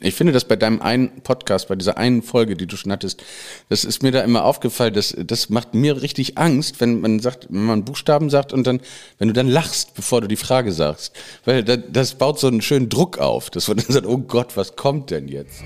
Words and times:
Ich 0.00 0.14
finde 0.14 0.32
das 0.32 0.44
bei 0.44 0.56
deinem 0.56 0.82
einen 0.82 1.22
Podcast, 1.22 1.68
bei 1.68 1.76
dieser 1.76 1.96
einen 1.96 2.22
Folge, 2.22 2.56
die 2.56 2.66
du 2.66 2.76
schon 2.76 2.90
hattest, 2.90 3.22
das 3.68 3.84
ist 3.84 4.02
mir 4.02 4.10
da 4.10 4.20
immer 4.22 4.44
aufgefallen, 4.44 4.94
das, 4.94 5.14
das 5.16 5.48
macht 5.48 5.74
mir 5.74 6.02
richtig 6.02 6.38
Angst, 6.38 6.80
wenn 6.80 7.00
man 7.00 7.20
sagt, 7.20 7.46
wenn 7.50 7.64
man 7.64 7.84
Buchstaben 7.84 8.28
sagt 8.28 8.52
und 8.52 8.66
dann, 8.66 8.80
wenn 9.18 9.28
du 9.28 9.34
dann 9.34 9.48
lachst, 9.48 9.94
bevor 9.94 10.20
du 10.20 10.28
die 10.28 10.36
Frage 10.36 10.72
sagst. 10.72 11.14
Weil 11.44 11.62
das, 11.62 11.78
das 11.88 12.14
baut 12.14 12.40
so 12.40 12.48
einen 12.48 12.62
schönen 12.62 12.88
Druck 12.88 13.18
auf, 13.18 13.50
dass 13.50 13.68
man 13.68 13.76
dann 13.76 13.86
sagt, 13.92 14.06
oh 14.06 14.18
Gott, 14.18 14.56
was 14.56 14.74
kommt 14.76 15.10
denn 15.10 15.28
jetzt? 15.28 15.62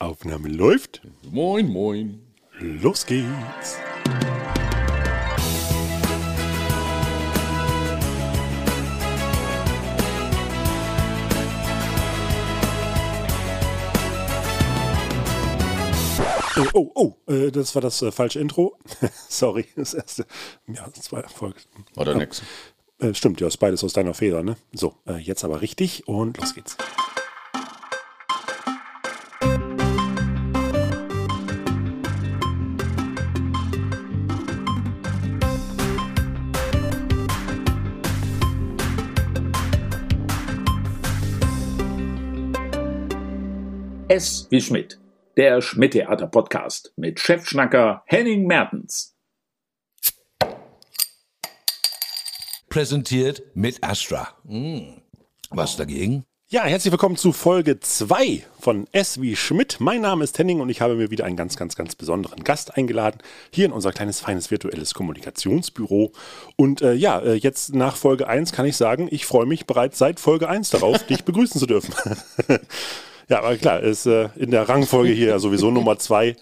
Aufnahme 0.00 0.48
läuft. 0.48 1.02
Moin, 1.28 1.68
moin. 1.72 2.20
Los 2.60 3.04
geht's. 3.04 3.78
Oh, 16.56 16.66
oh, 16.74 16.90
oh, 17.26 17.32
äh, 17.32 17.50
das 17.50 17.74
war 17.74 17.82
das 17.82 18.00
äh, 18.02 18.12
falsche 18.12 18.38
Intro. 18.38 18.78
Sorry, 19.28 19.66
das 19.74 19.94
erste. 19.94 20.26
Ja, 20.68 20.92
zwei 20.92 21.20
Erfolg. 21.20 21.56
Oder 21.96 22.14
nix. 22.14 22.42
Äh, 23.00 23.14
stimmt, 23.14 23.40
ja, 23.40 23.48
ist 23.48 23.56
beides 23.56 23.82
aus 23.82 23.94
deiner 23.94 24.14
Feder, 24.14 24.44
ne? 24.44 24.56
So, 24.72 24.94
äh, 25.06 25.16
jetzt 25.18 25.42
aber 25.44 25.60
richtig 25.60 26.06
und 26.06 26.38
los 26.38 26.54
geht's. 26.54 26.76
S 44.10 44.46
wie 44.48 44.62
Schmidt, 44.62 44.98
der 45.36 45.60
Schmidt-Theater-Podcast 45.60 46.94
mit 46.96 47.20
Chefschnacker 47.20 48.02
Henning 48.06 48.46
Mertens. 48.46 49.14
Präsentiert 52.70 53.42
mit 53.52 53.84
Astra. 53.84 54.28
Hm. 54.46 55.02
Was 55.50 55.76
dagegen? 55.76 56.24
Ja, 56.48 56.64
herzlich 56.64 56.90
willkommen 56.90 57.18
zu 57.18 57.34
Folge 57.34 57.80
2 57.80 58.46
von 58.58 58.86
S 58.92 59.20
wie 59.20 59.36
Schmidt. 59.36 59.76
Mein 59.78 60.00
Name 60.00 60.24
ist 60.24 60.38
Henning 60.38 60.62
und 60.62 60.70
ich 60.70 60.80
habe 60.80 60.94
mir 60.94 61.10
wieder 61.10 61.26
einen 61.26 61.36
ganz, 61.36 61.58
ganz, 61.58 61.76
ganz 61.76 61.94
besonderen 61.94 62.42
Gast 62.44 62.78
eingeladen. 62.78 63.18
Hier 63.50 63.66
in 63.66 63.72
unser 63.72 63.92
kleines, 63.92 64.20
feines 64.20 64.50
virtuelles 64.50 64.94
Kommunikationsbüro. 64.94 66.12
Und 66.56 66.80
äh, 66.80 66.94
ja, 66.94 67.20
äh, 67.20 67.34
jetzt 67.34 67.74
nach 67.74 67.96
Folge 67.96 68.26
1 68.26 68.52
kann 68.52 68.64
ich 68.64 68.78
sagen, 68.78 69.08
ich 69.10 69.26
freue 69.26 69.44
mich 69.44 69.66
bereits 69.66 69.98
seit 69.98 70.18
Folge 70.18 70.48
1 70.48 70.70
darauf, 70.70 71.02
dich 71.06 71.24
begrüßen 71.24 71.60
zu 71.60 71.66
dürfen. 71.66 71.92
ja, 73.28 73.38
aber 73.38 73.56
klar, 73.56 73.80
ist 73.80 74.06
äh, 74.06 74.28
in 74.36 74.50
der 74.50 74.68
Rangfolge 74.68 75.12
hier 75.12 75.38
sowieso 75.38 75.70
Nummer 75.70 75.98
2 75.98 76.36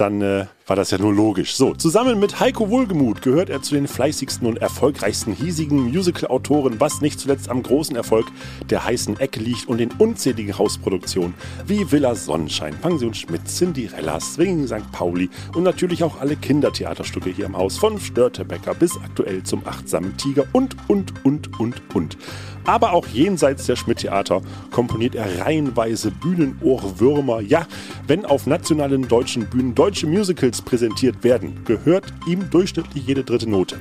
dann 0.00 0.22
äh, 0.22 0.46
war 0.66 0.76
das 0.76 0.90
ja 0.90 0.98
nur 0.98 1.12
logisch. 1.12 1.54
So, 1.54 1.74
zusammen 1.74 2.18
mit 2.20 2.40
Heiko 2.40 2.68
Wohlgemuth 2.70 3.22
gehört 3.22 3.50
er 3.50 3.62
zu 3.62 3.74
den 3.74 3.88
fleißigsten 3.88 4.46
und 4.46 4.58
erfolgreichsten 4.58 5.32
hiesigen 5.32 5.90
Musical-Autoren, 5.90 6.80
was 6.80 7.00
nicht 7.00 7.18
zuletzt 7.20 7.48
am 7.48 7.62
großen 7.62 7.96
Erfolg 7.96 8.26
der 8.70 8.84
heißen 8.84 9.18
Ecke 9.18 9.40
liegt 9.40 9.68
und 9.68 9.78
den 9.78 9.90
unzähligen 9.98 10.56
Hausproduktionen 10.56 11.34
wie 11.66 11.90
Villa 11.90 12.14
Sonnenschein, 12.14 12.74
Pension 12.78 13.14
Schmidt, 13.14 13.48
Cinderella, 13.48 14.20
Swinging 14.20 14.66
St. 14.66 14.92
Pauli 14.92 15.30
und 15.54 15.62
natürlich 15.62 16.02
auch 16.02 16.20
alle 16.20 16.36
Kindertheaterstücke 16.36 17.30
hier 17.30 17.46
im 17.46 17.56
Haus, 17.56 17.78
von 17.78 17.98
Störtebecker 17.98 18.74
bis 18.74 18.96
aktuell 18.96 19.42
zum 19.42 19.66
achtsamen 19.66 20.16
Tiger 20.16 20.44
und, 20.52 20.76
und, 20.88 21.24
und, 21.24 21.58
und, 21.60 21.94
und. 21.94 22.18
Aber 22.68 22.92
auch 22.92 23.06
jenseits 23.06 23.64
der 23.64 23.76
Schmidt-Theater 23.76 24.42
komponiert 24.70 25.14
er 25.14 25.40
reihenweise 25.40 26.10
Bühnenohrwürmer. 26.10 27.40
Ja, 27.40 27.66
wenn 28.06 28.26
auf 28.26 28.46
nationalen 28.46 29.08
deutschen 29.08 29.46
Bühnen 29.46 29.74
deutsche 29.74 30.06
Musicals 30.06 30.60
präsentiert 30.60 31.24
werden, 31.24 31.64
gehört 31.64 32.12
ihm 32.26 32.50
durchschnittlich 32.50 33.06
jede 33.06 33.24
dritte 33.24 33.48
Note. 33.48 33.78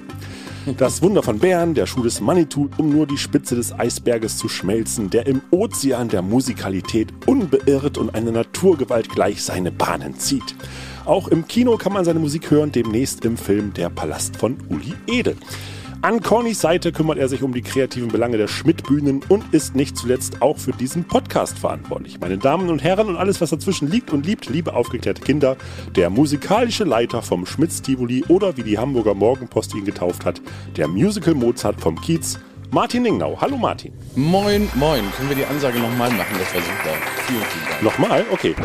Das 0.78 1.02
Wunder 1.02 1.22
von 1.22 1.40
Bern, 1.40 1.74
der 1.74 1.86
Schuh 1.86 2.02
des 2.02 2.22
Manitou, 2.22 2.70
um 2.78 2.90
nur 2.90 3.06
die 3.06 3.18
Spitze 3.18 3.56
des 3.56 3.78
Eisberges 3.78 4.38
zu 4.38 4.48
schmelzen, 4.48 5.10
der 5.10 5.28
im 5.28 5.42
Ozean 5.52 6.08
der 6.08 6.22
Musikalität 6.22 7.10
unbeirrt 7.26 7.98
und 7.98 8.16
einer 8.16 8.32
Naturgewalt 8.32 9.10
gleich 9.10 9.44
seine 9.44 9.74
Bahnen 9.74 10.18
zieht. 10.18 10.56
Auch 11.04 11.28
im 11.28 11.46
Kino 11.46 11.76
kann 11.76 11.92
man 11.92 12.06
seine 12.06 12.20
Musik 12.20 12.52
hören, 12.52 12.72
demnächst 12.72 13.26
im 13.26 13.36
Film 13.36 13.74
Der 13.74 13.90
Palast 13.90 14.38
von 14.38 14.56
Uli 14.70 14.94
Edel. 15.08 15.36
An 16.04 16.22
Cornys 16.22 16.62
Seite 16.62 16.92
kümmert 16.92 17.18
er 17.18 17.28
sich 17.28 17.42
um 17.42 17.54
die 17.54 17.64
kreativen 17.64 18.10
Belange 18.10 18.38
der 18.38 18.48
Schmidt-Bühnen 18.48 19.22
und 19.30 19.52
ist 19.52 19.76
nicht 19.76 19.98
zuletzt 19.98 20.44
auch 20.44 20.58
für 20.58 20.72
diesen 20.72 21.06
Podcast 21.06 21.58
verantwortlich. 21.58 22.20
Meine 22.20 22.38
Damen 22.38 22.70
und 22.70 22.84
Herren 22.84 23.08
und 23.08 23.18
alles, 23.18 23.42
was 23.42 23.50
dazwischen 23.50 23.90
liegt 23.90 24.12
und 24.12 24.26
liebt, 24.26 24.48
liebe 24.48 24.74
aufgeklärte 24.74 25.24
Kinder, 25.24 25.58
der 25.96 26.12
musikalische 26.12 26.84
Leiter 26.84 27.24
vom 27.24 27.48
Schmitz-Tivoli 27.48 28.26
oder 28.28 28.58
wie 28.58 28.64
die 28.64 28.78
Hamburger 28.78 29.16
Morgenpost 29.16 29.74
ihn 29.74 29.86
getauft 29.86 30.24
hat, 30.24 30.40
der 30.76 30.88
Musical-Mozart 30.88 31.82
vom 31.82 32.00
Kiez, 32.00 32.38
Martin 32.70 33.02
Ningnau. 33.02 33.36
Hallo 33.42 33.58
Martin. 33.58 33.92
Moin, 34.16 34.70
moin. 34.76 35.04
Können 35.16 35.30
wir 35.30 35.36
die 35.36 35.46
Ansage 35.46 35.80
nochmal 35.80 36.12
machen? 36.12 36.36
Das 36.38 36.54
war 36.54 36.62
super. 36.62 36.96
Vielen, 37.26 37.42
vielen 37.42 37.66
Dank. 37.70 37.82
Nochmal? 37.82 38.26
Okay. 38.32 38.56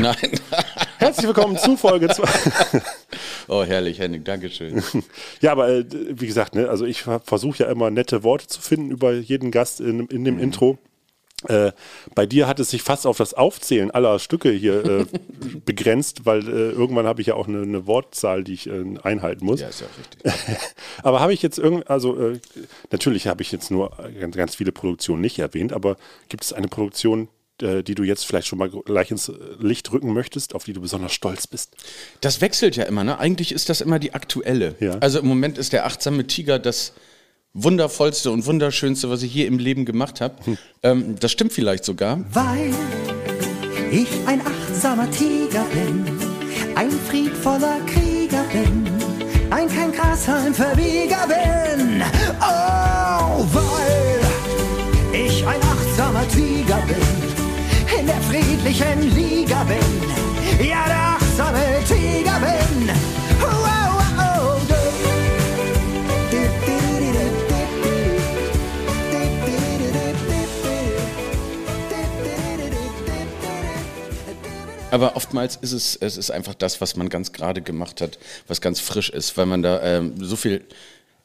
Nein. 0.00 0.16
Herzlich 0.98 1.26
willkommen 1.26 1.58
zu 1.58 1.76
Folge 1.76 2.08
2. 2.08 2.22
Oh, 3.48 3.64
herrlich, 3.64 3.98
Henning, 3.98 4.24
Dankeschön. 4.24 4.82
Ja, 5.40 5.52
aber 5.52 5.70
äh, 5.70 5.84
wie 5.90 6.26
gesagt, 6.26 6.54
ne, 6.54 6.68
also 6.68 6.84
ich 6.84 7.02
versuche 7.02 7.64
ja 7.64 7.70
immer 7.70 7.90
nette 7.90 8.22
Worte 8.22 8.46
zu 8.46 8.60
finden 8.60 8.90
über 8.90 9.12
jeden 9.12 9.50
Gast 9.50 9.80
in, 9.80 10.06
in 10.06 10.24
dem 10.24 10.38
Intro. 10.38 10.78
Äh, 11.46 11.70
bei 12.16 12.26
dir 12.26 12.48
hat 12.48 12.58
es 12.58 12.70
sich 12.70 12.82
fast 12.82 13.06
auf 13.06 13.16
das 13.16 13.32
Aufzählen 13.32 13.92
aller 13.92 14.18
Stücke 14.18 14.50
hier 14.50 14.84
äh, 14.84 15.06
begrenzt, 15.64 16.26
weil 16.26 16.40
äh, 16.48 16.70
irgendwann 16.72 17.06
habe 17.06 17.20
ich 17.20 17.28
ja 17.28 17.34
auch 17.34 17.46
eine, 17.46 17.62
eine 17.62 17.86
Wortzahl, 17.86 18.42
die 18.42 18.54
ich 18.54 18.68
äh, 18.68 18.84
einhalten 19.04 19.44
muss. 19.44 19.60
Ja, 19.60 19.68
ist 19.68 19.80
ja 19.80 19.86
auch 19.86 19.98
richtig. 19.98 20.58
aber 21.04 21.20
habe 21.20 21.32
ich 21.32 21.40
jetzt 21.40 21.58
irgend, 21.58 21.88
also 21.88 22.18
äh, 22.18 22.40
natürlich 22.90 23.28
habe 23.28 23.42
ich 23.42 23.52
jetzt 23.52 23.70
nur 23.70 23.96
ganz, 24.18 24.36
ganz 24.36 24.56
viele 24.56 24.72
Produktionen 24.72 25.20
nicht 25.20 25.38
erwähnt, 25.38 25.72
aber 25.72 25.96
gibt 26.28 26.42
es 26.42 26.52
eine 26.52 26.66
Produktion, 26.66 27.28
die 27.60 27.94
du 27.94 28.02
jetzt 28.02 28.24
vielleicht 28.24 28.46
schon 28.46 28.58
mal 28.58 28.70
gleich 28.70 29.10
ins 29.10 29.30
Licht 29.58 29.92
rücken 29.92 30.12
möchtest, 30.12 30.54
auf 30.54 30.64
die 30.64 30.72
du 30.72 30.80
besonders 30.80 31.12
stolz 31.12 31.46
bist? 31.46 31.76
Das 32.20 32.40
wechselt 32.40 32.76
ja 32.76 32.84
immer, 32.84 33.04
ne? 33.04 33.18
Eigentlich 33.18 33.52
ist 33.52 33.68
das 33.68 33.80
immer 33.80 33.98
die 33.98 34.14
aktuelle. 34.14 34.76
Ja. 34.80 34.98
Also 34.98 35.18
im 35.18 35.26
Moment 35.26 35.58
ist 35.58 35.72
der 35.72 35.86
achtsame 35.86 36.26
Tiger 36.26 36.58
das 36.58 36.92
wundervollste 37.54 38.30
und 38.30 38.46
wunderschönste, 38.46 39.10
was 39.10 39.22
ich 39.22 39.34
je 39.34 39.46
im 39.46 39.58
Leben 39.58 39.84
gemacht 39.84 40.20
habe. 40.20 40.58
Ähm, 40.82 41.16
das 41.18 41.32
stimmt 41.32 41.52
vielleicht 41.52 41.84
sogar. 41.84 42.24
Weil 42.32 42.72
ich 43.90 44.08
ein 44.26 44.40
achtsamer 44.40 45.10
Tiger 45.10 45.64
bin, 45.72 46.04
ein 46.74 46.90
friedvoller 47.08 47.80
Krieger 47.86 48.44
bin, 48.52 48.86
ein 49.50 49.68
kein 49.68 49.92
Grashalmverbieger 49.92 51.26
bin. 51.26 52.02
Oh, 52.40 53.44
weil 53.52 54.20
ich 55.12 55.46
ein 55.46 55.60
achtsamer 55.62 56.28
Tiger 56.28 56.82
bin, 56.86 56.96
in 56.96 57.17
der 58.08 58.20
friedlichen 58.22 59.14
Liga 59.14 59.64
bin, 59.64 60.66
ja 60.66 60.86
der 60.86 60.96
achtsame 61.16 61.84
Tiger 61.86 62.40
bin. 62.40 62.90
Oh, 63.40 63.46
oh, 63.46 64.02
oh, 64.18 64.58
Aber 74.90 75.16
oftmals 75.16 75.56
ist 75.56 75.72
es, 75.72 75.96
es 75.96 76.16
ist 76.16 76.30
einfach 76.30 76.54
das, 76.54 76.80
was 76.80 76.96
man 76.96 77.10
ganz 77.10 77.32
gerade 77.32 77.60
gemacht 77.60 78.00
hat, 78.00 78.18
was 78.46 78.62
ganz 78.62 78.80
frisch 78.80 79.10
ist, 79.10 79.36
weil 79.36 79.44
man 79.44 79.62
da 79.62 79.82
ähm, 79.82 80.14
so 80.18 80.34
viel 80.34 80.64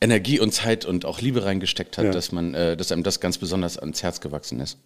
Energie 0.01 0.37
und 0.41 0.53
Zeit 0.53 0.83
und 0.83 1.05
auch 1.05 1.21
Liebe 1.21 1.45
reingesteckt 1.45 1.97
hat, 1.97 2.05
Ja. 2.05 2.11
dass 2.11 2.33
man, 2.33 2.53
äh, 2.53 2.75
dass 2.75 2.91
einem 2.91 3.03
das 3.03 3.21
ganz 3.21 3.37
besonders 3.37 3.77
ans 3.77 4.03
Herz 4.03 4.19
gewachsen 4.19 4.59
ist. 4.59 4.77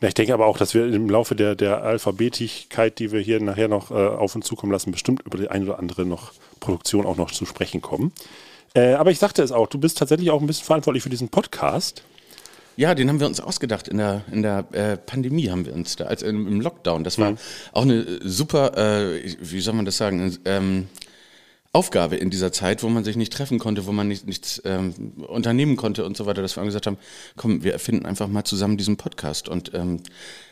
Na, 0.00 0.08
ich 0.08 0.14
denke 0.14 0.34
aber 0.34 0.46
auch, 0.46 0.58
dass 0.58 0.74
wir 0.74 0.86
im 0.86 1.08
Laufe 1.08 1.34
der, 1.34 1.54
der 1.54 1.82
Alphabetigkeit, 1.82 2.98
die 2.98 3.12
wir 3.12 3.20
hier 3.20 3.40
nachher 3.40 3.68
noch 3.68 3.90
äh, 3.90 3.94
auf 3.94 4.34
uns 4.34 4.46
zukommen 4.46 4.72
lassen, 4.72 4.92
bestimmt 4.92 5.22
über 5.24 5.38
die 5.38 5.48
eine 5.48 5.64
oder 5.64 5.78
andere 5.78 6.04
noch 6.04 6.32
Produktion 6.60 7.06
auch 7.06 7.16
noch 7.16 7.30
zu 7.30 7.46
sprechen 7.46 7.80
kommen. 7.80 8.12
Äh, 8.74 8.94
aber 8.94 9.10
ich 9.10 9.18
sagte 9.18 9.42
es 9.42 9.52
auch, 9.52 9.68
du 9.68 9.78
bist 9.78 9.98
tatsächlich 9.98 10.30
auch 10.30 10.40
ein 10.40 10.46
bisschen 10.46 10.66
verantwortlich 10.66 11.02
für 11.02 11.10
diesen 11.10 11.28
Podcast. 11.28 12.02
Ja, 12.76 12.94
den 12.96 13.08
haben 13.08 13.20
wir 13.20 13.28
uns 13.28 13.40
ausgedacht 13.40 13.86
in 13.86 13.98
der, 13.98 14.24
in 14.32 14.42
der 14.42 14.64
äh, 14.72 14.96
Pandemie 14.96 15.48
haben 15.48 15.64
wir 15.64 15.74
uns 15.74 15.94
da, 15.94 16.06
also 16.06 16.26
im, 16.26 16.48
im 16.48 16.60
Lockdown. 16.60 17.04
Das 17.04 17.18
war 17.18 17.34
auch 17.72 17.82
eine 17.82 18.04
super, 18.24 18.76
äh, 18.76 19.36
wie 19.40 19.60
soll 19.60 19.74
man 19.74 19.84
das 19.84 19.96
sagen, 19.96 20.36
ähm, 20.44 20.88
Aufgabe 21.74 22.14
in 22.16 22.30
dieser 22.30 22.52
Zeit, 22.52 22.84
wo 22.84 22.88
man 22.88 23.02
sich 23.02 23.16
nicht 23.16 23.32
treffen 23.32 23.58
konnte, 23.58 23.86
wo 23.86 23.92
man 23.92 24.06
nicht, 24.06 24.26
nichts 24.26 24.62
ähm, 24.64 24.94
unternehmen 25.26 25.76
konnte 25.76 26.04
und 26.04 26.16
so 26.16 26.24
weiter, 26.24 26.40
dass 26.40 26.56
wir 26.56 26.64
gesagt 26.64 26.86
haben, 26.86 26.98
komm, 27.36 27.64
wir 27.64 27.72
erfinden 27.72 28.06
einfach 28.06 28.28
mal 28.28 28.44
zusammen 28.44 28.76
diesen 28.76 28.96
Podcast. 28.96 29.48
Und 29.48 29.74
ähm, 29.74 30.00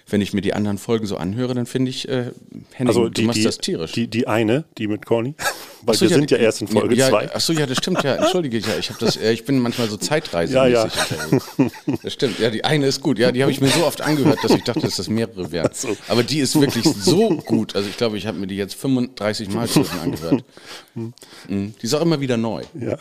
wenn 0.09 0.21
ich 0.21 0.33
mir 0.33 0.41
die 0.41 0.53
anderen 0.53 0.79
Folgen 0.79 1.07
so 1.07 1.17
anhöre, 1.17 1.55
dann 1.55 1.67
finde 1.67 1.91
ich, 1.91 2.09
äh, 2.09 2.33
Henning, 2.73 2.89
Also 2.89 3.05
du 3.05 3.11
die, 3.11 3.23
machst 3.23 3.39
die, 3.39 3.45
das 3.45 3.59
tierisch. 3.59 3.93
Die, 3.93 4.09
die 4.09 4.27
eine, 4.27 4.65
die 4.79 4.89
mit 4.89 5.07
Corny. 5.07 5.35
Weil 5.85 5.97
so, 5.97 6.03
wir 6.03 6.11
sind 6.11 6.31
ja 6.31 6.39
erst 6.39 6.61
in 6.61 6.69
Folge 6.69 6.95
ja, 6.95 7.09
2. 7.09 7.31
Ach 7.35 7.41
so, 7.41 7.53
ja, 7.53 7.67
das 7.67 7.79
stimmt, 7.79 8.03
ja, 8.05 8.15
entschuldige, 8.15 8.59
ja, 8.59 8.77
ich 8.79 8.91
habe 8.91 9.05
das, 9.05 9.17
äh, 9.17 9.33
ich 9.33 9.45
bin 9.45 9.59
manchmal 9.59 9.89
so 9.89 9.97
Zeitreise. 9.97 10.55
Ja, 10.55 10.67
ja. 10.67 10.89
Das 12.03 12.13
stimmt, 12.13 12.39
ja, 12.39 12.51
die 12.51 12.65
eine 12.65 12.87
ist 12.87 13.01
gut, 13.01 13.19
ja, 13.19 13.33
die 13.33 13.43
habe 13.43 13.51
ich 13.51 13.61
mir 13.61 13.69
so 13.69 13.85
oft 13.85 14.01
angehört, 14.01 14.39
dass 14.43 14.53
ich 14.53 14.63
dachte, 14.63 14.81
dass 14.81 14.97
das 14.97 15.09
mehrere 15.09 15.51
wären. 15.51 15.71
so. 15.73 15.97
Aber 16.09 16.23
die 16.23 16.39
ist 16.39 16.61
wirklich 16.61 16.85
so 16.85 17.31
gut, 17.47 17.75
also 17.75 17.89
ich 17.89 17.97
glaube, 17.97 18.17
ich 18.17 18.27
habe 18.27 18.39
mir 18.39 18.47
die 18.47 18.57
jetzt 18.57 18.75
35 18.75 19.51
Mal 19.51 19.69
schon 19.69 19.87
angehört. 20.03 20.45
Mhm. 21.49 21.75
Die 21.81 21.87
ist 21.87 21.95
auch 21.95 22.01
immer 22.03 22.21
wieder 22.21 22.37
neu. 22.37 22.63
Ja. 22.79 22.99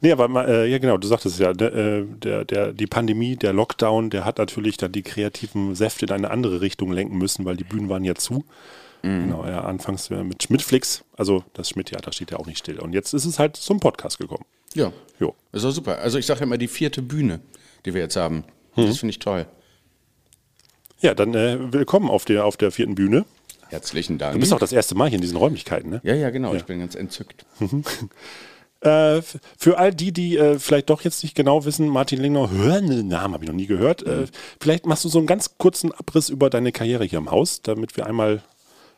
Nee, 0.00 0.12
aber 0.12 0.48
äh, 0.48 0.70
ja 0.70 0.78
genau, 0.78 0.96
du 0.96 1.06
sagtest 1.06 1.34
es 1.36 1.40
ja, 1.40 1.52
der, 1.52 1.74
äh, 1.74 2.04
der, 2.06 2.44
der, 2.44 2.72
die 2.72 2.86
Pandemie, 2.86 3.36
der 3.36 3.52
Lockdown, 3.52 4.10
der 4.10 4.24
hat 4.24 4.38
natürlich 4.38 4.76
dann 4.76 4.92
die 4.92 5.02
kreativen 5.02 5.74
Säfte 5.74 6.06
in 6.06 6.12
eine 6.12 6.30
andere 6.30 6.60
Richtung 6.60 6.92
lenken 6.92 7.18
müssen, 7.18 7.44
weil 7.44 7.56
die 7.56 7.64
Bühnen 7.64 7.88
waren 7.88 8.04
ja 8.04 8.14
zu. 8.14 8.44
Genau, 9.02 9.46
ja, 9.46 9.62
anfangs 9.62 10.10
äh, 10.10 10.22
mit 10.22 10.42
Schmidtflix, 10.42 11.04
also 11.16 11.42
das 11.54 11.70
Schmidt-Theater 11.70 12.12
steht 12.12 12.32
ja 12.32 12.38
auch 12.38 12.44
nicht 12.44 12.58
still. 12.58 12.78
Und 12.80 12.92
jetzt 12.92 13.14
ist 13.14 13.24
es 13.24 13.38
halt 13.38 13.56
zum 13.56 13.80
Podcast 13.80 14.18
gekommen. 14.18 14.44
Ja, 14.74 14.92
Jo. 15.18 15.34
das 15.52 15.62
ist 15.62 15.68
auch 15.70 15.72
super. 15.72 15.98
Also 16.00 16.18
ich 16.18 16.26
sage 16.26 16.44
immer 16.44 16.58
die 16.58 16.68
vierte 16.68 17.00
Bühne, 17.00 17.40
die 17.86 17.94
wir 17.94 18.02
jetzt 18.02 18.16
haben. 18.16 18.44
Das 18.76 18.98
finde 18.98 19.10
ich 19.10 19.18
toll. 19.18 19.46
Ja, 21.00 21.14
dann 21.14 21.34
äh, 21.34 21.72
willkommen 21.72 22.10
auf 22.10 22.26
der, 22.26 22.44
auf 22.44 22.58
der 22.58 22.70
vierten 22.72 22.94
Bühne. 22.94 23.24
Herzlichen 23.70 24.18
Dank. 24.18 24.34
Du 24.34 24.40
bist 24.40 24.52
auch 24.52 24.58
das 24.58 24.72
erste 24.72 24.94
Mal 24.94 25.08
hier 25.08 25.16
in 25.16 25.22
diesen 25.22 25.36
Räumlichkeiten, 25.36 25.90
ne? 25.90 26.00
ja, 26.02 26.14
ja, 26.14 26.30
genau, 26.30 26.54
ich 26.54 26.64
bin 26.64 26.80
ganz 26.80 26.94
entzückt. 26.94 27.46
Äh, 28.82 29.20
für 29.58 29.76
all 29.76 29.92
die, 29.92 30.10
die 30.10 30.38
äh, 30.38 30.58
vielleicht 30.58 30.88
doch 30.88 31.02
jetzt 31.02 31.22
nicht 31.22 31.34
genau 31.34 31.66
wissen, 31.66 31.86
Martin 31.86 32.18
Lingner, 32.18 32.50
hören 32.50 32.88
den 32.88 33.08
Namen 33.08 33.34
habe 33.34 33.44
ich 33.44 33.48
noch 33.48 33.54
nie 33.54 33.66
gehört. 33.66 34.02
Äh, 34.06 34.24
vielleicht 34.58 34.86
machst 34.86 35.04
du 35.04 35.10
so 35.10 35.18
einen 35.18 35.26
ganz 35.26 35.58
kurzen 35.58 35.92
Abriss 35.92 36.30
über 36.30 36.48
deine 36.48 36.72
Karriere 36.72 37.04
hier 37.04 37.18
im 37.18 37.30
Haus, 37.30 37.60
damit 37.60 37.98
wir 37.98 38.06
einmal 38.06 38.42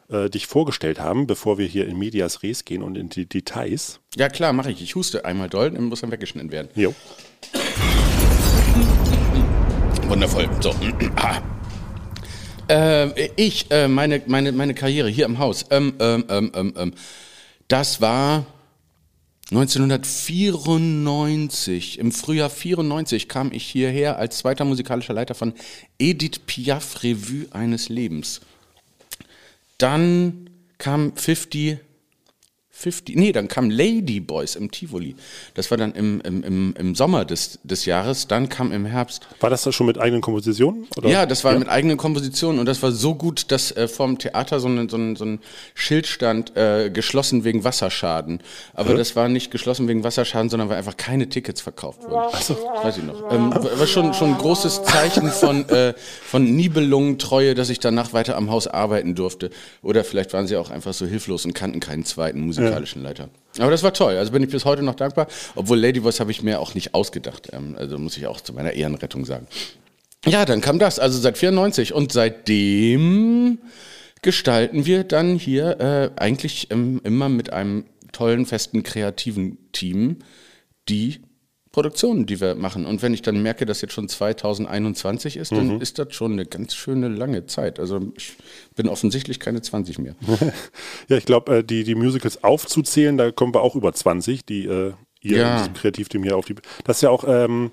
äh, 0.08 0.30
dich 0.30 0.46
vorgestellt 0.46 1.00
haben, 1.00 1.26
bevor 1.26 1.58
wir 1.58 1.66
hier 1.66 1.88
in 1.88 1.98
Medias 1.98 2.44
Res 2.44 2.64
gehen 2.64 2.84
und 2.84 2.96
in 2.96 3.08
die 3.08 3.26
Details. 3.26 3.98
Ja, 4.14 4.28
klar, 4.28 4.52
mache 4.52 4.70
ich. 4.70 4.80
Ich 4.82 4.94
huste 4.94 5.24
einmal 5.24 5.48
doll, 5.48 5.72
dann 5.72 5.86
muss 5.86 6.00
dann 6.02 6.12
weggeschnitten 6.12 6.52
werden. 6.52 6.69
Jo. 6.76 6.94
Wundervoll. 10.06 10.48
So. 10.60 10.72
Ah. 11.16 11.42
Äh, 12.72 13.30
ich, 13.36 13.70
äh, 13.70 13.86
meine, 13.86 14.22
meine, 14.26 14.50
meine 14.52 14.72
Karriere 14.72 15.10
hier 15.10 15.26
im 15.26 15.38
Haus, 15.38 15.66
ähm, 15.70 15.92
ähm, 15.98 16.24
ähm, 16.30 16.50
ähm, 16.54 16.72
ähm, 16.78 16.94
das 17.69 18.00
war 18.00 18.46
1994. 19.50 21.98
Im 21.98 22.12
Frühjahr 22.12 22.48
94 22.48 23.28
kam 23.28 23.52
ich 23.52 23.64
hierher 23.64 24.16
als 24.16 24.38
zweiter 24.38 24.64
musikalischer 24.64 25.12
Leiter 25.12 25.34
von 25.34 25.52
Edith 25.98 26.38
Piaf 26.46 27.02
Revue 27.02 27.44
eines 27.50 27.90
Lebens. 27.90 28.40
Dann 29.76 30.48
kam 30.78 31.14
50 31.14 31.76
50, 32.82 33.17
nee, 33.17 33.32
dann 33.32 33.49
kam 33.49 33.70
Lady 33.70 34.19
Boys 34.20 34.56
im 34.56 34.70
Tivoli. 34.70 35.14
Das 35.55 35.70
war 35.70 35.79
dann 35.79 35.93
im, 35.93 36.20
im, 36.23 36.43
im, 36.43 36.75
im 36.76 36.94
Sommer 36.94 37.25
des, 37.25 37.61
des 37.62 37.84
Jahres. 37.84 38.26
Dann 38.26 38.49
kam 38.49 38.73
im 38.73 38.87
Herbst 38.87 39.26
War 39.40 39.50
das 39.50 39.62
da 39.62 39.70
schon 39.70 39.87
mit 39.87 39.99
eigenen 39.99 40.20
Kompositionen? 40.20 40.88
Oder? 40.96 41.08
ja, 41.08 41.26
das 41.26 41.44
war 41.44 41.56
mit 41.58 41.69
eigenen 41.69 41.96
Kompositionen 41.96 42.58
und 42.58 42.67
das 42.67 42.82
war 42.82 42.90
so 42.90 43.14
gut, 43.14 43.52
dass 43.52 43.70
äh, 43.73 43.87
vorm 43.87 44.19
Theater 44.19 44.58
so 44.58 44.69
ein, 44.69 44.88
so 44.88 44.96
ein, 44.96 45.17
so 45.17 45.25
ein 45.25 45.38
Schild 45.75 46.06
stand, 46.06 46.56
äh, 46.56 46.90
geschlossen 46.90 47.44
wegen 47.44 47.62
Wasserschaden. 47.62 48.40
Aber 48.75 48.94
das 48.94 49.14
war 49.14 49.29
nicht 49.29 49.50
geschlossen 49.50 49.87
wegen 49.87 50.02
Wasserschaden, 50.02 50.50
sondern 50.50 50.69
weil 50.69 50.76
einfach 50.76 50.96
keine 50.96 51.29
Tickets 51.29 51.61
verkauft 51.61 52.02
wurden. 52.02 52.31
Ach 52.32 52.43
so. 52.43 52.55
Weiß 52.82 52.96
ich 52.99 53.05
noch. 53.05 53.32
Ähm, 53.32 53.52
war 53.52 53.87
schon, 53.87 54.12
schon 54.14 54.32
ein 54.32 54.38
großes 54.38 54.82
Zeichen 54.82 55.29
von, 55.31 55.69
äh, 55.69 55.94
von 56.25 56.44
Nibelungentreue, 56.44 57.55
dass 57.55 57.70
ich 57.70 57.79
danach 57.79 58.12
weiter 58.12 58.37
am 58.37 58.50
Haus 58.50 58.67
arbeiten 58.67 59.14
durfte. 59.14 59.50
Oder 59.82 60.02
vielleicht 60.02 60.32
waren 60.32 60.46
sie 60.46 60.56
auch 60.56 60.70
einfach 60.70 60.93
so 60.93 61.06
hilflos 61.06 61.44
und 61.44 61.55
kannten 61.55 61.79
keinen 61.79 62.05
zweiten 62.05 62.40
musikalischen 62.80 63.02
Leiter. 63.02 63.28
Aber 63.58 63.70
das 63.70 63.82
war 63.82 63.92
toll. 63.92 64.16
Also 64.16 64.32
bin 64.32 64.42
ich 64.42 64.50
bis 64.50 64.64
heute 64.64 64.82
noch 64.82 64.94
dankbar. 64.94 65.26
Obwohl 65.54 65.78
Lady 65.78 66.00
Voice 66.00 66.20
habe 66.20 66.30
ich 66.30 66.42
mir 66.42 66.60
auch 66.60 66.74
nicht 66.74 66.94
ausgedacht. 66.94 67.48
Ähm, 67.52 67.76
also 67.78 67.98
muss 67.98 68.16
ich 68.16 68.26
auch 68.26 68.40
zu 68.40 68.52
meiner 68.52 68.72
Ehrenrettung 68.72 69.24
sagen. 69.24 69.46
Ja, 70.24 70.44
dann 70.44 70.60
kam 70.60 70.78
das, 70.78 70.98
also 70.98 71.19
seit 71.19 71.36
94 71.36 71.92
und 71.92 72.12
seitdem 72.12 73.58
gestalten 74.22 74.86
wir 74.86 75.02
dann 75.04 75.36
hier 75.36 75.80
äh, 75.80 76.10
eigentlich 76.20 76.70
ähm, 76.70 77.00
immer 77.02 77.28
mit 77.28 77.52
einem 77.52 77.86
tollen, 78.12 78.46
festen, 78.46 78.84
kreativen 78.84 79.58
Team 79.72 80.19
die 80.88 81.20
Produktionen, 81.72 82.26
die 82.26 82.40
wir 82.40 82.54
machen. 82.54 82.84
Und 82.84 83.00
wenn 83.02 83.14
ich 83.14 83.22
dann 83.22 83.42
merke, 83.42 83.64
dass 83.64 83.80
jetzt 83.80 83.94
schon 83.94 84.08
2021 84.08 85.36
ist, 85.38 85.52
dann 85.52 85.80
ist 85.80 85.98
das 85.98 86.14
schon 86.14 86.32
eine 86.32 86.44
ganz 86.44 86.74
schöne 86.74 87.08
lange 87.08 87.46
Zeit. 87.46 87.80
Also 87.80 88.12
ich 88.16 88.34
bin 88.76 88.88
offensichtlich 88.88 89.40
keine 89.40 89.62
20 89.62 89.98
mehr. 89.98 90.14
Ja, 91.08 91.16
ich 91.16 91.24
glaube, 91.24 91.58
äh, 91.58 91.64
die, 91.64 91.84
die 91.84 91.94
Musicals 91.94 92.44
aufzuzählen, 92.44 93.16
da 93.16 93.30
kommen 93.32 93.54
wir 93.54 93.62
auch 93.62 93.74
über 93.74 93.92
20, 93.92 94.44
die 94.44 94.66
äh, 94.66 94.92
ihr 95.22 95.36
Ja. 95.38 95.69
Kreativteam 95.69 96.22
hier 96.22 96.36
auf 96.36 96.44
die. 96.44 96.54
Das 96.84 96.98
ist 96.98 97.02
ja 97.02 97.10
auch, 97.10 97.24
ähm, 97.26 97.70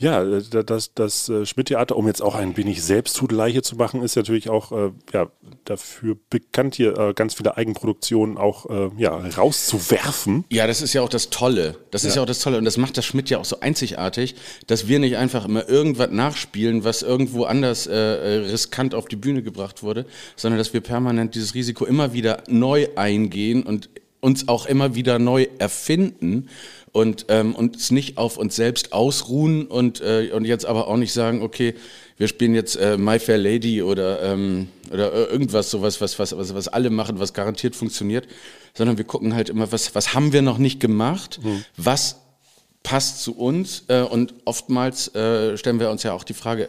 ja, 0.00 0.22
äh, 0.22 0.42
da- 0.50 0.62
das, 0.64 0.92
das 0.94 1.28
äh, 1.28 1.46
Schmidt-Theater, 1.46 1.96
um 1.96 2.06
jetzt 2.08 2.22
auch 2.22 2.34
ein 2.34 2.56
wenig 2.56 2.82
Selbsthudelei 2.82 3.52
hier 3.52 3.62
zu 3.62 3.76
machen, 3.76 4.02
ist 4.02 4.16
natürlich 4.16 4.50
auch 4.50 4.72
äh, 4.72 4.90
ja, 5.12 5.28
dafür 5.64 6.16
bekannt, 6.30 6.74
hier 6.74 6.98
äh, 6.98 7.14
ganz 7.14 7.34
viele 7.34 7.56
Eigenproduktionen 7.56 8.36
auch 8.38 8.68
äh, 8.68 8.90
ja, 8.96 9.16
rauszuwerfen. 9.16 10.44
Ja, 10.50 10.66
das 10.66 10.82
ist 10.82 10.92
ja 10.94 11.02
auch 11.02 11.08
das 11.08 11.30
Tolle. 11.30 11.76
Das 11.90 12.04
ist 12.04 12.16
ja 12.16 12.22
auch 12.22 12.26
das 12.26 12.40
Tolle. 12.40 12.58
Und 12.58 12.64
das 12.64 12.76
macht 12.76 12.96
das 12.96 13.04
Schmidt 13.04 13.30
ja 13.30 13.38
auch 13.38 13.44
so 13.44 13.60
einzigartig, 13.60 14.34
dass 14.66 14.88
wir 14.88 14.98
nicht 14.98 15.16
einfach 15.16 15.44
immer 15.44 15.68
irgendwas 15.68 16.10
nachspielen, 16.10 16.82
was 16.84 17.02
irgendwo 17.02 17.44
anders 17.44 17.86
äh, 17.86 17.94
riskant 17.96 18.94
auf 18.94 19.06
die 19.06 19.16
Bühne 19.16 19.42
gebracht 19.42 19.82
wurde, 19.82 20.06
sondern 20.36 20.58
dass 20.58 20.72
wir 20.72 20.80
permanent 20.80 21.34
dieses 21.34 21.54
Risiko 21.54 21.84
immer 21.84 22.12
wieder 22.12 22.42
neu 22.48 22.88
eingehen 22.96 23.62
und 23.62 23.90
uns 24.22 24.48
auch 24.48 24.66
immer 24.66 24.94
wieder 24.94 25.18
neu 25.18 25.46
erfinden 25.58 26.48
und 26.92 27.26
ähm, 27.28 27.54
uns 27.54 27.90
nicht 27.90 28.18
auf 28.18 28.36
uns 28.36 28.56
selbst 28.56 28.92
ausruhen 28.92 29.66
und, 29.66 30.00
äh, 30.00 30.30
und 30.32 30.44
jetzt 30.44 30.66
aber 30.66 30.88
auch 30.88 30.96
nicht 30.96 31.12
sagen, 31.12 31.42
okay, 31.42 31.74
wir 32.16 32.28
spielen 32.28 32.54
jetzt 32.54 32.76
äh, 32.76 32.96
My 32.98 33.18
Fair 33.18 33.38
Lady 33.38 33.82
oder, 33.82 34.22
ähm, 34.22 34.68
oder 34.92 35.30
irgendwas 35.30 35.70
sowas, 35.70 36.00
was, 36.00 36.18
was, 36.18 36.36
was, 36.36 36.54
was 36.54 36.68
alle 36.68 36.90
machen, 36.90 37.18
was 37.18 37.32
garantiert 37.32 37.76
funktioniert, 37.76 38.26
sondern 38.74 38.98
wir 38.98 39.04
gucken 39.04 39.34
halt 39.34 39.48
immer, 39.48 39.70
was, 39.72 39.94
was 39.94 40.14
haben 40.14 40.32
wir 40.32 40.42
noch 40.42 40.58
nicht 40.58 40.80
gemacht, 40.80 41.40
was 41.76 42.16
passt 42.82 43.22
zu 43.22 43.36
uns 43.36 43.84
äh, 43.88 44.02
und 44.02 44.34
oftmals 44.44 45.14
äh, 45.14 45.56
stellen 45.56 45.80
wir 45.80 45.90
uns 45.90 46.02
ja 46.02 46.12
auch 46.12 46.24
die 46.24 46.34
Frage, 46.34 46.68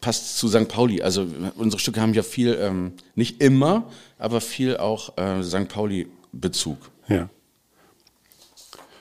passt 0.00 0.36
zu 0.36 0.48
St. 0.48 0.68
Pauli. 0.68 1.02
Also 1.02 1.26
unsere 1.56 1.80
Stücke 1.80 2.00
haben 2.00 2.14
ja 2.14 2.22
viel, 2.22 2.58
ähm, 2.60 2.92
nicht 3.14 3.40
immer, 3.40 3.90
aber 4.18 4.40
viel 4.40 4.76
auch 4.76 5.16
äh, 5.16 5.42
St. 5.42 5.68
Pauli-Bezug. 5.68 6.78
Ja. 7.08 7.28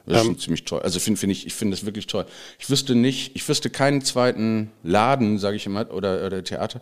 Das 0.06 0.20
ist 0.20 0.26
schon 0.26 0.40
ziemlich 0.40 0.66
toll. 0.66 0.82
Also 0.82 1.00
finde 1.00 1.20
find 1.20 1.32
ich, 1.32 1.48
ich 1.48 1.54
finde 1.54 1.76
das 1.76 1.86
wirklich 1.86 2.08
toll. 2.08 2.26
Ich 2.60 2.70
wüsste 2.70 2.94
nicht, 2.94 3.36
ich 3.36 3.48
wüsste 3.48 3.70
keinen 3.70 4.02
zweiten 4.02 4.72
Laden, 4.84 5.40
sage 5.40 5.56
ich 5.56 5.66
immer, 5.66 5.92
oder, 5.94 6.26
oder 6.26 6.44
Theater 6.44 6.82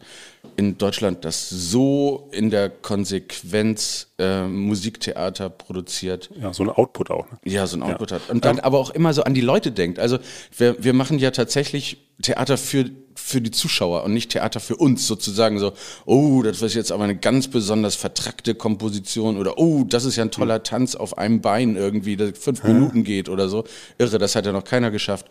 in 0.56 0.78
Deutschland, 0.78 1.24
das 1.24 1.50
so 1.50 2.30
in 2.32 2.50
der 2.50 2.70
Konsequenz 2.70 4.08
äh, 4.18 4.48
Musiktheater 4.48 5.50
produziert. 5.50 6.32
ja, 6.40 6.52
so 6.54 6.64
ein 6.64 6.70
Output 6.70 7.12
auch. 7.12 7.30
Ne? 7.32 7.38
Ja, 7.46 7.68
so 7.68 7.78
ein 7.78 7.84
Output 7.84 8.12
hat. 8.12 8.30
Und 8.30 8.44
dann 8.44 8.60
aber 8.60 8.80
auch 8.80 8.90
immer 8.90 9.14
so 9.14 9.24
an 9.24 9.36
die 9.36 9.42
Leute 9.42 9.72
denkt. 9.72 10.00
Also 10.00 10.18
wir, 10.58 10.84
wir 10.84 10.94
machen 10.94 11.20
ja 11.20 11.30
tatsächlich 11.32 11.98
Theater 12.22 12.58
für, 12.58 12.90
für 13.22 13.42
die 13.42 13.52
Zuschauer 13.52 14.04
und 14.04 14.14
nicht 14.14 14.32
Theater 14.32 14.60
für 14.60 14.76
uns 14.76 15.08
sozusagen 15.08 15.60
so, 15.60 15.74
oh, 16.06 16.42
das 16.42 16.62
ist 16.62 16.74
jetzt 16.74 16.92
aber 16.92 17.04
eine 17.04 17.16
ganz 17.16 17.48
besonders 17.48 17.96
vertrackte 17.96 18.56
Komposition 18.56 19.38
oder 19.38 19.58
oh, 19.58 19.84
das 19.84 20.06
ist 20.06 20.16
ja 20.16 20.24
ein 20.24 20.32
toller 20.32 20.64
Tanz 20.64 20.96
auf 20.96 21.18
einem 21.18 21.42
Bein 21.42 21.76
irgendwie, 21.76 22.18
der 22.18 22.34
fünf 22.34 22.64
Minuten 22.64 23.04
geht 23.04 23.30
oder 23.30 23.48
so. 23.48 23.64
Irre, 23.98 24.18
das 24.18 24.36
hat 24.36 24.46
ja 24.46 24.52
noch 24.52 24.64
keiner 24.64 24.92
geschafft. 24.92 25.28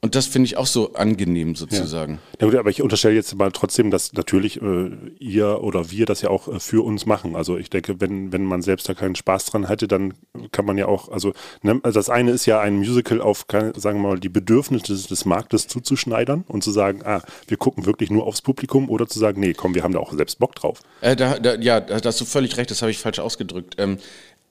Und 0.00 0.14
das 0.14 0.26
finde 0.26 0.46
ich 0.46 0.58
auch 0.58 0.66
so 0.66 0.92
angenehm 0.92 1.54
sozusagen. 1.54 2.18
Ja, 2.38 2.46
gut, 2.46 2.56
aber 2.56 2.68
ich 2.68 2.82
unterstelle 2.82 3.14
jetzt 3.14 3.34
mal 3.36 3.50
trotzdem, 3.52 3.90
dass 3.90 4.12
natürlich 4.12 4.60
äh, 4.60 4.90
ihr 5.18 5.62
oder 5.62 5.90
wir 5.90 6.04
das 6.04 6.20
ja 6.20 6.28
auch 6.28 6.46
äh, 6.46 6.60
für 6.60 6.84
uns 6.84 7.06
machen. 7.06 7.34
Also 7.34 7.56
ich 7.56 7.70
denke, 7.70 8.02
wenn, 8.02 8.30
wenn 8.30 8.44
man 8.44 8.60
selbst 8.60 8.86
da 8.86 8.92
keinen 8.92 9.14
Spaß 9.14 9.46
dran 9.46 9.66
hätte, 9.66 9.88
dann 9.88 10.12
kann 10.52 10.66
man 10.66 10.76
ja 10.76 10.86
auch, 10.86 11.08
also, 11.08 11.32
ne, 11.62 11.80
also 11.82 11.98
das 11.98 12.10
eine 12.10 12.32
ist 12.32 12.44
ja 12.44 12.60
ein 12.60 12.76
Musical 12.76 13.22
auf, 13.22 13.46
sagen 13.50 14.02
wir 14.02 14.10
mal, 14.10 14.20
die 14.20 14.28
Bedürfnisse 14.28 14.92
des, 14.92 15.06
des 15.06 15.24
Marktes 15.24 15.68
zuzuschneidern 15.68 16.44
und 16.48 16.62
zu 16.62 16.70
sagen, 16.70 17.00
ah, 17.04 17.22
wir 17.48 17.56
gucken 17.56 17.86
wirklich 17.86 18.10
nur 18.10 18.26
aufs 18.26 18.42
Publikum 18.42 18.90
oder 18.90 19.06
zu 19.06 19.18
sagen, 19.18 19.40
nee, 19.40 19.54
komm, 19.54 19.74
wir 19.74 19.84
haben 19.84 19.94
da 19.94 20.00
auch 20.00 20.12
selbst 20.12 20.38
Bock 20.38 20.54
drauf. 20.54 20.82
Äh, 21.00 21.16
da, 21.16 21.38
da, 21.38 21.54
ja, 21.54 21.80
da 21.80 21.98
hast 22.04 22.20
du 22.20 22.26
völlig 22.26 22.58
recht, 22.58 22.70
das 22.70 22.82
habe 22.82 22.90
ich 22.90 22.98
falsch 22.98 23.20
ausgedrückt. 23.20 23.76
Ähm, 23.78 23.96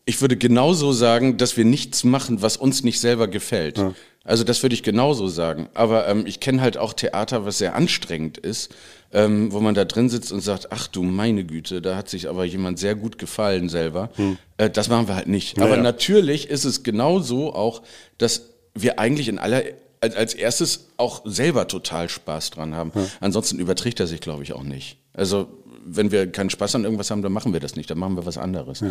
ich 0.05 0.19
würde 0.19 0.35
genauso 0.35 0.91
sagen, 0.91 1.37
dass 1.37 1.55
wir 1.57 1.63
nichts 1.65 2.03
machen, 2.03 2.41
was 2.41 2.57
uns 2.57 2.83
nicht 2.83 2.99
selber 2.99 3.27
gefällt. 3.27 3.77
Also 4.25 4.43
das 4.43 4.63
würde 4.63 4.73
ich 4.73 4.83
genauso 4.83 5.27
sagen. 5.27 5.67
Aber 5.73 6.07
ähm, 6.07 6.25
ich 6.25 6.39
kenne 6.39 6.61
halt 6.61 6.77
auch 6.77 6.93
Theater, 6.93 7.45
was 7.45 7.57
sehr 7.57 7.75
anstrengend 7.75 8.37
ist, 8.37 8.73
ähm, 9.11 9.51
wo 9.51 9.59
man 9.59 9.75
da 9.75 9.83
drin 9.85 10.09
sitzt 10.09 10.31
und 10.31 10.39
sagt, 10.39 10.71
ach 10.71 10.87
du 10.87 11.03
meine 11.03 11.43
Güte, 11.43 11.81
da 11.81 11.95
hat 11.97 12.09
sich 12.09 12.29
aber 12.29 12.45
jemand 12.45 12.79
sehr 12.79 12.95
gut 12.95 13.17
gefallen 13.17 13.67
selber. 13.69 14.09
Äh, 14.57 14.69
das 14.69 14.87
machen 14.87 15.07
wir 15.07 15.15
halt 15.15 15.27
nicht. 15.27 15.57
Aber 15.59 15.71
Naja. 15.71 15.83
natürlich 15.83 16.49
ist 16.49 16.63
es 16.63 16.83
genauso 16.83 17.53
auch, 17.53 17.81
dass 18.17 18.43
wir 18.73 18.97
eigentlich 18.99 19.27
in 19.27 19.39
aller 19.39 19.63
als, 19.99 20.15
als 20.15 20.33
erstes 20.33 20.87
auch 20.97 21.21
selber 21.25 21.67
total 21.67 22.09
Spaß 22.09 22.49
dran 22.49 22.75
haben. 22.75 22.91
Ansonsten 23.21 23.57
überträgt 23.59 23.99
er 24.01 24.07
sich, 24.07 24.19
glaube 24.19 24.43
ich, 24.43 24.51
auch 24.53 24.63
nicht. 24.63 24.97
Also 25.13 25.47
wenn 25.85 26.11
wir 26.11 26.29
keinen 26.31 26.49
Spaß 26.49 26.75
an 26.75 26.83
irgendwas 26.83 27.09
haben, 27.11 27.21
dann 27.21 27.31
machen 27.31 27.53
wir 27.53 27.59
das 27.61 27.75
nicht, 27.77 27.89
dann 27.89 27.99
machen 27.99 28.15
wir 28.17 28.25
was 28.25 28.37
anderes. 28.37 28.83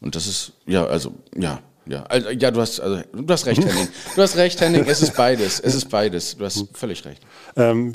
Und 0.00 0.14
das 0.14 0.26
ist, 0.28 0.52
ja, 0.66 0.84
also, 0.86 1.12
ja, 1.36 1.60
ja. 1.90 2.02
Also, 2.04 2.30
ja, 2.30 2.50
du 2.50 2.60
hast, 2.60 2.80
also, 2.80 3.02
du 3.12 3.32
hast 3.32 3.46
recht, 3.46 3.64
Henning. 3.64 3.88
Du 4.16 4.22
hast 4.22 4.36
recht, 4.36 4.60
Henning, 4.60 4.84
es 4.86 5.02
ist 5.02 5.16
beides. 5.16 5.60
Es 5.60 5.74
ist 5.74 5.88
beides. 5.90 6.36
Du 6.36 6.44
hast 6.44 6.66
völlig 6.74 7.04
recht. 7.04 7.22
Ähm, 7.56 7.94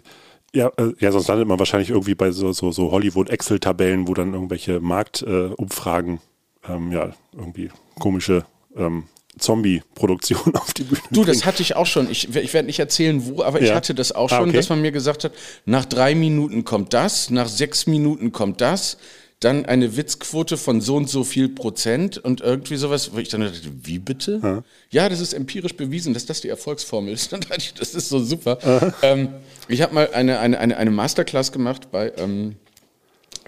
ja, 0.53 0.71
äh, 0.77 0.93
ja, 0.99 1.11
sonst 1.11 1.27
landet 1.27 1.47
man 1.47 1.59
wahrscheinlich 1.59 1.89
irgendwie 1.89 2.15
bei 2.15 2.31
so, 2.31 2.53
so, 2.53 2.71
so 2.71 2.91
Hollywood-Excel-Tabellen, 2.91 4.07
wo 4.07 4.13
dann 4.13 4.33
irgendwelche 4.33 4.79
Marktumfragen, 4.79 6.19
äh, 6.67 6.73
ähm, 6.73 6.91
ja, 6.91 7.13
irgendwie 7.33 7.69
komische 7.99 8.45
ähm, 8.77 9.03
Zombie-Produktionen 9.37 10.55
auf 10.55 10.73
die 10.73 10.83
Bühne 10.83 11.01
Du, 11.11 11.23
das 11.25 11.45
hatte 11.45 11.61
ich 11.61 11.75
auch 11.75 11.85
schon. 11.85 12.09
Ich, 12.09 12.33
ich 12.35 12.53
werde 12.53 12.65
nicht 12.67 12.79
erzählen, 12.79 13.21
wo, 13.25 13.43
aber 13.43 13.61
ich 13.61 13.69
Ja. 13.69 13.75
hatte 13.75 13.93
das 13.93 14.13
auch 14.13 14.31
Ah, 14.31 14.37
schon, 14.37 14.49
okay. 14.49 14.57
dass 14.57 14.69
man 14.69 14.81
mir 14.81 14.91
gesagt 14.91 15.23
hat, 15.25 15.33
nach 15.65 15.85
drei 15.85 16.15
Minuten 16.15 16.63
kommt 16.63 16.93
das, 16.93 17.29
nach 17.29 17.47
sechs 17.49 17.85
Minuten 17.87 18.31
kommt 18.31 18.61
das, 18.61 18.97
dann 19.39 19.65
eine 19.65 19.97
Witzquote 19.97 20.57
von 20.57 20.81
so 20.81 20.95
und 20.95 21.09
so 21.09 21.23
viel 21.23 21.49
Prozent 21.49 22.17
und 22.17 22.41
irgendwie 22.41 22.77
sowas, 22.77 23.13
wo 23.13 23.17
ich 23.17 23.29
dann 23.29 23.41
dachte, 23.41 23.59
wie 23.83 23.99
bitte? 23.99 24.63
Ja, 24.89 25.09
das 25.09 25.19
ist 25.19 25.33
empirisch 25.33 25.75
bewiesen, 25.75 26.13
dass 26.13 26.25
das 26.25 26.41
die 26.41 26.49
Erfolgsformel 26.49 27.13
ist. 27.13 27.31
Dann 27.33 27.41
dachte 27.41 27.57
ich, 27.57 27.73
das 27.73 27.93
ist 27.95 28.09
so 28.09 28.19
super. 28.19 28.93
Ähm, 29.01 29.29
ich 29.67 29.81
habe 29.81 29.93
mal 29.93 30.09
eine, 30.13 30.39
eine, 30.39 30.59
eine, 30.59 30.77
eine 30.77 30.91
Masterclass 30.91 31.51
gemacht 31.51 31.91
bei, 31.91 32.13
ähm, 32.17 32.55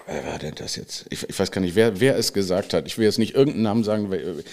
wer 0.06 0.26
war 0.26 0.38
denn 0.38 0.54
das 0.54 0.76
jetzt? 0.76 1.06
Ich, 1.10 1.28
ich 1.28 1.38
weiß 1.38 1.50
gar 1.50 1.60
nicht, 1.60 1.74
wer, 1.74 2.00
wer 2.00 2.16
es 2.16 2.32
gesagt 2.32 2.74
hat. 2.74 2.86
Ich 2.86 2.98
will 2.98 3.04
jetzt 3.04 3.18
nicht 3.18 3.34
irgendeinen 3.34 3.62
Namen 3.62 3.84
sagen, 3.84 4.10
weil, 4.10 4.44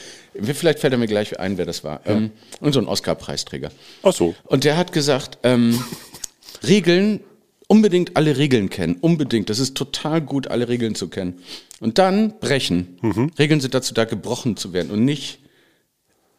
äh, 0.42 0.54
vielleicht 0.54 0.80
fällt 0.80 0.94
er 0.94 1.00
mir 1.00 1.08
gleich 1.08 1.40
ein, 1.40 1.58
wer 1.58 1.66
das 1.66 1.84
war. 1.84 2.02
Ähm, 2.06 2.32
und 2.60 2.74
so 2.74 2.80
ein 2.80 2.88
Oscar-Preisträger. 2.88 3.72
Ach 4.04 4.14
so. 4.14 4.36
Und 4.46 4.64
der 4.64 4.78
hat 4.78 4.94
gesagt, 4.94 5.38
ähm, 5.44 5.84
Regeln, 6.68 7.22
unbedingt 7.68 8.16
alle 8.16 8.38
Regeln 8.38 8.70
kennen. 8.70 8.98
Unbedingt. 9.02 9.50
Das 9.50 9.60
ist 9.60 9.76
total 9.76 10.22
gut, 10.22 10.48
alle 10.48 10.68
Regeln 10.68 10.96
zu 10.96 11.10
kennen. 11.10 11.40
Und 11.80 11.98
dann 11.98 12.40
brechen. 12.40 12.98
Regeln 13.38 13.62
sind 13.62 13.74
dazu 13.74 13.94
da, 13.94 14.06
gebrochen 14.06 14.58
zu 14.58 14.74
werden 14.74 14.92
und 14.92 15.04
nicht 15.04 15.40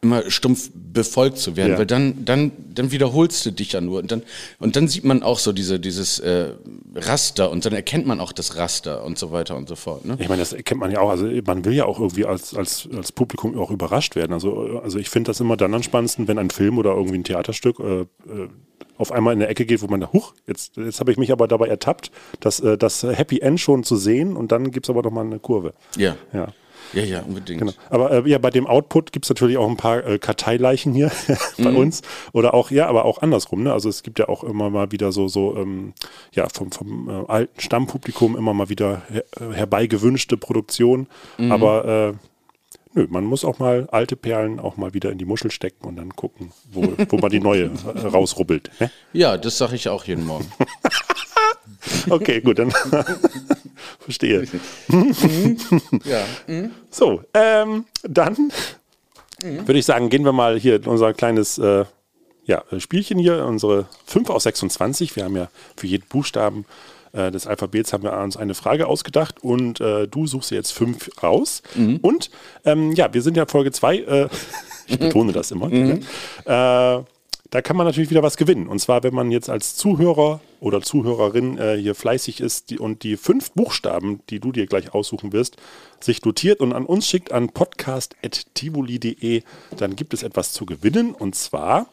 immer 0.01 0.29
stumpf 0.29 0.69
befolgt 0.73 1.37
zu 1.37 1.55
werden, 1.55 1.71
Ja. 1.73 1.77
weil 1.79 1.85
dann, 1.85 2.23
dann, 2.23 2.51
dann 2.73 2.91
wiederholst 2.91 3.45
du 3.45 3.51
dich 3.51 3.71
ja 3.71 3.81
nur. 3.81 3.99
Und 3.99 4.11
dann, 4.11 4.21
und 4.59 4.75
dann 4.75 4.87
sieht 4.87 5.03
man 5.03 5.23
auch 5.23 5.39
so 5.39 5.53
diese, 5.53 5.79
dieses 5.79 6.19
äh, 6.19 6.51
Raster 6.95 7.49
und 7.49 7.65
dann 7.65 7.73
erkennt 7.73 8.05
man 8.05 8.19
auch 8.19 8.31
das 8.31 8.55
Raster 8.57 9.03
und 9.03 9.17
so 9.17 9.31
weiter 9.31 9.55
und 9.57 9.67
so 9.67 9.75
fort. 9.75 10.05
Ne? 10.05 10.15
Ich 10.19 10.29
meine, 10.29 10.41
das 10.41 10.55
kennt 10.65 10.79
man 10.79 10.91
ja 10.91 10.99
auch. 10.99 11.09
Also 11.09 11.27
man 11.45 11.65
will 11.65 11.73
ja 11.73 11.85
auch 11.85 11.99
irgendwie 11.99 12.25
als, 12.25 12.53
als, 12.55 12.87
als 12.95 13.11
Publikum 13.11 13.57
auch 13.57 13.71
überrascht 13.71 14.15
werden. 14.15 14.33
Also, 14.33 14.79
also 14.83 14.99
ich 14.99 15.09
finde 15.09 15.29
das 15.29 15.39
immer 15.39 15.57
dann 15.57 15.73
am 15.73 15.83
spannendsten, 15.83 16.27
wenn 16.27 16.37
ein 16.37 16.51
Film 16.51 16.77
oder 16.77 16.91
irgendwie 16.93 17.17
ein 17.17 17.23
Theaterstück 17.23 17.79
äh, 17.79 18.01
äh, 18.01 18.05
auf 18.99 19.11
einmal 19.11 19.33
in 19.33 19.39
der 19.39 19.49
Ecke 19.49 19.65
geht, 19.65 19.81
wo 19.81 19.87
man 19.87 19.99
da, 20.01 20.11
huch, 20.13 20.33
jetzt, 20.47 20.77
jetzt 20.77 20.99
habe 20.99 21.11
ich 21.11 21.17
mich 21.17 21.31
aber 21.31 21.47
dabei 21.47 21.67
ertappt, 21.67 22.11
das, 22.39 22.59
äh, 22.59 22.77
das 22.77 23.03
Happy 23.03 23.39
End 23.39 23.59
schon 23.59 23.83
zu 23.83 23.95
sehen 23.95 24.35
und 24.35 24.51
dann 24.51 24.71
gibt 24.71 24.85
es 24.85 24.89
aber 24.89 25.03
noch 25.03 25.11
mal 25.11 25.25
eine 25.25 25.39
Kurve. 25.39 25.73
Ja. 25.97 26.15
Ja. 26.33 26.47
Ja, 26.93 27.03
ja, 27.03 27.21
unbedingt. 27.21 27.59
Genau. 27.59 27.73
Aber 27.89 28.11
äh, 28.11 28.29
ja, 28.29 28.37
bei 28.37 28.49
dem 28.49 28.67
Output 28.67 29.11
gibt 29.11 29.25
es 29.25 29.29
natürlich 29.29 29.57
auch 29.57 29.69
ein 29.69 29.77
paar 29.77 30.05
äh, 30.05 30.19
Karteileichen 30.19 30.93
hier 30.93 31.11
bei 31.57 31.71
uns. 31.71 32.01
Oder 32.33 32.53
auch, 32.53 32.71
ja, 32.71 32.87
aber 32.87 33.05
auch 33.05 33.21
andersrum. 33.21 33.63
Ne? 33.63 33.73
Also 33.73 33.89
es 33.89 34.03
gibt 34.03 34.19
ja 34.19 34.29
auch 34.29 34.43
immer 34.43 34.69
mal 34.69 34.91
wieder 34.91 35.11
so, 35.11 35.27
so 35.27 35.55
ähm, 35.57 35.93
ja, 36.33 36.47
vom, 36.53 36.71
vom 36.71 37.09
äh, 37.09 37.31
alten 37.31 37.59
Stammpublikum 37.59 38.37
immer 38.37 38.53
mal 38.53 38.69
wieder 38.69 39.01
her 39.09 39.23
äh, 39.39 39.53
herbeigewünschte 39.53 40.37
Produktion. 40.37 41.07
Aber 41.37 41.85
äh, 41.85 42.13
nö, 42.93 43.07
man 43.09 43.23
muss 43.23 43.45
auch 43.45 43.59
mal 43.59 43.87
alte 43.91 44.15
Perlen 44.15 44.59
auch 44.59 44.77
mal 44.77 44.93
wieder 44.93 45.11
in 45.11 45.17
die 45.17 45.25
Muschel 45.25 45.51
stecken 45.51 45.85
und 45.87 45.95
dann 45.95 46.15
gucken, 46.15 46.51
wo, 46.71 46.93
wo 47.09 47.17
man 47.17 47.29
die 47.31 47.39
neue 47.39 47.71
rausrubbelt. 48.03 48.71
Ne? 48.79 48.91
Ja, 49.13 49.37
das 49.37 49.57
sage 49.57 49.75
ich 49.75 49.89
auch 49.89 50.05
jeden 50.05 50.25
Morgen. 50.25 50.49
Okay, 52.09 52.41
gut, 52.41 52.59
dann 52.59 52.73
verstehe. 54.07 54.47
ja. 56.05 56.23
So, 56.89 57.23
ähm, 57.33 57.85
dann 58.03 58.51
würde 59.41 59.79
ich 59.79 59.85
sagen, 59.85 60.09
gehen 60.09 60.23
wir 60.23 60.31
mal 60.31 60.57
hier 60.57 60.77
in 60.77 60.85
unser 60.85 61.13
kleines 61.13 61.57
äh, 61.57 61.83
ja, 62.45 62.63
Spielchen 62.77 63.19
hier, 63.19 63.45
unsere 63.45 63.87
5 64.05 64.29
aus 64.29 64.43
26. 64.43 65.17
Wir 65.17 65.25
haben 65.25 65.35
ja 65.35 65.49
für 65.75 65.87
jeden 65.87 66.07
Buchstaben 66.07 66.65
äh, 67.11 67.31
des 67.31 67.47
Alphabets 67.47 67.91
haben 67.91 68.03
wir 68.03 68.13
uns 68.13 68.37
eine 68.37 68.53
Frage 68.53 68.87
ausgedacht 68.87 69.43
und 69.43 69.81
äh, 69.81 70.07
du 70.07 70.25
suchst 70.25 70.51
jetzt 70.51 70.71
fünf 70.71 71.09
raus. 71.21 71.61
Und 72.01 72.29
ähm, 72.63 72.93
ja, 72.93 73.13
wir 73.13 73.21
sind 73.21 73.35
ja 73.35 73.45
Folge 73.45 73.73
2, 73.73 73.97
äh, 73.97 74.27
ich 74.87 74.99
betone 74.99 75.33
das 75.33 75.51
immer. 75.51 75.67
Ne? 75.67 75.99
Äh, 76.45 77.03
da 77.49 77.61
kann 77.61 77.77
man 77.77 77.85
natürlich 77.85 78.09
wieder 78.09 78.23
was 78.23 78.37
gewinnen. 78.37 78.67
Und 78.67 78.79
zwar, 78.79 79.03
wenn 79.03 79.13
man 79.13 79.31
jetzt 79.31 79.49
als 79.49 79.75
Zuhörer 79.75 80.41
oder 80.59 80.81
Zuhörerin 80.81 81.57
äh, 81.57 81.77
hier 81.77 81.95
fleißig 81.95 82.41
ist 82.41 82.69
die, 82.69 82.79
und 82.79 83.03
die 83.03 83.15
fünf 83.15 83.51
Buchstaben, 83.51 84.21
die 84.29 84.39
du 84.39 84.51
dir 84.51 84.65
gleich 84.65 84.93
aussuchen 84.93 85.31
wirst, 85.33 85.55
sich 85.99 86.23
notiert 86.25 86.59
und 86.59 86.73
an 86.73 86.85
uns 86.85 87.07
schickt 87.07 87.31
an 87.31 87.49
podcast.tivoli.de, 87.49 89.43
dann 89.77 89.95
gibt 89.95 90.13
es 90.13 90.23
etwas 90.23 90.51
zu 90.51 90.65
gewinnen. 90.65 91.13
Und 91.13 91.35
zwar. 91.35 91.87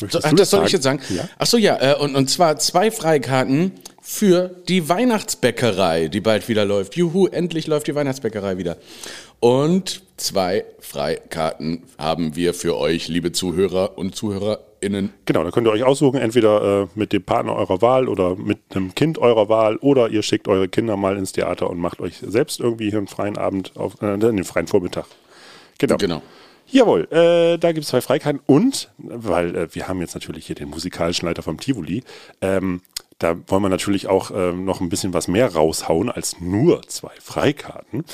So, 0.00 0.18
ach, 0.22 0.30
du 0.30 0.36
das 0.36 0.50
soll 0.50 0.66
ich 0.66 0.72
jetzt 0.72 0.82
sagen? 0.82 1.00
Ja. 1.10 1.28
Ach 1.38 1.46
so, 1.46 1.56
ja. 1.56 1.80
Äh, 1.80 1.96
und, 1.96 2.16
und 2.16 2.28
zwar 2.28 2.58
zwei 2.58 2.90
Freikarten 2.90 3.72
für 4.02 4.48
die 4.68 4.88
Weihnachtsbäckerei, 4.88 6.08
die 6.08 6.20
bald 6.20 6.48
wieder 6.48 6.64
läuft. 6.64 6.96
Juhu, 6.96 7.26
endlich 7.28 7.68
läuft 7.68 7.86
die 7.86 7.94
Weihnachtsbäckerei 7.94 8.58
wieder. 8.58 8.76
Und 9.44 10.04
zwei 10.16 10.64
Freikarten 10.80 11.82
haben 11.98 12.34
wir 12.34 12.54
für 12.54 12.78
euch, 12.78 13.08
liebe 13.08 13.30
Zuhörer 13.30 13.98
und 13.98 14.16
ZuhörerInnen. 14.16 15.12
Genau, 15.26 15.44
da 15.44 15.50
könnt 15.50 15.66
ihr 15.66 15.70
euch 15.70 15.82
aussuchen, 15.82 16.18
entweder 16.18 16.84
äh, 16.84 16.86
mit 16.94 17.12
dem 17.12 17.22
Partner 17.22 17.54
eurer 17.54 17.82
Wahl 17.82 18.08
oder 18.08 18.36
mit 18.36 18.60
einem 18.70 18.94
Kind 18.94 19.18
eurer 19.18 19.50
Wahl 19.50 19.76
oder 19.76 20.08
ihr 20.08 20.22
schickt 20.22 20.48
eure 20.48 20.68
Kinder 20.68 20.96
mal 20.96 21.18
ins 21.18 21.32
Theater 21.32 21.68
und 21.68 21.78
macht 21.78 22.00
euch 22.00 22.22
selbst 22.26 22.58
irgendwie 22.58 22.88
hier 22.88 22.96
einen 22.96 23.06
freien 23.06 23.36
Abend, 23.36 23.76
auf, 23.76 24.00
äh, 24.00 24.16
den 24.16 24.44
freien 24.44 24.66
Vormittag. 24.66 25.04
Genau. 25.76 25.98
Genau. 25.98 26.22
Jawohl, 26.66 27.06
äh, 27.10 27.58
da 27.58 27.72
gibt 27.72 27.84
es 27.84 27.90
zwei 27.90 28.00
Freikarten 28.00 28.40
und, 28.46 28.88
weil 28.96 29.54
äh, 29.54 29.74
wir 29.74 29.88
haben 29.88 30.00
jetzt 30.00 30.14
natürlich 30.14 30.46
hier 30.46 30.56
den 30.56 30.70
musikalischen 30.70 31.28
Leiter 31.28 31.42
vom 31.42 31.60
Tivoli, 31.60 32.02
ähm, 32.40 32.80
da 33.18 33.36
wollen 33.46 33.62
wir 33.62 33.68
natürlich 33.68 34.08
auch 34.08 34.30
ähm, 34.34 34.64
noch 34.64 34.80
ein 34.80 34.88
bisschen 34.88 35.14
was 35.14 35.28
mehr 35.28 35.54
raushauen 35.54 36.10
als 36.10 36.40
nur 36.40 36.82
zwei 36.88 37.12
Freikarten. 37.22 38.04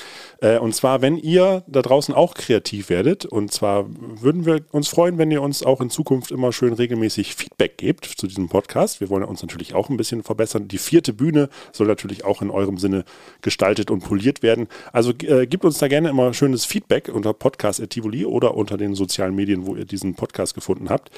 Äh, 0.41 0.59
und 0.59 0.75
zwar, 0.75 1.03
wenn 1.03 1.17
ihr 1.17 1.63
da 1.67 1.83
draußen 1.83 2.15
auch 2.15 2.35
kreativ 2.35 2.89
werdet, 2.89 3.27
und 3.27 3.53
zwar 3.53 3.87
würden 3.89 4.47
wir 4.47 4.63
uns 4.73 4.89
freuen, 4.89 5.19
wenn 5.19 5.31
ihr 5.31 5.43
uns 5.43 5.63
auch 5.63 5.81
in 5.81 5.91
Zukunft 5.91 6.31
immer 6.31 6.53
schön 6.53 6.73
regelmäßig 6.73 7.35
Feedback 7.35 7.77
gebt 7.77 8.07
zu 8.07 8.27
diesem 8.27 8.49
Podcast. 8.49 9.01
Wir 9.01 9.11
wollen 9.11 9.25
uns 9.25 9.43
natürlich 9.43 9.75
auch 9.75 9.89
ein 9.91 9.97
bisschen 9.97 10.23
verbessern. 10.23 10.69
Die 10.69 10.79
vierte 10.79 11.13
Bühne 11.13 11.49
soll 11.73 11.87
natürlich 11.87 12.25
auch 12.25 12.43
in 12.43 12.51
eurem 12.51 12.79
Sinne 12.79 13.05
gestaltet 13.43 13.91
und 13.91 14.01
poliert 14.01 14.43
werden. 14.43 14.69
Also 14.93 15.13
äh, 15.23 15.47
gebt 15.47 15.65
uns 15.65 15.79
da 15.79 15.89
gerne 15.89 16.09
immer 16.09 16.33
schönes 16.33 16.65
Feedback 16.65 17.11
unter 17.13 17.35
podcast.tivoli 17.35 18.25
oder 18.25 18.55
unter 18.55 18.77
den 18.77 18.95
sozialen 18.95 19.35
Medien, 19.35 19.67
wo 19.67 19.77
ihr 19.77 19.85
diesen 19.85 20.15
Podcast 20.15 20.55
gefunden 20.55 20.89
habt. 20.89 21.11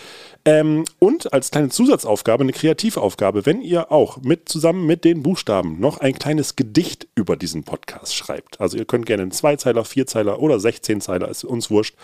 Ähm, 0.44 0.84
und 0.98 1.32
als 1.32 1.50
kleine 1.50 1.68
Zusatzaufgabe, 1.68 2.42
eine 2.42 2.52
Kreativaufgabe, 2.52 3.46
wenn 3.46 3.62
ihr 3.62 3.92
auch 3.92 4.20
mit 4.22 4.48
zusammen 4.48 4.86
mit 4.86 5.04
den 5.04 5.22
Buchstaben 5.22 5.78
noch 5.78 5.98
ein 5.98 6.14
kleines 6.14 6.56
Gedicht 6.56 7.06
über 7.14 7.36
diesen 7.36 7.62
Podcast 7.62 8.14
schreibt. 8.14 8.60
Also 8.60 8.76
ihr 8.76 8.84
könnt 8.84 9.06
gerne 9.06 9.11
einen 9.14 9.30
Zweizeiler, 9.30 9.84
Vierzeiler 9.84 10.40
oder 10.40 10.60
Sechzehnteiler, 10.60 11.28
ist 11.28 11.44
uns 11.44 11.70
wurscht. 11.70 11.96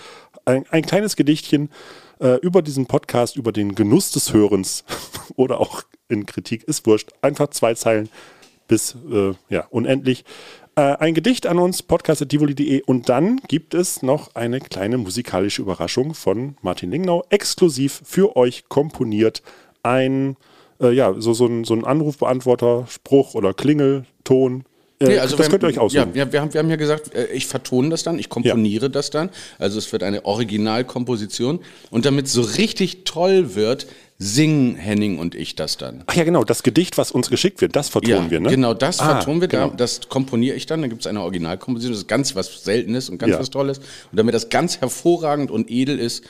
Ein, 0.44 0.64
ein 0.70 0.82
kleines 0.82 1.16
Gedichtchen 1.16 1.70
äh, 2.20 2.36
über 2.40 2.62
diesen 2.62 2.86
Podcast, 2.86 3.36
über 3.36 3.52
den 3.52 3.74
Genuss 3.74 4.10
des 4.10 4.32
Hörens 4.32 4.84
oder 5.36 5.60
auch 5.60 5.82
in 6.08 6.26
Kritik, 6.26 6.64
ist 6.64 6.86
wurscht. 6.86 7.10
Einfach 7.22 7.48
zwei 7.50 7.74
Zeilen 7.74 8.08
bis 8.66 8.96
äh, 9.10 9.32
ja, 9.48 9.66
unendlich. 9.70 10.24
Äh, 10.76 10.96
ein 10.98 11.14
Gedicht 11.14 11.46
an 11.48 11.58
uns, 11.58 11.82
podcast.tivoli.de 11.82 12.82
und 12.82 13.08
dann 13.08 13.40
gibt 13.48 13.74
es 13.74 14.02
noch 14.02 14.36
eine 14.36 14.60
kleine 14.60 14.96
musikalische 14.96 15.62
Überraschung 15.62 16.14
von 16.14 16.56
Martin 16.62 16.92
Lingnau, 16.92 17.24
exklusiv 17.30 18.00
für 18.04 18.36
euch 18.36 18.68
komponiert. 18.68 19.42
Ein, 19.82 20.36
äh, 20.80 20.92
ja, 20.92 21.14
so, 21.18 21.32
so 21.32 21.46
ein, 21.46 21.64
so 21.64 21.74
ein 21.74 21.84
Anrufbeantworter, 21.84 22.86
Spruch 22.88 23.34
oder 23.34 23.54
Klingelton. 23.54 24.64
Äh, 25.00 25.04
Nee, 25.06 25.18
also 25.18 25.36
das 25.36 25.46
wir 25.46 25.50
könnt 25.50 25.62
ihr 25.62 25.68
euch 25.68 25.78
aussuchen. 25.78 26.12
Ja, 26.14 26.32
wir, 26.32 26.40
haben, 26.40 26.52
wir 26.52 26.58
haben 26.58 26.70
ja 26.70 26.76
gesagt, 26.76 27.14
äh, 27.14 27.26
ich 27.32 27.46
vertone 27.46 27.88
das 27.90 28.02
dann, 28.02 28.18
ich 28.18 28.28
komponiere 28.28 28.90
das 28.90 29.10
dann. 29.10 29.30
Also 29.58 29.78
es 29.78 29.92
wird 29.92 30.02
eine 30.02 30.24
Originalkomposition. 30.24 31.60
Und 31.90 32.04
damit 32.04 32.26
es 32.26 32.32
so 32.32 32.42
richtig 32.42 33.04
toll 33.04 33.54
wird, 33.54 33.86
singen 34.18 34.74
Henning 34.74 35.18
und 35.20 35.36
ich 35.36 35.54
das 35.54 35.76
dann. 35.76 36.02
Ach 36.06 36.14
ja, 36.14 36.24
genau, 36.24 36.42
das 36.42 36.64
Gedicht, 36.64 36.98
was 36.98 37.12
uns 37.12 37.30
geschickt 37.30 37.60
wird, 37.60 37.76
das 37.76 37.88
vertonen 37.88 38.30
wir, 38.32 38.40
ne? 38.40 38.50
Genau, 38.50 38.74
das 38.74 38.98
Ah, 38.98 39.16
vertonen 39.16 39.40
wir, 39.40 39.46
genau. 39.46 39.68
da, 39.68 39.76
das 39.76 40.08
komponiere 40.08 40.56
ich 40.56 40.66
dann, 40.66 40.80
dann 40.80 40.90
gibt 40.90 41.02
es 41.02 41.06
eine 41.06 41.22
Originalkomposition, 41.22 41.92
das 41.92 42.00
ist 42.00 42.08
ganz 42.08 42.34
was 42.34 42.64
Seltenes 42.64 43.08
und 43.10 43.18
ganz 43.18 43.30
Ja. 43.32 43.38
was 43.38 43.50
Tolles. 43.50 43.78
Und 43.78 44.16
damit 44.18 44.34
das 44.34 44.48
ganz 44.48 44.80
hervorragend 44.80 45.52
und 45.52 45.70
edel 45.70 46.00
ist, 46.00 46.24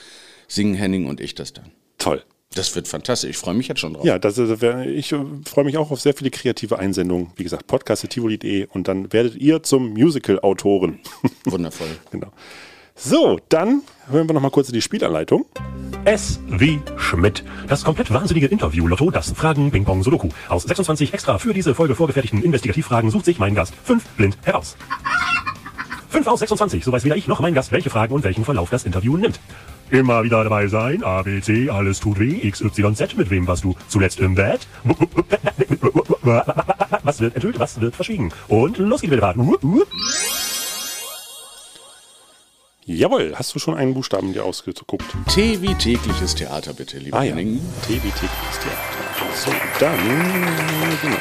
singen 0.47 0.75
Henning 0.75 1.07
und 1.07 1.19
ich 1.19 1.33
das 1.33 1.53
dann. 1.53 1.71
Toll. 1.97 2.21
Das 2.55 2.73
wird 2.75 2.87
fantastisch. 2.87 3.29
Ich 3.29 3.37
freue 3.37 3.53
mich 3.53 3.67
jetzt 3.67 3.79
schon 3.79 3.93
drauf. 3.93 4.03
Ja, 4.03 4.17
das, 4.17 4.37
wär- 4.37 4.87
ich 4.87 5.11
äh, 5.11 5.17
freue 5.47 5.65
mich 5.65 5.77
auch 5.77 5.91
auf 5.91 6.01
sehr 6.01 6.15
viele 6.15 6.31
kreative 6.31 6.79
Einsendungen. 6.79 7.27
Wie 7.35 7.43
gesagt, 7.43 7.67
podcast.tivoli.de 7.67 8.65
und 8.73 8.87
dann 8.87 9.13
werdet 9.13 9.35
ihr 9.35 9.61
zum 9.61 9.93
Musical-Autoren. 9.93 10.99
Wundervoll. 11.45 11.87
genau. 12.11 12.29
So, 12.95 13.39
dann 13.49 13.83
hören 14.09 14.27
wir 14.27 14.33
noch 14.33 14.41
mal 14.41 14.49
kurz 14.49 14.67
in 14.67 14.73
die 14.73 14.81
Spielanleitung. 14.81 15.45
S 16.05 16.39
wie 16.47 16.81
Schmidt. 16.97 17.43
Das 17.67 17.83
komplett 17.85 18.11
wahnsinnige 18.11 18.47
Interview-Lotto, 18.47 19.11
das 19.11 19.31
Fragen 19.31 19.69
Ping 19.71 19.85
Pong 19.85 20.03
Sudoku. 20.03 20.29
Aus 20.49 20.63
26 20.63 21.13
extra 21.13 21.37
für 21.37 21.53
diese 21.53 21.75
Folge 21.75 21.93
vorgefertigten 21.95 22.41
Investigativfragen 22.43 23.11
sucht 23.11 23.25
sich 23.25 23.37
mein 23.39 23.53
Gast 23.55 23.73
fünf 23.83 24.05
blind 24.17 24.37
heraus. 24.43 24.75
5 26.09 26.25
aus 26.25 26.39
26, 26.39 26.83
so 26.83 26.91
weiß 26.91 27.05
weder 27.05 27.15
ich 27.15 27.27
noch 27.27 27.39
mein 27.39 27.53
Gast, 27.53 27.71
welche 27.71 27.91
Fragen 27.91 28.15
und 28.15 28.23
welchen 28.23 28.43
Verlauf 28.43 28.71
das 28.71 28.83
Interview 28.83 29.15
nimmt. 29.15 29.39
Immer 29.91 30.23
wieder 30.23 30.43
dabei 30.43 30.67
sein, 30.67 31.03
A, 31.03 31.23
B, 31.23 31.41
C, 31.41 31.69
alles 31.69 31.99
tut 31.99 32.19
weh, 32.19 32.39
X, 32.43 32.61
Y, 32.61 32.95
Z, 32.95 33.17
mit 33.17 33.29
wem 33.29 33.47
warst 33.47 33.63
du 33.63 33.75
zuletzt 33.87 34.19
im 34.19 34.35
Bett? 34.35 34.67
Was 37.03 37.19
wird 37.19 37.35
enthüllt, 37.35 37.59
was 37.59 37.81
wird 37.81 37.95
verschwiegen? 37.95 38.31
Und 38.47 38.77
los 38.77 39.01
geht 39.01 39.11
die 39.11 39.17
Fahrt. 39.17 39.37
Jawohl, 42.85 43.33
hast 43.35 43.53
du 43.53 43.59
schon 43.59 43.75
einen 43.75 43.93
Buchstaben 43.93 44.33
dir 44.33 44.45
ausgeguckt? 44.45 45.05
T 45.27 45.61
wie 45.61 45.73
tägliches 45.75 46.35
Theater, 46.35 46.73
bitte, 46.73 46.97
lieber 46.97 47.17
Ah 47.17 47.23
ja, 47.23 47.31
Henning. 47.35 47.59
TBT 47.83 48.23
ist 48.23 48.61
Theater. 48.61 48.99
So, 49.35 49.51
dann, 49.79 49.97
genau. 51.01 51.17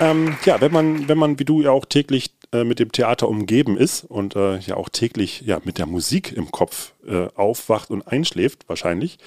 Ähm, 0.00 0.36
ja, 0.44 0.60
wenn 0.60 0.72
man, 0.72 1.08
wenn 1.08 1.18
man 1.18 1.38
wie 1.38 1.44
du 1.44 1.60
ja 1.60 1.70
auch 1.72 1.84
täglich 1.84 2.30
äh, 2.50 2.64
mit 2.64 2.78
dem 2.78 2.92
Theater 2.92 3.28
umgeben 3.28 3.76
ist 3.76 4.04
und 4.04 4.34
äh, 4.34 4.58
ja 4.60 4.76
auch 4.76 4.88
täglich 4.88 5.42
ja, 5.42 5.60
mit 5.64 5.76
der 5.76 5.84
Musik 5.84 6.32
im 6.32 6.50
Kopf 6.50 6.94
äh, 7.06 7.28
aufwacht 7.34 7.90
und 7.90 8.08
einschläft, 8.08 8.68
wahrscheinlich. 8.68 9.18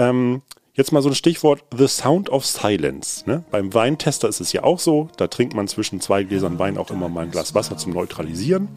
Ähm, 0.00 0.42
jetzt 0.74 0.90
mal 0.90 1.00
so 1.00 1.08
ein 1.08 1.14
Stichwort: 1.14 1.62
The 1.76 1.86
Sound 1.86 2.28
of 2.28 2.44
Silence. 2.44 3.22
Ne? 3.24 3.44
Beim 3.52 3.72
Weintester 3.72 4.28
ist 4.28 4.40
es 4.40 4.52
ja 4.52 4.64
auch 4.64 4.80
so. 4.80 5.08
Da 5.16 5.28
trinkt 5.28 5.54
man 5.54 5.68
zwischen 5.68 6.00
zwei 6.00 6.24
Gläsern 6.24 6.58
Wein 6.58 6.76
auch 6.76 6.90
immer 6.90 7.08
mal 7.08 7.22
ein 7.22 7.30
Glas 7.30 7.54
Wasser 7.54 7.76
zum 7.76 7.92
Neutralisieren. 7.92 8.68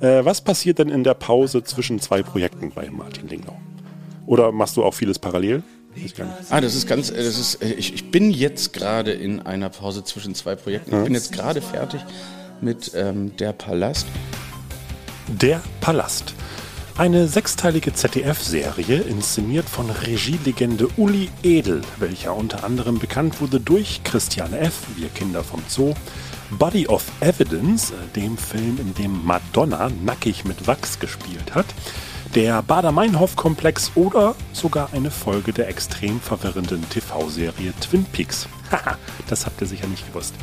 Äh, 0.00 0.26
was 0.26 0.42
passiert 0.42 0.78
denn 0.78 0.90
in 0.90 1.02
der 1.02 1.14
Pause 1.14 1.64
zwischen 1.64 2.00
zwei 2.00 2.22
Projekten 2.22 2.70
bei 2.74 2.90
Martin 2.90 3.28
Lingnau? 3.28 3.56
Oder 4.26 4.52
machst 4.52 4.76
du 4.76 4.84
auch 4.84 4.92
vieles 4.92 5.18
parallel? 5.18 5.62
Ah, 6.50 6.60
das 6.60 6.74
ist 6.74 6.86
ganz, 6.86 7.10
äh, 7.10 7.16
das 7.16 7.38
ist, 7.38 7.62
ich, 7.62 7.94
ich 7.94 8.10
bin 8.10 8.30
jetzt 8.30 8.74
gerade 8.74 9.12
in 9.12 9.40
einer 9.40 9.70
Pause 9.70 10.04
zwischen 10.04 10.34
zwei 10.34 10.54
Projekten. 10.54 10.98
Ich 10.98 11.04
bin 11.04 11.14
jetzt 11.14 11.32
gerade 11.32 11.62
fertig 11.62 12.02
mit 12.62 12.92
ähm, 12.94 13.36
Der 13.36 13.52
Palast. 13.52 14.06
Der 15.28 15.60
Palast. 15.80 16.34
Eine 16.96 17.26
sechsteilige 17.26 17.94
ZDF-Serie, 17.94 19.00
inszeniert 19.00 19.68
von 19.68 19.88
Regielegende 19.90 20.88
Uli 20.96 21.30
Edel, 21.42 21.80
welcher 21.98 22.36
unter 22.36 22.64
anderem 22.64 22.98
bekannt 22.98 23.40
wurde 23.40 23.60
durch 23.60 24.02
Christiane 24.04 24.58
F., 24.58 24.74
Wir 24.96 25.08
Kinder 25.08 25.42
vom 25.42 25.62
Zoo, 25.68 25.94
Body 26.50 26.86
of 26.86 27.04
Evidence, 27.20 27.92
äh, 27.92 27.94
dem 28.14 28.36
Film, 28.36 28.78
in 28.78 28.94
dem 28.94 29.24
Madonna 29.24 29.90
nackig 30.04 30.44
mit 30.44 30.66
Wachs 30.66 30.98
gespielt 30.98 31.54
hat, 31.54 31.66
der 32.34 32.62
Bader-Meinhof-Komplex 32.62 33.92
oder 33.94 34.34
sogar 34.52 34.90
eine 34.92 35.10
Folge 35.10 35.52
der 35.52 35.68
extrem 35.68 36.20
verwirrenden 36.20 36.88
TV-Serie 36.90 37.72
Twin 37.80 38.04
Peaks. 38.04 38.48
Haha, 38.70 38.98
das 39.28 39.46
habt 39.46 39.60
ihr 39.60 39.66
sicher 39.66 39.86
nicht 39.86 40.06
gewusst. 40.06 40.34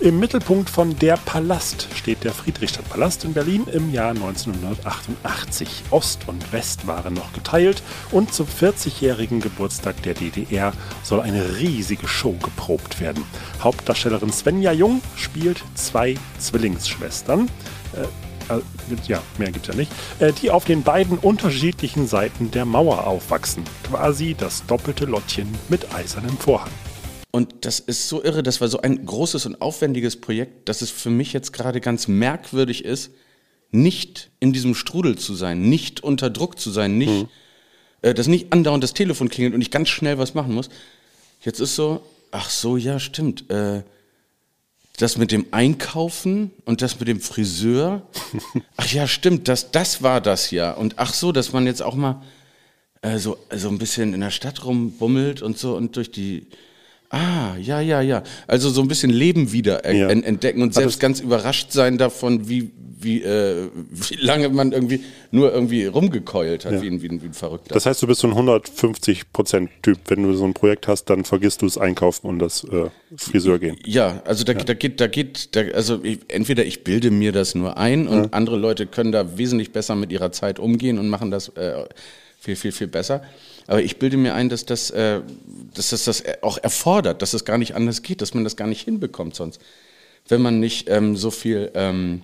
Im 0.00 0.18
Mittelpunkt 0.18 0.70
von 0.70 0.98
Der 0.98 1.18
Palast 1.18 1.88
steht 1.94 2.24
der 2.24 2.32
Friedrichstadtpalast 2.32 3.26
in 3.26 3.34
Berlin 3.34 3.66
im 3.70 3.92
Jahr 3.92 4.12
1988. 4.12 5.82
Ost 5.90 6.26
und 6.26 6.54
West 6.54 6.86
waren 6.86 7.12
noch 7.12 7.34
geteilt 7.34 7.82
und 8.10 8.32
zum 8.32 8.46
40-jährigen 8.46 9.40
Geburtstag 9.40 10.02
der 10.02 10.14
DDR 10.14 10.72
soll 11.02 11.20
eine 11.20 11.58
riesige 11.58 12.08
Show 12.08 12.32
geprobt 12.42 12.98
werden. 12.98 13.22
Hauptdarstellerin 13.62 14.32
Svenja 14.32 14.72
Jung 14.72 15.02
spielt 15.16 15.62
zwei 15.74 16.14
Zwillingsschwestern. 16.38 17.50
Äh, 17.94 18.54
äh, 18.54 18.62
ja, 19.06 19.20
mehr 19.36 19.52
gibt's 19.52 19.68
ja 19.68 19.74
nicht, 19.74 19.92
äh, 20.18 20.32
die 20.32 20.50
auf 20.50 20.64
den 20.64 20.82
beiden 20.82 21.18
unterschiedlichen 21.18 22.06
Seiten 22.06 22.50
der 22.50 22.64
Mauer 22.64 23.06
aufwachsen. 23.06 23.64
Quasi 23.86 24.34
das 24.34 24.64
doppelte 24.64 25.04
Lottchen 25.04 25.54
mit 25.68 25.94
eisernem 25.94 26.38
Vorhang. 26.38 26.70
Und 27.30 27.64
das 27.64 27.78
ist 27.78 28.08
so 28.08 28.22
irre, 28.22 28.42
das 28.42 28.60
war 28.60 28.68
so 28.68 28.80
ein 28.80 29.06
großes 29.06 29.46
und 29.46 29.60
aufwendiges 29.60 30.16
Projekt, 30.20 30.68
dass 30.68 30.82
es 30.82 30.90
für 30.90 31.10
mich 31.10 31.32
jetzt 31.32 31.52
gerade 31.52 31.80
ganz 31.80 32.08
merkwürdig 32.08 32.84
ist, 32.84 33.12
nicht 33.70 34.30
in 34.40 34.52
diesem 34.52 34.74
Strudel 34.74 35.16
zu 35.16 35.34
sein, 35.34 35.68
nicht 35.68 36.02
unter 36.02 36.28
Druck 36.28 36.58
zu 36.58 36.70
sein, 36.70 36.98
nicht, 36.98 37.28
äh, 38.02 38.14
dass 38.14 38.26
nicht 38.26 38.52
andauernd 38.52 38.82
das 38.82 38.94
Telefon 38.94 39.28
klingelt 39.28 39.54
und 39.54 39.60
ich 39.60 39.70
ganz 39.70 39.88
schnell 39.88 40.18
was 40.18 40.34
machen 40.34 40.54
muss. 40.54 40.70
Jetzt 41.42 41.60
ist 41.60 41.76
so, 41.76 42.02
ach 42.32 42.50
so, 42.50 42.76
ja, 42.76 42.98
stimmt. 42.98 43.48
Äh, 43.48 43.82
das 45.00 45.16
mit 45.16 45.32
dem 45.32 45.46
Einkaufen 45.50 46.50
und 46.64 46.82
das 46.82 46.98
mit 46.98 47.08
dem 47.08 47.20
Friseur. 47.20 48.02
Ach 48.76 48.86
ja, 48.92 49.06
stimmt, 49.06 49.48
das, 49.48 49.70
das 49.70 50.02
war 50.02 50.20
das 50.20 50.50
ja. 50.50 50.72
Und 50.72 50.98
ach 50.98 51.14
so, 51.14 51.32
dass 51.32 51.52
man 51.52 51.64
jetzt 51.66 51.80
auch 51.80 51.94
mal 51.94 52.22
äh, 53.00 53.18
so, 53.18 53.38
so 53.54 53.68
ein 53.68 53.78
bisschen 53.78 54.12
in 54.12 54.20
der 54.20 54.30
Stadt 54.30 54.64
rumbummelt 54.64 55.42
und 55.42 55.58
so 55.58 55.76
und 55.76 55.96
durch 55.96 56.10
die. 56.10 56.46
Ah, 57.10 57.56
ja, 57.60 57.80
ja, 57.80 58.00
ja. 58.00 58.22
Also 58.46 58.70
so 58.70 58.80
ein 58.82 58.88
bisschen 58.88 59.10
Leben 59.10 59.52
wieder 59.52 59.84
er- 59.84 59.94
Ja. 59.94 60.08
en- 60.08 60.22
entdecken 60.22 60.62
und 60.62 60.72
selbst 60.74 61.00
ganz 61.00 61.18
überrascht 61.20 61.72
sein 61.72 61.98
davon, 61.98 62.48
wie, 62.48 62.70
wie, 63.00 63.22
äh, 63.22 63.68
wie 63.90 64.14
lange 64.14 64.48
man 64.50 64.70
irgendwie 64.72 65.02
nur 65.32 65.52
irgendwie 65.52 65.86
rumgekeult 65.86 66.64
hat, 66.66 66.80
wie, 66.82 66.86
ein, 66.88 67.02
wie, 67.02 67.08
ein, 67.08 67.20
wie 67.22 67.26
ein 67.26 67.32
Verrückter. 67.32 67.74
Das 67.74 67.84
heißt, 67.86 68.00
du 68.02 68.06
bist 68.06 68.20
so 68.20 68.28
ein 68.28 68.34
150%-Typ. 68.34 69.98
Wenn 70.06 70.22
du 70.22 70.34
so 70.34 70.44
ein 70.44 70.54
Projekt 70.54 70.86
hast, 70.86 71.04
dann 71.06 71.24
vergisst 71.24 71.62
du 71.62 71.66
das 71.66 71.78
Einkaufen 71.78 72.26
und 72.28 72.38
das 72.38 72.62
äh, 72.64 72.90
Friseur 73.16 73.58
gehen. 73.58 73.76
Ja, 73.84 74.22
also 74.24 74.44
da, 74.44 74.54
da 74.54 74.74
geht, 74.74 75.00
da 75.00 75.06
geht, 75.06 75.56
da, 75.56 75.62
also 75.74 76.00
ich, 76.04 76.20
entweder 76.28 76.64
ich 76.64 76.84
bilde 76.84 77.10
mir 77.10 77.32
das 77.32 77.54
nur 77.54 77.76
ein 77.76 78.06
und 78.06 78.32
andere 78.34 78.56
Leute 78.56 78.86
können 78.86 79.12
da 79.12 79.36
wesentlich 79.36 79.72
besser 79.72 79.96
mit 79.96 80.12
ihrer 80.12 80.30
Zeit 80.32 80.58
umgehen 80.58 80.98
und 80.98 81.08
machen 81.08 81.30
das 81.30 81.48
äh, 81.56 81.84
viel, 82.38 82.56
viel, 82.56 82.72
viel 82.72 82.86
besser. 82.86 83.22
Aber 83.70 83.80
ich 83.80 83.98
bilde 84.00 84.16
mir 84.16 84.34
ein, 84.34 84.48
dass 84.48 84.66
das, 84.66 84.90
äh, 84.90 85.20
dass 85.74 85.90
das 85.90 86.02
das 86.02 86.24
auch 86.42 86.58
erfordert, 86.58 87.22
dass 87.22 87.34
es 87.34 87.44
gar 87.44 87.56
nicht 87.56 87.76
anders 87.76 88.02
geht, 88.02 88.20
dass 88.20 88.34
man 88.34 88.42
das 88.42 88.56
gar 88.56 88.66
nicht 88.66 88.80
hinbekommt 88.82 89.36
sonst. 89.36 89.60
Wenn 90.26 90.42
man 90.42 90.58
nicht 90.58 90.90
ähm, 90.90 91.14
so 91.14 91.30
viel 91.30 91.70
ähm, 91.74 92.22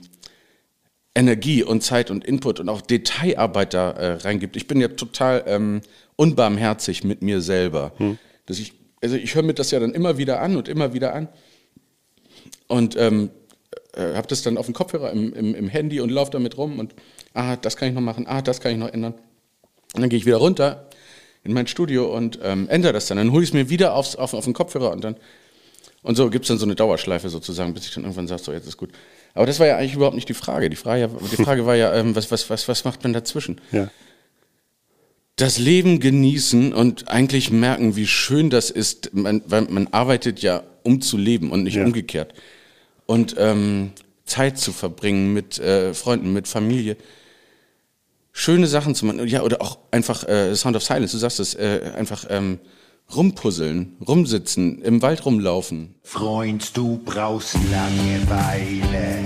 Energie 1.14 1.62
und 1.62 1.84
Zeit 1.84 2.10
und 2.10 2.24
Input 2.24 2.58
und 2.58 2.68
auch 2.68 2.80
Detailarbeit 2.80 3.74
da 3.74 3.90
äh, 3.92 4.12
reingibt. 4.14 4.56
Ich 4.56 4.66
bin 4.66 4.80
ja 4.80 4.88
total 4.88 5.44
ähm, 5.46 5.82
unbarmherzig 6.16 7.04
mit 7.04 7.22
mir 7.22 7.40
selber. 7.40 7.92
Dass 8.46 8.58
ich, 8.58 8.72
also 9.00 9.14
ich 9.14 9.36
höre 9.36 9.44
mir 9.44 9.54
das 9.54 9.70
ja 9.70 9.78
dann 9.78 9.94
immer 9.94 10.18
wieder 10.18 10.40
an 10.40 10.56
und 10.56 10.66
immer 10.66 10.94
wieder 10.94 11.14
an 11.14 11.28
und 12.66 12.96
ähm, 12.96 13.30
äh, 13.94 14.14
habe 14.14 14.26
das 14.26 14.42
dann 14.42 14.58
auf 14.58 14.66
dem 14.66 14.74
Kopfhörer 14.74 15.12
im, 15.12 15.32
im, 15.32 15.54
im 15.54 15.68
Handy 15.68 16.00
und 16.00 16.10
laufe 16.10 16.32
damit 16.32 16.58
rum 16.58 16.80
und 16.80 16.92
ah, 17.34 17.54
das 17.54 17.76
kann 17.76 17.86
ich 17.86 17.94
noch 17.94 18.00
machen, 18.00 18.26
ah, 18.26 18.42
das 18.42 18.60
kann 18.60 18.72
ich 18.72 18.78
noch 18.78 18.92
ändern. 18.92 19.14
Und 19.94 20.00
dann 20.00 20.08
gehe 20.08 20.18
ich 20.18 20.26
wieder 20.26 20.38
runter 20.38 20.88
in 21.46 21.54
mein 21.54 21.66
Studio 21.66 22.14
und 22.14 22.38
ähm, 22.42 22.68
ändere 22.68 22.92
das 22.92 23.06
dann. 23.06 23.16
Dann 23.18 23.32
hole 23.32 23.42
ich 23.44 23.50
es 23.50 23.54
mir 23.54 23.70
wieder 23.70 23.94
aufs, 23.94 24.16
auf, 24.16 24.34
auf 24.34 24.44
den 24.44 24.52
Kopfhörer 24.54 24.90
und 24.92 25.02
dann 25.02 25.16
und 26.02 26.14
so 26.14 26.30
gibt 26.30 26.44
es 26.44 26.48
dann 26.48 26.58
so 26.58 26.66
eine 26.66 26.76
Dauerschleife 26.76 27.28
sozusagen, 27.28 27.74
bis 27.74 27.86
ich 27.88 27.94
dann 27.94 28.04
irgendwann 28.04 28.28
sage, 28.28 28.40
so 28.40 28.52
jetzt 28.52 28.68
ist 28.68 28.76
gut. 28.76 28.90
Aber 29.34 29.44
das 29.44 29.58
war 29.58 29.66
ja 29.66 29.76
eigentlich 29.76 29.94
überhaupt 29.94 30.14
nicht 30.14 30.28
die 30.28 30.34
Frage. 30.34 30.70
Die 30.70 30.76
Frage, 30.76 31.10
die 31.32 31.42
Frage 31.42 31.66
war 31.66 31.74
ja, 31.74 31.92
ähm, 31.94 32.14
was, 32.14 32.30
was, 32.30 32.48
was, 32.48 32.68
was 32.68 32.84
macht 32.84 33.02
man 33.02 33.12
dazwischen? 33.12 33.60
Ja. 33.72 33.90
das 35.36 35.58
Leben 35.58 35.98
genießen 36.00 36.72
und 36.72 37.08
eigentlich 37.08 37.50
merken, 37.50 37.96
wie 37.96 38.06
schön 38.06 38.50
das 38.50 38.70
ist. 38.70 39.12
Man, 39.14 39.42
weil 39.46 39.62
man 39.62 39.88
arbeitet 39.88 40.40
ja, 40.40 40.62
um 40.84 41.00
zu 41.00 41.16
leben 41.18 41.50
und 41.50 41.64
nicht 41.64 41.74
Ja. 41.76 41.84
umgekehrt. 41.84 42.34
Und 43.06 43.34
ähm, 43.38 43.90
Zeit 44.24 44.58
zu 44.58 44.72
verbringen 44.72 45.32
mit 45.34 45.58
äh, 45.58 45.92
Freunden, 45.92 46.32
mit 46.32 46.46
Familie. 46.48 46.96
Schöne 48.38 48.66
Sachen 48.66 48.94
zu 48.94 49.06
machen. 49.06 49.26
Ja, 49.26 49.40
oder 49.40 49.62
auch 49.62 49.78
einfach 49.90 50.22
äh, 50.28 50.54
Sound 50.54 50.76
of 50.76 50.82
Silence, 50.82 51.12
du 51.12 51.18
sagst 51.18 51.40
es, 51.40 51.54
äh, 51.54 51.92
einfach 51.96 52.26
ähm, 52.28 52.58
rumpuzzeln, 53.16 53.96
rumsitzen, 54.06 54.82
im 54.82 55.00
Wald 55.00 55.24
rumlaufen. 55.24 55.94
Freund, 56.02 56.76
du 56.76 57.00
brauchst 57.02 57.54
Langeweile. 57.72 59.24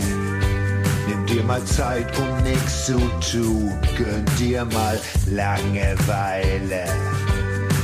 Nimm 1.09 1.27
dir 1.27 1.43
mal 1.43 1.63
Zeit, 1.65 2.07
um 2.17 2.45
nichts 2.45 2.87
zu 2.87 2.99
tun. 3.33 3.73
Gönn 3.99 4.25
dir 4.39 4.65
mal 4.67 4.97
Langeweile. 5.29 6.85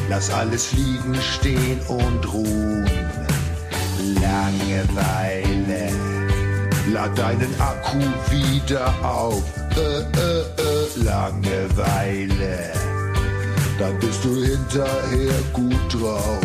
Lass 0.09 0.31
alles 0.31 0.75
liegen, 0.75 1.17
stehen 1.21 1.81
und 1.89 2.33
ruhen. 2.33 2.89
Langeweile. 4.23 5.91
Lad 6.93 7.19
deinen 7.19 7.53
Akku 7.61 7.99
wieder 8.31 8.95
auf. 9.05 9.43
Äh, 9.77 9.81
äh, 9.81 10.41
äh, 10.41 11.05
Langeweile. 11.05 12.73
Dann 13.79 13.99
bist 14.01 14.25
du 14.25 14.35
hinterher 14.43 15.35
gut 15.53 15.75
drauf. 15.93 16.41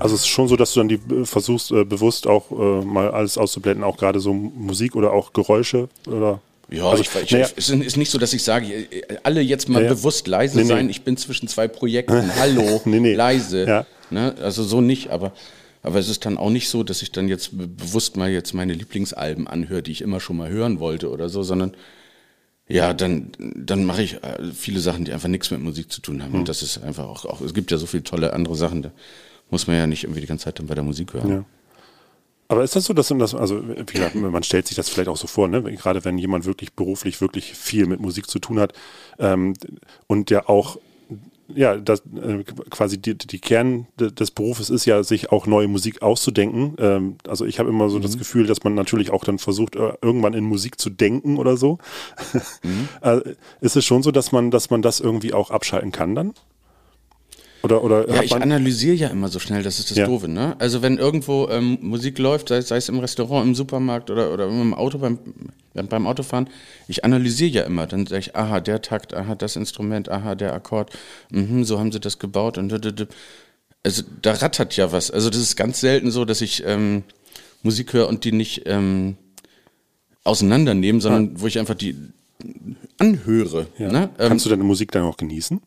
Also 0.00 0.14
es 0.14 0.20
ist 0.22 0.28
schon 0.28 0.46
so, 0.46 0.54
dass 0.56 0.72
du 0.74 0.80
dann 0.80 0.88
die 0.88 1.00
äh, 1.12 1.24
versuchst, 1.24 1.72
äh, 1.72 1.84
bewusst 1.84 2.26
auch 2.28 2.50
äh, 2.52 2.84
mal 2.84 3.10
alles 3.10 3.36
auszublenden, 3.36 3.82
auch 3.82 3.96
gerade 3.96 4.20
so 4.20 4.32
Musik 4.32 4.94
oder 4.94 5.12
auch 5.12 5.32
Geräusche 5.32 5.88
oder 6.06 6.40
Ja, 6.70 6.88
Also, 6.88 7.02
ich, 7.02 7.10
ich, 7.24 7.30
naja. 7.32 7.48
es 7.56 7.68
ist 7.68 7.96
nicht 7.96 8.10
so, 8.10 8.18
dass 8.18 8.32
ich 8.32 8.44
sage, 8.44 8.66
äh, 8.72 8.86
alle 9.24 9.40
jetzt 9.40 9.68
mal 9.68 9.80
Ja, 9.82 9.88
ja. 9.88 9.94
bewusst 9.94 10.28
leise 10.28 10.56
Nee, 10.56 10.62
nee. 10.62 10.68
sein, 10.68 10.88
ich 10.90 11.02
bin 11.02 11.16
zwischen 11.16 11.48
zwei 11.48 11.66
Projekten, 11.66 12.30
hallo, 12.38 12.80
Nee, 12.84 13.00
nee. 13.00 13.14
leise. 13.14 13.64
Ja. 13.66 13.86
Ne? 14.10 14.34
Also 14.40 14.62
so 14.62 14.80
nicht, 14.80 15.10
aber, 15.10 15.32
aber 15.82 15.98
es 15.98 16.08
ist 16.08 16.24
dann 16.24 16.38
auch 16.38 16.50
nicht 16.50 16.68
so, 16.68 16.82
dass 16.82 17.02
ich 17.02 17.12
dann 17.12 17.28
jetzt 17.28 17.56
be- 17.56 17.68
bewusst 17.68 18.16
mal 18.16 18.30
jetzt 18.30 18.54
meine 18.54 18.74
Lieblingsalben 18.74 19.46
anhöre, 19.46 19.82
die 19.82 19.92
ich 19.92 20.02
immer 20.02 20.20
schon 20.20 20.36
mal 20.36 20.50
hören 20.50 20.80
wollte 20.80 21.10
oder 21.10 21.28
so, 21.28 21.42
sondern 21.42 21.74
ja, 22.68 22.92
dann, 22.92 23.32
dann 23.38 23.84
mache 23.84 24.02
ich 24.02 24.22
äh, 24.22 24.52
viele 24.54 24.80
Sachen, 24.80 25.06
die 25.06 25.12
einfach 25.12 25.28
nichts 25.28 25.50
mit 25.50 25.60
Musik 25.60 25.90
zu 25.90 26.02
tun 26.02 26.22
haben. 26.22 26.32
Hm. 26.32 26.40
Und 26.40 26.48
das 26.48 26.62
ist 26.62 26.78
einfach 26.82 27.06
auch, 27.06 27.24
auch, 27.24 27.40
es 27.40 27.54
gibt 27.54 27.70
ja 27.70 27.78
so 27.78 27.86
viele 27.86 28.02
tolle 28.02 28.34
andere 28.34 28.56
Sachen, 28.56 28.82
da 28.82 28.90
muss 29.50 29.66
man 29.66 29.76
ja 29.76 29.86
nicht 29.86 30.04
irgendwie 30.04 30.20
die 30.20 30.26
ganze 30.26 30.44
Zeit 30.44 30.58
dann 30.58 30.66
bei 30.66 30.74
der 30.74 30.84
Musik 30.84 31.14
hören. 31.14 31.30
Ja. 31.30 31.44
Aber 32.48 32.64
ist 32.64 32.76
das 32.76 32.84
so, 32.84 32.94
dass 32.94 33.10
man 33.10 33.18
das, 33.18 33.34
also 33.34 33.62
wie 33.68 33.84
gesagt, 33.84 34.14
man 34.14 34.42
stellt 34.42 34.66
sich 34.66 34.76
das 34.76 34.88
vielleicht 34.88 35.08
auch 35.08 35.16
so 35.16 35.26
vor, 35.26 35.48
ne? 35.48 35.62
gerade 35.62 36.04
wenn 36.04 36.16
jemand 36.16 36.46
wirklich 36.46 36.72
beruflich 36.72 37.20
wirklich 37.20 37.52
viel 37.52 37.86
mit 37.86 38.00
Musik 38.00 38.28
zu 38.28 38.38
tun 38.38 38.58
hat 38.58 38.72
ähm, 39.18 39.54
und 40.06 40.30
der 40.30 40.48
auch, 40.48 40.78
ja, 41.54 41.76
das, 41.76 42.00
äh, 42.00 42.44
quasi 42.70 43.00
die, 43.00 43.16
die 43.16 43.38
Kern 43.38 43.86
de- 43.98 44.10
des 44.12 44.30
Berufes 44.30 44.70
ist 44.70 44.84
ja, 44.84 45.02
sich 45.02 45.32
auch 45.32 45.46
neue 45.46 45.68
Musik 45.68 46.02
auszudenken. 46.02 46.76
Ähm, 46.78 47.16
also 47.26 47.44
ich 47.46 47.58
habe 47.58 47.68
immer 47.70 47.88
so 47.88 47.98
das 47.98 48.18
Gefühl, 48.18 48.46
dass 48.46 48.64
man 48.64 48.74
natürlich 48.74 49.10
auch 49.10 49.24
dann 49.24 49.38
versucht, 49.38 49.76
äh, 49.76 49.92
irgendwann 50.02 50.34
in 50.34 50.44
Musik 50.44 50.78
zu 50.78 50.90
denken 50.90 51.38
oder 51.38 51.56
so. 51.56 51.78
äh, 53.02 53.20
ist 53.60 53.76
es 53.76 53.84
schon 53.84 54.02
so, 54.02 54.10
dass 54.10 54.32
man, 54.32 54.50
dass 54.50 54.70
man 54.70 54.82
das 54.82 55.00
irgendwie 55.00 55.32
auch 55.32 55.50
abschalten 55.50 55.92
kann 55.92 56.14
dann? 56.14 56.34
Oder, 57.62 57.82
oder 57.82 58.08
Ja, 58.08 58.22
ich 58.22 58.34
analysiere 58.34 58.94
ja 58.94 59.08
immer 59.08 59.28
so 59.28 59.38
schnell, 59.38 59.62
das 59.62 59.78
ist 59.80 59.90
das 59.90 59.98
Ja. 59.98 60.06
Doofe, 60.06 60.28
ne? 60.28 60.54
Also 60.60 60.80
wenn 60.82 60.98
irgendwo 60.98 61.48
ähm, 61.50 61.78
Musik 61.80 62.18
läuft, 62.18 62.48
sei, 62.48 62.60
sei 62.60 62.76
es 62.76 62.88
im 62.88 62.98
Restaurant, 63.00 63.46
im 63.46 63.54
Supermarkt 63.54 64.10
oder, 64.10 64.32
oder 64.32 64.48
im 64.48 64.74
Auto 64.74 64.98
beim, 64.98 65.18
beim 65.74 66.06
Autofahren, 66.06 66.48
ich 66.86 67.04
analysiere 67.04 67.50
ja 67.50 67.62
immer. 67.62 67.86
Dann 67.86 68.06
sage 68.06 68.20
ich, 68.20 68.36
aha, 68.36 68.60
der 68.60 68.80
Takt, 68.80 69.12
aha, 69.12 69.34
das 69.34 69.56
Instrument, 69.56 70.08
aha, 70.08 70.34
der 70.36 70.52
Akkord, 70.52 70.92
mhm, 71.30 71.64
so 71.64 71.78
haben 71.78 71.90
sie 71.90 72.00
das 72.00 72.18
gebaut 72.18 72.58
und 72.58 72.72
also 73.82 74.02
da 74.22 74.32
rattert 74.34 74.76
ja 74.76 74.92
was. 74.92 75.10
Also 75.10 75.30
das 75.30 75.40
ist 75.40 75.56
ganz 75.56 75.80
selten 75.80 76.10
so, 76.10 76.24
dass 76.24 76.40
ich 76.40 76.62
ähm, 76.64 77.02
Musik 77.62 77.92
höre 77.92 78.08
und 78.08 78.24
die 78.24 78.32
nicht 78.32 78.62
ähm, 78.66 79.16
auseinandernehmen, 80.24 81.00
sondern 81.00 81.40
wo 81.40 81.46
ich 81.46 81.58
einfach 81.58 81.74
die 81.74 81.96
anhöre. 82.98 83.66
ja. 83.78 83.90
Ne? 83.90 84.10
Ähm, 84.18 84.28
Kannst 84.28 84.46
du 84.46 84.50
deine 84.50 84.64
Musik 84.64 84.92
dann 84.92 85.02
auch 85.02 85.16
genießen? 85.16 85.60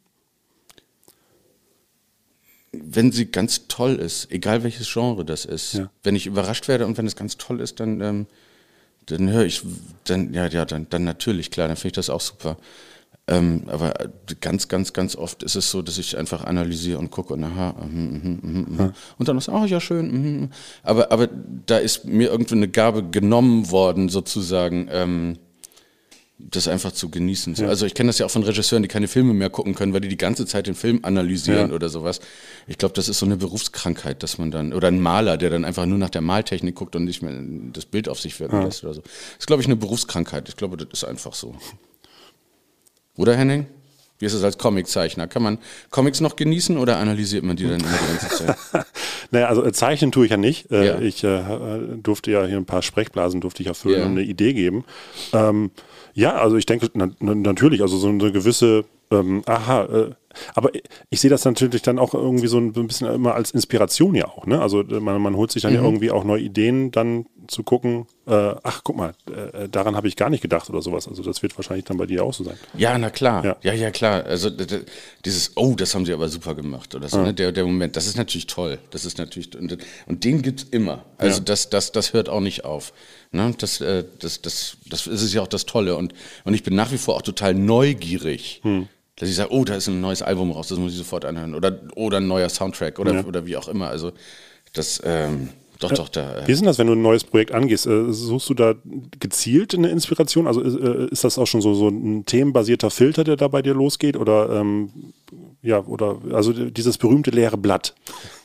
Wenn 2.71 3.11
sie 3.11 3.25
ganz 3.25 3.67
toll 3.67 3.95
ist, 3.95 4.31
egal 4.31 4.63
welches 4.63 4.91
Genre 4.91 5.25
das 5.25 5.45
ist. 5.45 5.73
Ja. 5.73 5.89
Wenn 6.03 6.15
ich 6.15 6.25
überrascht 6.25 6.67
werde 6.67 6.85
und 6.85 6.97
wenn 6.97 7.07
es 7.07 7.15
ganz 7.15 7.37
toll 7.37 7.59
ist, 7.59 7.79
dann, 7.79 8.01
ähm, 8.01 8.27
dann 9.07 9.29
höre 9.29 9.45
ich, 9.45 9.61
dann, 10.05 10.33
ja, 10.33 10.47
ja, 10.47 10.65
dann, 10.65 10.87
dann 10.89 11.03
natürlich, 11.03 11.51
klar, 11.51 11.67
dann 11.67 11.75
finde 11.75 11.87
ich 11.87 11.95
das 11.95 12.09
auch 12.09 12.21
super. 12.21 12.57
Ähm, 13.27 13.63
aber 13.67 13.93
ganz, 14.39 14.67
ganz, 14.67 14.93
ganz 14.93 15.15
oft 15.15 15.43
ist 15.43 15.55
es 15.55 15.69
so, 15.69 15.81
dass 15.81 15.97
ich 15.97 16.17
einfach 16.17 16.43
analysiere 16.43 16.97
und 16.97 17.11
gucke 17.11 17.33
und 17.33 17.43
aha, 17.43 17.75
mhm, 17.87 18.21
mhm, 18.23 18.39
mhm, 18.41 18.77
mhm. 18.77 18.93
und 19.17 19.27
dann 19.27 19.37
ist, 19.37 19.47
oh 19.47 19.65
ja, 19.65 19.79
schön, 19.79 20.11
mhm. 20.11 20.49
aber, 20.81 21.11
aber 21.11 21.29
da 21.65 21.77
ist 21.77 22.05
mir 22.05 22.29
irgendwie 22.29 22.55
eine 22.55 22.67
Gabe 22.67 23.03
genommen 23.03 23.69
worden, 23.69 24.09
sozusagen, 24.09 24.87
ähm, 24.91 25.37
das 26.51 26.67
einfach 26.67 26.91
zu 26.91 27.09
genießen. 27.09 27.55
So. 27.55 27.65
Also 27.65 27.85
ich 27.85 27.93
kenne 27.93 28.07
das 28.09 28.17
ja 28.19 28.25
auch 28.25 28.31
von 28.31 28.43
Regisseuren, 28.43 28.83
die 28.83 28.89
keine 28.89 29.07
Filme 29.07 29.33
mehr 29.33 29.49
gucken 29.49 29.73
können, 29.73 29.93
weil 29.93 30.01
die 30.01 30.09
die 30.09 30.17
ganze 30.17 30.45
Zeit 30.45 30.67
den 30.67 30.75
Film 30.75 30.99
analysieren 31.03 31.69
Ja. 31.69 31.75
oder 31.75 31.89
sowas. 31.89 32.19
Ich 32.67 32.77
glaube, 32.77 32.93
das 32.93 33.09
ist 33.09 33.19
so 33.19 33.25
eine 33.25 33.37
Berufskrankheit, 33.37 34.21
dass 34.21 34.37
man 34.37 34.51
dann, 34.51 34.73
oder 34.73 34.89
ein 34.89 34.99
Maler, 34.99 35.37
der 35.37 35.49
dann 35.49 35.65
einfach 35.65 35.85
nur 35.85 35.97
nach 35.97 36.09
der 36.09 36.21
Maltechnik 36.21 36.75
guckt 36.75 36.95
und 36.95 37.05
nicht 37.05 37.21
mehr 37.21 37.33
das 37.73 37.85
Bild 37.85 38.07
auf 38.09 38.19
sich 38.19 38.39
wirken 38.39 38.61
lässt 38.63 38.83
oder 38.83 38.93
so. 38.93 39.01
Das 39.01 39.11
ist, 39.39 39.47
glaube 39.47 39.61
ich, 39.61 39.67
eine 39.67 39.77
Berufskrankheit. 39.77 40.49
Ich 40.49 40.57
glaube, 40.57 40.77
das 40.77 40.87
ist 40.91 41.03
einfach 41.03 41.33
so. 41.33 41.55
Oder 43.17 43.35
Henning? 43.35 43.67
Wie 44.21 44.25
ist 44.25 44.33
es 44.33 44.43
als 44.43 44.57
Comiczeichner? 44.57 45.27
Kann 45.27 45.41
man 45.43 45.57
Comics 45.89 46.21
noch 46.21 46.35
genießen 46.35 46.77
oder 46.77 46.97
analysiert 46.97 47.43
man 47.43 47.55
die 47.55 47.63
dann 47.63 47.79
immer 47.79 47.89
die 47.89 48.17
ganze 48.19 48.45
Zeit? 48.45 48.57
Naja, 49.31 49.47
also 49.47 49.63
äh, 49.65 49.71
zeichnen 49.73 50.11
tue 50.11 50.25
ich 50.25 50.31
ja 50.31 50.37
nicht. 50.37 50.69
Äh, 50.71 50.85
Ja. 50.85 50.99
Ich 50.99 51.23
äh, 51.23 51.41
durfte 52.03 52.31
ja 52.31 52.45
hier 52.45 52.57
ein 52.57 52.65
paar 52.65 52.81
Sprechblasen 52.81 53.41
durfte 53.41 53.63
ich 53.63 53.67
erfüllen 53.67 53.99
Ja. 53.99 54.05
und 54.05 54.11
eine 54.11 54.21
Idee 54.23 54.53
geben. 54.53 54.83
Ähm, 55.33 55.71
ja, 56.13 56.35
also 56.35 56.57
ich 56.57 56.65
denke 56.65 56.89
na, 56.93 57.09
na, 57.19 57.33
natürlich, 57.33 57.81
also 57.81 57.97
so 57.97 58.09
eine 58.09 58.31
gewisse, 58.31 58.83
ähm, 59.09 59.41
aha, 59.45 59.83
äh, 59.85 60.11
aber 60.55 60.71
ich 61.09 61.21
sehe 61.21 61.29
das 61.29 61.45
natürlich 61.45 61.81
dann 61.81 61.99
auch 61.99 62.13
irgendwie 62.13 62.47
so 62.47 62.57
ein 62.57 62.71
bisschen 62.73 63.07
immer 63.13 63.35
als 63.35 63.51
Inspiration 63.51 64.15
ja 64.15 64.27
auch. 64.27 64.45
Ne? 64.45 64.61
Also 64.61 64.81
äh, 64.81 64.99
man, 64.99 65.21
man 65.21 65.35
holt 65.35 65.51
sich 65.51 65.61
dann 65.63 65.73
ja 65.73 65.81
irgendwie 65.81 66.11
auch 66.11 66.23
neue 66.23 66.41
Ideen, 66.41 66.91
dann 66.91 67.25
zu 67.47 67.63
gucken, 67.63 68.05
äh, 68.27 68.53
ach 68.63 68.81
guck 68.83 68.95
mal, 68.95 69.13
äh, 69.53 69.67
daran 69.67 69.95
habe 69.95 70.07
ich 70.07 70.15
gar 70.15 70.29
nicht 70.29 70.41
gedacht 70.41 70.69
oder 70.69 70.81
sowas. 70.81 71.07
Also 71.07 71.23
das 71.23 71.41
wird 71.41 71.57
wahrscheinlich 71.57 71.85
dann 71.85 71.97
bei 71.97 72.05
dir 72.05 72.23
auch 72.23 72.33
so 72.33 72.43
sein. 72.43 72.55
Ja, 72.77 72.97
na 72.97 73.09
klar. 73.09 73.43
Ja. 73.43 73.57
Ja, 73.61 73.73
ja, 73.73 73.91
klar. 73.91 74.23
Also 74.25 74.49
dieses, 75.25 75.57
oh, 75.57 75.73
das 75.75 75.93
haben 75.95 76.05
sie 76.05 76.13
aber 76.13 76.29
super 76.29 76.55
gemacht 76.55 76.93
oder 76.95 77.09
so. 77.09 77.21
Ne? 77.21 77.33
Der, 77.33 77.51
der 77.51 77.65
Moment, 77.65 77.95
das 77.95 78.05
ist 78.07 78.15
natürlich 78.17 78.47
toll. 78.47 78.77
Das 78.91 79.05
ist 79.05 79.17
natürlich 79.17 79.55
und, 79.57 79.77
und 80.07 80.23
den 80.23 80.41
gibt's 80.41 80.63
immer. 80.63 81.03
Also 81.17 81.39
Ja. 81.39 81.45
das, 81.45 81.69
das, 81.69 81.91
das 81.91 82.13
hört 82.13 82.29
auch 82.29 82.41
nicht 82.41 82.63
auf. 82.63 82.93
Ne? 83.31 83.53
Das, 83.57 83.81
äh, 83.81 84.05
das, 84.19 84.41
das, 84.41 84.77
das 84.87 85.07
ist 85.07 85.21
es 85.21 85.33
ja 85.33 85.41
auch 85.41 85.47
das 85.47 85.65
Tolle. 85.65 85.95
Und, 85.97 86.13
und 86.45 86.53
ich 86.53 86.63
bin 86.63 86.75
nach 86.75 86.91
wie 86.91 86.97
vor 86.97 87.15
auch 87.15 87.21
total 87.23 87.53
neugierig. 87.53 88.61
Dass 89.17 89.29
ich 89.29 89.35
sage, 89.35 89.51
oh, 89.53 89.63
da 89.65 89.75
ist 89.75 89.87
ein 89.87 90.01
neues 90.01 90.21
Album 90.21 90.51
raus, 90.51 90.69
das 90.69 90.79
muss 90.79 90.93
ich 90.93 90.97
sofort 90.97 91.25
anhören. 91.25 91.53
Oder, 91.53 91.81
oder 91.95 92.17
ein 92.17 92.27
neuer 92.27 92.49
Soundtrack 92.49 92.97
oder, 92.99 93.13
Ja. 93.13 93.25
oder 93.25 93.45
wie 93.45 93.57
auch 93.57 93.67
immer. 93.67 93.87
Also 93.89 94.11
das, 94.73 95.01
ähm, 95.03 95.49
doch, 95.79 95.91
doch, 95.91 96.09
da. 96.09 96.43
Wie 96.45 96.51
Äh, 96.51 96.53
ist 96.53 96.59
denn 96.59 96.67
das, 96.67 96.77
wenn 96.77 96.87
du 96.87 96.93
ein 96.93 97.01
neues 97.01 97.23
Projekt 97.23 97.51
angehst? 97.53 97.87
Äh, 97.87 98.11
Suchst 98.13 98.49
du 98.49 98.53
da 98.53 98.75
gezielt 99.19 99.75
eine 99.75 99.89
Inspiration? 99.89 100.47
Also 100.47 100.61
äh, 100.61 101.07
ist 101.11 101.23
das 101.23 101.37
auch 101.37 101.47
schon 101.47 101.61
so, 101.61 101.73
so 101.73 101.89
ein 101.89 102.25
themenbasierter 102.25 102.89
Filter, 102.89 103.23
der 103.23 103.35
da 103.35 103.47
bei 103.47 103.61
dir 103.61 103.73
losgeht? 103.73 104.15
Oder 104.15 104.49
ähm, 104.61 104.91
ja, 105.63 105.79
oder 105.85 106.17
also 106.31 106.51
dieses 106.53 106.97
berühmte 106.97 107.29
leere 107.31 107.57
Blatt 107.57 107.93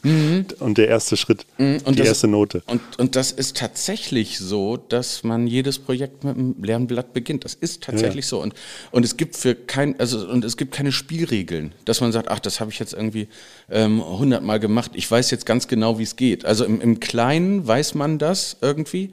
und 0.02 0.78
der 0.78 0.88
erste 0.88 1.16
Schritt, 1.16 1.46
die 1.58 1.62
Mhm. 1.62 1.78
das- 1.96 2.06
erste 2.06 2.28
Note. 2.28 2.62
Und, 2.66 2.80
und 2.98 3.16
das 3.16 3.32
ist 3.32 3.56
tatsächlich 3.56 4.38
so, 4.38 4.76
dass 4.76 5.24
man 5.24 5.46
jedes 5.46 5.78
Projekt 5.78 6.24
mit 6.24 6.36
einem 6.36 6.54
leeren 6.62 6.86
Blatt 6.86 7.12
beginnt. 7.12 7.44
Das 7.44 7.54
ist 7.54 7.82
tatsächlich 7.82 8.26
so. 8.26 8.40
Und, 8.42 8.54
und 8.90 9.04
es 9.04 9.16
gibt 9.16 9.34
für 9.36 9.54
kein, 9.54 9.98
also 9.98 10.28
und 10.28 10.44
es 10.44 10.56
gibt 10.56 10.72
keine 10.72 10.92
Spielregeln, 10.92 11.72
dass 11.86 12.00
man 12.00 12.12
sagt, 12.12 12.28
ach, 12.28 12.38
das 12.38 12.60
habe 12.60 12.70
ich 12.70 12.78
jetzt 12.78 12.92
irgendwie 12.92 13.28
ähm, 13.70 14.04
hundertmal 14.04 14.60
gemacht. 14.60 14.92
Ich 14.94 15.10
weiß 15.10 15.30
jetzt 15.30 15.46
ganz 15.46 15.66
genau, 15.68 15.98
wie 15.98 16.02
es 16.04 16.16
geht. 16.16 16.44
Also 16.44 16.64
im, 16.64 16.80
im 16.80 17.00
Kleinen 17.00 17.66
weiß 17.66 17.94
man 17.94 18.18
das 18.18 18.58
irgendwie. 18.60 19.10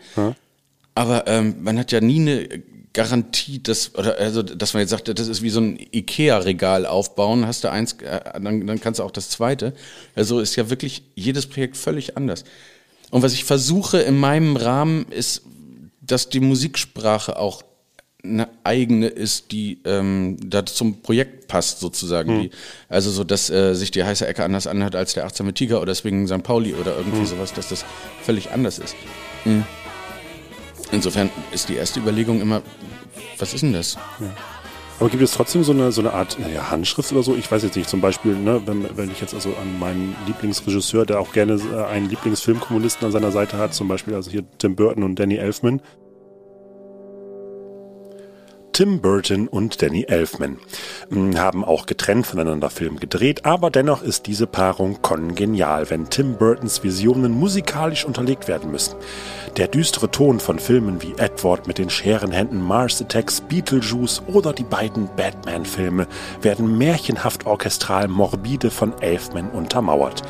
Aber 0.95 1.25
ähm, 1.27 1.55
man 1.61 1.79
hat 1.79 1.91
ja 1.91 2.01
nie 2.01 2.19
eine 2.19 2.49
Garantie, 2.93 3.61
dass, 3.61 3.95
oder 3.95 4.17
also, 4.19 4.43
dass 4.43 4.73
man 4.73 4.81
jetzt 4.81 4.91
sagt, 4.91 5.07
das 5.07 5.27
ist 5.27 5.41
wie 5.41 5.49
so 5.49 5.59
ein 5.59 5.79
Ikea-Regal 5.91 6.85
aufbauen, 6.85 7.47
hast 7.47 7.63
du 7.63 7.71
eins, 7.71 7.93
äh, 7.93 8.39
dann, 8.39 8.67
dann 8.67 8.79
kannst 8.79 8.99
du 8.99 9.03
auch 9.03 9.11
das 9.11 9.29
zweite. 9.29 9.73
Also 10.15 10.39
ist 10.39 10.55
ja 10.55 10.69
wirklich 10.69 11.03
jedes 11.15 11.47
Projekt 11.47 11.75
völlig 11.75 12.17
anders. 12.17 12.43
Und 13.09 13.23
was 13.23 13.33
ich 13.33 13.45
versuche 13.45 13.99
in 13.99 14.19
meinem 14.19 14.57
Rahmen 14.57 15.07
ist, 15.09 15.41
dass 16.01 16.29
die 16.29 16.39
Musiksprache 16.39 17.37
auch 17.37 17.63
eine 18.23 18.47
eigene 18.63 19.07
ist, 19.07 19.51
die 19.51 19.79
ähm, 19.85 20.37
da 20.45 20.65
zum 20.65 21.01
Projekt 21.01 21.47
passt 21.47 21.79
sozusagen. 21.79 22.41
Die, 22.41 22.51
also 22.89 23.11
so, 23.11 23.23
dass 23.23 23.49
äh, 23.49 23.73
sich 23.73 23.91
die 23.91 24.03
heiße 24.03 24.25
Ecke 24.25 24.43
anders 24.43 24.65
anhört 24.65 24.95
als 24.95 25.13
der 25.13 25.25
18 25.25 25.53
Tiger 25.53 25.77
oder 25.77 25.91
deswegen 25.91 26.27
St. 26.27 26.43
Pauli 26.43 26.73
oder 26.73 26.95
irgendwie 26.95 27.25
sowas, 27.25 27.53
dass 27.53 27.69
das 27.69 27.85
völlig 28.21 28.51
anders 28.51 28.79
ist. 28.79 28.95
Mhm. 29.45 29.65
Insofern 30.93 31.31
ist 31.51 31.69
die 31.69 31.75
erste 31.75 31.99
Überlegung 31.99 32.39
immer, 32.39 32.61
was 33.39 33.53
ist 33.53 33.63
denn 33.63 33.73
das? 33.73 33.97
Aber 34.99 35.09
gibt 35.09 35.23
es 35.23 35.31
trotzdem 35.31 35.63
so 35.63 35.71
eine, 35.71 35.91
so 35.91 36.01
eine 36.01 36.13
Art 36.13 36.37
naja, 36.39 36.69
Handschrift 36.69 37.11
oder 37.11 37.23
so? 37.23 37.35
Ich 37.35 37.51
weiß 37.51 37.63
jetzt 37.63 37.75
nicht, 37.75 37.89
zum 37.89 37.99
Beispiel, 37.99 38.35
ne, 38.35 38.61
wenn, 38.65 38.85
wenn 38.95 39.11
ich 39.11 39.19
jetzt 39.19 39.33
also 39.33 39.49
an 39.59 39.79
meinen 39.79 40.15
Lieblingsregisseur, 40.27 41.05
der 41.07 41.19
auch 41.19 41.33
gerne 41.33 41.53
äh, 41.53 41.83
einen 41.85 42.09
Lieblingsfilmkommunisten 42.09 43.07
an 43.07 43.11
seiner 43.11 43.31
Seite 43.31 43.57
hat, 43.57 43.73
zum 43.73 43.87
Beispiel 43.87 44.13
also 44.13 44.29
hier 44.29 44.43
Tim 44.59 44.75
Burton 44.75 45.03
und 45.03 45.17
Danny 45.17 45.35
Elfman, 45.35 45.81
Tim 48.73 49.01
Burton 49.01 49.47
und 49.47 49.83
Danny 49.83 50.05
Elfman 50.07 50.57
mh, 51.11 51.39
haben 51.39 51.63
auch 51.63 51.85
getrennt 51.85 52.25
voneinander 52.25 52.71
Film 52.71 52.99
gedreht, 52.99 53.45
aber 53.45 53.69
dennoch 53.69 54.01
ist 54.01 54.25
diese 54.25 54.47
Paarung 54.47 55.03
kongenial, 55.03 55.91
wenn 55.91 56.09
Tim 56.09 56.37
Burtons 56.37 56.83
Visionen 56.83 57.33
musikalisch 57.33 58.03
unterlegt 58.03 58.47
werden 58.47 58.71
müssen. 58.71 58.95
Der 59.57 59.67
düstere 59.67 60.09
Ton 60.09 60.39
von 60.39 60.57
Filmen 60.57 61.03
wie 61.03 61.13
Edward 61.17 61.67
mit 61.67 61.77
den 61.77 61.91
Scherenhänden, 61.91 62.59
Mars 62.59 62.99
Attacks, 62.99 63.41
Beetlejuice 63.41 64.23
oder 64.25 64.53
die 64.53 64.63
beiden 64.63 65.07
Batman-Filme 65.15 66.07
werden 66.41 66.75
märchenhaft 66.75 67.45
orchestral 67.45 68.07
morbide 68.07 68.71
von 68.71 68.99
Elfman 69.01 69.51
untermauert. 69.51 70.23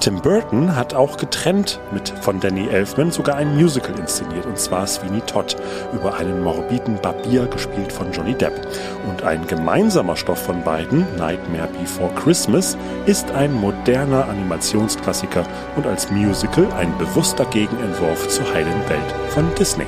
Tim 0.00 0.22
Burton 0.22 0.74
hat 0.74 0.94
auch 0.94 1.18
getrennt 1.18 1.78
mit 1.92 2.08
von 2.08 2.40
Danny 2.40 2.68
Elfman 2.68 3.10
sogar 3.10 3.36
ein 3.36 3.54
Musical 3.54 3.98
inszeniert, 3.98 4.46
und 4.46 4.58
zwar 4.58 4.86
Sweeney 4.86 5.20
Todd, 5.20 5.56
über 5.92 6.14
einen 6.14 6.42
morbiden 6.42 6.98
Barbier, 7.02 7.46
gespielt 7.46 7.92
von 7.92 8.10
Johnny 8.10 8.32
Depp. 8.32 8.66
Und 9.06 9.22
ein 9.24 9.46
gemeinsamer 9.46 10.16
Stoff 10.16 10.42
von 10.42 10.64
beiden, 10.64 11.00
Nightmare 11.18 11.68
Before 11.78 12.10
Christmas, 12.14 12.78
ist 13.04 13.30
ein 13.32 13.52
moderner 13.52 14.26
Animationsklassiker 14.26 15.44
und 15.76 15.86
als 15.86 16.10
Musical 16.10 16.66
ein 16.78 16.96
bewusster 16.96 17.44
Gegenentwurf 17.44 18.26
zur 18.28 18.50
heilen 18.54 18.80
Welt 18.88 19.14
von 19.28 19.54
Disney. 19.58 19.86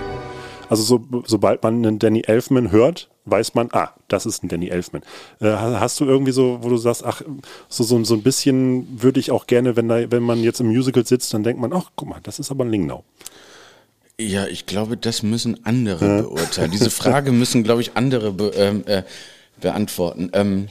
Also 0.69 0.83
so, 0.83 1.23
sobald 1.25 1.63
man 1.63 1.77
einen 1.77 1.99
Danny 1.99 2.21
Elfman 2.27 2.71
hört, 2.71 3.09
weiß 3.25 3.55
man, 3.55 3.69
ah, 3.73 3.91
das 4.09 4.27
ist 4.27 4.43
ein 4.43 4.49
Danny 4.49 4.69
Elfman. 4.69 5.03
Äh, 5.41 5.47
ha- 5.51 5.79
hast 5.81 6.01
du 6.01 6.05
irgendwie 6.05 6.33
so, 6.33 6.59
wo 6.63 6.69
du 6.69 6.77
sagst, 6.77 7.05
ach, 7.05 7.23
so, 7.69 7.85
so, 7.85 8.03
so 8.05 8.15
ein 8.15 8.23
bisschen 8.23 9.01
würde 9.03 9.21
ich 9.21 9.31
auch 9.31 9.47
gerne, 9.47 9.77
wenn, 9.77 9.89
da, 9.89 10.11
wenn 10.11 10.23
man 10.23 10.43
jetzt 10.43 10.61
im 10.61 10.67
Musical 10.69 11.07
sitzt, 11.07 11.33
dann 11.33 11.43
denkt 11.43 11.61
man, 11.61 11.73
ach, 11.73 11.91
guck 11.97 12.09
mal, 12.09 12.21
das 12.23 12.39
ist 12.39 12.51
aber 12.51 12.65
ein 12.65 12.71
Lingnau. 12.71 13.05
Ja, 14.21 14.47
ich 14.47 14.67
glaube, 14.67 14.97
das 14.97 15.23
müssen 15.23 15.65
andere 15.65 16.23
beurteilen. 16.23 16.71
Diese 16.71 16.91
Frage 16.91 17.33
müssen, 17.33 17.65
glaube 17.65 17.81
ich, 17.81 17.97
andere 17.97 18.33
be 18.33 18.51
ähm, 18.57 18.85
äh, 18.87 19.03
beantworten. 19.61 20.31
Ähm, 20.33 20.69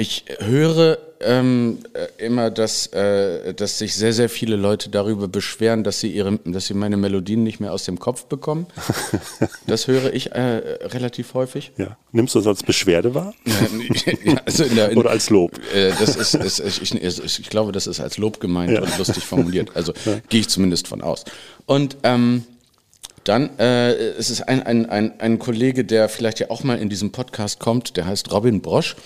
ich 0.00 0.24
höre 0.38 0.98
ähm, 1.20 1.80
äh, 1.92 2.24
immer, 2.24 2.50
dass, 2.50 2.86
äh, 2.86 3.52
dass 3.52 3.76
sich 3.76 3.94
sehr, 3.94 4.14
sehr 4.14 4.30
viele 4.30 4.56
Leute 4.56 4.88
darüber 4.88 5.28
beschweren, 5.28 5.84
dass 5.84 6.00
sie, 6.00 6.08
ihre, 6.10 6.38
dass 6.46 6.68
sie 6.68 6.74
meine 6.74 6.96
Melodien 6.96 7.42
nicht 7.42 7.60
mehr 7.60 7.74
aus 7.74 7.84
dem 7.84 7.98
Kopf 7.98 8.24
bekommen. 8.24 8.66
Das 9.66 9.86
höre 9.86 10.12
ich 10.12 10.32
äh, 10.32 10.40
relativ 10.40 11.34
häufig. 11.34 11.70
Ja. 11.76 11.96
Nimmst 12.12 12.34
du 12.34 12.40
das 12.40 12.46
als 12.46 12.62
Beschwerde 12.62 13.14
wahr? 13.14 13.34
Ja, 13.44 14.40
also 14.44 14.64
in 14.64 14.74
der, 14.74 14.90
in, 14.90 14.98
Oder 14.98 15.10
als 15.10 15.30
Lob? 15.30 15.52
Äh, 15.72 15.92
das 16.00 16.16
ist, 16.16 16.34
ist 16.34 16.58
ich, 16.60 16.94
ich, 16.94 17.40
ich 17.40 17.50
glaube, 17.50 17.70
das 17.70 17.86
ist 17.86 18.00
als 18.00 18.18
Lob 18.18 18.40
gemeint 18.40 18.80
und 18.80 18.98
lustig 18.98 19.24
formuliert. 19.24 19.70
Also 19.74 19.92
gehe 20.28 20.40
ich 20.40 20.48
zumindest 20.48 20.88
von 20.88 21.02
aus. 21.02 21.24
Und 21.66 21.98
ähm, 22.02 22.44
dann 23.24 23.50
äh, 23.58 23.92
es 23.92 24.30
ist 24.30 24.48
ein, 24.48 24.62
ein, 24.62 24.86
ein, 24.86 25.20
ein 25.20 25.38
Kollege, 25.38 25.84
der 25.84 26.08
vielleicht 26.08 26.40
ja 26.40 26.50
auch 26.50 26.64
mal 26.64 26.78
in 26.78 26.88
diesem 26.88 27.12
Podcast 27.12 27.60
kommt, 27.60 27.96
der 27.96 28.06
heißt 28.06 28.32
Robin 28.32 28.60
Brosch. 28.60 28.96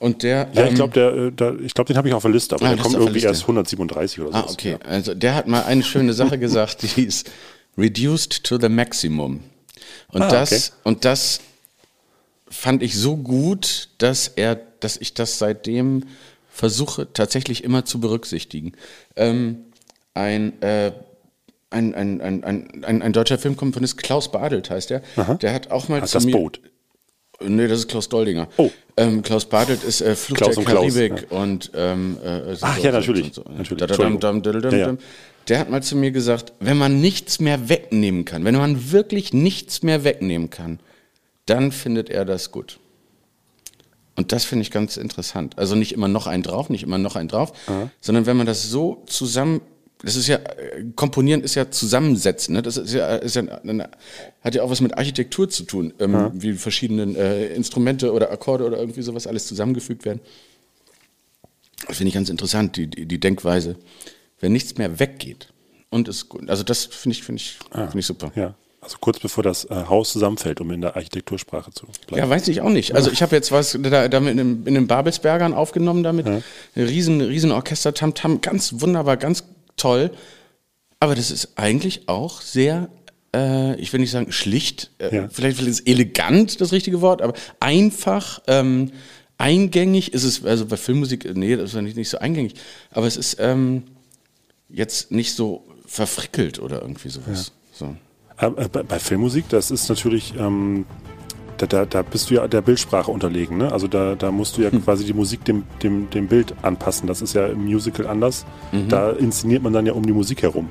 Und 0.00 0.22
der. 0.22 0.48
Ja, 0.54 0.64
ich 0.64 0.70
ähm, 0.70 0.74
glaube, 0.76 0.92
der, 1.36 1.48
äh, 1.48 1.56
ich 1.62 1.74
den 1.74 1.96
habe 1.96 2.08
ich 2.08 2.14
auf 2.14 2.22
der 2.22 2.32
Liste, 2.32 2.54
aber 2.56 2.64
Ah, 2.64 2.74
der 2.74 2.78
kommt 2.82 2.94
irgendwie 2.94 3.12
Liste. 3.12 3.28
erst 3.28 3.42
137 3.42 4.20
oder 4.20 4.32
so. 4.32 4.36
Ah, 4.38 4.46
okay. 4.50 4.78
Also 4.82 5.14
der 5.14 5.34
hat 5.34 5.46
mal 5.46 5.62
eine 5.64 5.82
schöne 5.82 6.14
Sache 6.14 6.38
gesagt, 6.38 6.96
die 6.96 7.02
ist 7.04 7.30
reduced 7.76 8.42
to 8.42 8.58
the 8.58 8.70
maximum. 8.70 9.40
Und 10.08 10.22
Ah, 10.22 10.28
das 10.30 10.52
okay. 10.52 10.80
und 10.84 11.04
das 11.04 11.40
fand 12.48 12.82
ich 12.82 12.96
so 12.96 13.16
gut, 13.18 13.90
dass 13.98 14.26
er, 14.28 14.56
dass 14.80 14.96
ich 14.96 15.12
das 15.12 15.38
seitdem 15.38 16.04
versuche 16.50 17.12
tatsächlich 17.12 17.62
immer 17.62 17.84
zu 17.84 18.00
berücksichtigen. 18.00 18.72
Ähm, 19.16 19.66
ein, 20.14 20.60
äh, 20.62 20.92
ein, 21.68 21.94
ein, 21.94 22.20
ein, 22.22 22.42
ein, 22.42 22.84
ein, 22.84 23.02
ein 23.02 23.12
deutscher 23.12 23.38
Filmkomponist, 23.38 23.98
Klaus 23.98 24.32
Badelt 24.32 24.70
heißt 24.70 24.88
der, 24.90 25.02
der 25.42 25.52
hat 25.52 25.70
auch 25.70 25.88
mal 25.88 26.00
Hat 26.00 26.08
zu 26.08 26.14
das 26.14 26.24
mir, 26.24 26.32
Boot. 26.32 26.60
Nee, 27.42 27.68
das 27.68 27.80
ist 27.80 27.88
Klaus 27.88 28.08
Doldinger. 28.08 28.48
Oh. 28.58 28.70
Ähm, 28.96 29.22
Klaus 29.22 29.46
Badelt 29.46 29.82
ist 29.82 30.02
äh, 30.02 30.14
Fluch 30.14 30.36
Klaus 30.36 30.56
der 30.56 30.64
Karibik 30.64 31.26
und 31.30 31.70
ähm, 31.74 32.18
äh, 32.22 32.54
so- 32.54 32.66
Ach 32.66 32.78
ja, 32.78 32.92
natürlich, 32.92 33.32
so- 33.32 33.44
natürlich. 33.56 33.80
Ja, 34.72 34.78
ja. 34.78 34.96
Der 35.48 35.58
hat 35.58 35.70
mal 35.70 35.82
zu 35.82 35.96
mir 35.96 36.10
gesagt, 36.10 36.52
wenn 36.60 36.76
man 36.76 37.00
nichts 37.00 37.40
mehr 37.40 37.68
wegnehmen 37.70 38.24
kann, 38.26 38.44
wenn 38.44 38.54
man 38.56 38.92
wirklich 38.92 39.32
nichts 39.32 39.82
mehr 39.82 40.04
wegnehmen 40.04 40.50
kann, 40.50 40.80
dann 41.46 41.72
findet 41.72 42.10
er 42.10 42.24
das 42.26 42.50
gut. 42.52 42.78
Und 44.16 44.32
das 44.32 44.44
finde 44.44 44.62
ich 44.62 44.70
ganz 44.70 44.98
interessant. 44.98 45.58
Also 45.58 45.74
nicht 45.76 45.92
immer 45.92 46.08
noch 46.08 46.26
ein 46.26 46.42
drauf, 46.42 46.68
nicht 46.68 46.82
immer 46.82 46.98
noch 46.98 47.16
ein 47.16 47.26
drauf, 47.28 47.52
sondern 48.02 48.26
wenn 48.26 48.36
man 48.36 48.46
das 48.46 48.64
so 48.64 49.02
zusammen, 49.06 49.62
das 50.02 50.16
ist 50.16 50.28
ja, 50.28 50.36
äh, 50.36 50.84
komponieren 50.96 51.42
ist 51.42 51.54
ja 51.54 51.70
zusammensetzen, 51.70 52.54
ne? 52.54 52.62
das 52.62 52.76
ist 52.76 52.94
ja, 52.94 53.16
ist 53.16 53.36
ja 53.36 53.42
eine, 53.42 53.90
hat 54.42 54.54
ja 54.54 54.62
auch 54.62 54.70
was 54.70 54.80
mit 54.80 54.96
Architektur 54.96 55.48
zu 55.50 55.64
tun, 55.64 55.92
ähm, 55.98 56.30
wie 56.34 56.54
verschiedene 56.54 57.16
äh, 57.16 57.54
Instrumente 57.54 58.12
oder 58.12 58.30
Akkorde 58.30 58.64
oder 58.64 58.78
irgendwie 58.78 59.02
sowas 59.02 59.26
alles 59.26 59.46
zusammengefügt 59.46 60.04
werden. 60.04 60.20
Das 61.86 61.98
finde 61.98 62.08
ich 62.08 62.14
ganz 62.14 62.28
interessant, 62.28 62.76
die, 62.76 62.86
die, 62.86 63.06
die 63.06 63.20
Denkweise. 63.20 63.76
Wenn 64.38 64.52
nichts 64.52 64.78
mehr 64.78 64.98
weggeht 64.98 65.48
und 65.90 66.08
gut. 66.28 66.48
Also 66.48 66.62
das 66.62 66.86
finde 66.86 67.16
ich, 67.16 67.22
finde 67.22 67.42
ich, 67.42 67.58
finde 67.72 67.98
ich 67.98 68.06
super. 68.06 68.32
Ja. 68.34 68.54
Also 68.82 68.96
kurz 68.98 69.18
bevor 69.18 69.44
das 69.44 69.66
äh, 69.66 69.74
Haus 69.74 70.10
zusammenfällt, 70.12 70.60
um 70.62 70.70
in 70.70 70.80
der 70.80 70.96
Architektursprache 70.96 71.70
zu 71.72 71.86
bleiben. 72.06 72.22
Ja, 72.22 72.30
weiß 72.30 72.48
ich 72.48 72.62
auch 72.62 72.70
nicht. 72.70 72.94
Also 72.94 73.10
ich 73.10 73.20
habe 73.20 73.36
jetzt 73.36 73.52
was 73.52 73.78
da, 73.78 74.08
da 74.08 74.20
mit 74.20 74.38
in, 74.38 74.64
in 74.64 74.74
den 74.74 74.86
Babelsbergern 74.86 75.52
aufgenommen 75.52 76.02
damit. 76.02 76.26
Ein 76.26 76.42
riesen, 76.74 77.20
riesen 77.20 77.52
Orchester, 77.52 77.92
Tam-Tam, 77.92 78.40
ganz 78.40 78.80
wunderbar, 78.80 79.18
ganz 79.18 79.44
toll. 79.76 80.10
Aber 80.98 81.14
das 81.14 81.30
ist 81.30 81.52
eigentlich 81.56 82.08
auch 82.08 82.40
sehr, 82.42 82.88
äh, 83.34 83.74
ich 83.80 83.92
will 83.92 84.00
nicht 84.00 84.10
sagen 84.10 84.32
schlicht, 84.32 84.90
äh, 84.98 85.14
Ja. 85.14 85.28
vielleicht, 85.30 85.56
vielleicht 85.58 85.80
ist 85.80 85.88
elegant 85.88 86.60
das 86.60 86.72
richtige 86.72 87.00
Wort, 87.00 87.22
aber 87.22 87.32
einfach, 87.58 88.42
ähm, 88.46 88.92
eingängig 89.38 90.12
ist 90.12 90.24
es, 90.24 90.44
also 90.44 90.66
bei 90.66 90.76
Filmmusik, 90.76 91.24
äh, 91.24 91.32
nee, 91.34 91.56
das 91.56 91.74
ist 91.74 91.80
nicht, 91.80 91.96
nicht 91.96 92.10
so 92.10 92.18
eingängig, 92.18 92.54
aber 92.90 93.06
es 93.06 93.16
ist 93.16 93.38
ähm, 93.40 93.84
jetzt 94.68 95.10
nicht 95.10 95.34
so 95.34 95.64
verfrickelt 95.86 96.58
oder 96.58 96.82
irgendwie 96.82 97.08
sowas. 97.08 97.52
So. 97.72 97.96
Ähm, 98.40 98.54
äh, 98.58 98.68
bei, 98.68 98.82
bei 98.82 98.98
Filmmusik, 98.98 99.48
das 99.48 99.70
ist 99.70 99.88
natürlich, 99.88 100.34
ähm, 100.36 100.84
da, 101.60 101.66
da, 101.66 101.84
da 101.84 102.02
bist 102.02 102.30
du 102.30 102.34
ja 102.34 102.48
der 102.48 102.62
Bildsprache 102.62 103.10
unterlegen. 103.10 103.58
Ne? 103.58 103.70
Also 103.72 103.86
da, 103.86 104.14
da 104.14 104.30
musst 104.30 104.56
du 104.56 104.62
ja 104.62 104.70
Hm. 104.72 104.84
quasi 104.84 105.04
die 105.04 105.12
Musik 105.12 105.44
dem, 105.44 105.64
dem, 105.82 106.08
dem 106.10 106.26
Bild 106.28 106.54
anpassen. 106.62 107.06
Das 107.06 107.20
ist 107.22 107.34
ja 107.34 107.46
im 107.46 107.64
Musical 107.64 108.06
anders. 108.06 108.46
Mhm. 108.72 108.88
Da 108.88 109.10
inszeniert 109.10 109.62
man 109.62 109.72
dann 109.72 109.84
ja 109.86 109.92
um 109.92 110.04
die 110.06 110.12
Musik 110.12 110.42
herum. 110.42 110.70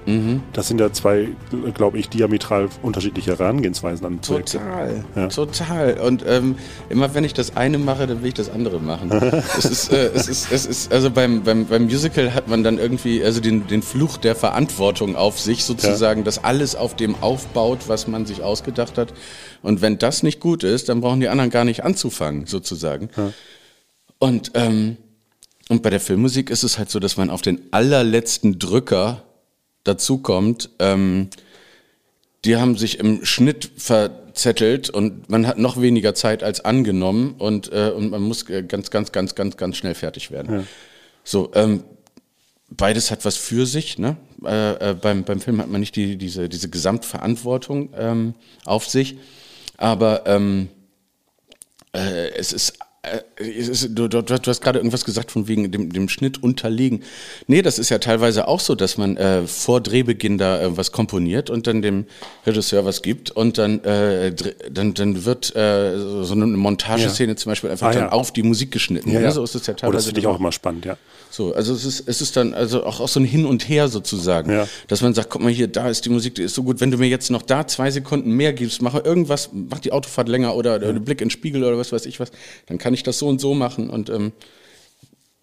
Das 0.53 0.67
sind 0.67 0.79
ja 0.79 0.91
zwei, 0.91 1.27
glaube 1.73 1.97
ich, 1.99 2.09
diametral 2.09 2.69
unterschiedliche 2.81 3.37
Herangehensweisen 3.37 4.05
an 4.05 4.19
Projekte. 4.19 4.57
Total, 4.59 5.03
Ja. 5.15 5.27
total. 5.27 5.99
Und 5.99 6.23
ähm, 6.27 6.55
immer 6.89 7.13
wenn 7.13 7.23
ich 7.23 7.33
das 7.33 7.55
eine 7.57 7.77
mache, 7.77 8.07
dann 8.07 8.21
will 8.21 8.29
ich 8.29 8.33
das 8.33 8.49
andere 8.49 8.79
machen. 8.79 9.11
es 9.57 9.65
ist, 9.65 9.91
äh, 9.93 10.09
es 10.13 10.27
ist, 10.27 10.51
es 10.51 10.65
ist, 10.65 10.91
also 10.93 11.11
beim, 11.11 11.43
beim, 11.43 11.65
beim 11.65 11.83
Musical 11.83 12.33
hat 12.33 12.47
man 12.47 12.63
dann 12.63 12.77
irgendwie, 12.79 13.23
also 13.23 13.41
den, 13.41 13.67
den 13.67 13.81
Fluch 13.81 14.17
der 14.17 14.35
Verantwortung 14.35 15.15
auf 15.15 15.39
sich 15.39 15.65
sozusagen, 15.65 16.23
dass 16.23 16.43
alles 16.43 16.75
auf 16.75 16.95
dem 16.95 17.15
aufbaut, 17.21 17.79
was 17.87 18.07
man 18.07 18.25
sich 18.25 18.41
ausgedacht 18.43 18.97
hat. 18.97 19.13
Und 19.61 19.81
wenn 19.81 19.97
das 19.97 20.23
nicht 20.23 20.39
gut 20.39 20.63
ist, 20.63 20.89
dann 20.89 21.01
brauchen 21.01 21.19
die 21.19 21.27
anderen 21.27 21.49
gar 21.49 21.65
nicht 21.65 21.83
anzufangen, 21.83 22.45
sozusagen. 22.45 23.09
Und, 24.19 24.51
ähm, 24.53 24.97
und 25.69 25.83
bei 25.83 25.89
der 25.89 25.99
Filmmusik 25.99 26.49
ist 26.49 26.63
es 26.63 26.77
halt 26.77 26.89
so, 26.89 26.99
dass 26.99 27.17
man 27.17 27.29
auf 27.29 27.41
den 27.41 27.61
allerletzten 27.71 28.59
Drücker 28.59 29.23
dazukommt. 29.83 30.69
Ähm, 30.79 31.29
die 32.45 32.55
haben 32.55 32.77
sich 32.77 32.99
im 32.99 33.25
Schnitt 33.25 33.69
verzettelt 33.75 34.89
und 34.89 35.29
man 35.29 35.45
hat 35.45 35.57
noch 35.57 35.81
weniger 35.81 36.15
Zeit 36.15 36.41
als 36.41 36.63
angenommen 36.63 37.35
und, 37.37 37.71
äh, 37.71 37.89
und 37.89 38.11
man 38.11 38.21
muss 38.21 38.49
äh, 38.49 38.63
ganz, 38.63 38.91
ganz, 38.91 39.11
ganz, 39.11 39.35
ganz, 39.35 39.57
ganz 39.57 39.77
schnell 39.77 39.93
fertig 39.93 40.31
werden. 40.31 40.49
So, 41.23 41.51
ähm, 41.53 41.83
beides 42.69 43.11
hat 43.11 43.25
was 43.25 43.35
für 43.35 43.65
sich. 43.65 43.97
Ne? 43.97 44.15
Äh, 44.45 44.91
äh, 44.91 44.93
beim, 44.93 45.23
beim 45.23 45.41
Film 45.41 45.59
hat 45.61 45.69
man 45.69 45.81
nicht 45.81 45.95
die, 45.95 46.17
diese, 46.17 46.49
diese 46.49 46.69
Gesamtverantwortung 46.69 47.89
ähm, 47.97 48.33
auf 48.65 48.85
sich, 48.85 49.17
aber 49.79 50.25
ähm, 50.25 50.69
äh, 51.93 52.29
es 52.31 52.53
ist 52.53 52.53
es 52.53 52.69
ist, 52.69 52.79
du, 53.89 54.07
du, 54.09 54.21
du 54.21 54.37
hast 54.47 54.61
gerade 54.61 54.79
irgendwas 54.79 55.05
gesagt 55.05 55.31
von 55.31 55.47
wegen 55.47 55.71
dem, 55.71 55.91
dem 55.91 56.09
Schnitt 56.09 56.43
unterlegen. 56.43 57.03
Nee, 57.47 57.61
das 57.61 57.79
ist 57.79 57.89
ja 57.89 57.97
teilweise 57.97 58.47
auch 58.47 58.59
so, 58.59 58.75
dass 58.75 58.97
man 58.97 59.15
äh, 59.15 59.47
vor 59.47 59.79
Drehbeginn 59.81 60.37
da 60.37 60.61
äh, 60.61 60.77
was 60.77 60.91
komponiert 60.91 61.49
und 61.49 61.65
dann 61.67 61.81
dem 61.81 62.05
Regisseur 62.45 62.83
was 62.85 63.01
gibt 63.01 63.31
und 63.31 63.57
dann, 63.57 63.83
äh, 63.85 64.33
dann, 64.69 64.93
dann 64.93 65.23
wird 65.25 65.55
äh, 65.55 65.97
so 65.97 66.33
eine 66.33 66.45
Montageszene 66.47 67.35
zum 67.37 67.51
Beispiel 67.51 67.69
einfach 67.71 67.87
Ah, 67.87 67.93
dann 67.93 68.03
ja. 68.03 68.11
auf 68.11 68.31
die 68.33 68.43
Musik 68.43 68.71
geschnitten. 68.71 69.09
Ja, 69.11 69.19
ne? 69.19 69.25
ja. 69.25 69.31
So 69.31 69.43
ist 69.43 69.55
es 69.55 69.65
ja 69.65 69.73
oh, 69.73 69.77
teilweise. 69.77 69.97
das 69.97 70.05
finde 70.05 70.19
ich 70.19 70.27
auch 70.27 70.39
immer 70.39 70.51
spannend, 70.51 70.85
ja. 70.85 70.97
so, 71.29 71.53
also 71.53 71.73
es 71.73 71.85
ist, 71.85 72.03
es 72.07 72.21
ist 72.21 72.35
dann 72.35 72.53
also 72.53 72.83
auch, 72.83 72.99
auch 72.99 73.07
so 73.07 73.19
ein 73.21 73.25
Hin 73.25 73.45
und 73.45 73.69
Her 73.69 73.87
sozusagen, 73.87 74.51
Ja. 74.51 74.67
dass 74.87 75.01
man 75.01 75.13
sagt, 75.13 75.29
guck 75.29 75.41
mal 75.41 75.51
hier, 75.51 75.67
da 75.69 75.89
ist 75.89 76.03
die 76.05 76.09
Musik, 76.09 76.35
die 76.35 76.43
ist 76.43 76.55
so 76.55 76.63
gut, 76.63 76.81
wenn 76.81 76.91
du 76.91 76.97
mir 76.97 77.07
jetzt 77.07 77.31
noch 77.31 77.41
da 77.43 77.65
zwei 77.65 77.89
Sekunden 77.91 78.31
mehr 78.31 78.51
gibst, 78.51 78.81
mache 78.81 78.99
irgendwas, 78.99 79.49
mach 79.53 79.79
die 79.79 79.93
Autofahrt 79.93 80.27
länger 80.27 80.55
oder, 80.55 80.75
oder 80.75 80.89
einen 80.89 81.05
Blick 81.05 81.21
in 81.21 81.27
den 81.27 81.31
Spiegel 81.31 81.63
oder 81.63 81.77
was 81.77 81.91
weiß 81.93 82.05
ich 82.05 82.19
was, 82.19 82.31
dann 82.67 82.77
kann 82.77 82.93
ich 82.93 82.98
das 83.03 83.19
so 83.19 83.27
und 83.27 83.39
so 83.39 83.53
machen 83.53 83.89
und 83.89 84.09
ähm, 84.09 84.31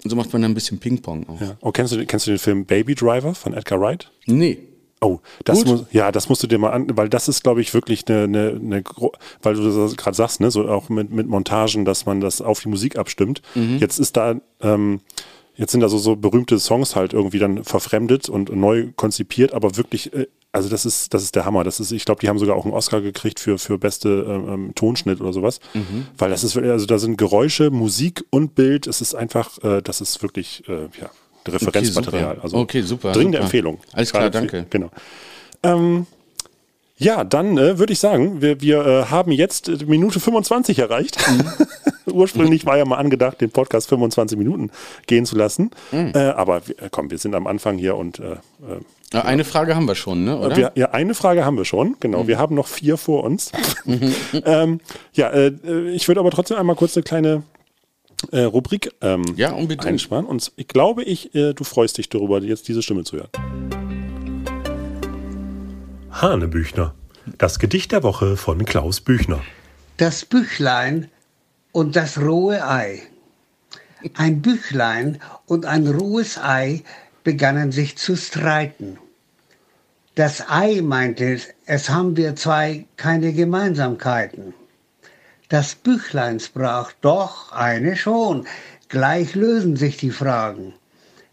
so 0.05 0.17
macht 0.17 0.33
man 0.33 0.43
dann 0.43 0.53
ein 0.53 0.55
bisschen 0.55 0.79
Ping-Pong 0.79 1.29
auch. 1.29 1.41
ja. 1.41 1.57
Oh, 1.61 1.73
kennst 1.73 1.93
du, 1.93 2.05
kennst 2.07 2.27
du 2.27 2.31
den 2.31 2.39
Film 2.39 2.65
Baby 2.65 2.95
Driver 2.95 3.35
von 3.35 3.55
Edgar 3.55 3.81
Wright? 3.81 4.11
Nee. 4.27 4.59
Oh, 5.01 5.21
das 5.45 5.59
Gut. 5.59 5.67
muss, 5.67 5.85
ja, 5.93 6.11
das 6.11 6.29
musst 6.29 6.43
du 6.43 6.47
dir 6.47 6.59
mal 6.59 6.71
an, 6.71 6.87
weil 6.97 7.09
das 7.09 7.29
ist, 7.29 7.43
glaube 7.43 7.61
ich, 7.61 7.75
wirklich 7.75 8.09
eine, 8.09 8.25
eine, 8.25 8.49
eine 8.51 8.85
weil 9.43 9.55
du 9.55 9.63
das 9.63 9.97
gerade 9.97 10.17
sagst, 10.17 10.41
ne, 10.41 10.51
so 10.51 10.67
auch 10.69 10.89
mit, 10.89 11.11
mit 11.13 11.27
Montagen, 11.29 11.85
dass 11.85 12.07
man 12.07 12.21
das 12.21 12.41
auf 12.41 12.61
die 12.61 12.69
Musik 12.69 12.97
abstimmt. 12.97 13.43
Mhm. 13.55 13.77
Jetzt 13.79 13.99
ist 13.99 14.17
da, 14.17 14.37
ähm, 14.63 15.01
jetzt 15.57 15.73
sind 15.73 15.81
da 15.81 15.89
so, 15.89 15.99
so 15.99 16.17
berühmte 16.17 16.59
Songs 16.59 16.97
halt 16.97 17.13
irgendwie 17.13 17.39
dann 17.39 17.65
verfremdet 17.65 18.29
und 18.29 18.55
neu 18.55 18.89
konzipiert, 18.97 19.53
aber 19.53 19.77
wirklich, 19.77 20.13
äh, 20.15 20.27
also 20.53 20.69
das 20.71 20.87
ist, 20.87 21.13
das 21.13 21.23
ist 21.23 21.35
der 21.35 21.45
Hammer. 21.45 21.65
Das 21.65 21.81
ist, 21.81 21.93
ich 21.93 22.05
glaube, 22.07 22.21
die 22.21 22.29
haben 22.29 22.39
sogar 22.39 22.57
auch 22.57 22.65
einen 22.65 22.73
Oscar 22.73 23.01
gekriegt 23.03 23.41
für, 23.41 23.59
für 23.59 23.77
beste 23.79 24.09
ähm, 24.29 24.49
ähm, 24.49 24.75
Tonschnitt 24.75 25.21
oder 25.21 25.33
sowas. 25.35 25.61
Mhm. 25.75 26.07
Weil 26.17 26.31
das 26.31 26.45
ist, 26.45 26.55
wirklich- 26.55 26.73
also 26.73 26.87
da 26.87 26.99
sind 26.99 27.19
Geräusche, 27.19 27.71
Musik 27.71 28.25
und 28.31 28.55
Bild. 28.55 28.87
Es 28.87 29.01
ist 29.03 29.15
einfach, 29.15 29.63
äh, 29.63 29.83
das 29.83 30.01
ist 30.01 30.23
wirklich, 30.23 30.63
äh, 30.69 30.89
ja, 31.01 31.11
Referenzmaterial. 31.47 32.35
super. 32.37 32.45
also 32.45 32.57
Okay, 32.59 32.81
super, 32.83 33.13
Dringende 33.13 33.37
super. 33.39 33.45
Empfehlung. 33.45 33.79
Alles 33.93 34.11
klar, 34.11 34.31
Gerade 34.31 34.47
für- 34.49 34.53
danke. 34.53 34.67
Genau. 34.71 34.91
Ähm, 35.63 36.07
Ja, 36.99 37.25
dann 37.25 37.59
äh, 37.59 37.79
würde 37.79 37.93
ich 37.93 37.99
sagen, 37.99 38.41
wir, 38.41 38.61
wir 38.63 38.87
äh, 38.87 39.05
haben 39.07 39.31
jetzt 39.31 39.69
äh, 39.69 39.85
Minute 39.87 40.19
25 40.19 40.79
erreicht. 40.79 41.19
Ursprünglich 42.07 42.65
war 42.65 42.79
ja 42.79 42.87
mal 42.87 42.97
angedacht, 42.97 43.41
den 43.43 43.51
Podcast 43.51 43.89
25 43.91 44.39
Minuten 44.39 44.71
gehen 45.07 45.27
zu 45.27 45.37
lassen. 45.37 45.71
Äh, 45.93 46.17
aber 46.19 46.67
wir, 46.67 46.75
komm, 46.91 47.11
wir 47.11 47.19
sind 47.19 47.35
am 47.35 47.47
Anfang 47.47 47.77
hier 47.77 47.97
und 47.97 48.19
äh, 48.21 48.33
äh, 48.33 48.37
Ja, 49.13 49.23
Eine 49.23 49.45
Frage 49.45 49.77
haben 49.77 49.87
wir 49.87 49.95
schon, 49.95 50.25
ne? 50.25 50.39
Oder? 50.39 50.57
wir, 50.57 50.73
ja, 50.75 50.93
eine 50.93 51.13
Frage 51.15 51.45
haben 51.45 51.59
wir 51.59 51.67
schon, 51.67 51.97
genau. 52.01 52.27
Wir 52.27 52.39
haben 52.39 52.55
noch 52.55 52.69
vier 52.69 52.97
vor 52.97 53.25
uns. 53.25 53.53
ähm, 54.47 54.81
ja, 55.13 55.29
äh, 55.29 55.49
äh, 55.49 55.91
ich 55.91 56.09
würde 56.09 56.21
aber 56.21 56.31
trotzdem 56.31 56.57
einmal 56.57 56.77
kurz 56.77 56.97
eine 56.97 57.05
kleine 57.05 57.43
äh, 58.33 58.41
Rubrik 58.41 58.91
ähm, 59.03 59.23
Ja, 59.37 59.53
unbedingt. 59.53 59.85
einsparen. 59.85 60.25
Und 60.25 60.51
ich 60.57 60.69
glaube, 60.69 61.03
ich, 61.03 61.35
äh, 61.35 61.53
du 61.53 61.65
freust 61.65 61.99
dich 61.99 62.09
darüber, 62.09 62.41
jetzt 62.41 62.69
diese 62.69 62.81
Stimme 62.83 63.05
zu 63.05 63.17
hören. 63.19 63.29
Hanebüchner. 66.23 66.95
Das 67.37 67.59
Gedicht 67.59 67.93
der 67.93 68.03
Woche 68.03 68.39
von 68.39 68.65
Klaus 68.65 69.03
Büchner. 69.03 69.43
Das 69.99 70.25
Büchlein 70.25 71.11
und 71.73 71.95
das 71.95 72.19
rohe 72.19 72.67
Ei. 72.67 73.03
Ein 74.15 74.41
Büchlein 74.41 75.21
und 75.45 75.67
ein 75.67 75.87
rohes 75.87 76.39
Ei 76.39 76.83
begannen 77.23 77.71
sich 77.71 77.99
zu 77.99 78.17
streiten. 78.17 78.99
Das 80.15 80.49
Ei 80.49 80.81
meinte, 80.81 81.39
es 81.67 81.91
haben 81.91 82.17
wir 82.17 82.35
zwei 82.35 82.87
keine 82.97 83.35
Gemeinsamkeiten. 83.35 84.55
Das 85.51 85.75
Büchlein 85.75 86.41
sprach, 86.41 86.93
doch, 87.03 87.53
eine 87.53 87.95
schon, 87.95 88.47
gleich 88.89 89.35
lösen 89.35 89.77
sich 89.77 89.99
die 89.99 90.13
Fragen. 90.13 90.73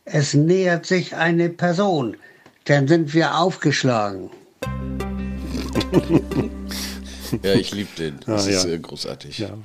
Es 0.03 0.33
nähert 0.33 0.85
sich 0.85 1.15
eine 1.15 1.47
Person, 1.47 2.17
dann 2.65 2.89
sind 2.89 3.13
wir 3.13 3.37
aufgeschlagen. 3.37 4.29
Ja, 7.43 7.53
ich 7.55 7.73
liebe 7.73 7.89
den. 7.97 8.19
Das 8.25 8.45
Ah, 8.45 8.49
ist 8.49 8.63
ja. 8.65 8.71
äh, 8.71 8.79
großartig. 8.79 9.39
Ja, 9.39 9.57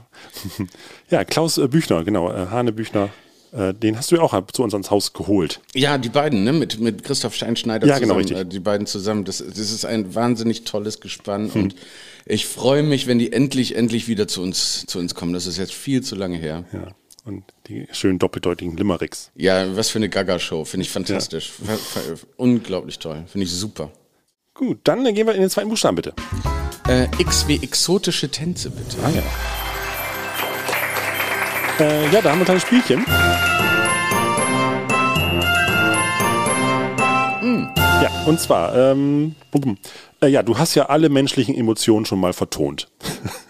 ja 1.11 1.25
Klaus 1.25 1.59
äh, 1.59 1.69
Büchner, 1.69 2.03
genau. 2.05 2.31
Äh, 2.33 2.47
Hane 2.51 2.73
Büchner, 2.73 3.11
den 3.51 3.97
hast 3.97 4.11
du 4.11 4.17
ja 4.17 4.21
auch 4.21 4.39
zu 4.53 4.63
uns 4.63 4.75
ans 4.75 4.91
Haus 4.91 5.15
geholt. 5.15 5.61
Ja, 5.75 5.97
die 5.97 6.11
beiden, 6.11 6.45
ne? 6.45 6.53
Mit, 6.53 6.81
mit 6.81 7.03
Christoph 7.03 7.35
Steinschneider 7.35 7.87
Ja, 7.87 7.95
zusammen. 7.95 8.27
genau, 8.27 8.39
richtig. 8.41 8.51
Die 8.51 8.61
beiden 8.61 8.87
zusammen. 8.87 9.25
Das, 9.25 9.39
das 9.39 9.59
ist 9.59 9.87
ein 9.87 10.15
wahnsinnig 10.15 10.65
tolles 10.65 11.01
Gespann 11.01 11.49
und 11.53 11.75
ich 12.27 12.45
freue 12.45 12.83
mich, 12.83 13.07
wenn 13.07 13.19
die 13.19 13.33
endlich, 13.33 13.75
endlich 13.75 14.07
wieder 14.07 14.29
zu 14.29 14.43
uns, 14.43 14.85
zu 14.87 14.99
uns 14.99 15.15
kommen. 15.15 15.33
Das 15.33 15.47
ist 15.47 15.57
jetzt 15.57 15.73
viel 15.73 16.03
zu 16.03 16.15
lange 16.15 16.37
her. 16.37 16.65
Ja. 16.75 16.89
Und 17.25 17.43
die 17.69 17.87
schönen 17.93 18.19
doppeldeutigen 18.19 18.77
Limericks. 18.77 19.31
Ja, 19.35 19.75
was 19.77 19.89
für 19.89 19.99
eine 19.99 20.11
Gaga-Show. 20.11 20.67
Finde 20.67 20.83
ich 20.85 20.91
fantastisch. 20.91 21.51
Ver- 21.51 22.17
Unglaublich 22.37 22.99
toll. 22.99 23.25
Finde 23.29 23.47
ich 23.47 23.53
super. 23.53 23.91
Gut, 24.59 24.81
dann 24.83 25.05
gehen 25.15 25.25
wir 25.29 25.35
in 25.37 25.41
den 25.41 25.51
zweiten 25.51 25.69
Buchstaben, 25.69 25.95
bitte. 25.95 26.15
Äh, 26.89 27.07
X 27.19 27.47
wie 27.47 27.63
exotische 27.63 28.29
Tänze, 28.29 28.71
bitte. 28.71 28.97
Ah 29.05 29.11
ja. 29.11 29.23
Äh, 31.87 32.11
ja, 32.13 32.21
da 32.21 32.31
haben 32.31 32.39
wir 32.39 32.43
ein 32.43 32.45
kleines 32.45 32.65
Spielchen. 32.65 33.05
Ja, 38.03 38.11
und 38.27 38.41
zwar, 38.41 38.77
ähm. 38.77 39.37
Äh, 40.21 40.27
ja, 40.27 40.43
du 40.43 40.59
hast 40.59 40.75
ja 40.75 40.87
alle 40.87 41.09
menschlichen 41.09 41.55
Emotionen 41.55 42.05
schon 42.05 42.19
mal 42.19 42.33
vertont. 42.33 42.89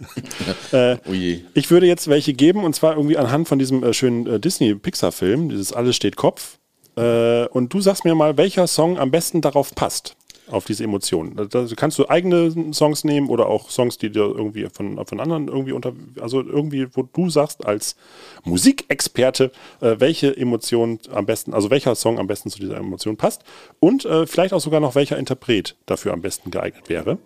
äh, 0.72 0.98
Oh 1.06 1.12
ich 1.12 1.70
würde 1.70 1.86
jetzt 1.86 2.08
welche 2.08 2.34
geben, 2.34 2.64
und 2.64 2.74
zwar 2.74 2.96
irgendwie 2.96 3.16
anhand 3.16 3.48
von 3.48 3.58
diesem 3.58 3.82
äh, 3.82 3.94
schönen 3.94 4.26
äh, 4.26 4.38
Disney-Pixar-Film, 4.38 5.48
dieses 5.48 5.72
Alles 5.72 5.96
steht 5.96 6.16
Kopf. 6.16 6.58
Äh, 6.98 7.46
und 7.46 7.72
du 7.72 7.80
sagst 7.80 8.04
mir 8.04 8.14
mal, 8.14 8.36
welcher 8.36 8.66
Song 8.66 8.98
am 8.98 9.10
besten 9.10 9.40
darauf 9.40 9.74
passt, 9.74 10.17
auf 10.50 10.64
diese 10.64 10.84
Emotionen. 10.84 11.48
Da, 11.50 11.66
kannst 11.76 11.98
du 11.98 12.08
eigene 12.08 12.72
Songs 12.72 13.04
nehmen 13.04 13.28
oder 13.28 13.46
auch 13.46 13.70
Songs, 13.70 13.98
die 13.98 14.10
dir 14.10 14.22
irgendwie 14.22 14.66
von, 14.72 15.04
von 15.06 15.20
anderen 15.20 15.48
irgendwie 15.48 15.72
unter, 15.72 15.92
also 16.20 16.40
irgendwie, 16.42 16.86
wo 16.92 17.02
du 17.02 17.30
sagst 17.30 17.66
als 17.66 17.96
Musikexperte, 18.44 19.50
äh, 19.80 19.96
welche 19.98 20.36
Emotion 20.36 20.98
am 21.12 21.26
besten, 21.26 21.54
also 21.54 21.70
welcher 21.70 21.94
Song 21.94 22.18
am 22.18 22.26
besten 22.26 22.50
zu 22.50 22.58
dieser 22.58 22.76
Emotion 22.76 23.16
passt 23.16 23.42
und 23.80 24.04
äh, 24.04 24.26
vielleicht 24.26 24.52
auch 24.54 24.60
sogar 24.60 24.80
noch 24.80 24.94
welcher 24.94 25.18
Interpret 25.18 25.76
dafür 25.86 26.12
am 26.12 26.22
besten 26.22 26.50
geeignet 26.50 26.88
wäre, 26.88 27.18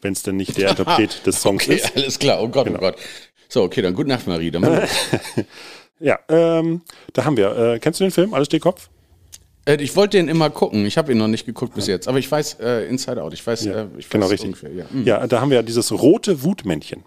wenn 0.00 0.12
es 0.12 0.22
denn 0.22 0.36
nicht 0.36 0.56
der 0.56 0.70
Interpret 0.70 1.26
des 1.26 1.40
Songs 1.42 1.64
Okay, 1.64 1.76
ist. 1.76 1.96
alles 1.96 2.18
klar. 2.18 2.42
Oh 2.42 2.48
Gott, 2.48 2.68
oh 2.70 2.78
Gott. 2.78 2.96
So, 3.48 3.62
okay, 3.62 3.82
dann 3.82 3.94
gute 3.94 4.08
Nacht, 4.08 4.26
Marie. 4.26 4.50
Dann. 4.50 4.64
Ja, 6.02 6.18
ähm, 6.30 6.80
da 7.12 7.26
haben 7.26 7.36
wir. 7.36 7.54
Äh, 7.74 7.78
kennst 7.78 8.00
du 8.00 8.04
den 8.04 8.10
Film? 8.10 8.32
Alles 8.32 8.46
steht 8.46 8.62
Kopf? 8.62 8.88
Äh, 9.70 9.82
ich 9.82 9.96
wollte 9.96 10.16
den 10.16 10.28
immer 10.28 10.50
gucken. 10.50 10.86
Ich 10.86 10.98
habe 10.98 11.12
ihn 11.12 11.18
noch 11.18 11.28
nicht 11.28 11.46
geguckt 11.46 11.74
bis 11.74 11.86
jetzt. 11.86 12.08
Aber 12.08 12.18
ich 12.18 12.30
weiß 12.30 12.58
äh, 12.60 12.88
Inside 12.88 13.22
Out. 13.22 13.34
Ich 13.34 13.46
weiß, 13.46 13.66
äh, 13.66 13.86
ich 13.98 14.06
weiß 14.06 14.10
genau, 14.10 14.26
richtig. 14.26 14.46
ungefähr. 14.46 14.72
Ja. 14.72 14.84
Mhm. 14.90 15.04
Ja, 15.04 15.26
da 15.26 15.40
haben 15.40 15.50
wir 15.50 15.62
dieses 15.62 15.92
rote 15.92 16.42
Wutmännchen. 16.42 17.02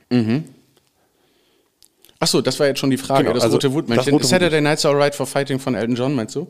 Achso, 2.19 2.41
das 2.41 2.58
war 2.60 2.67
jetzt 2.67 2.80
schon 2.80 2.89
die 2.89 2.97
Frage. 2.97 3.23
Genau, 3.23 3.34
das 3.34 3.43
also 3.43 3.58
rote 3.58 3.73
Wutmännchen. 3.73 4.06
das 4.06 4.13
rote 4.13 4.26
Saturday 4.26 4.62
Night's 4.62 4.86
Alright 4.86 5.13
for 5.13 5.28
Fighting 5.28 5.60
von 5.60 5.76
Elton 5.76 5.95
John, 5.95 6.15
meinst 6.15 6.36
du? 6.36 6.47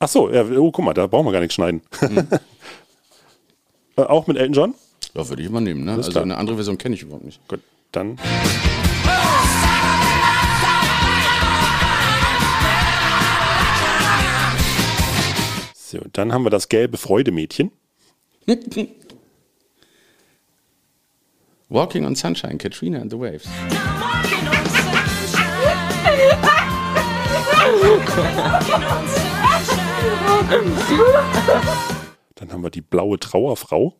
Ach 0.00 0.08
so, 0.08 0.30
ja, 0.30 0.44
oh, 0.44 0.70
guck 0.72 0.84
mal, 0.84 0.92
da 0.92 1.06
brauchen 1.06 1.26
wir 1.26 1.32
gar 1.32 1.40
nichts 1.40 1.54
schneiden. 1.54 1.82
Mhm. 2.00 2.26
äh, 3.96 4.02
auch 4.02 4.26
mit 4.26 4.36
Elton 4.36 4.54
John? 4.54 4.74
Ja, 5.14 5.28
würde 5.28 5.42
ich 5.42 5.48
immer 5.48 5.60
nehmen. 5.60 5.84
Ne? 5.84 5.92
Also 5.92 6.10
klar. 6.10 6.24
eine 6.24 6.36
andere 6.36 6.56
Version 6.56 6.76
kenne 6.76 6.96
ich 6.96 7.02
überhaupt 7.02 7.24
nicht. 7.24 7.40
Gut, 7.48 7.60
dann. 7.92 8.18
So, 15.96 16.02
dann 16.12 16.32
haben 16.32 16.44
wir 16.44 16.50
das 16.50 16.68
gelbe 16.68 16.98
Freudemädchen. 16.98 17.72
Walking 21.70 22.04
on 22.04 22.14
Sunshine, 22.14 22.58
Katrina 22.58 23.00
and 23.00 23.10
the 23.10 23.18
Waves. 23.18 23.48
Dann 32.34 32.52
haben 32.52 32.62
wir 32.62 32.70
die 32.70 32.82
blaue 32.82 33.18
Trauerfrau. 33.18 33.96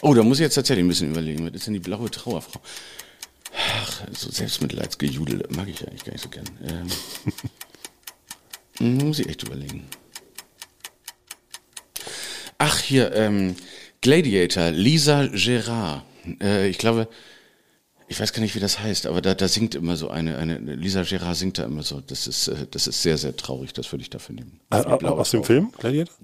Oh, 0.00 0.14
da 0.14 0.22
muss 0.22 0.38
ich 0.38 0.44
jetzt 0.44 0.54
tatsächlich 0.54 0.84
ein 0.84 0.88
bisschen 0.88 1.10
überlegen. 1.10 1.46
Was 1.46 1.52
ist 1.52 1.66
denn 1.66 1.74
die 1.74 1.80
blaue 1.80 2.10
Trauerfrau? 2.10 2.60
Ach, 3.54 4.06
so 4.12 4.30
Selbstmitleidsgejudel 4.30 5.46
mag 5.50 5.68
ich 5.68 5.86
eigentlich 5.86 6.04
gar 6.04 6.12
nicht 6.12 6.22
so 6.22 6.28
gern. 6.30 6.46
Ähm, 6.62 6.88
hm, 7.24 7.32
muss 8.80 9.18
ich 9.18 9.28
echt 9.28 9.42
überlegen. 9.44 9.84
Ach, 12.58 12.78
hier, 12.80 13.12
ähm, 13.14 13.54
Gladiator, 14.00 14.70
Lisa 14.70 15.26
Gerard. 15.26 16.02
Äh, 16.42 16.68
ich 16.68 16.78
glaube, 16.78 17.08
ich 18.08 18.20
weiß 18.20 18.32
gar 18.32 18.40
nicht, 18.40 18.54
wie 18.54 18.60
das 18.60 18.78
heißt, 18.78 19.06
aber 19.06 19.20
da, 19.20 19.34
da 19.34 19.48
singt 19.48 19.74
immer 19.74 19.96
so 19.96 20.08
eine, 20.08 20.38
eine, 20.38 20.58
Lisa 20.58 21.02
Gerard 21.02 21.36
singt 21.36 21.58
da 21.58 21.64
immer 21.64 21.82
so. 21.82 22.00
Das 22.00 22.26
ist, 22.26 22.48
äh, 22.48 22.66
das 22.70 22.86
ist 22.86 23.02
sehr, 23.02 23.18
sehr 23.18 23.36
traurig, 23.36 23.72
das 23.72 23.90
würde 23.92 24.02
ich 24.02 24.10
dafür 24.10 24.36
nehmen. 24.36 24.60
Äh, 24.70 24.82
blaue 24.96 25.18
aus 25.20 25.30
dem 25.32 25.40
Frau. 25.40 25.46
Film, 25.46 25.72
Gladiator? 25.76 26.14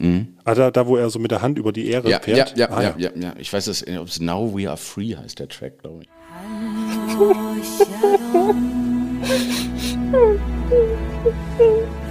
Ah, 0.44 0.54
da, 0.54 0.70
da, 0.70 0.86
wo 0.86 0.96
er 0.96 1.10
so 1.10 1.18
mit 1.18 1.30
der 1.32 1.42
Hand 1.42 1.58
über 1.58 1.72
die 1.72 1.88
Ehre 1.88 2.08
Ja, 2.08 2.18
ja, 2.18 2.22
fährt? 2.22 2.56
ja, 2.56 2.70
Ah, 2.70 2.82
ja, 2.82 2.94
ja, 2.98 3.10
ja. 3.16 3.34
Ich 3.38 3.52
weiß 3.52 3.66
es, 3.66 3.86
ob 3.86 4.08
es 4.08 4.20
Now 4.20 4.56
We 4.56 4.68
Are 4.68 4.76
Free 4.78 5.16
heißt, 5.16 5.38
der 5.38 5.48
Track, 5.48 5.80
glaube 5.80 6.04
ich. 6.04 6.08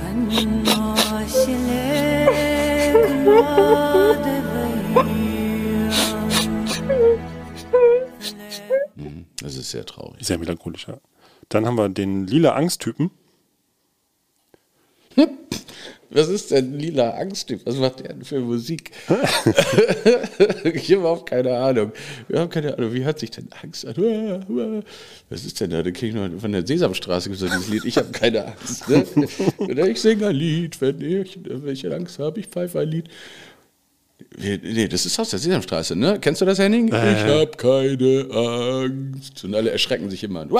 Das 9.41 9.56
ist 9.56 9.71
sehr 9.71 9.86
traurig. 9.86 10.26
Sehr 10.26 10.38
melancholisch, 10.38 10.88
ja. 10.88 10.97
Dann 11.50 11.65
haben 11.65 11.76
wir 11.76 11.89
den 11.89 12.28
lila 12.28 12.54
Angsttypen. 12.54 13.12
Was 16.13 16.28
ist 16.28 16.52
denn 16.52 16.78
lila 16.78 17.12
Angsttyp? 17.12 17.62
Was 17.65 17.78
macht 17.78 18.02
der 18.02 18.10
denn 18.10 18.26
für 18.26 18.41
Musik? 18.41 18.91
ich 20.65 20.91
habe 20.91 20.95
überhaupt 20.95 21.30
keine 21.30 21.58
Ahnung. 21.58 21.93
Wir 22.28 22.39
haben 22.39 22.50
keine 22.50 22.78
Ahnung, 22.78 22.93
wie 22.93 23.06
hört 23.06 23.19
sich 23.19 23.32
denn 23.32 23.47
Angst 23.63 23.86
an? 23.86 24.84
Was 25.30 25.45
ist 25.45 25.62
denn 25.62 25.69
da? 25.69 25.82
Da 25.82 25.91
kriege 25.91 26.08
ich 26.08 26.13
noch 26.13 26.41
von 26.41 26.52
der 26.52 26.67
Sesamstraße 26.67 27.30
dieses 27.30 27.69
Lied. 27.69 27.86
Ich 27.86 27.97
habe 27.97 28.12
keine 28.12 28.45
Angst. 28.45 28.89
Ne? 28.89 29.06
Ich 29.89 30.02
singe 30.02 30.28
ein 30.28 30.36
Lied, 30.36 30.82
wenn 30.82 31.00
ich, 31.00 31.39
wenn 31.45 31.74
ich 31.74 31.89
Angst 31.89 32.19
habe, 32.19 32.41
ich 32.41 32.47
pfeife 32.47 32.82
ein 32.82 32.89
Lied. 32.89 33.08
Nee, 34.37 34.87
das 34.87 35.05
ist 35.05 35.19
aus 35.19 35.29
der 35.29 35.39
Sesamstraße, 35.39 35.95
ne? 35.95 36.17
Kennst 36.21 36.39
du 36.39 36.45
das, 36.45 36.57
Henning? 36.57 36.87
Ich 36.87 36.93
hab 36.93 37.57
keine 37.57 38.27
Angst. 38.31 39.43
Und 39.43 39.53
alle 39.53 39.71
erschrecken 39.71 40.09
sich 40.09 40.23
immer. 40.23 40.45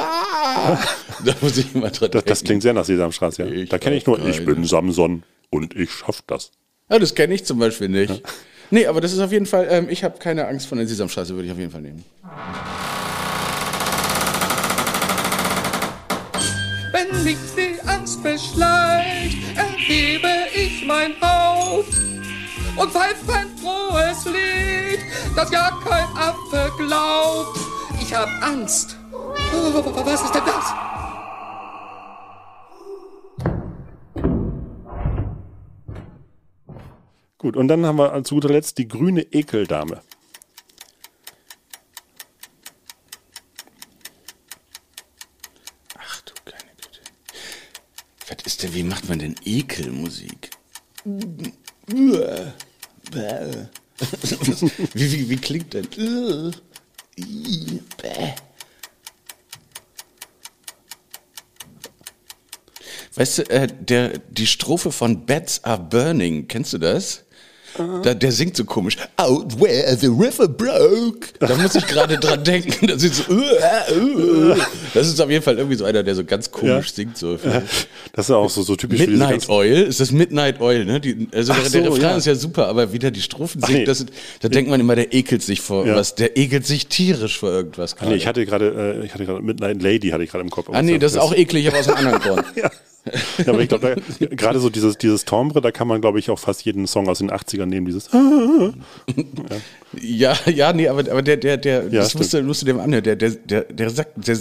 Da 1.24 1.36
muss 1.40 1.58
ich 1.58 1.74
immer 1.74 1.90
dran 1.90 2.12
Das, 2.12 2.26
das 2.26 2.44
klingt 2.44 2.64
sehr 2.64 2.74
nach 2.74 2.84
Sesamstraße, 2.84 3.44
ja. 3.44 3.50
Ich 3.50 3.70
da 3.70 3.78
kenne 3.78 3.96
ich 3.96 4.06
nur, 4.06 4.18
ich 4.28 4.38
keine. 4.38 4.56
bin 4.56 4.66
Samson 4.66 5.24
und 5.50 5.76
ich 5.76 5.92
schaff 5.92 6.22
das. 6.28 6.52
Ja, 6.90 7.00
das 7.00 7.16
kenne 7.16 7.34
ich 7.34 7.46
zum 7.46 7.60
Beispiel 7.60 7.88
nicht. 7.90 8.22
Nee, 8.72 8.88
aber 8.88 9.00
das 9.02 9.14
ist 9.14 9.20
auf 9.20 9.32
jeden 9.32 9.46
Fall, 9.46 9.68
ähm, 9.70 9.88
ich 9.90 10.04
habe 10.04 10.18
keine 10.20 10.48
Angst 10.48 10.68
von 10.68 10.78
der 10.78 10.88
Sesamstraße, 10.88 11.34
würde 11.36 11.46
ich 11.46 11.52
auf 11.52 11.60
jeden 11.60 11.72
Fall 11.72 11.82
nehmen. 11.82 12.04
Wenn 16.92 17.24
mich 17.24 17.38
die 17.56 17.88
Angst 17.88 18.22
beschleicht, 18.24 19.38
erhebe 19.56 20.28
ich 20.56 20.86
mein 20.86 21.12
Haupt 21.22 22.11
und 22.76 22.92
pfeife 22.92 23.34
ein 23.34 23.58
frohes 23.58 24.26
Lied, 24.26 25.00
das 25.36 25.52
gar 25.52 25.80
kein 25.84 26.08
Affe 26.16 26.72
glaubt. 26.78 27.60
Ich 28.02 28.14
hab 28.14 28.30
Angst. 28.42 28.98
Oh, 29.14 30.06
was 30.06 30.22
ist 30.24 30.34
denn 30.34 30.44
das? 30.46 30.74
Gut, 37.38 37.58
und 37.58 37.68
dann 37.68 37.86
haben 37.86 37.98
wir 37.98 38.24
zu 38.24 38.36
guter 38.36 38.50
Letzt 38.50 38.78
die 38.78 38.88
grüne 38.88 39.22
Ekeldame. 39.22 40.02
Ach 45.98 46.22
du 46.22 46.34
kleine 46.46 46.72
Güte. 46.78 47.00
Was 48.28 48.46
ist 48.46 48.62
denn, 48.62 48.74
wie 48.76 48.84
macht 48.84 49.10
man 49.10 49.18
denn 49.20 49.36
Ekelmusik? 49.44 50.52
Wie, 54.94 55.12
wie, 55.12 55.30
wie 55.30 55.38
klingt 55.38 55.74
denn? 55.74 55.88
Weißt 63.16 63.38
du, 63.40 63.50
äh, 63.50 63.68
der, 63.68 64.18
die 64.30 64.48
Strophe 64.48 64.92
von 64.92 65.26
Bats 65.26 65.64
Are 65.64 65.78
Burning, 65.80 66.48
kennst 66.48 66.74
du 66.74 66.78
das? 66.78 67.26
Da, 68.04 68.14
der 68.14 68.32
singt 68.32 68.58
so 68.58 68.66
komisch. 68.66 68.98
Out 69.18 69.60
where 69.60 69.96
the 69.98 70.08
river 70.08 70.48
broke. 70.48 71.28
Da 71.40 71.56
muss 71.56 71.76
ich 71.76 71.86
gerade 71.88 72.18
dran 72.18 72.44
denken. 72.46 72.88
Das 72.88 73.04
ist, 73.04 73.16
so, 73.28 73.34
uh, 73.34 73.38
uh, 73.38 74.52
uh. 74.52 74.56
das 74.94 75.08
ist 75.08 75.20
auf 75.22 75.30
jeden 75.30 75.44
Fall 75.44 75.58
irgendwie 75.58 75.78
so 75.78 75.86
einer, 75.86 76.04
der 76.04 76.16
so 76.16 76.24
ganz 76.24 76.52
komisch 76.52 76.88
Ja. 76.90 76.94
singt. 76.94 77.18
So. 77.18 77.38
Das 78.14 78.26
ist 78.30 78.32
auch 78.32 78.50
so, 78.50 78.64
so 78.64 78.76
typisch 78.76 79.00
Midnight 79.00 79.48
Oil, 79.50 79.84
ist 79.84 80.00
das 80.00 80.12
Midnight 80.12 80.60
Oil, 80.62 80.86
ne? 80.86 81.00
Die, 81.00 81.28
also 81.34 81.54
der, 81.54 81.64
so, 81.64 81.70
der 81.72 81.86
Refrain 81.86 82.02
ja. 82.02 82.18
ist 82.18 82.26
ja 82.26 82.36
super, 82.36 82.68
aber 82.68 82.92
wieder 82.94 83.12
die 83.12 83.22
Strophen 83.22 83.62
singt, 83.62 83.80
nee. 83.80 83.86
das, 83.86 84.06
da 84.42 84.50
denkt 84.50 84.70
man 84.70 84.80
immer, 84.80 84.96
der 84.96 85.14
ekelt 85.14 85.42
sich 85.42 85.62
vor 85.62 85.86
Ja. 85.86 85.96
was, 85.96 86.16
der 86.16 86.38
ekelt 86.38 86.66
sich 86.66 86.88
tierisch 86.88 87.40
vor 87.40 87.52
irgendwas. 87.52 87.96
Ach 88.00 88.06
nee, 88.06 88.16
ich 88.16 88.28
hatte 88.28 88.46
gerade, 88.46 89.00
äh, 89.02 89.06
ich 89.06 89.14
hatte 89.14 89.26
gerade 89.26 89.42
Midnight 89.42 89.82
Lady 89.82 90.10
hatte 90.10 90.24
ich 90.24 90.30
gerade 90.32 90.44
im 90.44 90.50
Kopf. 90.50 90.68
ah 90.72 90.82
nee, 90.82 90.98
das 90.98 91.14
ist 91.14 91.18
auch 91.20 91.34
eklig, 91.34 91.68
aber 91.68 91.80
aus 91.80 91.88
einem 91.88 92.08
anderen 92.08 92.22
Grund. 92.22 92.46
ja. 92.56 92.70
aber 93.48 93.60
ich 93.62 93.70
glaube, 93.70 93.96
gerade 94.32 94.60
so 94.60 94.70
dieses, 94.70 94.98
dieses 94.98 95.26
Timbre, 95.26 95.62
da 95.62 95.72
kann 95.72 95.88
man, 95.88 96.02
glaube 96.02 96.20
ich, 96.20 96.30
auch 96.30 96.38
fast 96.38 96.64
jeden 96.66 96.86
Song 96.86 97.08
aus 97.10 97.18
den 97.18 97.32
80ern 97.32 97.61
nehmen, 97.66 97.86
dieses. 97.86 98.10
Ja, 100.00 100.38
ja, 100.46 100.72
nee, 100.72 100.88
aber, 100.88 101.02
aber 101.12 101.22
der, 101.22 101.36
der, 101.36 101.58
der, 101.58 101.84
Ja, 101.84 102.02
das 102.02 102.16
musst 102.16 102.34
du, 102.34 102.42
musst 102.44 102.62
du 102.62 102.66
dem 102.66 102.80
anhören, 102.80 103.04
der, 103.04 103.18
der, 103.18 103.32
der, 103.32 103.64
der 103.64 103.90
sagt, 103.90 104.26
der 104.26 104.38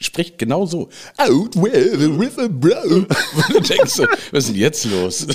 spricht 0.00 0.38
genau 0.38 0.66
so. 0.66 0.88
Out 1.18 1.54
where 1.56 1.96
the 1.96 2.06
river 2.06 2.48
broke. 2.48 3.06
Und 3.36 3.54
du 3.54 3.60
denkst 3.60 3.92
so, 3.92 4.04
was 4.32 4.44
ist 4.44 4.48
denn 4.48 4.56
jetzt 4.56 4.84
los? 4.86 5.26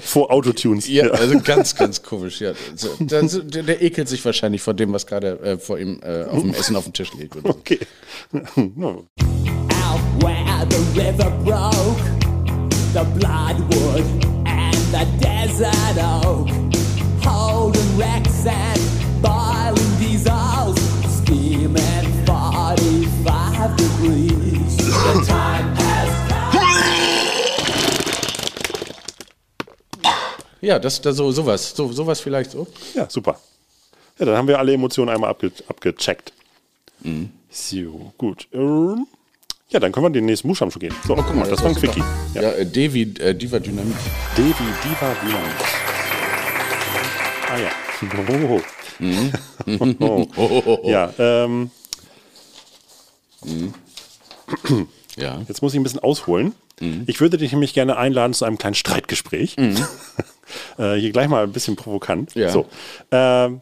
Vor 0.00 0.30
Autotunes. 0.30 0.86
Ja, 0.88 1.08
also 1.08 1.40
ganz, 1.40 1.74
ganz 1.76 2.02
komisch. 2.02 2.40
Ja. 2.40 2.52
Also, 2.70 3.42
der, 3.42 3.62
der 3.62 3.82
ekelt 3.82 4.08
sich 4.08 4.24
wahrscheinlich 4.24 4.62
vor 4.62 4.74
dem, 4.74 4.92
was 4.92 5.06
gerade 5.06 5.40
äh, 5.40 5.58
vor 5.58 5.78
ihm 5.78 6.00
äh, 6.02 6.24
auf 6.24 6.42
dem 6.42 6.54
Essen 6.54 6.76
auf 6.76 6.84
dem 6.84 6.92
Tisch 6.92 7.12
liegt. 7.18 7.36
Okay. 7.42 7.80
Out 8.32 10.22
where 10.22 10.66
the 10.68 11.00
river 11.00 11.30
broke, 11.44 12.00
the 12.92 13.04
bloodwood 13.18 14.04
and 14.46 14.76
the 14.92 15.06
desert 15.18 15.98
oak, 15.98 16.48
holding 17.24 17.96
wrecks 17.98 18.46
and 18.46 18.80
boiling 19.22 19.98
diesels, 19.98 20.78
steaming 21.22 22.24
45 22.26 23.76
degrees. 23.76 24.76
The 24.76 25.24
time 25.26 25.74
has 25.76 26.10
Ja, 30.62 30.78
das, 30.78 31.00
das 31.00 31.16
so 31.16 31.32
sowas, 31.32 31.74
so 31.74 31.90
sowas 31.90 32.20
vielleicht 32.20 32.50
so. 32.50 32.66
Ja, 32.94 33.08
super. 33.08 33.40
Ja, 34.18 34.26
dann 34.26 34.36
haben 34.36 34.46
wir 34.48 34.58
alle 34.58 34.74
Emotionen 34.74 35.08
einmal 35.08 35.30
abge 35.30 35.50
abgecheckt. 35.68 36.34
Mhm. 37.00 37.30
So, 37.48 38.12
gut. 38.18 38.46
Ähm, 38.52 39.06
ja, 39.70 39.80
dann 39.80 39.90
können 39.90 40.04
wir 40.06 40.10
den 40.10 40.26
nächsten 40.26 40.48
Buchstaben 40.48 40.70
schon 40.70 40.80
gehen. 40.80 40.94
So, 41.06 41.14
Oh, 41.14 41.22
guck 41.26 41.34
mal, 41.34 41.48
das, 41.48 41.62
war 41.62 41.70
ein. 41.70 41.74
Quickie. 41.76 42.02
Ja, 42.34 42.42
äh, 42.42 42.66
Devi, 42.66 43.02
äh, 43.20 43.34
Diva 43.34 43.58
Dynamit. 43.58 43.96
Devi 44.36 44.52
Diva 44.84 45.14
Dynamit. 45.22 45.89
Ja. 47.62 47.70
Oh. 49.98 50.26
oh. 50.36 50.80
Ja, 50.90 51.12
ähm, 51.18 51.70
Ja. 55.16 55.42
jetzt 55.48 55.62
muss 55.62 55.72
ich 55.72 55.80
ein 55.80 55.82
bisschen 55.82 56.00
ausholen. 56.00 56.54
Ich 57.06 57.20
würde 57.20 57.36
dich 57.36 57.52
nämlich 57.52 57.74
gerne 57.74 57.98
einladen 57.98 58.32
zu 58.32 58.46
einem 58.46 58.56
kleinen 58.56 58.74
Streitgespräch. 58.74 59.56
äh, 60.78 60.94
hier 60.94 61.10
gleich 61.12 61.28
mal 61.28 61.42
ein 61.42 61.52
bisschen 61.52 61.76
provokant. 61.76 62.34
Ja. 62.34 62.48
So, 62.48 62.66
ähm, 63.10 63.60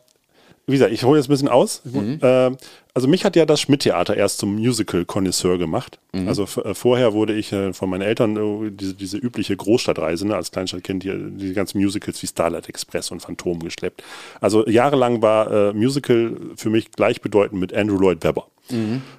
wie 0.67 0.73
gesagt, 0.75 0.93
ich 0.93 1.03
hole 1.03 1.19
jetzt 1.19 1.27
ein 1.29 1.33
bisschen 1.33 1.49
aus. 1.49 1.83
Ähm, 1.85 2.57
also 2.99 3.07
mich 3.07 3.25
hat 3.25 3.37
ja 3.37 3.47
das 3.47 3.61
Schmidt-Theater 3.61 4.17
erst 4.17 4.39
zum 4.39 4.57
Musical-Konnoisseur 4.57 5.57
gemacht. 5.57 6.01
Also 6.27 6.43
f- 6.43 6.57
äh, 6.57 6.75
vorher 6.75 7.13
wurde 7.13 7.33
ich 7.35 7.53
äh, 7.53 7.73
von 7.73 7.89
meinen 7.89 8.03
Eltern 8.03 8.37
äh, 8.37 8.71
diese, 8.73 8.95
diese 8.95 9.19
übliche 9.19 9.57
Großstadtreise, 9.57 10.27
ne, 10.27 10.35
als 10.35 10.51
Kleinstadtkind 10.51 11.05
hier 11.05 11.17
die 11.17 11.53
ganzen 11.53 11.79
Musicals 11.81 12.21
wie 12.23 12.27
Starlight 12.27 12.69
Express 12.69 13.13
und 13.13 13.21
Phantom 13.21 13.61
geschleppt. 13.61 14.03
Also 14.41 14.67
jahrelang 14.67 15.23
war 15.23 15.51
äh, 15.51 15.73
Musical 15.73 16.37
für 16.57 16.71
mich 16.71 16.91
gleichbedeutend 16.91 17.61
mit 17.61 17.73
Andrew 17.73 17.99
Lloyd 17.99 18.25
Webber. 18.25 18.49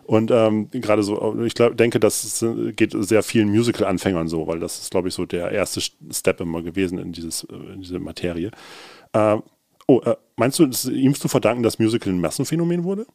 Und 0.06 0.30
ähm, 0.30 0.70
gerade 0.72 1.02
so, 1.02 1.42
ich 1.44 1.56
glaub, 1.56 1.76
denke, 1.78 2.00
das 2.00 2.46
geht 2.76 2.94
sehr 2.96 3.24
vielen 3.24 3.50
Musical-Anfängern 3.50 4.28
so, 4.28 4.46
weil 4.46 4.60
das 4.60 4.80
ist, 4.80 4.92
glaube 4.92 5.08
ich, 5.08 5.14
so 5.14 5.26
der 5.26 5.52
erste 5.52 5.82
Step 6.12 6.42
immer 6.42 6.62
gewesen 6.62 7.00
in, 7.00 7.14
dieses, 7.14 7.46
in 7.46 7.82
diese 7.82 7.98
Materie. 8.00 8.52
Äh, 9.14 9.38
oh, 9.88 10.02
äh, 10.06 10.16
meinst 10.36 10.60
du, 10.60 10.66
es 10.66 10.86
ist 10.86 10.92
ihm 10.92 11.16
zu 11.16 11.28
verdanken, 11.28 11.64
dass 11.64 11.80
Musical 11.80 12.14
ein 12.14 12.22
Massenphänomen 12.22 12.84
wurde? 12.84 13.08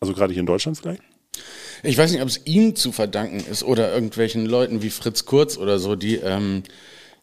Also 0.00 0.14
gerade 0.14 0.32
hier 0.32 0.40
in 0.40 0.46
Deutschland 0.46 0.78
vielleicht? 0.78 1.02
Ich 1.82 1.96
weiß 1.96 2.10
nicht, 2.10 2.22
ob 2.22 2.28
es 2.28 2.40
ihm 2.46 2.74
zu 2.74 2.92
verdanken 2.92 3.40
ist 3.50 3.62
oder 3.62 3.92
irgendwelchen 3.92 4.46
Leuten 4.46 4.82
wie 4.82 4.90
Fritz 4.90 5.24
Kurz 5.24 5.56
oder 5.56 5.78
so, 5.78 5.94
die 5.94 6.16
ähm, 6.16 6.62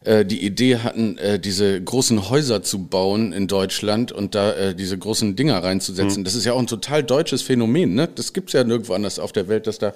äh, 0.04 0.26
die 0.26 0.46
Idee 0.46 0.78
hatten, 0.78 1.18
äh, 1.18 1.40
diese 1.40 1.82
großen 1.82 2.30
Häuser 2.30 2.62
zu 2.62 2.86
bauen 2.86 3.34
in 3.34 3.48
Deutschland 3.48 4.12
und 4.12 4.36
da 4.36 4.54
äh, 4.54 4.76
diese 4.76 4.98
großen 4.98 5.36
Dinger 5.36 5.64
reinzusetzen. 5.64 6.24
Das 6.24 6.36
ist 6.36 6.46
ja 6.46 6.54
auch 6.54 6.60
ein 6.60 6.68
total 6.68 7.04
deutsches 7.04 7.42
Phänomen. 7.42 7.96
Ne? 7.96 8.08
Das 8.14 8.34
gibt's 8.34 8.54
ja 8.54 8.64
nirgendwo 8.64 8.94
anders 8.94 9.18
auf 9.18 9.32
der 9.32 9.48
Welt, 9.48 9.66
dass 9.66 9.80
da 9.80 9.94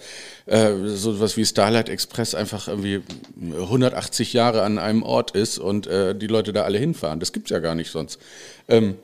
äh, 0.48 0.74
so 0.86 1.20
was 1.20 1.38
wie 1.38 1.46
Starlight 1.46 1.88
Express 1.88 2.34
einfach 2.34 2.68
irgendwie 2.68 3.02
180 3.40 4.34
Jahre 4.34 4.64
an 4.64 4.80
einem 4.80 5.04
Ort 5.04 5.32
ist 5.32 5.60
und 5.60 5.86
äh, 5.86 6.16
die 6.16 6.28
Leute 6.28 6.52
da 6.52 6.64
alle 6.64 6.80
hinfahren. 6.80 7.20
Das 7.20 7.32
gibt's 7.32 7.52
ja 7.52 7.60
gar 7.60 7.76
nicht 7.76 7.92
sonst. 7.92 8.20
Ähm, 8.68 8.96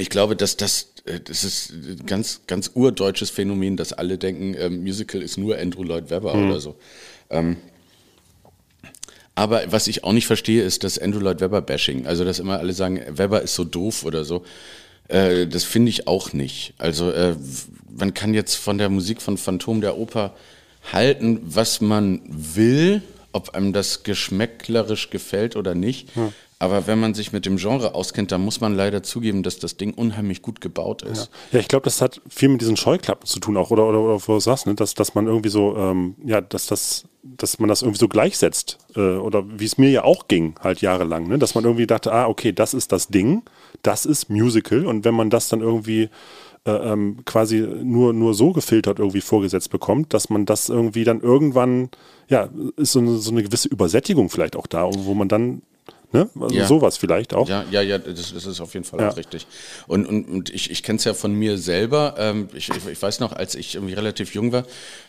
ich 0.00 0.10
glaube, 0.10 0.36
dass 0.36 0.56
das, 0.56 0.92
äh, 1.04 1.20
das 1.20 1.44
ist 1.44 1.70
ein 1.72 2.06
ganz, 2.06 2.40
ganz 2.46 2.70
urdeutsches 2.74 3.30
Phänomen, 3.30 3.76
dass 3.76 3.92
alle 3.92 4.18
denken, 4.18 4.54
ähm, 4.58 4.82
Musical 4.82 5.22
ist 5.22 5.36
nur 5.38 5.58
Andrew 5.58 5.82
Lloyd 5.84 6.10
Webber 6.10 6.34
Mhm. 6.34 6.50
oder 6.50 6.60
so. 6.60 6.76
Ähm, 7.30 7.56
aber 9.34 9.62
was 9.72 9.86
ich 9.86 10.04
auch 10.04 10.12
nicht 10.12 10.26
verstehe, 10.26 10.62
ist 10.62 10.84
das 10.84 10.98
Andrew 10.98 11.20
Lloyd 11.20 11.40
Webber 11.40 11.62
Bashing. 11.62 12.06
Also, 12.06 12.24
dass 12.24 12.38
immer 12.38 12.58
alle 12.58 12.72
sagen, 12.72 13.00
Webber 13.08 13.42
ist 13.42 13.54
so 13.54 13.64
doof 13.64 14.04
oder 14.04 14.24
so. 14.24 14.44
Äh, 15.08 15.46
das 15.46 15.64
finde 15.64 15.90
ich 15.90 16.06
auch 16.06 16.32
nicht. 16.32 16.74
Also, 16.78 17.10
äh, 17.10 17.36
man 17.96 18.12
kann 18.14 18.34
jetzt 18.34 18.56
von 18.56 18.78
der 18.78 18.88
Musik 18.88 19.22
von 19.22 19.38
Phantom 19.38 19.80
der 19.80 19.96
Oper 19.96 20.34
halten, 20.92 21.40
was 21.42 21.80
man 21.80 22.20
will, 22.28 23.02
ob 23.32 23.50
einem 23.50 23.72
das 23.72 24.02
geschmäcklerisch 24.02 25.10
gefällt 25.10 25.56
oder 25.56 25.74
nicht. 25.74 26.08
Aber 26.62 26.86
wenn 26.86 27.00
man 27.00 27.14
sich 27.14 27.32
mit 27.32 27.46
dem 27.46 27.56
Genre 27.56 27.94
auskennt, 27.94 28.32
dann 28.32 28.42
muss 28.42 28.60
man 28.60 28.74
leider 28.74 29.02
zugeben, 29.02 29.42
dass 29.42 29.58
das 29.58 29.78
Ding 29.78 29.94
unheimlich 29.94 30.42
gut 30.42 30.60
gebaut 30.60 31.00
ist. 31.00 31.30
Ja, 31.52 31.58
ich 31.58 31.68
glaube, 31.68 31.84
das 31.84 32.02
hat 32.02 32.20
viel 32.28 32.50
mit 32.50 32.60
diesen 32.60 32.76
Scheuklappen 32.76 33.26
zu 33.26 33.40
tun 33.40 33.56
auch, 33.56 33.70
oder, 33.70 33.88
oder, 33.88 33.98
oder 33.98 34.20
wo 34.20 34.34
du 34.34 34.40
sagst, 34.40 34.66
ne? 34.66 34.74
dass, 34.74 34.92
dass 34.92 35.14
man 35.14 35.26
irgendwie 35.26 35.48
so, 35.48 35.74
ähm, 35.78 36.16
ja, 36.22 36.42
dass 36.42 36.66
das, 36.66 37.04
dass 37.22 37.58
man 37.60 37.70
das 37.70 37.80
irgendwie 37.80 37.98
so 37.98 38.08
gleichsetzt. 38.08 38.76
Äh, 38.94 39.00
oder 39.00 39.42
wie 39.58 39.64
es 39.64 39.78
mir 39.78 39.88
ja 39.88 40.04
auch 40.04 40.28
ging, 40.28 40.54
halt 40.60 40.82
jahrelang, 40.82 41.28
ne? 41.28 41.38
dass 41.38 41.54
man 41.54 41.64
irgendwie 41.64 41.86
dachte, 41.86 42.12
ah, 42.12 42.26
okay, 42.26 42.52
das 42.52 42.74
ist 42.74 42.92
das 42.92 43.08
Ding, 43.08 43.42
das 43.80 44.04
ist 44.04 44.28
Musical. 44.28 44.84
Und 44.84 45.06
wenn 45.06 45.14
man 45.14 45.30
das 45.30 45.48
dann 45.48 45.62
irgendwie 45.62 46.10
äh, 46.66 46.72
ähm, 46.72 47.24
quasi 47.24 47.60
nur, 47.60 48.12
nur 48.12 48.34
so 48.34 48.52
gefiltert 48.52 48.98
irgendwie 48.98 49.22
vorgesetzt 49.22 49.70
bekommt, 49.70 50.12
dass 50.12 50.28
man 50.28 50.44
das 50.44 50.68
irgendwie 50.68 51.04
dann 51.04 51.22
irgendwann, 51.22 51.88
ja, 52.28 52.50
ist 52.76 52.92
so 52.92 52.98
eine, 52.98 53.16
so 53.16 53.30
eine 53.30 53.42
gewisse 53.42 53.68
Übersättigung 53.68 54.28
vielleicht 54.28 54.56
auch 54.56 54.66
da, 54.66 54.86
wo 54.92 55.14
man 55.14 55.28
dann, 55.28 55.62
ne, 56.12 56.28
also 56.40 56.54
Ja. 56.54 56.66
sowas 56.66 56.96
vielleicht 56.96 57.34
auch. 57.34 57.48
Ja, 57.48 57.64
ja, 57.70 57.80
ja, 57.82 57.98
das, 57.98 58.32
das 58.32 58.46
ist 58.46 58.60
auf 58.60 58.74
jeden 58.74 58.84
Fall 58.84 59.00
Ja. 59.00 59.10
auch 59.10 59.16
richtig. 59.16 59.46
Und, 59.86 60.06
und, 60.06 60.24
und 60.28 60.50
ich, 60.50 60.70
ich 60.70 60.82
kenne 60.82 60.98
es 60.98 61.04
ja 61.04 61.14
von 61.14 61.32
mir 61.34 61.58
selber. 61.58 62.14
Ähm, 62.18 62.48
ich, 62.54 62.68
ich, 62.68 62.86
ich 62.86 63.00
weiß 63.02 63.20
noch, 63.20 63.32
als 63.32 63.54
ich 63.54 63.74
irgendwie 63.74 63.94
relativ 63.94 64.34
jung 64.34 64.52
war 64.52 64.64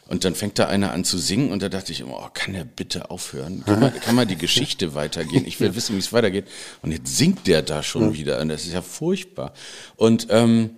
und 0.08 0.24
dann 0.26 0.36
fängt 0.36 0.60
da 0.60 0.68
einer 0.68 0.92
an 0.92 1.04
zu 1.04 1.18
singen 1.18 1.52
und 1.52 1.62
da 1.62 1.70
dachte 1.70 1.92
ich 1.92 2.02
immer, 2.02 2.18
oh, 2.24 2.30
kann 2.34 2.54
der 2.54 2.66
bitte 2.66 3.10
aufhören? 3.12 3.64
Kann 3.66 3.80
mal, 3.80 3.92
kann 3.92 4.16
mal 4.16 4.26
die 4.26 4.38
Geschichte 4.38 4.94
weitergehen? 4.96 5.46
Ich 5.46 5.60
will 5.60 5.76
wissen, 5.76 5.96
wie 5.96 6.00
es 6.00 6.14
weitergeht. 6.14 6.46
Und 6.82 6.92
jetzt 6.92 7.16
singt 7.18 7.48
der 7.48 7.62
da 7.62 7.84
schon 7.84 8.14
wieder 8.14 8.40
und 8.42 8.50
das 8.50 8.66
ist 8.66 8.74
ja 8.74 8.82
furchtbar. 8.82 9.54
Und 9.96 10.28
ähm, 10.30 10.72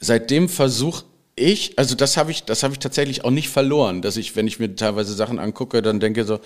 seitdem 0.00 0.48
versuche 0.48 1.04
ich, 1.34 1.78
also 1.78 1.94
das 1.94 2.16
habe 2.16 2.30
ich, 2.30 2.44
das 2.44 2.62
habe 2.62 2.74
ich 2.74 2.78
tatsächlich 2.78 3.24
auch 3.24 3.30
nicht 3.30 3.48
verloren, 3.48 4.02
dass 4.02 4.16
ich, 4.18 4.36
wenn 4.36 4.46
ich 4.46 4.58
mir 4.58 4.74
teilweise 4.76 5.14
Sachen 5.14 5.38
angucke, 5.38 5.80
dann 5.80 5.98
denke 5.98 6.24
so, 6.24 6.40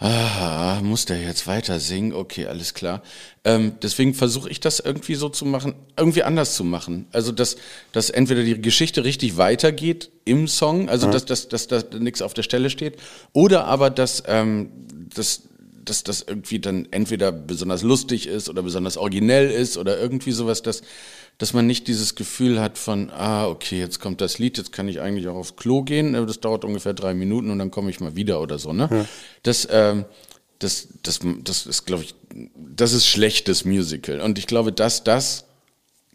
Ah, 0.00 0.78
muss 0.80 1.06
der 1.06 1.20
jetzt 1.20 1.48
weiter 1.48 1.80
singen? 1.80 2.12
Okay, 2.12 2.46
alles 2.46 2.72
klar. 2.72 3.02
Ähm, 3.42 3.72
deswegen 3.82 4.14
versuche 4.14 4.48
ich 4.48 4.60
das 4.60 4.78
irgendwie 4.78 5.16
so 5.16 5.28
zu 5.28 5.44
machen, 5.44 5.74
irgendwie 5.96 6.22
anders 6.22 6.54
zu 6.54 6.62
machen. 6.62 7.08
Also, 7.10 7.32
dass, 7.32 7.56
dass 7.90 8.08
entweder 8.08 8.44
die 8.44 8.60
Geschichte 8.62 9.02
richtig 9.02 9.38
weitergeht 9.38 10.12
im 10.24 10.46
Song, 10.46 10.88
also 10.88 11.10
dass, 11.10 11.24
dass, 11.24 11.48
dass, 11.48 11.66
dass 11.66 11.86
nichts 11.98 12.22
auf 12.22 12.32
der 12.32 12.44
Stelle 12.44 12.70
steht, 12.70 12.96
oder 13.32 13.64
aber, 13.64 13.90
dass, 13.90 14.22
ähm, 14.28 14.70
dass, 15.16 15.42
dass 15.84 16.04
das 16.04 16.22
irgendwie 16.22 16.60
dann 16.60 16.86
entweder 16.92 17.32
besonders 17.32 17.82
lustig 17.82 18.28
ist 18.28 18.48
oder 18.48 18.62
besonders 18.62 18.98
originell 18.98 19.50
ist 19.50 19.76
oder 19.76 19.98
irgendwie 19.98 20.30
sowas, 20.30 20.62
dass, 20.62 20.82
dass 21.38 21.52
man 21.52 21.66
nicht 21.66 21.86
dieses 21.86 22.16
Gefühl 22.16 22.60
hat 22.60 22.78
von, 22.78 23.10
ah, 23.10 23.46
okay, 23.46 23.78
jetzt 23.78 24.00
kommt 24.00 24.20
das 24.20 24.38
Lied, 24.38 24.58
jetzt 24.58 24.72
kann 24.72 24.88
ich 24.88 25.00
eigentlich 25.00 25.28
auch 25.28 25.36
aufs 25.36 25.56
Klo 25.56 25.82
gehen, 25.82 26.14
äh, 26.14 26.26
das 26.26 26.40
dauert 26.40 26.64
ungefähr 26.64 26.94
drei 26.94 27.14
Minuten 27.14 27.50
und 27.50 27.58
dann 27.58 27.70
komme 27.70 27.90
ich 27.90 28.00
mal 28.00 28.16
wieder 28.16 28.40
oder 28.40 28.58
so, 28.58 28.72
ne? 28.72 29.06
Das, 29.44 29.66
ähm, 29.70 30.04
das, 30.58 30.88
das, 31.04 31.20
das 31.44 31.66
ist, 31.66 31.86
glaube 31.86 32.02
ich, 32.02 32.14
das 32.56 32.92
ist 32.92 33.06
schlechtes 33.06 33.64
Musical. 33.64 34.20
Und 34.20 34.38
ich 34.38 34.48
glaube, 34.48 34.72
dass 34.72 35.04
das 35.04 35.44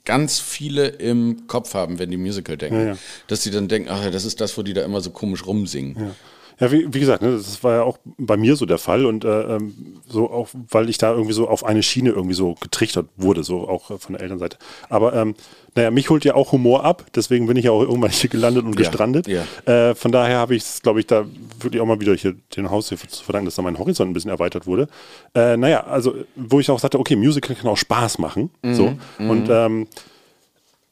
ganz 0.06 0.40
viele 0.40 0.88
im 0.88 1.48
Kopf 1.48 1.74
haben, 1.74 2.00
wenn 2.00 2.12
die 2.12 2.18
Musical 2.18 2.58
denken. 2.58 2.80
Ja, 2.80 2.86
ja. 2.88 2.98
Dass 3.28 3.44
sie 3.44 3.52
dann 3.52 3.68
denken, 3.68 3.90
ach 3.90 4.04
ja, 4.04 4.12
das 4.12 4.26
ist 4.26 4.42
das, 4.42 4.58
wo 4.58 4.62
die 4.62 4.74
da 4.74 4.84
immer 4.84 5.02
so 5.02 5.12
komisch 5.12 5.46
rumsingen. 5.46 5.96
Ja. 5.98 6.16
Ja, 6.64 6.72
wie, 6.72 6.94
wie 6.94 7.00
gesagt, 7.02 7.22
ne, 7.22 7.34
das 7.34 7.62
war 7.62 7.74
ja 7.74 7.84
auch 7.84 7.98
bei 8.18 8.38
mir 8.38 8.56
so 8.56 8.66
der 8.66 8.78
Fall 8.78 9.06
und 9.06 9.26
äh, 9.26 9.56
ähm, 9.56 9.74
so 10.08 10.32
auch, 10.32 10.48
weil 10.70 10.90
ich 10.90 10.98
da 10.98 11.12
irgendwie 11.12 11.34
so 11.34 11.50
auf 11.50 11.66
eine 11.66 11.84
Schiene 11.84 12.12
irgendwie 12.12 12.36
so 12.36 12.56
getrichtert 12.56 13.08
wurde, 13.18 13.44
so 13.44 13.68
auch 13.68 13.92
äh, 13.92 13.98
von 13.98 14.14
der 14.14 14.22
Elternseite. 14.22 14.58
Aber 14.88 15.14
ähm, 15.14 15.36
naja, 15.76 15.92
mich 15.92 16.10
holt 16.10 16.24
ja 16.24 16.36
auch 16.36 16.54
Humor 16.54 16.86
ab, 16.86 17.04
deswegen 17.16 17.48
bin 17.48 17.58
ich 17.58 17.66
ja 17.66 17.72
auch 17.72 17.82
irgendwann 17.82 18.12
hier 18.12 18.30
gelandet 18.30 18.64
und 18.64 18.78
gestrandet. 18.78 19.28
ja. 19.28 19.44
Äh, 19.66 19.94
von 19.94 20.14
daher 20.14 20.38
habe 20.38 20.56
ich 20.56 20.64
es, 20.64 20.82
glaube 20.82 21.02
ich, 21.02 21.08
da 21.08 21.26
wirklich 21.60 21.82
auch 21.82 21.86
mal 21.86 22.00
wieder 22.00 22.16
hier 22.16 22.34
den 22.56 22.70
Haushilfe 22.70 23.10
zu 23.10 23.26
verdanken, 23.26 23.48
dass 23.48 23.56
da 23.56 23.62
mein 23.62 23.78
Horizont 23.78 24.10
ein 24.10 24.14
bisschen 24.14 24.32
erweitert 24.32 24.66
wurde. 24.66 24.88
Äh, 25.36 25.58
naja, 25.58 25.84
also 25.84 26.16
wo 26.38 26.62
ich 26.62 26.72
auch 26.72 26.80
sagte, 26.80 26.98
okay, 26.98 27.18
Musical 27.18 27.58
kann 27.58 27.70
auch 27.70 27.76
Spaß 27.76 28.20
machen. 28.20 28.52
So. 28.64 28.94
Und 29.18 29.50
ähm, 29.50 29.88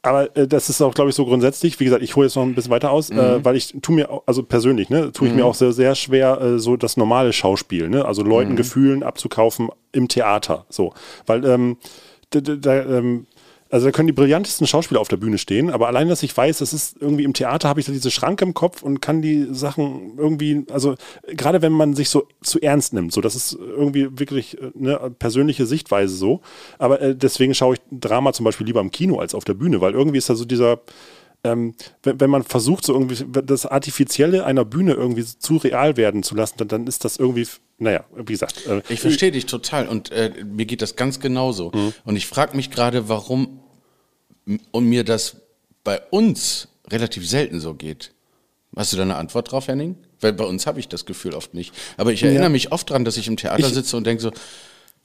aber 0.02 0.36
äh, 0.36 0.48
das 0.48 0.70
ist 0.70 0.82
auch, 0.82 0.94
glaube 0.94 1.10
ich, 1.10 1.16
so 1.16 1.26
grundsätzlich. 1.26 1.80
Wie 1.80 1.86
gesagt, 1.86 2.04
ich 2.04 2.16
hole 2.16 2.26
jetzt 2.26 2.36
noch 2.36 2.44
ein 2.44 2.56
bisschen 2.56 2.72
weiter 2.72 2.92
aus, 2.92 3.10
äh, 3.10 3.44
weil 3.44 3.56
ich 3.56 3.76
tu 3.82 3.92
mir, 3.92 4.10
also 4.26 4.44
persönlich, 4.44 4.90
ne, 4.90 5.12
tue 5.12 5.28
ich 5.28 5.34
mir 5.34 5.46
auch 5.46 5.54
sehr, 5.54 5.74
sehr 5.74 5.96
schwer, 5.96 6.42
äh, 6.42 6.60
so 6.60 6.76
das 6.78 6.98
normale 6.98 7.34
Schauspiel, 7.34 7.90
ne, 7.90 8.06
also 8.06 8.24
Leuten 8.24 8.56
Gefühlen 8.56 9.04
abzukaufen 9.04 9.70
im 9.92 10.08
Theater, 10.08 10.66
so, 10.70 10.94
weil 11.26 11.46
ähm, 11.46 11.78
da, 12.32 12.40
da, 12.40 12.82
ähm, 12.84 13.28
also 13.72 13.88
da 13.88 13.92
können 13.92 14.08
die 14.08 14.14
brillantesten 14.14 14.68
Schauspieler 14.68 15.00
auf 15.00 15.08
der 15.08 15.18
Bühne 15.18 15.38
stehen, 15.38 15.70
aber 15.70 15.88
allein, 15.88 16.10
dass 16.10 16.24
ich 16.24 16.36
weiß, 16.36 16.58
das 16.58 16.74
ist 16.74 16.98
irgendwie 17.00 17.24
im 17.24 17.34
Theater, 17.34 17.70
habe 17.70 17.80
ich 17.80 17.86
da 17.86 17.94
diese 17.94 18.12
Schranke 18.12 18.44
im 18.44 18.54
Kopf 18.54 18.84
und 18.84 19.02
kann 19.02 19.22
die 19.22 19.48
Sachen 19.52 20.18
irgendwie, 20.18 20.66
also 20.70 20.96
gerade 21.28 21.62
wenn 21.62 21.72
man 21.72 21.94
sich 21.94 22.10
so 22.10 22.28
zu 22.42 22.60
ernst 22.62 22.94
nimmt, 22.94 23.14
so 23.14 23.22
das 23.22 23.36
ist 23.36 23.54
irgendwie 23.54 24.20
wirklich 24.20 24.62
äh, 24.62 24.72
eine 24.78 25.12
persönliche 25.12 25.66
Sichtweise 25.66 26.14
so. 26.14 26.42
Aber 26.80 27.02
äh, 27.02 27.16
deswegen 27.16 27.54
schaue 27.54 27.76
ich 27.76 27.82
Drama 27.92 28.34
zum 28.34 28.44
Beispiel 28.44 28.68
lieber 28.68 28.82
im 28.82 28.92
Kino 28.92 29.20
als 29.20 29.34
auf 29.34 29.46
der 29.46 29.54
Bühne, 29.54 29.80
weil 29.80 29.94
irgendwie 29.94 30.18
ist 30.18 30.30
da 30.30 30.36
so 30.36 30.44
dieser, 30.44 30.82
ähm, 31.44 31.74
wenn, 32.04 32.20
wenn 32.20 32.30
man 32.30 32.44
versucht, 32.44 32.86
so 32.86 32.94
irgendwie 32.94 33.26
das 33.44 33.66
Artifizielle 33.66 34.46
einer 34.46 34.66
Bühne 34.66 34.94
irgendwie 34.94 35.24
zu 35.26 35.58
real 35.58 35.98
werden 35.98 36.24
zu 36.24 36.36
lassen, 36.36 36.56
dann, 36.58 36.68
dann 36.68 36.88
ist 36.88 37.04
das 37.06 37.18
irgendwie, 37.18 37.48
naja, 37.80 38.06
wie 38.16 38.34
gesagt. 38.34 38.66
Äh, 38.68 38.82
Ich 38.90 39.00
verstehe 39.02 39.32
dich 39.32 39.46
total 39.48 39.88
und 39.88 40.12
äh, 40.12 40.32
mir 40.46 40.66
geht 40.66 40.82
das 40.82 40.96
ganz 40.96 41.20
genauso. 41.20 41.72
Und 42.06 42.16
ich 42.16 42.28
frage 42.28 42.56
mich 42.56 42.70
gerade, 42.70 43.10
warum 43.10 43.60
und 44.72 44.86
mir 44.86 45.04
das 45.04 45.38
bei 45.84 46.00
uns 46.10 46.68
relativ 46.90 47.28
selten 47.28 47.60
so 47.60 47.74
geht. 47.74 48.12
Hast 48.76 48.94
du 48.94 48.98
da 48.98 49.04
eine 49.04 49.16
Antwort 49.16 49.52
drauf, 49.52 49.68
Henning? 49.68 49.96
Weil 50.20 50.34
bei 50.34 50.46
uns 50.46 50.68
habe 50.68 50.80
ich 50.80 50.88
das 50.88 51.06
Gefühl 51.06 51.34
oft 51.34 51.54
nicht. 51.54 51.74
Aber 51.98 52.12
ich 52.14 52.24
erinnere 52.24 52.44
Ja. 52.44 52.50
mich 52.50 52.72
oft 52.72 52.90
dran, 52.90 53.04
dass 53.06 53.18
ich 53.18 53.28
im 53.28 53.38
Theater 53.38 53.68
Ich- 53.68 53.74
sitze 53.74 53.98
und 53.98 54.06
denke 54.06 54.22
so, 54.22 54.32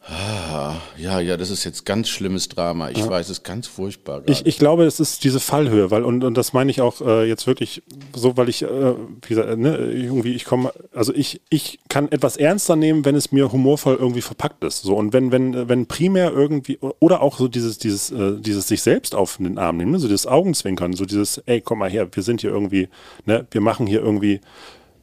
ah, 0.08 0.74
ja, 0.96 1.20
ja, 1.20 1.36
das 1.36 1.50
ist 1.50 1.64
jetzt 1.64 1.84
ganz 1.84 2.08
schlimmes 2.08 2.48
Drama. 2.48 2.90
Ich 2.90 3.06
weiß, 3.06 3.26
es 3.26 3.38
ist 3.38 3.44
ganz 3.44 3.66
furchtbar. 3.66 4.22
Ich, 4.26 4.46
ich 4.46 4.58
glaube, 4.58 4.84
es 4.84 5.00
ist 5.00 5.24
diese 5.24 5.40
Fallhöhe, 5.40 5.90
weil, 5.90 6.04
und, 6.04 6.24
und 6.24 6.36
das 6.36 6.52
meine 6.52 6.70
ich 6.70 6.80
auch 6.80 7.00
äh, 7.00 7.28
jetzt 7.28 7.46
wirklich 7.46 7.82
so, 8.14 8.36
weil 8.36 8.48
ich, 8.48 8.62
äh, 8.62 8.94
wie 9.22 9.28
gesagt, 9.28 9.58
ne, 9.58 9.76
irgendwie, 9.76 10.34
ich 10.34 10.44
komme, 10.44 10.72
also 10.94 11.12
ich, 11.14 11.40
ich 11.50 11.78
kann 11.88 12.10
etwas 12.12 12.36
ernster 12.36 12.76
nehmen, 12.76 13.04
wenn 13.04 13.14
es 13.14 13.32
mir 13.32 13.50
humorvoll 13.52 13.96
irgendwie 13.96 14.22
verpackt 14.22 14.62
ist. 14.64 14.82
So, 14.82 14.96
und 14.96 15.12
wenn, 15.12 15.32
wenn, 15.32 15.68
wenn 15.68 15.86
primär 15.86 16.32
irgendwie, 16.32 16.78
oder 17.00 17.22
auch 17.22 17.38
so 17.38 17.48
dieses, 17.48 17.78
dieses, 17.78 18.10
äh, 18.12 18.38
dieses 18.38 18.68
sich 18.68 18.82
selbst 18.82 19.14
auf 19.14 19.38
den 19.38 19.58
Arm 19.58 19.76
nehmen, 19.76 19.92
ne, 19.92 19.98
so 19.98 20.08
dieses 20.08 20.26
Augenzwinkern, 20.26 20.92
so 20.92 21.04
dieses, 21.04 21.38
ey, 21.46 21.60
komm 21.60 21.80
mal 21.80 21.90
her, 21.90 22.08
wir 22.10 22.22
sind 22.22 22.40
hier 22.40 22.50
irgendwie, 22.50 22.88
ne, 23.24 23.46
wir 23.50 23.60
machen 23.60 23.86
hier 23.86 24.02
irgendwie, 24.02 24.40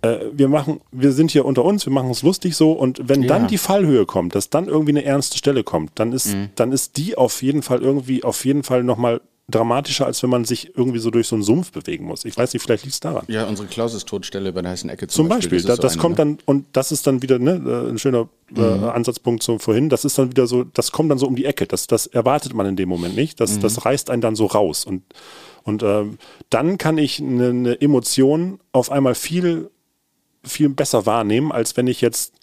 äh, 0.04 0.20
wir 0.32 0.48
machen, 0.50 0.80
wir 0.92 1.12
sind 1.12 1.32
hier 1.32 1.46
unter 1.46 1.66
uns, 1.66 1.86
wir 1.88 1.94
machen 1.94 2.08
uns 2.10 2.22
lustig 2.22 2.56
so 2.56 2.72
und 2.74 3.10
wenn 3.10 3.24
Ja. 3.24 3.30
dann 3.30 3.48
die 3.48 3.58
Fallhöhe 3.58 4.06
kommt, 4.06 4.36
dass 4.36 4.50
dann 4.50 4.68
irgendwie 4.68 4.92
eine 4.92 5.04
ernste 5.04 5.38
Stelle 5.38 5.64
kommt, 5.64 5.92
dann 5.96 6.12
ist, 6.14 6.34
Mhm. 6.36 6.50
dann 6.56 6.72
ist 6.72 6.98
die 6.98 7.18
auf 7.18 7.42
jeden 7.42 7.62
Fall 7.64 7.82
irgendwie, 7.82 8.24
auf 8.24 8.46
jeden 8.46 8.64
Fall 8.64 8.84
nochmal 8.84 9.22
dramatischer, 9.50 10.06
als 10.06 10.24
wenn 10.24 10.30
man 10.30 10.46
sich 10.46 10.72
irgendwie 10.78 11.00
so 11.00 11.12
durch 11.12 11.28
so 11.28 11.36
einen 11.36 11.44
Sumpf 11.44 11.74
bewegen 11.74 12.06
muss. 12.06 12.24
Ich 12.24 12.38
weiß 12.38 12.54
nicht, 12.54 12.64
vielleicht 12.64 12.86
liegt 12.86 12.94
es 12.94 13.02
daran. 13.02 13.26
ja, 13.28 13.46
unsere 13.46 13.68
Klaus-Todstelle 13.68 14.54
bei 14.54 14.62
der 14.62 14.72
heißen 14.72 14.90
Ecke 14.90 15.08
zum, 15.08 15.26
Zum 15.26 15.30
Beispiel, 15.36 15.58
ist 15.58 15.68
da, 15.68 15.76
so 15.76 15.82
das 15.82 15.94
eine, 15.94 16.02
kommt 16.02 16.18
ne? 16.18 16.26
Mhm. 16.26 16.38
dann, 16.38 16.46
und 16.46 16.66
das 16.72 16.94
ist 16.94 17.06
dann 17.08 17.22
wieder 17.22 17.40
ne, 17.40 17.62
äh, 17.66 17.90
ein 17.90 17.98
schöner 18.00 18.30
äh, 18.56 18.62
Ansatzpunkt 18.62 19.44
zum 19.44 19.60
vorhin, 19.60 19.90
das 19.90 20.06
ist 20.06 20.18
dann 20.18 20.30
wieder 20.32 20.48
so, 20.48 20.64
das 20.64 20.94
kommt 20.94 21.12
dann 21.12 21.18
so 21.18 21.28
um 21.28 21.36
die 21.36 21.44
Ecke, 21.44 21.66
das, 21.68 21.88
das 21.88 22.08
erwartet 22.08 22.54
man 22.54 22.66
in 22.68 22.78
dem 22.78 22.88
Moment 22.88 23.16
nicht, 23.18 23.42
das, 23.42 23.58
Mhm. 23.58 23.62
das 23.62 23.86
reißt 23.86 24.10
einen 24.10 24.22
dann 24.22 24.36
so 24.38 24.46
raus 24.46 24.86
und, 24.86 25.04
und 25.64 25.84
ähm, 25.84 26.18
dann 26.50 26.78
kann 26.78 26.98
ich 26.98 27.20
eine, 27.20 27.50
eine 27.50 27.82
Emotion 27.82 28.60
auf 28.72 28.92
einmal 28.94 29.14
viel, 29.14 29.70
viel 30.44 30.70
besser 30.70 31.06
wahrnehmen, 31.06 31.52
als 31.52 31.78
wenn 31.78 31.88
ich 31.88 32.02
jetzt 32.02 32.34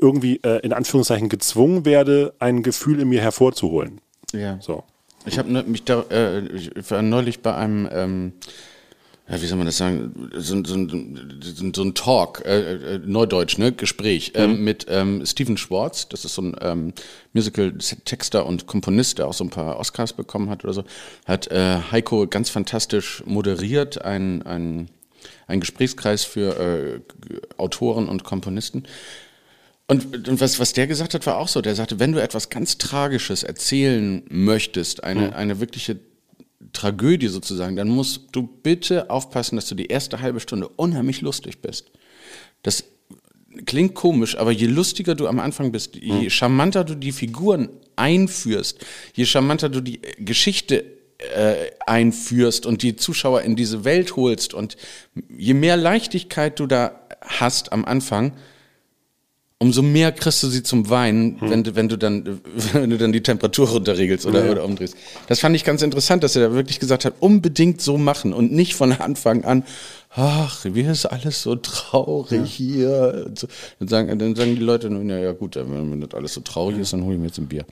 irgendwie 0.00 0.40
äh, 0.42 0.60
in 0.64 0.72
Anführungszeichen 0.72 1.28
gezwungen 1.28 1.84
werde, 1.84 2.34
ein 2.38 2.62
Gefühl 2.62 3.00
in 3.00 3.08
mir 3.08 3.20
hervorzuholen. 3.20 4.00
Ja. 4.32 4.58
So. 4.60 4.84
Ich 5.26 5.38
habe 5.38 5.50
mich 5.64 5.84
da, 5.84 6.04
äh, 6.10 6.40
ich 6.54 6.70
war 6.90 7.02
neulich 7.02 7.40
bei 7.40 7.54
einem, 7.54 7.88
ähm, 7.92 8.32
ja, 9.28 9.40
wie 9.40 9.46
soll 9.46 9.56
man 9.56 9.66
das 9.66 9.78
sagen, 9.78 10.28
so, 10.36 10.54
ein- 10.54 10.64
so, 10.66 10.74
so, 10.76 11.70
so 11.74 11.82
ein 11.82 11.94
Talk, 11.94 12.42
äh, 12.44 12.94
äh, 12.94 12.98
Neudeutsch, 13.04 13.56
ne, 13.58 13.72
Gespräch 13.72 14.32
ähm, 14.34 14.62
mit 14.64 14.86
ähm, 14.90 15.24
Steven 15.24 15.56
Schwartz, 15.56 16.08
das 16.08 16.24
ist 16.26 16.34
so 16.34 16.42
ein 16.42 16.56
ähm, 16.60 16.92
Musical-Texter 17.32 18.44
und 18.46 18.66
Komponist, 18.66 19.18
der 19.18 19.26
auch 19.28 19.32
so 19.34 19.44
ein 19.44 19.50
paar 19.50 19.78
Oscars 19.78 20.12
bekommen 20.12 20.50
hat 20.50 20.64
oder 20.64 20.74
so, 20.74 20.84
hat 21.26 21.50
äh, 21.50 21.78
Heiko 21.90 22.26
ganz 22.26 22.50
fantastisch 22.50 23.22
moderiert, 23.26 24.02
ein, 24.04 24.42
ein, 24.42 24.88
ein 25.46 25.60
Gesprächskreis 25.60 26.24
für 26.24 26.58
äh, 26.58 27.00
Autoren 27.56 28.08
und 28.08 28.24
Komponisten. 28.24 28.84
Und, 29.86 30.28
und 30.28 30.40
was, 30.40 30.58
was 30.58 30.72
der 30.72 30.86
gesagt 30.86 31.14
hat, 31.14 31.26
war 31.26 31.36
auch 31.36 31.48
so. 31.48 31.60
Der 31.60 31.74
sagte, 31.74 32.00
wenn 32.00 32.12
du 32.12 32.22
etwas 32.22 32.48
ganz 32.48 32.78
Tragisches 32.78 33.42
erzählen 33.42 34.22
möchtest, 34.28 35.04
eine, 35.04 35.36
eine 35.36 35.60
wirkliche 35.60 35.98
Tragödie 36.72 37.28
sozusagen, 37.28 37.76
dann 37.76 37.88
musst 37.88 38.28
du 38.32 38.42
bitte 38.42 39.10
aufpassen, 39.10 39.56
dass 39.56 39.66
du 39.66 39.74
die 39.74 39.86
erste 39.86 40.20
halbe 40.20 40.40
Stunde 40.40 40.68
unheimlich 40.68 41.20
lustig 41.20 41.60
bist. 41.60 41.90
Das 42.62 42.84
klingt 43.66 43.94
komisch, 43.94 44.36
aber 44.36 44.50
je 44.50 44.66
lustiger 44.66 45.14
du 45.14 45.26
am 45.26 45.38
Anfang 45.38 45.70
bist, 45.70 45.96
je 45.96 46.30
charmanter 46.30 46.84
du 46.84 46.94
die 46.94 47.12
Figuren 47.12 47.68
einführst, 47.96 48.84
je 49.14 49.26
charmanter 49.26 49.68
du 49.68 49.80
die 49.80 50.00
Geschichte 50.18 50.84
äh, 51.34 51.70
einführst 51.86 52.66
und 52.66 52.82
die 52.82 52.96
Zuschauer 52.96 53.42
in 53.42 53.56
diese 53.56 53.84
Welt 53.84 54.16
holst 54.16 54.54
und 54.54 54.76
je 55.28 55.54
mehr 55.54 55.76
Leichtigkeit 55.76 56.58
du 56.58 56.66
da 56.66 57.00
hast 57.20 57.72
am 57.72 57.84
Anfang, 57.84 58.32
umso 59.58 59.82
mehr 59.82 60.12
kriegst 60.12 60.42
du 60.42 60.48
sie 60.48 60.62
zum 60.62 60.90
Weinen, 60.90 61.38
wenn, 61.40 61.64
du, 61.64 61.74
wenn, 61.74 61.88
du 61.88 61.96
dann, 61.96 62.40
wenn 62.72 62.90
du 62.90 62.98
dann 62.98 63.12
die 63.12 63.22
Temperatur 63.22 63.68
runterregelst 63.68 64.26
oder, 64.26 64.50
oder 64.50 64.64
umdrehst. 64.64 64.96
Das 65.26 65.40
fand 65.40 65.56
ich 65.56 65.64
ganz 65.64 65.82
interessant, 65.82 66.22
dass 66.22 66.36
er 66.36 66.48
da 66.48 66.54
wirklich 66.54 66.80
gesagt 66.80 67.04
hat, 67.04 67.14
unbedingt 67.20 67.80
so 67.80 67.96
machen 67.96 68.32
und 68.32 68.52
nicht 68.52 68.74
von 68.74 68.92
Anfang 68.92 69.44
an, 69.44 69.64
ach, 70.10 70.64
wie 70.64 70.82
ist 70.82 71.06
alles 71.06 71.42
so 71.42 71.56
traurig 71.56 72.50
hier. 72.52 73.24
Und 73.26 73.38
so. 73.38 73.46
Dann, 73.78 73.88
sagen, 73.88 74.18
dann 74.18 74.36
sagen 74.36 74.54
die 74.54 74.62
Leute, 74.62 74.90
na 74.90 75.18
ja 75.18 75.32
gut, 75.32 75.56
wenn 75.56 76.00
das 76.00 76.12
alles 76.14 76.34
so 76.34 76.40
traurig 76.40 76.78
ist, 76.78 76.92
dann 76.92 77.04
hole 77.04 77.14
ich 77.14 77.20
mir 77.20 77.26
jetzt 77.26 77.38
ein 77.38 77.46
Bier. 77.46 77.64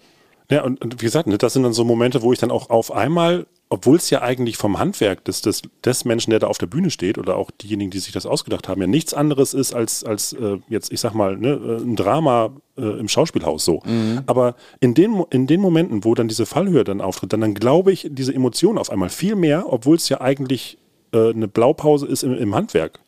Ja, 0.52 0.64
und, 0.64 0.82
und 0.82 1.00
wie 1.00 1.06
gesagt, 1.06 1.26
ne, 1.26 1.38
das 1.38 1.54
sind 1.54 1.62
dann 1.62 1.72
so 1.72 1.84
Momente, 1.84 2.22
wo 2.22 2.32
ich 2.32 2.38
dann 2.38 2.50
auch 2.50 2.68
auf 2.68 2.92
einmal, 2.92 3.46
obwohl 3.70 3.96
es 3.96 4.10
ja 4.10 4.20
eigentlich 4.20 4.58
vom 4.58 4.78
Handwerk 4.78 5.24
des, 5.24 5.40
des, 5.40 5.62
des 5.82 6.04
Menschen, 6.04 6.30
der 6.30 6.40
da 6.40 6.48
auf 6.48 6.58
der 6.58 6.66
Bühne 6.66 6.90
steht, 6.90 7.16
oder 7.16 7.36
auch 7.36 7.50
diejenigen, 7.50 7.90
die 7.90 8.00
sich 8.00 8.12
das 8.12 8.26
ausgedacht 8.26 8.68
haben, 8.68 8.80
ja 8.80 8.86
nichts 8.86 9.14
anderes 9.14 9.54
ist 9.54 9.72
als, 9.72 10.04
als 10.04 10.34
äh, 10.34 10.58
jetzt, 10.68 10.92
ich 10.92 11.00
sag 11.00 11.14
mal, 11.14 11.38
ne, 11.38 11.52
äh, 11.52 11.82
ein 11.82 11.96
Drama 11.96 12.50
äh, 12.76 12.82
im 12.82 13.08
Schauspielhaus 13.08 13.64
so. 13.64 13.82
Aber 14.26 14.56
in 14.80 14.92
den, 14.92 15.24
in 15.30 15.46
den 15.46 15.60
Momenten, 15.60 16.04
wo 16.04 16.14
dann 16.14 16.28
diese 16.28 16.44
Fallhöhe 16.44 16.84
dann 16.84 17.00
auftritt, 17.00 17.32
dann, 17.32 17.40
dann 17.40 17.54
glaube 17.54 17.92
ich 17.92 18.08
diese 18.10 18.34
Emotion 18.34 18.76
auf 18.76 18.90
einmal 18.90 19.08
viel 19.08 19.36
mehr, 19.36 19.64
obwohl 19.72 19.96
es 19.96 20.08
ja 20.10 20.20
eigentlich 20.20 20.76
äh, 21.12 21.30
eine 21.30 21.48
Blaupause 21.48 22.06
ist 22.06 22.24
im, 22.24 22.34
im 22.34 22.54
Handwerk. 22.54 23.00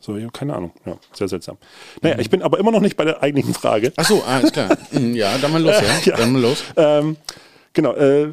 So, 0.00 0.16
ja, 0.16 0.28
keine 0.30 0.54
Ahnung. 0.54 0.72
Ja, 0.86 0.96
sehr 1.12 1.28
seltsam. 1.28 1.58
Naja, 2.00 2.18
ich 2.18 2.30
bin 2.30 2.42
aber 2.42 2.58
immer 2.58 2.70
noch 2.70 2.80
nicht 2.80 2.96
bei 2.96 3.04
der 3.04 3.22
eigentlichen 3.22 3.52
Frage. 3.54 3.92
Ach 3.96 4.04
so, 4.06 4.22
alles 4.22 4.50
klar. 4.52 4.76
Mhm, 4.92 5.14
ja, 5.14 5.36
dann 5.38 5.52
mal 5.52 5.62
los, 5.62 5.74
ja. 5.80 6.12
Ja. 6.12 6.16
Dann 6.16 6.32
mal 6.32 6.40
los. 6.40 6.64
Ähm, 6.76 7.16
genau. 7.72 7.94
Äh, 7.94 8.32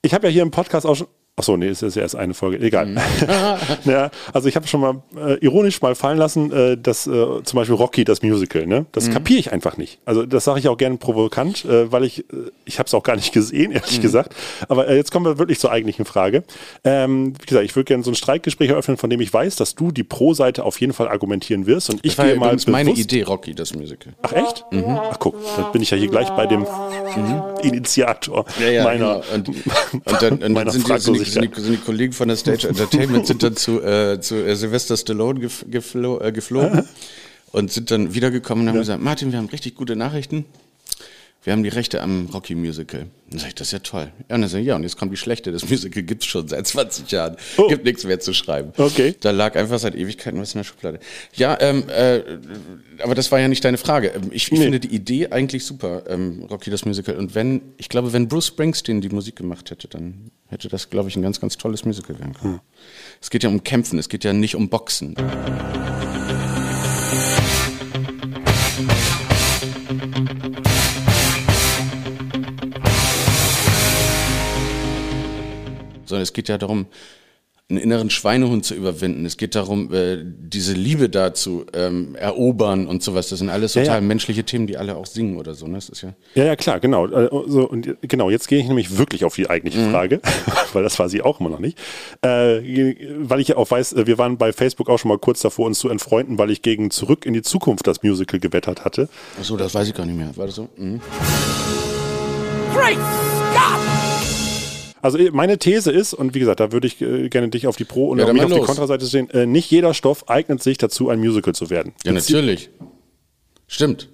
ich 0.00 0.14
habe 0.14 0.26
ja 0.26 0.32
hier 0.32 0.42
im 0.42 0.50
Podcast 0.50 0.86
auch 0.86 0.96
schon. 0.96 1.06
Achso, 1.42 1.56
nee, 1.56 1.66
es 1.66 1.82
ist 1.82 1.96
ja 1.96 2.02
erst 2.02 2.14
eine 2.14 2.34
Folge. 2.34 2.64
Egal. 2.64 2.94
ja, 3.84 4.12
also 4.32 4.46
ich 4.48 4.54
habe 4.54 4.68
schon 4.68 4.80
mal 4.80 5.02
äh, 5.16 5.34
ironisch 5.44 5.82
mal 5.82 5.96
fallen 5.96 6.16
lassen, 6.18 6.52
äh, 6.52 6.76
dass 6.76 7.08
äh, 7.08 7.10
zum 7.42 7.56
Beispiel 7.56 7.74
Rocky, 7.74 8.04
das 8.04 8.22
Musical, 8.22 8.64
ne? 8.64 8.86
Das 8.92 9.08
Mhm. 9.08 9.14
kapiere 9.14 9.40
ich 9.40 9.52
einfach 9.52 9.76
nicht. 9.76 9.98
Also 10.04 10.24
das 10.24 10.44
sage 10.44 10.60
ich 10.60 10.68
auch 10.68 10.76
gerne 10.76 10.98
provokant, 10.98 11.64
äh, 11.64 11.90
weil 11.90 12.04
ich, 12.04 12.20
äh, 12.20 12.24
ich 12.64 12.78
habe 12.78 12.86
es 12.86 12.94
auch 12.94 13.02
gar 13.02 13.16
nicht 13.16 13.32
gesehen, 13.32 13.72
ehrlich 13.72 13.98
Mhm. 13.98 14.02
gesagt. 14.02 14.36
Aber 14.68 14.86
äh, 14.86 14.94
jetzt 14.94 15.10
kommen 15.10 15.26
wir 15.26 15.38
wirklich 15.38 15.58
zur 15.58 15.72
eigentlichen 15.72 16.04
Frage. 16.04 16.44
Ähm, 16.84 17.32
wie 17.40 17.46
gesagt, 17.46 17.64
ich 17.64 17.74
würde 17.74 17.86
gerne 17.86 18.04
so 18.04 18.12
ein 18.12 18.14
Streitgespräch 18.14 18.70
eröffnen, 18.70 18.96
von 18.96 19.10
dem 19.10 19.20
ich 19.20 19.34
weiß, 19.34 19.56
dass 19.56 19.74
du 19.74 19.90
die 19.90 20.04
Pro-Seite 20.04 20.62
auf 20.64 20.80
jeden 20.80 20.92
Fall 20.92 21.08
argumentieren 21.08 21.66
wirst. 21.66 21.90
Und 21.90 21.96
ich 22.04 22.12
Das 22.12 22.18
war 22.18 22.24
gehe 22.26 22.34
ja 22.34 22.38
mal 22.38 22.46
übrigens 22.46 22.68
meine 22.68 22.90
bewusst- 22.90 23.02
Idee, 23.02 23.22
Rocky, 23.22 23.52
das 23.56 23.74
Musical. 23.74 24.12
Ach 24.22 24.32
echt? 24.32 24.64
Ach 25.10 25.18
guck, 25.18 25.34
dann 25.56 25.72
bin 25.72 25.82
ich 25.82 25.90
ja 25.90 25.96
hier 25.96 26.06
gleich 26.08 26.30
bei 26.30 26.46
dem 26.46 26.64
Initiator 27.64 28.44
meiner, 28.60 28.92
genau. 28.92 29.22
und, 29.34 29.48
und 29.48 30.22
dann, 30.22 30.38
und 30.42 30.52
meiner 30.52 30.70
sind, 30.70 30.88
die, 30.88 30.98
sind, 30.98 31.26
die, 31.26 31.30
sind, 31.32 31.56
die, 31.56 31.60
sind 31.60 31.72
die 31.72 31.84
Kollegen 31.84 32.12
von 32.12 32.28
der 32.28 32.36
Stage 32.36 32.68
Entertainment 32.68 33.26
sind 33.26 33.42
dann 33.42 33.56
zu, 33.56 33.82
äh, 33.82 34.20
zu 34.20 34.36
äh, 34.36 34.54
Sylvester 34.56 34.96
Stallone 34.96 35.40
gef 35.40 35.64
geflo 35.68 36.20
äh, 36.20 36.32
geflogen 36.32 36.88
und 37.52 37.70
sind 37.70 37.90
dann 37.90 38.14
wiedergekommen 38.14 38.64
und 38.64 38.68
haben 38.70 38.78
gesagt, 38.78 39.02
Martin, 39.02 39.32
wir 39.32 39.38
haben 39.38 39.48
richtig 39.48 39.74
gute 39.74 39.96
Nachrichten. 39.96 40.44
Wir 41.44 41.52
haben 41.52 41.64
die 41.64 41.70
Rechte 41.70 42.00
am 42.00 42.28
Rocky 42.32 42.54
Musical. 42.54 43.06
Dann 43.30 43.40
sag 43.40 43.48
ich, 43.48 43.54
das 43.56 43.68
ist 43.68 43.72
ja 43.72 43.78
toll. 43.80 44.12
Ja, 44.28 44.36
und 44.36 44.42
dann 44.42 44.48
sag 44.48 44.60
ich, 44.60 44.66
ja, 44.66 44.76
und 44.76 44.84
jetzt 44.84 44.96
kommt 44.96 45.10
die 45.12 45.16
schlechte. 45.16 45.50
Das 45.50 45.68
Musical 45.68 46.04
gibt's 46.04 46.26
schon 46.26 46.46
seit 46.46 46.68
20 46.68 47.10
Jahren. 47.10 47.36
Gibt 47.68 47.84
nichts 47.84 48.04
mehr 48.04 48.20
zu 48.20 48.32
schreiben. 48.32 48.72
Oh. 48.78 48.84
Okay. 48.84 49.16
Da 49.18 49.32
lag 49.32 49.56
einfach 49.56 49.80
seit 49.80 49.96
Ewigkeiten 49.96 50.40
was 50.40 50.54
in 50.54 50.60
der 50.60 50.64
Schublade. 50.64 51.00
Ja, 51.34 51.58
ähm, 51.60 51.82
äh, 51.88 52.20
aber 53.02 53.16
das 53.16 53.32
war 53.32 53.40
ja 53.40 53.48
nicht 53.48 53.64
deine 53.64 53.76
Frage. 53.76 54.08
Ähm, 54.14 54.30
Ich, 54.30 54.52
ich 54.52 54.58
finde 54.58 54.78
die 54.78 54.94
Idee 54.94 55.30
eigentlich 55.30 55.64
super, 55.64 56.04
ähm, 56.08 56.44
Rocky 56.48 56.70
das 56.70 56.84
Musical. 56.84 57.16
Und 57.16 57.34
wenn, 57.34 57.60
ich 57.76 57.88
glaube, 57.88 58.12
wenn 58.12 58.28
Bruce 58.28 58.46
Springsteen 58.46 59.00
die 59.00 59.08
Musik 59.08 59.34
gemacht 59.34 59.70
hätte, 59.72 59.88
dann 59.88 60.30
hätte 60.46 60.68
das, 60.68 60.90
glaube 60.90 61.08
ich, 61.08 61.16
ein 61.16 61.22
ganz, 61.22 61.40
ganz 61.40 61.56
tolles 61.58 61.84
Musical 61.84 62.20
werden 62.20 62.34
können. 62.34 62.60
Es 63.20 63.30
geht 63.30 63.42
ja 63.42 63.48
um 63.48 63.64
Kämpfen, 63.64 63.98
es 63.98 64.08
geht 64.08 64.22
ja 64.22 64.32
nicht 64.32 64.54
um 64.54 64.68
Boxen. 64.68 65.16
Sondern 76.12 76.22
es 76.22 76.32
geht 76.32 76.48
ja 76.48 76.58
darum, 76.58 76.86
einen 77.70 77.78
inneren 77.78 78.10
Schweinehund 78.10 78.66
zu 78.66 78.74
überwinden. 78.74 79.24
Es 79.24 79.38
geht 79.38 79.54
darum, 79.54 79.94
äh, 79.94 80.18
diese 80.22 80.74
Liebe 80.74 81.08
da 81.08 81.32
zu 81.32 81.64
ähm, 81.72 82.14
erobern 82.16 82.86
und 82.86 83.02
sowas. 83.02 83.30
Das 83.30 83.38
sind 83.38 83.48
alles 83.48 83.72
Ja, 83.72 83.82
total 83.84 84.00
ja. 84.02 84.06
menschliche 84.06 84.44
Themen, 84.44 84.66
die 84.66 84.76
alle 84.76 84.94
auch 84.94 85.06
singen 85.06 85.38
oder 85.38 85.54
so. 85.54 85.66
Ne? 85.66 85.74
Das 85.76 85.88
ist 85.88 86.02
ja 86.02 86.12
Ja, 86.34 86.44
ja, 86.44 86.56
klar, 86.56 86.80
genau. 86.80 87.06
Äh, 87.06 87.30
So, 87.46 87.66
und 87.66 87.96
genau, 88.02 88.28
jetzt 88.28 88.48
gehe 88.48 88.58
ich 88.58 88.66
nämlich 88.68 88.98
wirklich 88.98 89.24
auf 89.24 89.36
die 89.36 89.48
eigentliche 89.48 89.78
Mhm. 89.78 89.90
Frage, 89.90 90.20
weil 90.74 90.82
das 90.82 90.98
war 90.98 91.08
sie 91.08 91.22
auch 91.22 91.40
immer 91.40 91.48
noch 91.48 91.60
nicht. 91.60 91.78
Äh, 92.20 92.58
weil 93.20 93.40
ich 93.40 93.48
ja 93.48 93.56
auch 93.56 93.70
weiß, 93.70 93.94
äh, 93.94 94.06
wir 94.06 94.18
waren 94.18 94.36
bei 94.36 94.52
Facebook 94.52 94.90
auch 94.90 94.98
schon 94.98 95.08
mal 95.08 95.18
kurz 95.18 95.40
davor, 95.40 95.64
uns 95.66 95.78
zu 95.78 95.88
entfreunden, 95.88 96.36
weil 96.36 96.50
ich 96.50 96.60
gegen 96.60 96.90
Zurück 96.90 97.24
in 97.24 97.32
die 97.32 97.42
Zukunft 97.42 97.86
das 97.86 98.02
Musical 98.02 98.38
gewettert 98.38 98.84
hatte. 98.84 99.08
Achso, 99.40 99.56
das 99.56 99.74
weiß 99.74 99.88
ich 99.88 99.94
gar 99.94 100.04
nicht 100.04 100.18
mehr. 100.18 100.36
War 100.36 100.44
das 100.46 100.56
so? 100.56 100.68
Mhm. 100.76 101.00
Great 102.74 102.98
Scott! 102.98 104.11
Also 105.02 105.18
äh, 105.18 105.30
meine 105.32 105.58
These 105.58 105.90
ist, 105.92 106.14
und 106.14 106.34
wie 106.34 106.38
gesagt, 106.38 106.60
da 106.60 106.72
würde 106.72 106.86
ich 106.86 107.00
äh, 107.02 107.28
gerne 107.28 107.48
dich 107.48 107.66
auf 107.66 107.76
die 107.76 107.84
Pro- 107.84 108.08
und 108.08 108.18
Ja, 108.18 108.24
auf 108.24 108.32
die 108.32 108.38
los. 108.40 108.66
Kontraseite 108.66 109.04
stehen. 109.06 109.28
Äh, 109.30 109.44
nicht 109.46 109.70
jeder 109.70 109.92
Stoff 109.94 110.28
eignet 110.30 110.62
sich 110.62 110.78
dazu, 110.78 111.10
ein 111.10 111.18
Musical 111.18 111.54
zu 111.54 111.68
werden. 111.68 111.92
Ja, 112.04 112.12
Jetzt- 112.12 112.30
natürlich. 112.30 112.70
Stimmt. 113.66 114.08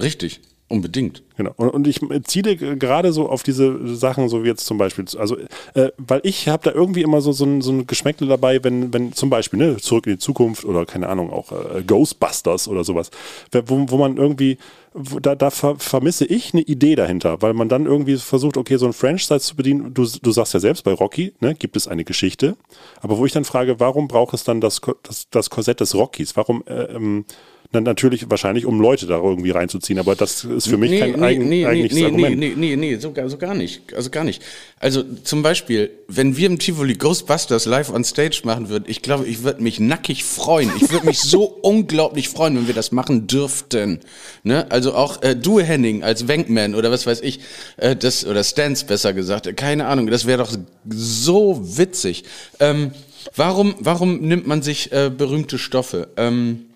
Richtig. 0.00 0.40
Unbedingt. 0.70 1.24
Genau. 1.36 1.52
Und, 1.56 1.70
und 1.70 1.86
ich 1.88 2.00
ziele 2.28 2.54
gerade 2.54 3.12
so 3.12 3.28
auf 3.28 3.42
diese 3.42 3.96
Sachen, 3.96 4.28
so 4.28 4.44
wie 4.44 4.46
jetzt 4.46 4.64
zum 4.66 4.78
Beispiel, 4.78 5.04
also, 5.18 5.36
äh, 5.74 5.88
weil 5.98 6.20
ich 6.22 6.46
habe 6.46 6.62
da 6.62 6.70
irgendwie 6.70 7.02
immer 7.02 7.20
so, 7.20 7.32
so, 7.32 7.44
ein, 7.44 7.60
so 7.60 7.72
ein 7.72 7.88
Geschmäckle 7.88 8.28
dabei, 8.28 8.62
wenn, 8.62 8.94
wenn 8.94 9.12
zum 9.12 9.30
Beispiel, 9.30 9.58
ne, 9.58 9.76
zurück 9.78 10.06
in 10.06 10.12
die 10.12 10.18
Zukunft 10.20 10.64
oder 10.64 10.86
keine 10.86 11.08
Ahnung, 11.08 11.32
auch 11.32 11.50
äh, 11.50 11.82
Ghostbusters 11.82 12.68
oder 12.68 12.84
sowas, 12.84 13.10
wo, 13.50 13.84
wo 13.88 13.96
man 13.96 14.16
irgendwie, 14.16 14.58
wo, 14.94 15.18
da, 15.18 15.34
da 15.34 15.50
ver, 15.50 15.74
vermisse 15.76 16.24
ich 16.24 16.54
eine 16.54 16.62
Idee 16.62 16.94
dahinter, 16.94 17.42
weil 17.42 17.52
man 17.52 17.68
dann 17.68 17.86
irgendwie 17.86 18.16
versucht, 18.16 18.56
okay, 18.56 18.76
so 18.76 18.86
ein 18.86 18.92
Franchise 18.92 19.40
zu 19.40 19.56
bedienen, 19.56 19.92
du, 19.92 20.06
du 20.22 20.30
sagst 20.30 20.54
ja 20.54 20.60
selbst 20.60 20.84
bei 20.84 20.92
Rocky, 20.92 21.34
ne, 21.40 21.56
gibt 21.56 21.74
es 21.74 21.88
eine 21.88 22.04
Geschichte, 22.04 22.56
aber 23.00 23.18
wo 23.18 23.26
ich 23.26 23.32
dann 23.32 23.44
frage, 23.44 23.80
warum 23.80 24.06
braucht 24.06 24.34
es 24.34 24.44
dann 24.44 24.60
das, 24.60 24.80
das, 25.02 25.28
das 25.30 25.50
Korsett 25.50 25.80
des 25.80 25.96
Rockys? 25.96 26.36
Warum, 26.36 26.62
äh, 26.68 26.82
ähm, 26.94 27.24
na, 27.72 27.80
natürlich 27.80 28.28
wahrscheinlich, 28.28 28.66
um 28.66 28.80
Leute 28.80 29.06
da 29.06 29.16
irgendwie 29.16 29.50
reinzuziehen, 29.50 30.00
aber 30.00 30.16
das 30.16 30.42
ist 30.42 30.66
für 30.66 30.76
mich 30.76 30.98
kein 30.98 31.22
eigen, 31.22 31.44
eigentliches 31.52 31.96
nee, 31.96 32.04
Argument. 32.04 32.38
Nee, 32.38 32.54
nee, 32.56 32.76
nee, 32.76 32.76
nee, 32.76 32.96
so, 32.96 33.12
gar- 33.12 33.28
so 33.28 33.38
gar 33.38 33.54
nicht. 33.54 33.94
Also 33.94 34.10
gar 34.10 34.24
nicht. 34.24 34.42
Also 34.80 35.04
zum 35.22 35.42
Beispiel, 35.44 35.88
wenn 36.08 36.36
wir 36.36 36.48
im 36.48 36.58
Tivoli 36.58 36.94
Ghostbusters 36.94 37.66
live 37.66 37.90
on 37.90 38.02
stage 38.02 38.40
machen 38.42 38.70
würden, 38.70 38.86
ich 38.88 39.02
glaube, 39.02 39.28
ich 39.28 39.44
würde 39.44 39.62
mich 39.62 39.78
nackig 39.78 40.24
freuen. 40.24 40.72
Ich 40.80 40.90
würde 40.90 41.06
mich 41.06 41.20
so 41.20 41.44
unglaublich 41.62 42.28
freuen, 42.28 42.56
wenn 42.56 42.66
wir 42.66 42.74
das 42.74 42.90
machen 42.90 43.28
dürften. 43.28 44.00
Ne? 44.42 44.68
Also 44.70 44.94
auch 44.94 45.22
äh, 45.22 45.36
du, 45.36 45.60
Henning, 45.60 46.02
als 46.02 46.26
Wankman 46.26 46.74
oder 46.74 46.90
was 46.90 47.06
weiß 47.06 47.20
ich, 47.20 47.38
äh, 47.76 47.94
das, 47.94 48.26
oder 48.26 48.42
Stans 48.42 48.82
besser 48.82 49.12
gesagt, 49.12 49.46
äh, 49.46 49.52
keine 49.52 49.86
Ahnung, 49.86 50.08
das 50.08 50.26
wäre 50.26 50.38
doch 50.38 50.56
so 50.88 51.60
witzig. 51.78 52.24
Ähm, 52.58 52.90
warum, 53.36 53.76
warum 53.78 54.22
nimmt 54.22 54.48
man 54.48 54.60
sich 54.62 54.90
äh, 54.90 55.08
berühmte 55.16 55.56
Stoffe? 55.56 56.08
Ähm, 56.16 56.66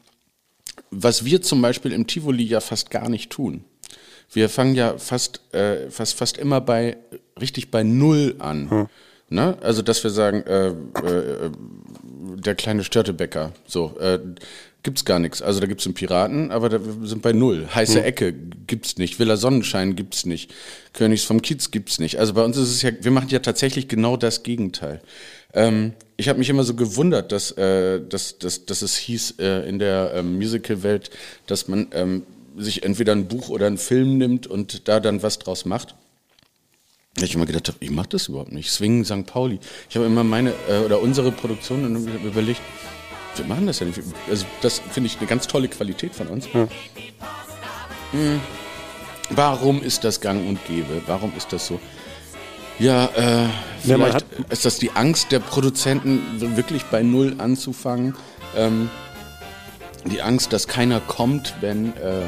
was 0.91 1.24
wir 1.24 1.43
zum 1.43 1.61
Beispiel 1.62 1.93
im 1.93 2.07
Tivoli 2.07 2.45
ja 2.45 2.61
fast 2.61 2.91
gar 2.91 3.09
nicht 3.09 3.30
tun. 3.30 3.64
Wir 4.32 4.49
fangen 4.49 4.74
ja 4.74 4.99
fast, 4.99 5.41
äh, 5.55 5.91
fast, 5.91 6.14
fast 6.16 6.39
immer 6.39 6.61
bei, 6.61 6.97
richtig 7.41 7.70
bei 7.70 7.82
Null 7.82 8.37
an. 8.39 8.89
Ne? 9.28 9.57
Also, 9.62 9.82
dass 9.82 10.03
wir 10.03 10.11
sagen, 10.11 10.43
äh, 10.43 10.68
äh, 10.68 11.51
der 12.37 12.55
kleine 12.55 12.85
Störtebäcker, 12.85 13.53
so, 13.66 13.97
äh, 13.99 14.18
gibt's 14.82 15.05
gar 15.05 15.18
nichts. 15.18 15.41
Also, 15.41 15.61
da 15.61 15.66
gibt's 15.66 15.87
einen 15.87 15.95
Piraten, 15.95 16.51
aber 16.51 16.68
da 16.68 16.85
wir 16.85 17.07
sind 17.09 17.22
bei 17.22 17.32
Null. 17.32 17.66
Heiße 17.74 17.99
Hm. 17.99 18.05
Ecke 18.05 18.32
gibt's 18.32 18.99
nicht. 18.99 19.18
Villa 19.18 19.37
Sonnenschein 19.37 19.97
gibt's 19.97 20.26
nicht. 20.26 20.53
Königs 20.93 21.24
vom 21.24 21.41
Kiez 21.41 21.70
gibt's 21.70 21.99
nicht. 21.99 22.18
Also, 22.18 22.35
bei 22.35 22.45
uns 22.45 22.57
ist 22.57 22.70
es 22.70 22.82
ja, 22.82 22.91
wir 23.01 23.11
machen 23.11 23.28
ja 23.30 23.39
tatsächlich 23.39 23.89
genau 23.89 24.16
das 24.16 24.43
Gegenteil. 24.43 25.01
Ähm, 25.55 25.92
ich 26.16 26.28
habe 26.28 26.38
mich 26.38 26.48
immer 26.48 26.64
so 26.64 26.74
gewundert, 26.74 27.32
dass, 27.32 27.52
äh, 27.52 28.00
dass, 28.00 28.38
dass, 28.38 28.66
dass 28.66 28.82
es 28.82 28.96
hieß 28.96 29.36
äh, 29.38 29.68
in 29.68 29.78
der 29.78 30.12
ähm, 30.14 30.36
Musical-Welt, 30.36 31.11
dass 31.46 31.68
man 31.68 31.88
ähm, 31.92 32.24
sich 32.57 32.84
entweder 32.84 33.12
ein 33.12 33.26
Buch 33.26 33.48
oder 33.48 33.66
einen 33.66 33.78
Film 33.78 34.18
nimmt 34.18 34.46
und 34.46 34.88
da 34.88 35.00
dann 35.00 35.22
was 35.22 35.38
draus 35.38 35.64
macht. 35.64 35.94
Ich 37.20 37.34
immer 37.34 37.46
gedacht 37.46 37.68
habe, 37.68 37.78
ich 37.80 37.90
mache 37.90 38.09
das 38.11 38.28
überhaupt 38.28 38.52
nicht. 38.52 38.70
Swingen 38.70 39.05
St. 39.05 39.26
Pauli. 39.26 39.61
Ich 39.88 39.96
habe 39.96 40.07
immer 40.07 40.24
meine 40.24 40.52
äh, 40.68 40.78
oder 40.84 41.00
unsere 41.00 41.30
Produktion 41.30 41.96
überlegt, 42.24 42.61
wir 43.36 43.44
machen 43.46 43.66
das 43.66 43.80
ja 43.80 43.86
nicht. 43.86 44.00
Also 44.28 44.46
das 44.62 44.80
finde 44.90 45.09
ich 45.09 45.18
eine 45.18 45.26
ganz 45.26 45.46
tolle 45.46 45.68
Qualität 45.68 46.14
von 46.14 46.28
uns. 46.28 46.48
Hm. 46.52 46.68
Warum 49.30 49.82
ist 49.82 50.05
das 50.05 50.20
gang 50.20 50.48
und 50.48 50.64
gäbe? 50.66 51.02
Warum 51.07 51.32
ist 51.36 51.52
das 51.52 51.66
so? 51.66 51.80
Ja, 52.78 53.06
äh, 53.16 53.42
Ja, 53.42 53.48
vielleicht 53.96 54.14
hat- 54.14 54.24
ist 54.50 54.64
das 54.64 54.78
die 54.78 54.90
Angst 54.92 55.30
der 55.32 55.38
Produzenten, 55.40 56.20
wirklich 56.56 56.84
bei 56.84 57.02
Null 57.02 57.34
anzufangen. 57.38 58.14
Ähm, 58.56 58.88
die 60.06 60.22
Angst, 60.22 60.52
dass 60.52 60.66
keiner 60.68 61.00
kommt, 61.00 61.54
wenn, 61.60 61.88
äh, 61.96 62.22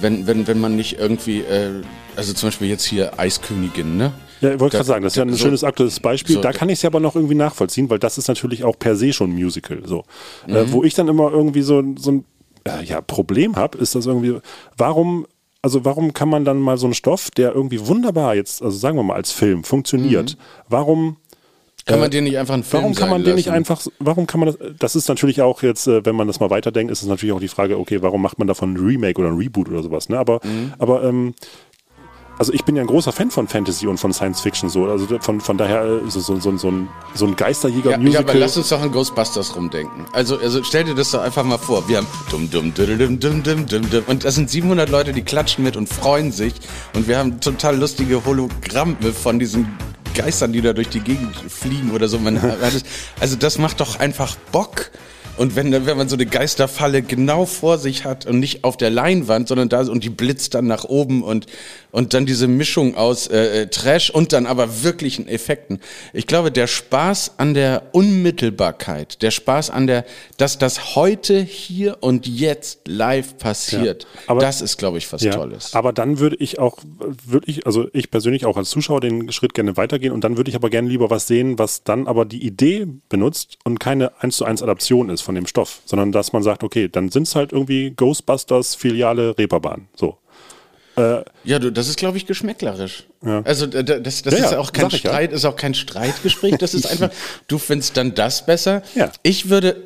wenn, 0.00 0.26
wenn, 0.26 0.46
wenn 0.46 0.60
man 0.60 0.76
nicht 0.76 0.98
irgendwie, 0.98 1.40
äh, 1.40 1.82
also 2.16 2.32
zum 2.32 2.48
Beispiel 2.48 2.68
jetzt 2.68 2.84
hier 2.84 3.18
Eiskönigin, 3.18 3.96
ne? 3.96 4.12
Ja, 4.40 4.54
ich 4.54 4.60
wollte 4.60 4.76
gerade 4.76 4.86
sagen, 4.86 5.02
das 5.04 5.14
ist 5.14 5.16
ja 5.16 5.24
ein 5.24 5.32
so- 5.32 5.38
schönes 5.38 5.64
aktuelles 5.64 5.98
Beispiel. 6.00 6.36
so- 6.36 6.40
da 6.40 6.52
kann 6.52 6.68
ich 6.68 6.74
es 6.78 6.82
ja 6.82 6.90
aber 6.90 7.00
noch 7.00 7.16
irgendwie 7.16 7.34
nachvollziehen, 7.34 7.90
weil 7.90 7.98
das 7.98 8.16
ist 8.18 8.28
natürlich 8.28 8.62
auch 8.62 8.78
per 8.78 8.94
se 8.94 9.12
schon 9.12 9.30
ein 9.30 9.34
Musical. 9.34 9.82
So. 9.84 10.04
Äh, 10.46 10.62
Mhm. 10.64 10.72
wo 10.72 10.84
ich 10.84 10.94
dann 10.94 11.08
immer 11.08 11.30
irgendwie 11.32 11.62
so, 11.62 11.82
so 11.98 12.12
ein 12.12 12.24
äh, 12.64 12.84
ja, 12.84 13.00
Problem 13.00 13.56
habe, 13.56 13.78
ist 13.78 13.94
das 13.94 14.06
irgendwie, 14.06 14.38
warum, 14.76 15.26
also 15.62 15.84
warum 15.84 16.12
kann 16.12 16.28
man 16.28 16.44
dann 16.44 16.60
mal 16.60 16.76
so 16.78 16.86
einen 16.86 16.94
Stoff, 16.94 17.30
der 17.30 17.52
irgendwie 17.52 17.86
wunderbar 17.86 18.34
jetzt, 18.34 18.62
also 18.62 18.76
sagen 18.78 18.96
wir 18.96 19.02
mal 19.02 19.14
als 19.16 19.32
Film, 19.32 19.64
funktioniert, 19.64 20.36
warum 20.68 21.16
Kann 21.84 21.98
äh, 21.98 22.00
man 22.02 22.10
den 22.10 22.24
nicht 22.24 22.38
einfach 22.38 22.54
einen 22.54 22.62
Film 22.62 22.82
Warum 22.82 22.94
kann 22.94 23.10
man 23.10 23.24
den 23.24 23.34
nicht 23.34 23.46
lassen? 23.46 23.56
einfach, 23.56 23.86
warum 23.98 24.26
kann 24.26 24.40
man 24.40 24.48
das, 24.48 24.58
das 24.78 24.96
ist 24.96 25.08
natürlich 25.08 25.42
auch 25.42 25.62
jetzt, 25.62 25.86
äh, 25.86 26.04
wenn 26.04 26.14
man 26.16 26.26
das 26.26 26.38
mal 26.40 26.50
weiterdenkt, 26.50 26.92
ist 26.92 27.02
es 27.02 27.08
natürlich 27.08 27.34
auch 27.34 27.40
die 27.40 27.48
Frage, 27.48 27.78
okay, 27.78 28.02
warum 28.02 28.22
macht 28.22 28.38
man 28.38 28.46
davon 28.46 28.74
ein 28.74 28.76
Remake 28.76 29.20
oder 29.20 29.30
ein 29.30 29.36
Reboot 29.36 29.68
oder 29.68 29.82
sowas, 29.82 30.08
ne? 30.08 30.18
Aber, 30.18 30.40
Mhm. 30.44 30.74
aber, 30.78 31.02
ähm, 31.04 31.34
also 32.38 32.52
ich 32.52 32.64
bin 32.64 32.76
ja 32.76 32.82
ein 32.82 32.86
großer 32.86 33.12
Fan 33.12 33.30
von 33.30 33.48
Fantasy 33.48 33.86
und 33.86 33.98
von 33.98 34.12
Science 34.12 34.40
Fiction, 34.40 34.70
so, 34.70 34.84
also 34.86 35.06
von, 35.20 35.40
von 35.40 35.58
daher 35.58 35.84
äh, 35.84 36.10
so, 36.10 36.20
so, 36.20 36.38
so, 36.38 36.56
so, 36.56 36.70
ein, 36.70 36.88
so 37.14 37.26
ein 37.26 37.30
Ja, 37.30 37.36
Geisterjäger-Musical. 37.36 38.12
ja, 38.12 38.20
aber 38.20 38.34
lass 38.34 38.56
uns 38.56 38.68
doch 38.68 38.80
an 38.80 38.92
Ghostbusters 38.92 39.56
rumdenken. 39.56 40.06
Also, 40.12 40.38
also 40.38 40.62
stell 40.62 40.84
dir 40.84 40.94
das 40.94 41.10
doch 41.10 41.22
einfach 41.22 41.44
mal 41.44 41.58
vor. 41.58 41.88
Wir 41.88 41.98
haben 41.98 42.06
dumm, 42.30 42.50
dumm, 42.50 42.72
dumm, 42.74 42.98
dumm, 42.98 43.20
dumm, 43.20 43.42
dumm, 43.42 43.66
dumm, 43.66 43.90
dumm. 43.90 44.04
Und 44.06 44.24
das 44.24 44.36
sind 44.36 44.50
700 44.50 44.88
Leute, 44.88 45.12
die 45.12 45.22
klatschen 45.22 45.64
mit 45.64 45.76
und 45.76 45.88
freuen 45.88 46.32
sich. 46.32 46.54
Und 46.94 47.08
wir 47.08 47.18
haben 47.18 47.40
total 47.40 47.76
lustige 47.76 48.24
Hologramme 48.24 49.12
von 49.12 49.38
diesen 49.38 49.76
Geistern, 50.14 50.52
die 50.52 50.60
da 50.60 50.72
durch 50.72 50.88
die 50.88 51.00
Gegend 51.00 51.34
fliegen 51.48 51.90
oder 51.90 52.08
so. 52.08 52.18
Man, 52.18 52.38
also 53.20 53.36
das 53.36 53.58
macht 53.58 53.80
doch 53.80 53.98
einfach 53.98 54.36
Bock. 54.52 54.90
Und 55.38 55.54
wenn, 55.54 55.70
wenn 55.70 55.96
man 55.96 56.08
so 56.08 56.16
eine 56.16 56.26
Geisterfalle 56.26 57.00
genau 57.00 57.46
vor 57.46 57.78
sich 57.78 58.04
hat 58.04 58.26
und 58.26 58.40
nicht 58.40 58.64
auf 58.64 58.76
der 58.76 58.90
Leinwand, 58.90 59.46
sondern 59.46 59.68
da 59.68 59.82
und 59.82 60.02
die 60.02 60.10
blitzt 60.10 60.54
dann 60.54 60.66
nach 60.66 60.82
oben 60.82 61.22
und, 61.22 61.46
und 61.90 62.14
dann 62.14 62.26
diese 62.26 62.46
Mischung 62.48 62.94
aus 62.96 63.26
äh, 63.28 63.62
äh, 63.62 63.66
Trash 63.68 64.10
und 64.10 64.32
dann 64.32 64.46
aber 64.46 64.82
wirklichen 64.82 65.26
Effekten. 65.28 65.80
Ich 66.12 66.26
glaube, 66.26 66.50
der 66.52 66.66
Spaß 66.66 67.32
an 67.38 67.54
der 67.54 67.82
Unmittelbarkeit, 67.92 69.22
der 69.22 69.30
Spaß 69.30 69.70
an 69.70 69.86
der, 69.86 70.04
dass 70.36 70.58
das 70.58 70.94
heute, 70.96 71.40
hier 71.40 71.96
und 72.00 72.26
jetzt 72.26 72.80
live 72.86 73.38
passiert, 73.38 74.04
Ja, 74.04 74.20
aber- 74.28 74.40
das 74.40 74.60
ist, 74.60 74.76
glaube 74.76 74.98
ich, 74.98 75.10
was 75.12 75.22
Ja, 75.22 75.32
Tolles. 75.32 75.74
aber 75.74 75.92
dann 75.92 76.18
würde 76.18 76.36
ich 76.38 76.58
auch 76.58 76.78
wirklich, 77.26 77.66
also 77.66 77.88
ich 77.92 78.10
persönlich 78.10 78.44
auch 78.46 78.56
als 78.56 78.70
Zuschauer 78.70 79.00
den 79.00 79.32
Schritt 79.32 79.54
gerne 79.54 79.76
weitergehen 79.76 80.12
und 80.12 80.22
dann 80.24 80.36
würde 80.36 80.50
ich 80.50 80.56
aber 80.56 80.70
gerne 80.70 80.88
lieber 80.88 81.10
was 81.10 81.26
sehen, 81.26 81.58
was 81.58 81.82
dann 81.84 82.06
aber 82.06 82.24
die 82.24 82.44
Idee 82.44 82.86
benutzt 83.08 83.58
und 83.64 83.80
keine 83.80 84.12
1 84.22 84.36
zu 84.36 84.44
1 84.44 84.62
Adaption 84.62 85.08
ist 85.10 85.22
von 85.22 85.34
dem 85.34 85.46
Stoff, 85.46 85.80
sondern 85.84 86.12
dass 86.12 86.32
man 86.32 86.42
sagt, 86.42 86.62
okay, 86.62 86.88
dann 86.88 87.10
sind 87.10 87.24
es 87.28 87.34
halt 87.34 87.52
irgendwie 87.52 87.90
Ghostbusters 87.96 88.74
Filiale 88.74 89.36
Reeperbahn. 89.38 89.88
So. 89.96 90.18
Äh, 90.98 91.24
Ja, 91.44 91.58
du, 91.58 91.70
das 91.72 91.88
ist, 91.88 91.96
glaube 91.98 92.16
ich, 92.16 92.26
geschmäcklerisch. 92.26 93.04
Ja. 93.24 93.42
Also 93.42 93.66
äh, 93.66 93.82
da- 93.84 93.98
das, 93.98 94.22
das 94.22 94.38
Ja, 94.38 94.46
ist 94.46 94.54
auch 94.54 94.72
kein 94.72 94.86
ich 94.88 94.92
ja. 94.94 94.98
Streit, 94.98 95.32
ist 95.32 95.44
auch 95.44 95.56
kein 95.56 95.74
Streitgespräch. 95.74 96.56
Das 96.58 96.74
ist 96.74 96.86
einfach, 96.90 97.10
du 97.48 97.58
findest 97.58 97.96
dann 97.96 98.14
das 98.14 98.44
besser. 98.46 98.82
Ja. 98.94 99.10
Ich 99.22 99.48
würde, 99.48 99.76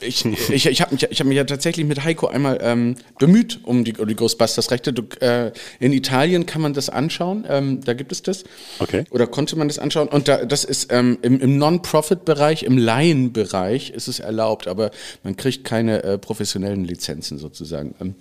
ich, 0.00 0.24
ich, 0.24 0.66
ich 0.66 0.80
habe 0.80 0.94
mich, 0.94 1.02
ich 1.10 1.20
hab 1.20 1.26
mich 1.26 1.36
ja 1.36 1.44
tatsächlich 1.44 1.86
mit 1.86 2.04
Heiko 2.04 2.26
einmal 2.28 2.58
ähm, 2.62 2.96
bemüht 3.18 3.60
um 3.64 3.84
die, 3.84 3.96
um 3.96 4.06
die 4.06 4.14
Ghostbusters-Rechte. 4.16 4.94
Äh, 5.20 5.52
in 5.80 5.92
Italien 5.92 6.46
kann 6.46 6.60
man 6.62 6.74
das 6.74 6.88
anschauen, 6.88 7.44
ähm, 7.48 7.80
da 7.84 7.94
gibt 7.94 8.12
es 8.12 8.22
das. 8.22 8.44
Okay. 8.78 9.04
Oder 9.10 9.26
konnte 9.26 9.56
man 9.56 9.68
das 9.68 9.78
anschauen? 9.78 10.08
Und 10.08 10.28
da, 10.28 10.44
das 10.44 10.64
ist 10.64 10.92
ähm, 10.92 11.18
im, 11.22 11.40
im 11.40 11.58
Non-Profit-Bereich, 11.58 12.62
im 12.62 12.78
Laienbereich 12.78 13.90
ist 13.90 14.08
es 14.08 14.20
erlaubt, 14.20 14.68
aber 14.68 14.90
man 15.22 15.36
kriegt 15.36 15.64
keine 15.64 16.02
äh, 16.04 16.18
professionellen 16.18 16.84
Lizenzen 16.84 17.38
sozusagen. 17.38 17.94
Ähm, 18.00 18.14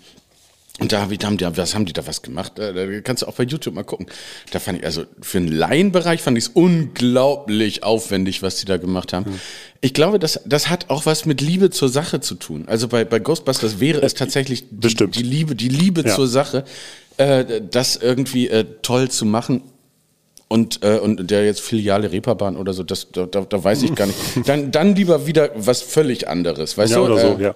und 0.80 0.92
da, 0.92 1.02
hab 1.02 1.12
ich- 1.12 1.18
da 1.18 1.28
haben 1.28 1.38
die, 1.38 1.46
was 1.58 1.74
haben 1.74 1.86
die 1.86 1.94
da 1.94 2.06
was 2.06 2.22
gemacht? 2.22 2.60
Äh, 2.60 2.74
Da 2.74 3.02
kannst 3.02 3.24
du 3.24 3.28
auch 3.28 3.34
bei 3.34 3.44
YouTube 3.44 3.74
mal 3.74 3.84
gucken. 3.84 4.06
Da 4.52 4.60
fand 4.60 4.80
ich, 4.80 4.86
also 4.86 5.06
für 5.22 5.40
einen 5.40 5.48
Laienbereich 5.48 6.22
fand 6.22 6.38
ich 6.38 6.46
es 6.46 6.52
unglaublich 6.54 7.84
aufwendig, 7.84 8.42
was 8.42 8.58
die 8.58 8.66
da 8.66 8.78
gemacht 8.78 9.14
haben. 9.14 9.40
Ich 9.82 9.94
glaube, 9.94 10.20
das, 10.20 10.40
das 10.46 10.70
hat 10.70 10.90
auch 10.90 11.06
was 11.06 11.26
mit 11.26 11.42
Liebe 11.42 11.70
zur 11.70 11.90
Sache 11.90 12.20
zu 12.20 12.36
tun. 12.36 12.66
Also 12.68 12.88
bei, 12.88 13.06
bei 13.06 13.20
Ghostbusters 13.20 13.80
wäre 13.80 14.02
es 14.02 14.14
tatsächlich 14.14 14.66
die, 14.70 14.94
die 14.96 15.24
Liebe, 15.24 15.56
die 15.56 15.70
Liebe 15.70 16.02
Ja. 16.06 16.16
zur 16.16 16.28
Sache, 16.28 16.64
äh, 17.18 17.62
das 17.72 17.96
irgendwie 17.96 18.48
äh, 18.50 18.66
toll 18.82 19.10
zu 19.10 19.26
machen. 19.26 19.64
Und, 20.50 20.82
äh, 20.82 20.98
und 21.00 21.30
der 21.30 21.46
jetzt 21.46 21.60
Filiale 21.60 22.10
Reeperbahn 22.10 22.56
oder 22.56 22.72
so, 22.72 22.82
das, 22.82 23.12
da, 23.12 23.26
da, 23.26 23.42
da 23.42 23.62
weiß 23.64 23.84
ich 23.84 23.94
gar 23.96 24.06
nicht. 24.08 24.18
Dann, 24.46 24.72
dann 24.72 24.96
lieber 24.96 25.28
wieder 25.28 25.50
was 25.56 25.82
völlig 25.82 26.30
anderes, 26.30 26.78
weißt 26.78 26.94
Ja, 26.94 27.00
du? 27.00 27.04
oder 27.06 27.18
so, 27.20 27.28
äh, 27.38 27.44
ja. 27.44 27.56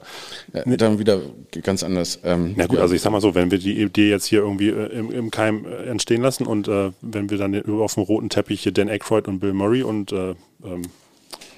äh, 0.52 0.76
Dann 0.76 1.00
wieder 1.00 1.22
ganz 1.64 1.84
anders. 1.84 2.20
Ähm, 2.26 2.54
Na 2.58 2.66
gut, 2.66 2.76
ja. 2.78 2.82
also 2.82 2.94
ich 2.94 3.02
sag 3.02 3.12
mal 3.12 3.22
so, 3.22 3.34
wenn 3.34 3.50
wir 3.50 3.60
die 3.60 3.82
Idee 3.82 4.10
jetzt 4.10 4.26
hier 4.26 4.40
irgendwie 4.40 4.70
äh, 4.72 4.88
im, 4.88 5.10
im 5.10 5.32
Keim 5.32 5.66
äh, 5.66 5.86
entstehen 5.90 6.22
lassen 6.22 6.46
und 6.46 6.68
äh, 6.68 6.92
wenn 7.02 7.30
wir 7.30 7.38
dann 7.38 7.56
auf 7.80 7.94
dem 7.94 8.04
roten 8.04 8.28
Teppich 8.28 8.64
hier 8.64 8.74
Dan 8.74 8.90
Aykroyd 8.90 9.26
und 9.30 9.40
Bill 9.40 9.54
Murray 9.54 9.84
und 9.84 10.12
äh, 10.12 10.32
ähm, 10.66 10.82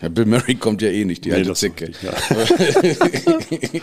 Ja, 0.03 0.09
Bill 0.09 0.27
Murray 0.27 0.53
kommt 0.53 0.83
ja 0.83 0.89
eh 0.89 1.03
nicht, 1.03 1.25
die 1.25 1.29
Nee, 1.29 1.37
alte 1.37 1.53
Zicke. 1.55 1.85
nicht, 1.87 2.03
ja. 2.03 2.13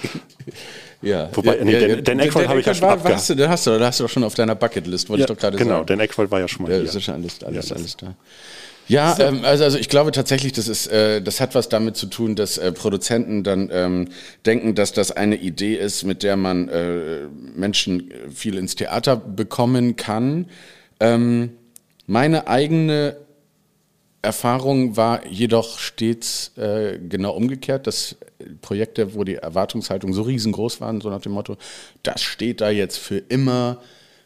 ja. 1.02 1.28
Wobei, 1.32 1.58
ja, 1.58 1.64
nee, 1.64 1.72
ja, 1.72 1.88
Dan-. 1.88 2.04
Dan 2.04 2.20
Aykroyd 2.20 2.48
habe 2.48 2.60
ich 2.60 2.66
ja 2.66 2.74
schon 2.74 2.88
war, 2.88 2.96
du, 2.96 3.02
da 3.04 3.48
hast 3.48 3.66
du, 3.66 3.78
da 3.78 3.86
hast 3.86 4.00
du 4.00 4.04
doch 4.04 4.10
schon 4.10 4.24
auf 4.24 4.34
deiner 4.34 4.54
Bucketlist, 4.54 5.08
wollte 5.08 5.20
ja, 5.20 5.24
ich 5.24 5.28
doch 5.28 5.38
gerade 5.38 5.56
genau, 5.56 5.76
sagen. 5.76 5.86
Dan 5.86 6.00
Aykroyd 6.00 6.30
war 6.30 6.40
ja 6.40 6.48
schon 6.48 6.64
mal 6.64 6.72
Ja, 6.72 6.78
hier. 6.78 6.86
ist 6.86 7.02
schon 7.02 7.14
alles, 7.14 7.42
alles, 7.42 7.72
alles 7.72 7.96
da. 7.96 8.14
Ja, 8.90 9.16
ähm, 9.20 9.44
also, 9.44 9.62
also 9.62 9.78
ich 9.78 9.88
glaube 9.88 10.10
tatsächlich, 10.10 10.52
das 10.52 10.66
ist, 10.66 10.88
äh, 10.88 11.22
das 11.22 11.40
hat 11.40 11.54
was 11.54 11.68
damit 11.68 11.96
zu 11.96 12.06
tun, 12.06 12.34
dass 12.34 12.58
äh, 12.58 12.72
Produzenten 12.72 13.44
dann 13.44 13.70
ähm, 13.72 14.08
denken, 14.44 14.74
dass 14.74 14.92
das 14.92 15.12
eine 15.12 15.36
Idee 15.36 15.76
ist, 15.76 16.02
mit 16.02 16.24
der 16.24 16.36
man 16.36 16.68
äh, 16.68 17.20
Menschen 17.54 18.10
viel 18.34 18.58
ins 18.58 18.74
Theater 18.74 19.14
bekommen 19.14 19.94
kann. 19.94 20.46
Ähm, 20.98 21.50
meine 22.08 22.48
eigene 22.48 23.16
Erfahrung 24.22 24.96
war 24.96 25.24
jedoch 25.24 25.78
stets 25.78 26.50
äh, 26.58 26.98
genau 26.98 27.32
umgekehrt, 27.34 27.86
dass 27.86 28.16
Projekte, 28.62 29.14
wo 29.14 29.24
die 29.24 29.36
Erwartungshaltung 29.36 30.12
so 30.12 30.22
riesengroß 30.22 30.80
waren, 30.80 31.00
so 31.00 31.10
nach 31.10 31.20
dem 31.20 31.32
Motto, 31.32 31.56
das 32.02 32.22
steht 32.22 32.60
da 32.60 32.70
jetzt 32.70 32.98
für 32.98 33.18
immer 33.18 33.78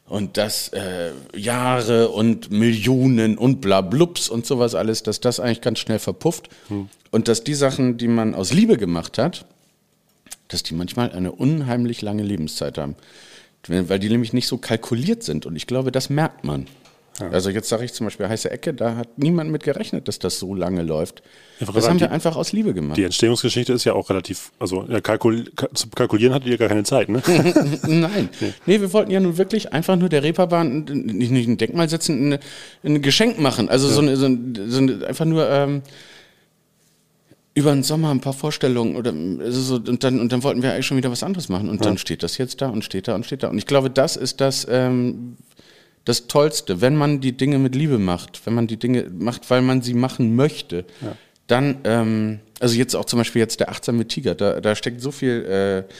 und 0.06 0.36
das 0.36 0.68
äh, 0.68 1.12
Jahre 1.34 2.10
und 2.10 2.50
Millionen 2.50 3.38
und 3.38 3.60
bla 3.60 3.80
blups 3.80 4.28
und 4.28 4.44
sowas 4.44 4.74
alles, 4.74 5.02
dass 5.02 5.20
das 5.20 5.40
eigentlich 5.40 5.62
ganz 5.62 5.78
schnell 5.78 5.98
verpufft 5.98 6.48
und 7.10 7.28
dass 7.28 7.44
die 7.44 7.54
Sachen, 7.54 7.96
die 7.96 8.08
man 8.08 8.34
aus 8.34 8.52
Liebe 8.52 8.76
gemacht 8.76 9.18
hat, 9.18 9.46
dass 10.48 10.62
die 10.62 10.74
manchmal 10.74 11.12
eine 11.12 11.32
unheimlich 11.32 12.02
lange 12.02 12.22
Lebenszeit 12.22 12.78
haben. 12.78 12.96
Weil 13.66 13.98
die 13.98 14.10
nämlich 14.10 14.34
nicht 14.34 14.46
so 14.46 14.58
kalkuliert 14.58 15.22
sind. 15.22 15.46
Und 15.46 15.56
ich 15.56 15.66
glaube, 15.66 15.90
das 15.90 16.10
merkt 16.10 16.44
man. 16.44 16.66
Also 17.30 17.48
jetzt 17.50 17.68
sage 17.68 17.84
ich 17.84 17.92
zum 17.92 18.06
Beispiel 18.06 18.28
heiße 18.28 18.50
Ecke, 18.50 18.74
da 18.74 18.96
hat 18.96 19.18
niemand 19.18 19.48
mit 19.52 19.62
gerechnet, 19.62 20.08
dass 20.08 20.18
das 20.18 20.38
so 20.40 20.52
lange 20.52 20.82
läuft. 20.82 21.22
Ja, 21.60 21.70
Das 21.70 21.88
haben 21.88 21.98
die- 21.98 22.00
wir 22.02 22.10
einfach 22.10 22.34
aus 22.34 22.50
Liebe 22.52 22.74
gemacht. 22.74 22.96
Die 22.96 23.04
Entstehungsgeschichte 23.04 23.72
ist 23.72 23.84
ja 23.84 23.92
auch 23.92 24.10
relativ, 24.10 24.50
also 24.58 24.84
ja, 24.88 25.00
kalkul 25.00 25.44
ka- 25.54 25.68
zu 25.72 25.88
kalkulieren 25.90 26.34
hattet 26.34 26.48
ihr 26.48 26.58
gar 26.58 26.68
keine 26.68 26.82
Zeit, 26.82 27.08
ne? 27.08 27.22
Nein. 27.86 28.28
Nee, 28.66 28.80
wir 28.80 28.92
wollten 28.92 29.12
ja 29.12 29.20
nun 29.20 29.36
wirklich 29.38 29.72
einfach 29.72 29.94
nur 29.94 30.08
der 30.08 30.24
Reeperbahn 30.24 30.84
nicht, 30.86 31.30
nicht 31.30 31.46
ein 31.48 31.56
Denkmal 31.56 31.88
setzen, 31.88 32.32
ein, 32.32 32.38
ein 32.82 33.00
Geschenk 33.00 33.38
machen. 33.38 33.68
Also 33.68 33.86
so, 33.88 34.00
eine, 34.00 34.16
so, 34.16 34.26
ein, 34.26 34.58
so 34.66 34.78
eine, 34.78 35.06
einfach 35.06 35.24
nur 35.24 35.48
ähm, 35.48 35.82
über 37.54 37.70
den 37.72 37.84
Sommer 37.84 38.10
ein 38.10 38.20
paar 38.20 38.32
Vorstellungen 38.32 38.96
oder 38.96 39.12
also 39.40 39.60
so, 39.60 39.74
und 39.76 40.02
dann 40.02 40.18
und 40.20 40.32
dann 40.32 40.42
wollten 40.42 40.62
wir 40.62 40.72
eigentlich 40.72 40.86
schon 40.86 40.96
wieder 40.96 41.12
was 41.12 41.22
anderes 41.22 41.48
machen 41.48 41.68
und 41.68 41.84
dann 41.84 41.96
steht 41.98 42.24
das 42.24 42.36
jetzt 42.38 42.60
da 42.60 42.68
und 42.70 42.84
steht 42.84 43.06
da 43.06 43.14
und 43.14 43.24
steht 43.24 43.44
da 43.44 43.48
und 43.48 43.58
ich 43.58 43.66
glaube, 43.66 43.90
das 43.90 44.16
ist 44.16 44.40
das 44.40 44.66
ähm, 44.68 45.36
das 46.04 46.26
Tollste, 46.26 46.80
wenn 46.80 46.96
man 46.96 47.20
die 47.20 47.32
Dinge 47.32 47.58
mit 47.58 47.74
Liebe 47.74 47.98
macht, 47.98 48.40
wenn 48.46 48.54
man 48.54 48.66
die 48.66 48.76
Dinge 48.78 49.06
macht, 49.18 49.48
weil 49.50 49.62
man 49.62 49.80
sie 49.82 49.94
machen 49.94 50.36
möchte, 50.36 50.84
dann, 51.46 51.78
ähm, 51.84 52.40
also 52.60 52.76
jetzt 52.76 52.94
auch 52.94 53.04
zum 53.06 53.18
Beispiel 53.20 53.40
jetzt 53.40 53.60
der 53.60 53.70
achtsame 53.70 54.06
Tiger, 54.06 54.34
da, 54.34 54.60
da 54.60 54.74
steckt 54.74 55.00
so 55.00 55.10
viel 55.10 55.84
äh, 55.88 55.92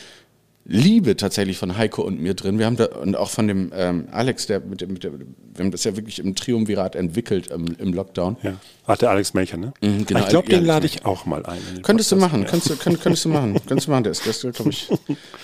Liebe 0.67 1.15
tatsächlich 1.17 1.59
von 1.59 1.77
Heiko 1.77 2.01
und 2.01 2.23
mir 2.23 2.33
drin. 2.33 2.59
Wir 2.59 2.65
haben 2.65 2.77
da 2.77 2.87
und 2.87 3.17
auch 3.17 3.29
von 3.29 3.47
dem 3.49 3.71
ähm, 3.75 4.09
Alex, 4.13 4.47
der 4.47 4.61
mit, 4.61 4.81
dem- 4.81 4.95
mit 4.95 5.05
der, 5.05 5.13
wir 5.13 5.27
haben 5.59 5.71
das 5.71 5.85
ja 5.85 5.95
wirklich 5.95 6.19
im 6.21 6.35
Triumvirat 6.35 6.97
entwickelt 6.97 7.49
im, 7.49 7.67
im 7.79 7.93
Lockdown. 7.93 8.39
ja. 8.43 8.55
Ach, 8.87 8.97
der 8.97 9.11
Alex 9.11 9.35
Melcher, 9.35 9.59
ne? 9.59 9.75
Mhm, 9.83 10.07
genau, 10.07 10.21
ich 10.21 10.29
glaube, 10.29 10.51
ja, 10.51 10.59
den 10.59 10.65
lade 10.67 10.87
ich 10.87 11.05
auch 11.05 11.27
mal 11.27 11.45
ein. 11.45 11.59
Könntest 11.83 12.11
du 12.13 12.17
machen, 12.17 12.43
Ja. 12.43 12.49
könntest 12.49 12.71
du, 12.71 12.77
könnt, 12.77 12.99
könntest 13.03 13.25
du 13.27 13.29
machen, 13.29 13.55
könntest 13.67 13.89
du 13.89 13.91
machen. 13.91 14.05
Der 14.05 14.13
ist, 14.13 14.25
der 14.25 14.31
ist 14.31 14.41
glaube 14.57 14.71
ich, 14.71 14.89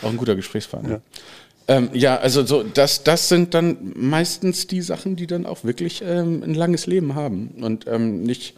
auch 0.03 0.09
ein 0.09 0.17
guter 0.17 0.35
Gesprächspartner. 0.37 0.91
Ja. 0.91 1.01
Ähm, 1.71 1.91
ja, 1.93 2.17
also 2.17 2.45
so, 2.45 2.65
das, 2.65 3.05
das 3.05 3.29
sind 3.29 3.55
dann 3.55 3.93
meistens 3.95 4.67
die 4.67 4.83
Sachen, 4.83 5.15
die 5.15 5.29
dann 5.29 5.47
auch 5.47 5.63
wirklich 5.63 6.03
ähm, 6.05 6.43
ein 6.43 6.55
langes 6.55 6.89
Leben 6.89 7.15
haben 7.15 7.51
und 7.63 7.87
ähm, 7.87 8.25
nicht, 8.25 8.57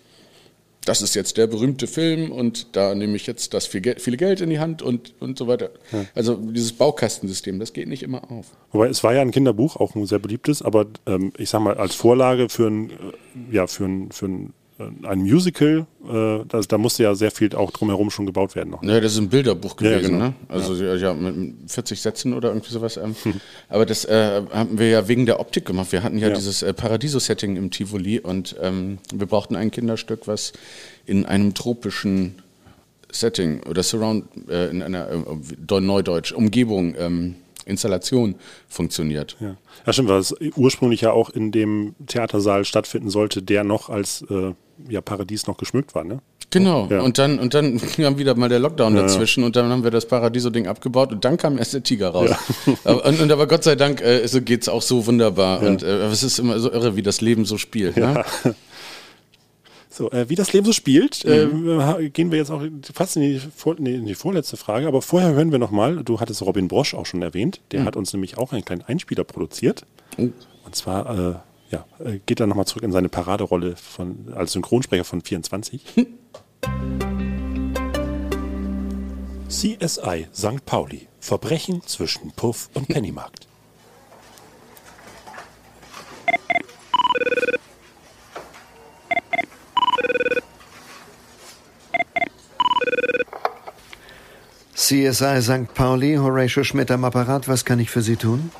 das 0.86 1.02
ist 1.02 1.14
jetzt 1.14 1.36
der 1.36 1.46
berühmte 1.46 1.86
Film 1.86 2.32
und 2.32 2.74
da 2.74 2.94
nehme 2.94 3.14
ich 3.14 3.26
jetzt 3.26 3.52
das 3.52 3.66
viel 3.66 3.82
Geld, 3.82 4.00
viele 4.00 4.16
Geld 4.16 4.40
in 4.40 4.48
die 4.48 4.60
Hand 4.60 4.80
und, 4.80 5.12
und 5.20 5.36
so 5.36 5.46
weiter. 5.46 5.72
Also 6.14 6.36
dieses 6.36 6.72
Baukastensystem, 6.72 7.58
das 7.58 7.74
geht 7.74 7.86
nicht 7.86 8.02
immer 8.02 8.32
auf. 8.32 8.46
Wobei 8.70 8.88
es 8.88 9.04
war 9.04 9.12
ja 9.12 9.20
ein 9.20 9.30
Kinderbuch, 9.30 9.76
auch 9.76 9.94
ein 9.94 10.06
sehr 10.06 10.18
beliebtes, 10.18 10.62
aber 10.62 10.86
ähm, 11.04 11.34
ich 11.36 11.50
sag 11.50 11.60
mal, 11.60 11.76
als 11.76 11.94
Vorlage 11.94 12.48
für 12.48 12.68
ein, 12.68 12.90
äh, 12.90 12.94
ja, 13.54 13.66
für 13.66 13.84
ein, 13.84 14.10
für 14.10 14.26
ein, 14.26 14.54
ein 14.78 15.20
Musical, 15.20 15.86
äh, 16.08 16.44
das, 16.48 16.68
da 16.68 16.78
musste 16.78 17.02
ja 17.04 17.14
sehr 17.14 17.30
viel 17.30 17.54
auch 17.54 17.70
drumherum 17.70 18.10
schon 18.10 18.26
gebaut 18.26 18.56
werden 18.56 18.70
noch. 18.70 18.82
Ja, 18.82 19.00
das 19.00 19.12
ist 19.12 19.18
ein 19.18 19.28
Bilderbuch 19.28 19.80
Ja, 19.80 19.90
gewesen, 19.90 20.12
genau. 20.12 20.24
ne? 20.26 20.34
Also 20.48 20.74
ja. 20.74 20.94
ja, 20.94 21.14
mit 21.14 21.70
40 21.70 22.00
Sätzen 22.00 22.34
oder 22.34 22.48
irgendwie 22.48 22.72
sowas. 22.72 22.96
Ähm. 22.96 23.14
Aber 23.68 23.86
das 23.86 24.04
äh, 24.04 24.42
haben 24.52 24.78
wir 24.78 24.88
ja 24.88 25.08
wegen 25.08 25.26
der 25.26 25.40
Optik 25.40 25.64
gemacht. 25.66 25.92
Wir 25.92 26.02
hatten 26.02 26.18
ja, 26.18 26.28
Ja. 26.28 26.34
dieses 26.34 26.62
äh, 26.62 26.72
Paradiso-Setting 26.72 27.56
im 27.56 27.70
Tivoli 27.70 28.18
und 28.20 28.56
ähm, 28.60 28.98
wir 29.14 29.26
brauchten 29.26 29.56
ein 29.56 29.70
Kinderstück, 29.70 30.26
was 30.26 30.52
in 31.06 31.26
einem 31.26 31.54
tropischen 31.54 32.36
Setting 33.10 33.62
oder 33.64 33.82
Surround, 33.82 34.24
äh, 34.48 34.70
in 34.70 34.82
einer 34.82 35.08
äh, 35.10 35.80
Neudeutsch, 35.80 36.32
Umgebung, 36.32 36.94
ähm, 36.98 37.34
Installation 37.64 38.34
funktioniert. 38.68 39.36
Ja. 39.40 39.56
ja, 39.86 39.92
stimmt, 39.92 40.08
weil 40.08 40.18
es 40.20 40.34
ursprünglich 40.56 41.00
ja 41.02 41.12
auch 41.12 41.30
in 41.30 41.52
dem 41.52 41.94
Theatersaal 42.06 42.64
stattfinden 42.64 43.10
sollte, 43.10 43.42
der 43.42 43.64
noch 43.64 43.88
als 43.88 44.24
äh, 44.30 44.52
ja, 44.88 45.00
Paradies 45.00 45.46
noch 45.46 45.56
geschmückt 45.56 45.94
war, 45.94 46.04
ne? 46.04 46.20
Genau, 46.50 46.86
Ja. 46.90 47.00
und 47.00 47.16
dann 47.16 47.38
und 47.38 47.54
dann 47.54 47.78
kam 47.96 48.18
wieder 48.18 48.34
mal 48.34 48.50
der 48.50 48.58
Lockdown 48.58 48.94
Ja, 48.94 49.00
ja. 49.00 49.06
dazwischen 49.06 49.42
und 49.42 49.56
dann 49.56 49.70
haben 49.70 49.84
wir 49.84 49.90
das 49.90 50.04
Paradiso-Ding 50.06 50.66
abgebaut 50.66 51.10
und 51.10 51.24
dann 51.24 51.38
kam 51.38 51.56
erst 51.56 51.72
der 51.72 51.82
Tiger 51.82 52.10
raus. 52.10 52.30
aber, 52.84 53.06
und, 53.06 53.20
und 53.20 53.32
aber 53.32 53.46
Gott 53.46 53.64
sei 53.64 53.74
Dank 53.74 54.02
äh, 54.02 54.26
so 54.26 54.42
geht's 54.42 54.68
auch 54.68 54.82
so 54.82 55.06
wunderbar 55.06 55.62
und 55.62 55.82
äh, 55.82 56.06
es 56.08 56.22
ist 56.22 56.38
immer 56.38 56.58
so 56.58 56.70
irre, 56.70 56.94
wie 56.94 57.02
das 57.02 57.22
Leben 57.22 57.46
so 57.46 57.56
spielt. 57.56 57.96
Ne? 57.96 58.22
So, 59.94 60.10
äh, 60.10 60.28
wie 60.30 60.36
das 60.36 60.54
Leben 60.54 60.64
so 60.64 60.72
spielt, 60.72 61.22
Mhm. 61.26 61.68
äh, 61.98 62.08
gehen 62.08 62.30
wir 62.30 62.38
jetzt 62.38 62.50
auch 62.50 62.62
fast 62.94 63.16
in 63.16 63.22
die, 63.22 63.38
vor, 63.38 63.76
nee, 63.78 63.94
in 63.94 64.06
die 64.06 64.14
vorletzte 64.14 64.56
Frage. 64.56 64.86
Aber 64.88 65.02
vorher 65.02 65.32
hören 65.34 65.52
wir 65.52 65.58
nochmal, 65.58 66.02
du 66.02 66.18
hattest 66.18 66.40
Robin 66.40 66.66
Brosch 66.66 66.94
auch 66.94 67.04
schon 67.04 67.20
erwähnt, 67.20 67.60
der 67.72 67.80
Mhm. 67.80 67.84
hat 67.84 67.96
uns 67.96 68.12
nämlich 68.14 68.38
auch 68.38 68.52
einen 68.52 68.64
kleinen 68.64 68.80
Einspieler 68.82 69.24
produziert. 69.24 69.84
Oh. 70.16 70.28
Und 70.64 70.74
zwar 70.74 71.18
äh, 71.18 71.34
ja, 71.74 71.84
äh, 72.04 72.20
geht 72.24 72.40
er 72.40 72.46
nochmal 72.46 72.66
zurück 72.66 72.84
in 72.84 72.92
seine 72.92 73.10
Paraderolle 73.10 73.76
von, 73.76 74.32
als 74.34 74.52
Synchronsprecher 74.52 75.04
von 75.04 75.20
24. 75.20 75.82
CSI 79.48 80.26
St. 80.34 80.64
Pauli. 80.64 81.08
Verbrechen 81.20 81.82
zwischen 81.84 82.32
Puff 82.32 82.70
und 82.72 82.88
Pennymarkt. 82.88 83.46
CSI 94.74 95.40
St. 95.40 95.74
Pauli, 95.74 96.16
Horatio 96.16 96.64
Schmidt 96.64 96.90
am 96.90 97.04
Apparat, 97.04 97.48
was 97.48 97.64
kann 97.64 97.78
ich 97.78 97.90
für 97.90 98.02
Sie 98.02 98.16
tun? 98.16 98.50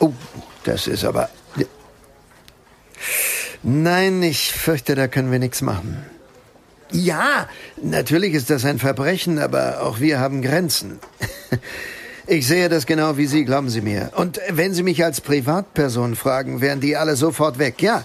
Oh, 0.00 0.12
das 0.64 0.86
ist 0.86 1.04
aber. 1.04 1.28
Nein, 3.62 4.22
ich 4.22 4.52
fürchte, 4.52 4.94
da 4.94 5.08
können 5.08 5.32
wir 5.32 5.38
nichts 5.38 5.62
machen. 5.62 6.04
Ja, 6.90 7.48
natürlich 7.82 8.34
ist 8.34 8.50
das 8.50 8.64
ein 8.64 8.78
Verbrechen, 8.78 9.38
aber 9.38 9.80
auch 9.82 10.00
wir 10.00 10.20
haben 10.20 10.42
Grenzen. 10.42 10.98
Ich 12.26 12.46
sehe 12.46 12.70
das 12.70 12.86
genau 12.86 13.18
wie 13.18 13.26
Sie, 13.26 13.44
glauben 13.44 13.68
Sie 13.68 13.82
mir. 13.82 14.10
Und 14.16 14.40
wenn 14.48 14.72
Sie 14.72 14.82
mich 14.82 15.04
als 15.04 15.20
Privatperson 15.20 16.16
fragen, 16.16 16.62
wären 16.62 16.80
die 16.80 16.96
alle 16.96 17.16
sofort 17.16 17.58
weg, 17.58 17.82
ja. 17.82 18.02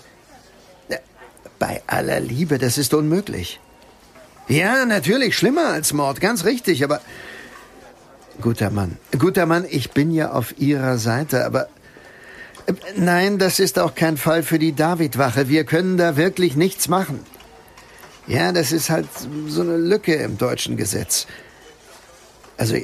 Bei 1.59 1.81
aller 1.87 2.19
Liebe, 2.21 2.57
das 2.57 2.77
ist 2.77 2.93
unmöglich. 2.93 3.59
Ja, 4.47 4.85
natürlich, 4.85 5.37
schlimmer 5.37 5.67
als 5.67 5.93
Mord, 5.93 6.21
ganz 6.21 6.45
richtig, 6.45 6.83
aber... 6.83 7.01
Guter 8.41 8.69
Mann, 8.69 8.97
guter 9.17 9.45
Mann, 9.45 9.65
ich 9.69 9.91
bin 9.91 10.11
ja 10.11 10.31
auf 10.31 10.57
Ihrer 10.57 10.97
Seite, 10.97 11.45
aber... 11.45 11.67
äh, 12.65 12.73
Nein, 12.95 13.37
das 13.37 13.59
ist 13.59 13.77
auch 13.77 13.93
kein 13.93 14.17
Fall 14.17 14.41
für 14.43 14.57
die 14.57 14.73
Davidwache. 14.73 15.49
Wir 15.49 15.65
können 15.65 15.97
da 15.97 16.15
wirklich 16.15 16.55
nichts 16.55 16.87
machen. 16.87 17.19
Ja, 18.25 18.51
das 18.51 18.71
ist 18.71 18.89
halt 18.89 19.07
so 19.47 19.61
eine 19.61 19.75
Lücke 19.77 20.15
im 20.15 20.37
deutschen 20.37 20.77
Gesetz. 20.77 21.27
Also, 22.57 22.77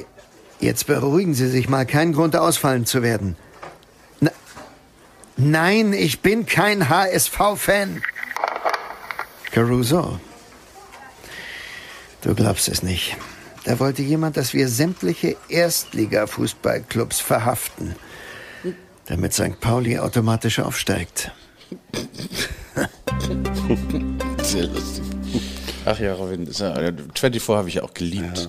jetzt 0.60 0.86
beruhigen 0.86 1.34
Sie 1.34 1.48
sich 1.48 1.68
mal. 1.68 1.86
Kein 1.86 2.12
Grund, 2.12 2.36
ausfallen 2.36 2.84
zu 2.84 3.02
werden. 3.02 3.36
Na, 4.20 4.30
nein, 5.36 5.92
ich 5.92 6.20
bin 6.20 6.46
kein 6.46 6.88
HSV-Fan. 6.88 8.02
Caruso. 9.56 10.20
Du 12.20 12.34
glaubst 12.34 12.68
es 12.68 12.82
nicht. 12.82 13.16
Da 13.64 13.78
wollte 13.78 14.02
jemand, 14.02 14.36
dass 14.36 14.52
wir 14.52 14.68
sämtliche 14.68 15.34
Erstliga-Fußballclubs 15.48 17.20
verhaften, 17.20 17.96
damit 19.06 19.32
St. 19.32 19.58
Pauli 19.58 19.98
automatisch 19.98 20.58
aufsteigt. 20.58 21.32
Sehr 24.42 24.66
lustig. 24.66 25.04
Ach 25.86 25.98
ja, 26.00 26.12
Robin, 26.12 26.46
ist 26.46 26.60
ja, 26.60 26.74
24 26.74 27.48
habe 27.48 27.70
ich 27.70 27.76
ja 27.76 27.82
auch 27.82 27.94
geliebt. 27.94 28.38
Ja, 28.38 28.48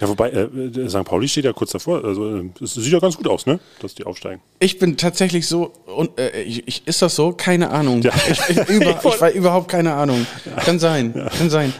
wobei, 0.00 0.30
äh, 0.30 0.88
St. 0.88 1.04
Pauli 1.04 1.28
steht 1.28 1.44
ja 1.44 1.52
kurz 1.52 1.72
davor. 1.72 2.04
Also, 2.04 2.36
äh, 2.36 2.44
es 2.62 2.74
sieht 2.74 2.92
ja 2.92 2.98
ganz 2.98 3.16
gut 3.16 3.28
aus, 3.28 3.46
ne? 3.46 3.60
Dass 3.80 3.94
die 3.94 4.04
aufsteigen. 4.04 4.40
Ich 4.58 4.78
bin 4.78 4.96
tatsächlich 4.96 5.46
so, 5.46 5.72
und, 5.86 6.18
äh, 6.18 6.42
ich, 6.42 6.66
ich, 6.66 6.86
ist 6.86 7.02
das 7.02 7.16
so? 7.16 7.32
Keine 7.32 7.70
Ahnung. 7.70 8.02
Ich, 8.02 8.40
ich, 8.48 8.68
über, 8.68 9.00
ich 9.04 9.20
war 9.20 9.30
überhaupt 9.30 9.68
keine 9.68 9.94
Ahnung. 9.94 10.26
Kann 10.64 10.78
sein, 10.78 11.12
kann 11.38 11.50
sein. 11.50 11.72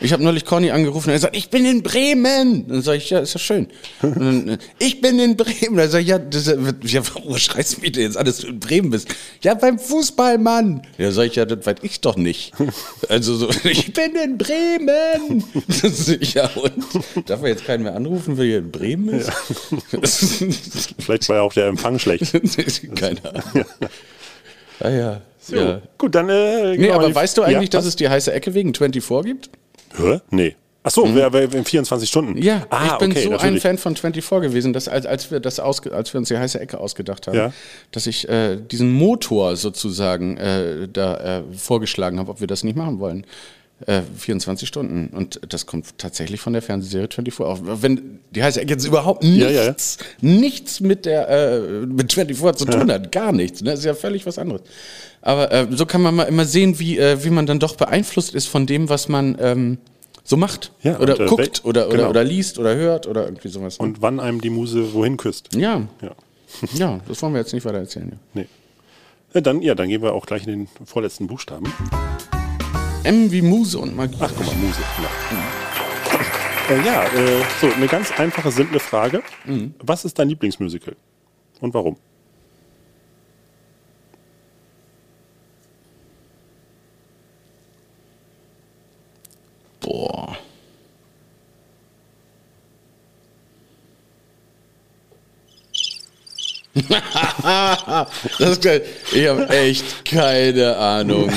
Ich 0.00 0.12
habe 0.12 0.22
neulich 0.22 0.44
Conny 0.44 0.70
angerufen 0.70 1.08
und 1.08 1.14
er 1.14 1.20
sagt, 1.20 1.36
ich 1.36 1.50
bin 1.50 1.64
in 1.64 1.82
Bremen. 1.82 2.66
Dann 2.68 2.82
sage 2.82 2.98
ich, 2.98 3.10
ja, 3.10 3.20
ist 3.20 3.34
ja 3.34 3.40
schön. 3.40 3.68
Dann, 4.02 4.48
äh, 4.48 4.58
ich 4.78 5.00
bin 5.00 5.18
in 5.18 5.36
Bremen. 5.36 5.76
Dann 5.76 5.90
sage 5.90 6.02
ich, 6.02 6.08
ja, 6.08 6.18
das, 6.18 6.48
äh, 6.48 6.56
ja, 6.82 7.02
warum 7.14 7.36
schreist 7.38 7.76
du 7.76 7.80
mir 7.80 7.90
denn 7.90 8.02
jetzt 8.04 8.16
alles, 8.16 8.36
dass 8.36 8.44
du 8.44 8.52
in 8.52 8.60
Bremen 8.60 8.90
bist? 8.90 9.08
Ja, 9.42 9.54
beim 9.54 9.78
Fußball, 9.78 10.38
Mann. 10.38 10.82
Ja, 10.98 11.10
sage 11.10 11.28
ich, 11.28 11.36
ja, 11.36 11.44
das 11.44 11.64
weiß 11.64 11.76
ich 11.82 12.00
doch 12.00 12.16
nicht. 12.16 12.52
Also 13.08 13.36
so, 13.36 13.48
ich 13.64 13.92
bin 13.92 14.14
in 14.16 14.38
Bremen. 14.38 15.44
Ja, 16.34 16.50
und 16.54 17.28
darf 17.28 17.42
er 17.42 17.48
jetzt 17.48 17.55
keinen 17.64 17.84
mehr 17.84 17.94
anrufen, 17.94 18.36
weil 18.38 18.46
er 18.46 18.58
in 18.58 18.70
Bremen 18.70 19.08
ist? 19.08 19.30
Vielleicht 20.98 21.28
war 21.28 21.36
ja 21.36 21.42
auch 21.42 21.52
der 21.52 21.66
Empfang 21.66 21.98
schlecht. 21.98 22.32
Keine 22.96 23.24
Ahnung. 23.24 23.64
Ah 24.80 24.90
ja. 24.90 25.20
So, 25.38 25.56
ja. 25.56 25.80
Gut, 25.96 26.14
dann. 26.14 26.28
Äh, 26.28 26.76
Nee, 26.76 26.90
aber 26.90 27.14
weißt 27.14 27.38
du 27.38 27.42
eigentlich, 27.42 27.72
ja, 27.72 27.78
dass 27.78 27.86
es 27.86 27.96
die 27.96 28.08
heiße 28.08 28.32
Ecke 28.32 28.52
wegen 28.54 28.74
24 28.74 29.24
gibt? 29.24 29.50
Hä? 29.96 30.20
Nee. 30.30 30.56
Ach 30.82 30.90
so, 30.92 31.04
wer 31.16 31.34
in 31.52 31.64
24 31.64 32.08
Stunden. 32.08 32.40
Ja, 32.40 32.64
ah, 32.70 32.90
ich 32.92 32.98
bin 32.98 33.10
okay, 33.10 33.22
so 33.22 33.30
ein 33.30 33.36
natürlich. 33.36 33.62
Fan 33.62 33.76
von 33.76 33.96
24 33.96 34.48
gewesen, 34.48 34.72
dass 34.72 34.86
als, 34.86 35.04
als 35.04 35.32
wir 35.32 35.40
das 35.40 35.58
ausge, 35.58 35.92
als 35.92 36.14
wir 36.14 36.18
uns 36.18 36.28
die 36.28 36.38
heiße 36.38 36.60
Ecke 36.60 36.78
ausgedacht 36.78 37.26
haben, 37.26 37.34
Ja. 37.36 37.52
dass 37.90 38.06
ich 38.06 38.28
äh, 38.28 38.56
diesen 38.56 38.92
Motor 38.92 39.56
sozusagen 39.56 40.36
äh, 40.36 40.86
da 40.86 41.38
äh, 41.38 41.42
vorgeschlagen 41.56 42.20
habe, 42.20 42.30
ob 42.30 42.38
wir 42.40 42.46
das 42.46 42.62
nicht 42.62 42.76
machen 42.76 43.00
wollen. 43.00 43.26
Äh, 43.84 44.00
24 44.16 44.66
Stunden. 44.66 45.08
Und 45.14 45.38
das 45.46 45.66
kommt 45.66 45.98
tatsächlich 45.98 46.40
von 46.40 46.54
der 46.54 46.62
Fernsehserie 46.62 47.08
24 47.12 47.40
auch. 47.44 47.82
Wenn 47.82 48.20
die 48.30 48.42
heiße 48.42 48.58
Ecke 48.58 48.72
jetzt 48.72 48.86
überhaupt 48.86 49.22
nichts, 49.22 49.38
Ja, 49.38 49.50
ja, 49.50 49.64
ja. 49.64 49.74
nichts 50.22 50.80
mit 50.80 51.04
der 51.04 51.28
äh, 51.28 51.60
mit 51.86 52.10
24 52.10 52.66
zu 52.66 52.72
tun 52.72 52.90
hat, 52.90 53.12
gar 53.12 53.32
nichts. 53.32 53.60
Ne? 53.60 53.72
Das 53.72 53.80
ist 53.80 53.84
ja 53.84 53.92
völlig 53.92 54.24
was 54.24 54.38
anderes. 54.38 54.62
Aber 55.20 55.52
äh, 55.52 55.66
so 55.72 55.84
kann 55.84 56.00
man 56.00 56.14
mal 56.14 56.22
immer 56.22 56.46
sehen, 56.46 56.78
wie, 56.78 56.98
äh, 56.98 57.22
wie 57.22 57.28
man 57.28 57.44
dann 57.44 57.58
doch 57.58 57.76
beeinflusst 57.76 58.34
ist 58.34 58.46
von 58.46 58.64
dem, 58.64 58.88
was 58.88 59.08
man 59.08 59.36
ähm, 59.40 59.76
so 60.24 60.38
macht. 60.38 60.72
Ja, 60.82 60.98
oder 60.98 61.20
und, 61.20 61.26
äh, 61.26 61.28
guckt 61.28 61.60
oder, 61.64 61.88
oder, 61.88 61.96
genau. 61.96 62.08
oder 62.08 62.24
liest 62.24 62.58
oder 62.58 62.74
hört 62.76 63.06
oder 63.06 63.26
irgendwie 63.26 63.48
sowas. 63.48 63.76
Und 63.76 64.00
wann 64.00 64.20
einem 64.20 64.40
die 64.40 64.50
Muse 64.50 64.94
wohin 64.94 65.18
küsst. 65.18 65.54
ja. 65.54 65.82
Ja. 66.00 66.12
ja, 66.74 67.00
das 67.06 67.20
wollen 67.20 67.34
wir 67.34 67.40
jetzt 67.40 67.52
nicht 67.52 67.66
weiter 67.66 67.78
erzählen. 67.78 68.12
Ja. 68.12 68.18
Nee. 68.32 68.46
Ja, 69.34 69.40
dann, 69.42 69.60
ja, 69.60 69.74
dann 69.74 69.88
gehen 69.88 70.00
wir 70.00 70.14
auch 70.14 70.24
gleich 70.24 70.46
in 70.46 70.50
den 70.50 70.68
vorletzten 70.86 71.26
Buchstaben. 71.26 71.66
M 73.06 73.30
wie 73.30 73.40
Muse 73.40 73.78
und 73.78 73.94
Magie. 73.94 74.16
Ach, 74.18 74.32
guck 74.36 74.46
mal, 74.46 74.54
Muse. 74.56 74.80
Ja, 76.68 76.74
äh, 76.74 76.84
ja 76.84 77.04
äh, 77.04 77.44
so, 77.60 77.70
eine 77.72 77.86
ganz 77.86 78.10
einfache, 78.10 78.50
simple 78.50 78.80
Frage. 78.80 79.22
Mhm. 79.44 79.74
Was 79.78 80.04
ist 80.04 80.18
dein 80.18 80.28
Lieblingsmusical? 80.28 80.96
Und 81.60 81.72
warum? 81.72 81.96
Boah. 89.80 90.36
das 98.38 98.50
ist 98.50 98.62
geil. 98.62 98.84
Ich 99.12 99.28
habe 99.28 99.48
echt 99.48 100.04
keine 100.04 100.76
Ahnung. 100.76 101.30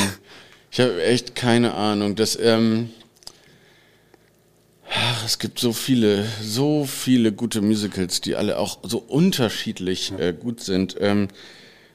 Ich 0.71 0.79
habe 0.79 1.03
echt 1.03 1.35
keine 1.35 1.73
Ahnung. 1.73 2.15
Das, 2.15 2.37
ähm, 2.39 2.89
ach, 4.89 5.25
es 5.25 5.39
gibt 5.39 5.59
so 5.59 5.73
viele, 5.73 6.25
so 6.41 6.85
viele 6.85 7.31
gute 7.31 7.61
Musicals, 7.61 8.21
die 8.21 8.35
alle 8.35 8.57
auch 8.57 8.79
so 8.83 8.99
unterschiedlich 8.99 10.13
äh, 10.17 10.33
gut 10.33 10.61
sind. 10.61 10.95
Ähm, 10.99 11.27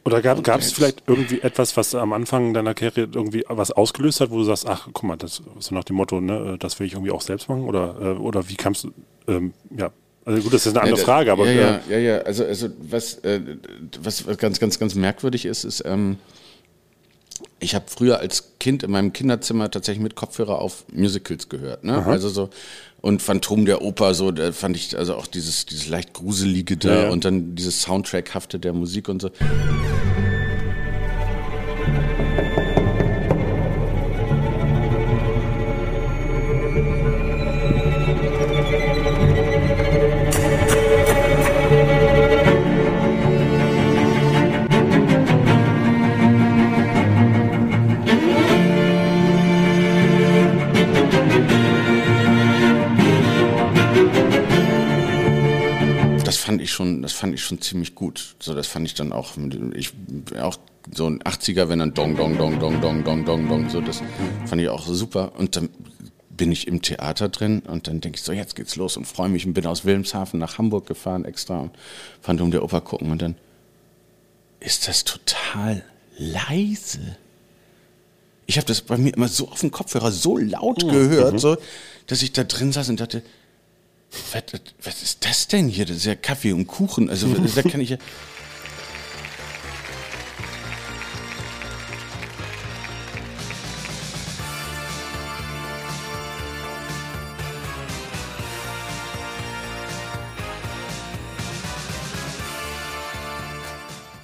Oder 0.04 0.22
gab 0.22 0.60
es 0.60 0.72
vielleicht 0.72 1.02
irgendwie 1.06 1.40
etwas, 1.40 1.76
was 1.76 1.94
am 1.94 2.12
Anfang 2.12 2.52
deiner 2.52 2.74
Karriere 2.74 3.08
irgendwie 3.14 3.44
was 3.48 3.70
ausgelöst 3.70 4.20
hat, 4.20 4.30
wo 4.30 4.38
du 4.38 4.44
sagst, 4.44 4.66
ach, 4.66 4.88
guck 4.92 5.04
mal, 5.04 5.16
das 5.16 5.40
so 5.58 5.74
nach 5.74 5.84
dem 5.84 5.96
Motto, 5.96 6.20
ne, 6.20 6.56
das 6.58 6.78
will 6.78 6.86
ich 6.86 6.94
irgendwie 6.94 7.12
auch 7.12 7.22
selbst 7.22 7.48
machen? 7.48 7.62
Oder, 7.62 7.96
äh, 8.00 8.04
oder 8.18 8.48
wie 8.48 8.56
kamst 8.56 8.84
du, 8.84 8.92
ähm, 9.28 9.54
ja, 9.76 9.90
also 10.26 10.42
gut, 10.42 10.54
das 10.54 10.66
ist 10.66 10.72
eine 10.74 10.82
andere 10.82 10.98
Ja, 10.98 11.04
Frage, 11.04 11.32
aber 11.32 11.50
ja, 11.50 11.52
äh, 11.52 11.80
ja, 11.90 11.98
ja, 11.98 11.98
ja. 11.98 12.18
Also, 12.22 12.44
also 12.44 12.68
was, 12.80 13.18
äh, 13.18 13.40
was, 14.02 14.26
was 14.26 14.38
ganz, 14.38 14.58
ganz, 14.58 14.78
ganz 14.78 14.94
merkwürdig 14.94 15.44
ist, 15.44 15.64
ist, 15.64 15.82
ähm, 15.84 16.16
ich 17.64 17.74
habe 17.74 17.86
früher 17.88 18.20
als 18.20 18.52
Kind 18.60 18.82
in 18.82 18.90
meinem 18.90 19.12
Kinderzimmer 19.12 19.70
tatsächlich 19.70 20.02
mit 20.02 20.14
Kopfhörer 20.14 20.60
auf 20.60 20.84
Musicals 20.92 21.48
gehört. 21.48 21.84
Ne? 21.84 21.94
Aha. 21.94 22.10
Also 22.10 22.28
so 22.28 22.50
und 23.04 23.20
Phantom 23.20 23.66
der 23.66 23.82
Oper, 23.82 24.14
so, 24.14 24.30
da 24.30 24.50
fand 24.52 24.76
ich 24.76 24.96
also 24.96 25.14
auch 25.16 25.26
dieses, 25.26 25.66
dieses 25.66 25.88
leicht 25.88 26.14
gruselige 26.14 26.78
da 26.78 26.88
Ja, 26.88 27.02
ja. 27.02 27.10
und 27.10 27.26
dann 27.26 27.54
dieses 27.54 27.82
Soundtrackhafte 27.82 28.58
der 28.58 28.72
Musik 28.72 29.10
und 29.10 29.20
so. 29.20 29.30
Schon, 57.44 57.60
ziemlich 57.60 57.94
gut. 57.94 58.36
So, 58.40 58.54
das 58.54 58.66
fand 58.66 58.86
ich 58.86 58.94
dann 58.94 59.12
auch, 59.12 59.32
ich 59.74 59.92
auch 60.40 60.56
so 60.92 61.06
ein 61.06 61.22
80er, 61.22 61.68
wenn 61.68 61.78
dann 61.78 61.94
Dong, 61.94 62.16
Dong, 62.16 62.36
Dong, 62.36 62.58
Dong, 62.58 62.80
Dong, 62.80 63.04
Dong, 63.04 63.24
Dong, 63.24 63.48
Dong, 63.48 63.70
so, 63.70 63.80
das 63.80 64.02
fand 64.46 64.60
ich 64.60 64.68
auch 64.68 64.86
super. 64.86 65.32
Und 65.38 65.56
dann 65.56 65.68
bin 66.30 66.50
ich 66.50 66.66
im 66.66 66.82
Theater 66.82 67.28
drin 67.28 67.60
und 67.60 67.86
dann 67.86 68.00
denke 68.00 68.16
ich 68.18 68.22
so, 68.24 68.32
jetzt 68.32 68.56
geht's 68.56 68.74
los 68.76 68.96
und 68.96 69.06
freue 69.06 69.28
mich 69.28 69.46
und 69.46 69.54
bin 69.54 69.66
aus 69.66 69.84
Wilhelmshaven 69.84 70.40
nach 70.40 70.58
Hamburg 70.58 70.86
gefahren 70.86 71.24
extra 71.24 71.60
und 71.60 71.70
fand 72.20 72.40
um 72.40 72.50
der 72.50 72.64
Oper 72.64 72.80
gucken 72.80 73.10
und 73.12 73.22
dann 73.22 73.36
ist 74.60 74.88
das 74.88 75.04
total 75.04 75.84
leise. 76.18 77.16
Ich 78.46 78.56
habe 78.58 78.66
das 78.66 78.80
bei 78.82 78.98
mir 78.98 79.14
immer 79.14 79.28
so 79.28 79.48
auf 79.48 79.60
dem 79.60 79.70
Kopfhörer 79.70 80.10
so 80.10 80.36
laut 80.36 80.82
Mhm. 80.84 80.88
gehört, 80.90 81.34
Mhm. 81.34 81.38
so, 81.38 81.56
dass 82.08 82.20
ich 82.22 82.32
da 82.32 82.44
drin 82.44 82.72
saß 82.72 82.88
und 82.90 83.00
dachte, 83.00 83.22
was, 84.32 84.42
was 84.82 85.02
ist 85.02 85.24
das 85.24 85.48
denn 85.48 85.68
hier? 85.68 85.86
Das 85.86 85.98
ist 85.98 86.06
ja 86.06 86.14
Kaffee 86.14 86.52
und 86.52 86.66
Kuchen. 86.66 87.10
Also 87.10 87.28
da 87.28 87.62
kann 87.62 87.80
ich 87.80 87.90
ja. 87.90 87.98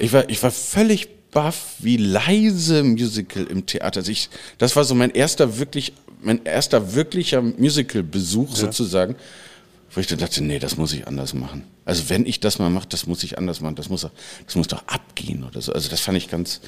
Ich 0.00 0.14
war, 0.14 0.28
ich 0.30 0.42
war 0.42 0.50
völlig 0.50 1.08
baff, 1.30 1.74
wie 1.78 1.98
leise 1.98 2.82
Musical 2.82 3.46
im 3.46 3.66
Theater. 3.66 4.00
Also 4.00 4.10
ich, 4.10 4.30
das 4.58 4.74
war 4.74 4.84
so 4.84 4.94
mein 4.94 5.10
erster 5.10 5.58
wirklich, 5.58 5.92
mein 6.22 6.44
erster 6.44 6.94
wirklicher 6.94 7.42
Musical-Besuch 7.42 8.56
sozusagen, 8.56 9.14
wo 9.92 10.00
ich 10.00 10.06
dann 10.06 10.18
dachte, 10.18 10.42
nee, 10.42 10.58
das 10.58 10.76
muss 10.76 10.92
ich 10.92 11.06
anders 11.06 11.34
machen. 11.34 11.64
Also 11.84 12.08
wenn 12.08 12.24
ich 12.26 12.40
das 12.40 12.58
mal 12.58 12.70
mache, 12.70 12.88
das 12.88 13.06
muss 13.06 13.22
ich 13.24 13.38
anders 13.38 13.60
machen. 13.60 13.74
Das 13.74 13.88
muss, 13.88 14.06
das 14.46 14.54
muss 14.54 14.68
doch 14.68 14.86
abgehen 14.86 15.44
oder 15.44 15.60
so. 15.60 15.72
Also 15.72 15.88
das 15.88 16.00
fand 16.00 16.16
ich 16.16 16.28
ganz, 16.28 16.60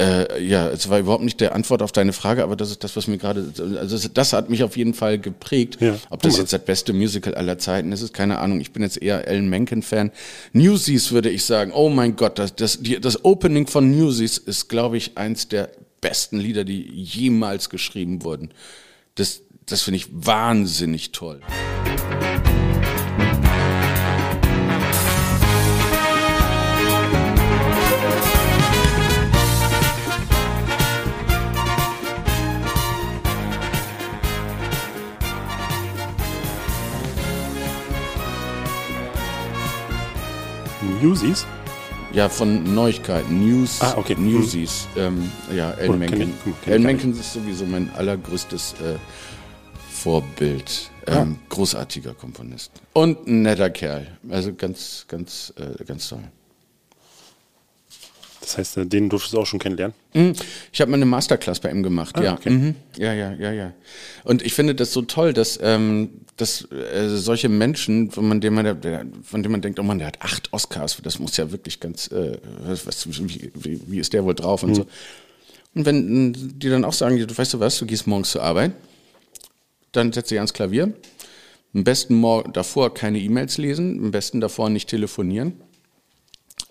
äh, 0.00 0.42
ja, 0.42 0.68
es 0.68 0.88
war 0.88 0.98
überhaupt 0.98 1.24
nicht 1.24 1.40
der 1.40 1.54
Antwort 1.54 1.82
auf 1.82 1.92
deine 1.92 2.12
Frage, 2.12 2.42
aber 2.42 2.56
das 2.56 2.70
ist 2.70 2.84
das, 2.84 2.96
was 2.96 3.06
mir 3.06 3.18
gerade, 3.18 3.52
also 3.78 4.08
das, 4.08 4.32
hat 4.32 4.50
mich 4.50 4.62
auf 4.62 4.76
jeden 4.76 4.94
Fall 4.94 5.18
geprägt. 5.18 5.78
Ja. 5.80 5.96
Ob 6.10 6.22
das 6.22 6.36
jetzt 6.38 6.52
das 6.52 6.64
beste 6.64 6.92
Musical 6.92 7.34
aller 7.34 7.58
Zeiten 7.58 7.92
ist, 7.92 8.02
ist 8.02 8.14
keine 8.14 8.38
Ahnung. 8.38 8.60
Ich 8.60 8.72
bin 8.72 8.82
jetzt 8.82 9.00
eher 9.00 9.26
Alan 9.26 9.48
Menken-Fan. 9.48 10.10
Newsies 10.52 11.12
würde 11.12 11.30
ich 11.30 11.44
sagen, 11.44 11.72
oh 11.72 11.88
mein 11.88 12.16
Gott, 12.16 12.38
das, 12.38 12.54
das, 12.56 12.80
die, 12.80 13.00
das 13.00 13.24
Opening 13.24 13.66
von 13.66 13.90
Newsies 13.90 14.38
ist, 14.38 14.68
glaube 14.68 14.96
ich, 14.96 15.18
eins 15.18 15.48
der 15.48 15.70
besten 16.00 16.38
Lieder, 16.38 16.64
die 16.64 16.82
jemals 16.82 17.68
geschrieben 17.68 18.22
wurden. 18.22 18.50
Das, 19.14 19.42
das 19.70 19.82
finde 19.82 19.96
ich 19.98 20.08
wahnsinnig 20.10 21.12
toll. 21.12 21.40
Newsies? 41.02 41.46
Ja, 42.12 42.28
von 42.28 42.74
Neuigkeiten. 42.74 43.38
News, 43.38 43.80
Ah, 43.80 43.94
okay. 43.96 44.16
Newsies. 44.18 44.88
Ähm, 44.96 45.30
ja, 45.54 45.70
Alan 45.78 45.98
Menken. 45.98 46.34
Alan 46.66 46.82
Menken 46.82 47.12
ist 47.12 47.32
sowieso 47.34 47.64
mein 47.66 47.88
allergrößtes 47.94 48.74
äh, 48.80 48.96
Vorbild. 50.04 50.90
Ähm, 51.06 51.38
Großartiger 51.50 52.14
Komponist. 52.14 52.70
Und 52.94 53.26
ein 53.26 53.42
netter 53.42 53.68
Kerl. 53.68 54.06
Also 54.30 54.54
ganz, 54.54 55.04
ganz, 55.08 55.52
äh, 55.58 55.84
ganz 55.84 56.08
toll. 56.08 56.22
Das 58.40 58.56
heißt, 58.56 58.76
äh, 58.78 58.86
den 58.86 59.10
durftest 59.10 59.34
du 59.34 59.40
auch 59.40 59.46
schon 59.46 59.58
kennenlernen? 59.58 59.94
Mhm. 60.14 60.32
Ich 60.72 60.80
habe 60.80 60.90
mal 60.90 60.96
eine 60.96 61.04
Masterclass 61.04 61.60
bei 61.60 61.70
ihm 61.70 61.82
gemacht, 61.82 62.16
Ah, 62.16 62.22
ja. 62.22 62.32
okay. 62.34 62.48
Mhm. 62.50 62.74
Ja, 62.96 63.12
ja, 63.12 63.32
ja, 63.34 63.52
ja. 63.52 63.72
Und 64.24 64.40
ich 64.42 64.54
finde 64.54 64.74
das 64.74 64.92
so 64.94 65.02
toll, 65.02 65.34
dass, 65.34 65.58
ähm, 65.62 66.08
dass 66.38 66.62
äh, 66.72 67.08
solche 67.10 67.50
Menschen, 67.50 68.10
von 68.10 68.26
man, 68.26 68.40
dem 68.40 68.54
man, 68.54 68.80
der, 68.80 69.04
von 69.22 69.42
dem 69.42 69.52
man 69.52 69.60
denkt, 69.60 69.78
oh 69.78 69.82
Mann, 69.82 69.98
der 69.98 70.06
hat 70.06 70.22
acht 70.22 70.50
Oscars, 70.52 70.98
das 71.02 71.18
muss 71.18 71.36
ja 71.36 71.52
wirklich 71.52 71.78
ganz, 71.78 72.08
äh, 72.08 72.38
was, 72.64 72.86
was, 72.86 73.06
wie, 73.28 73.52
wie, 73.54 73.80
wie 73.86 73.98
ist 73.98 74.14
der 74.14 74.24
wohl 74.24 74.34
drauf 74.34 74.62
und 74.62 74.70
Mhm. 74.70 74.74
so. 74.76 74.86
Und 75.74 75.84
wenn 75.86 76.32
die 76.58 76.70
dann 76.70 76.84
auch 76.86 76.94
sagen, 76.94 77.18
du 77.18 77.36
weißt 77.38 77.52
du 77.54 77.60
was, 77.60 77.78
du 77.78 77.84
gehst 77.86 78.06
morgens 78.06 78.30
zur 78.30 78.42
Arbeit, 78.42 78.72
dann 79.92 80.12
setz 80.12 80.28
dich 80.28 80.38
ans 80.38 80.52
Klavier. 80.52 80.92
Am 81.74 81.84
besten 81.84 82.14
morgen 82.14 82.52
davor 82.52 82.92
keine 82.94 83.20
E-Mails 83.20 83.58
lesen, 83.58 83.98
am 84.04 84.10
besten 84.10 84.40
davor 84.40 84.70
nicht 84.70 84.88
telefonieren. 84.88 85.54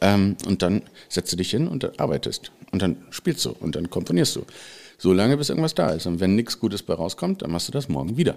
Ähm, 0.02 0.36
und 0.46 0.62
dann 0.62 0.84
setzt 1.08 1.32
du 1.32 1.38
dich 1.38 1.52
hin 1.52 1.68
und 1.68 2.00
arbeitest. 2.00 2.52
Und 2.72 2.82
dann 2.82 2.98
spielst 3.10 3.46
du 3.46 3.52
und 3.52 3.76
dann 3.76 3.90
komponierst 3.90 4.36
du. 4.36 4.46
So 4.98 5.14
lange, 5.14 5.38
bis 5.38 5.50
irgendwas 5.50 5.76
da 5.76 5.92
ist. 5.92 6.06
Und 6.06 6.20
wenn 6.20 6.36
nichts 6.36 6.60
Gutes 6.60 6.84
bei 6.84 6.94
rauskommt, 6.94 7.42
dann 7.42 7.52
machst 7.52 7.70
du 7.70 7.72
das 7.72 7.88
morgen 7.88 8.18
wieder. 8.18 8.36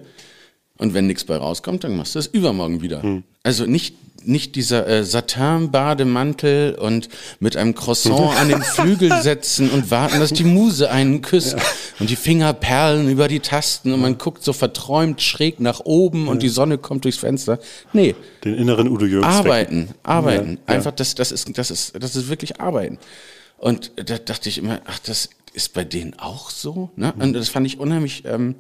Und 0.79 0.95
wenn 0.95 1.07
nichts 1.07 1.25
bei 1.25 1.37
rauskommt, 1.37 1.85
dann 1.85 1.97
machst 1.97 2.15
du 2.15 2.19
es 2.19 2.27
übermorgen 2.27 2.83
wieder. 2.83 3.23
Also 3.43 3.67
nicht, 3.67 3.95
nicht 4.27 4.57
dieser 4.57 4.87
äh, 4.87 5.05
Satin-Bademantel 5.05 6.75
und 6.75 7.09
mit 7.41 7.57
einem 7.57 7.75
Croissant 7.75 8.37
an 8.37 8.49
den 8.49 8.63
Flügel 8.63 9.21
setzen 9.23 9.71
und 9.71 9.91
warten, 9.91 10.19
dass 10.19 10.33
die 10.33 10.45
Muse 10.45 10.91
einen 10.91 11.23
küsst. 11.23 11.57
Und 11.99 12.11
die 12.11 12.17
Finger 12.17 12.53
perlen 12.53 13.09
über 13.09 13.29
die 13.29 13.41
Tasten 13.41 13.93
und 13.93 14.01
man 14.01 14.19
guckt 14.19 14.43
so 14.43 14.53
verträumt 14.53 15.23
schräg 15.23 15.61
nach 15.61 15.81
oben 15.81 16.29
und 16.29 16.43
die 16.43 16.49
Sonne 16.49 16.79
kommt 16.79 17.05
durchs 17.05 17.19
Fenster. 17.19 17.59
Nee. 17.93 18.15
Den 18.45 18.55
inneren 18.55 18.89
Udo 18.89 19.07
Jürgens. 19.07 19.35
Arbeiten, 19.35 19.91
arbeiten. 20.03 20.51
Ja, 20.51 20.53
ja. 20.69 20.75
Einfach, 20.75 20.93
das, 20.93 21.15
das, 21.15 21.33
ist, 21.33 21.57
das, 21.57 21.71
ist, 21.71 21.93
das 22.01 22.17
ist 22.17 22.29
wirklich 22.29 22.61
Arbeiten. 22.61 22.99
Und 23.59 23.93
da 23.97 24.19
dachte 24.19 24.49
ich 24.49 24.59
immer, 24.59 24.81
ach, 24.87 24.99
das 25.01 25.29
ist 25.53 25.75
bei 25.75 25.85
denen 25.85 26.19
auch 26.19 26.51
so. 26.51 26.91
Ne? 26.97 27.13
Und 27.19 27.35
das 27.35 27.49
fand 27.49 27.67
ich 27.67 27.79
unheimlich 27.79 28.25
ähm, 28.25 28.57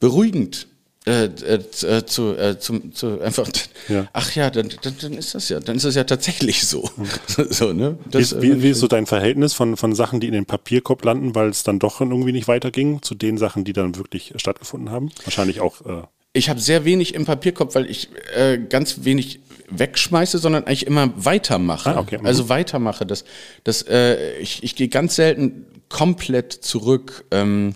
beruhigend. 0.00 0.66
Äh, 1.08 1.26
äh, 1.26 1.60
äh, 1.86 2.04
zu, 2.04 2.36
äh, 2.36 2.58
zum, 2.58 2.92
zu 2.92 3.20
einfach, 3.20 3.48
Ja. 3.88 4.08
ach 4.12 4.34
ja, 4.34 4.50
dann, 4.50 4.70
dann, 4.82 4.96
dann 5.00 5.12
ist 5.12 5.36
das 5.36 5.48
ja, 5.48 5.60
dann 5.60 5.76
ist 5.76 5.84
das 5.84 5.94
ja 5.94 6.02
tatsächlich 6.02 6.66
so. 6.66 6.90
so 7.50 7.72
ne? 7.72 7.96
Wie, 8.06 8.10
Das, 8.10 8.32
ist- 8.32 8.42
wie, 8.42 8.60
wie 8.60 8.70
ist 8.70 8.80
so 8.80 8.88
dein 8.88 9.06
Verhältnis 9.06 9.54
von, 9.54 9.76
von 9.76 9.94
Sachen, 9.94 10.18
die 10.18 10.26
in 10.26 10.32
den 10.32 10.46
Papierkorb 10.46 11.04
landen, 11.04 11.36
weil 11.36 11.48
es 11.48 11.62
dann 11.62 11.78
doch 11.78 12.00
irgendwie 12.00 12.32
nicht 12.32 12.48
weiterging, 12.48 13.02
zu 13.02 13.14
den 13.14 13.38
Sachen, 13.38 13.62
die 13.62 13.72
dann 13.72 13.96
wirklich 13.96 14.32
stattgefunden 14.36 14.90
haben? 14.90 15.10
Wahrscheinlich 15.24 15.60
auch. 15.60 15.80
Äh, 15.86 16.02
Ich 16.32 16.48
habe 16.50 16.58
sehr 16.58 16.84
wenig 16.84 17.14
im 17.14 17.24
Papierkorb, 17.24 17.76
weil 17.76 17.88
ich 17.88 18.08
äh, 18.34 18.58
ganz 18.58 19.04
wenig 19.04 19.38
wegschmeiße, 19.70 20.38
sondern 20.38 20.64
eigentlich 20.64 20.86
immer 20.86 21.12
weitermache. 21.16 21.94
Ah, 21.96 22.00
okay. 22.00 22.18
Also 22.24 22.48
weitermache. 22.48 23.06
Das, 23.06 23.24
das, 23.62 23.82
äh, 23.82 24.38
ich 24.38 24.64
ich 24.64 24.74
gehe 24.74 24.88
ganz 24.88 25.14
selten 25.14 25.66
komplett 25.88 26.52
zurück. 26.52 27.24
Ähm, 27.30 27.74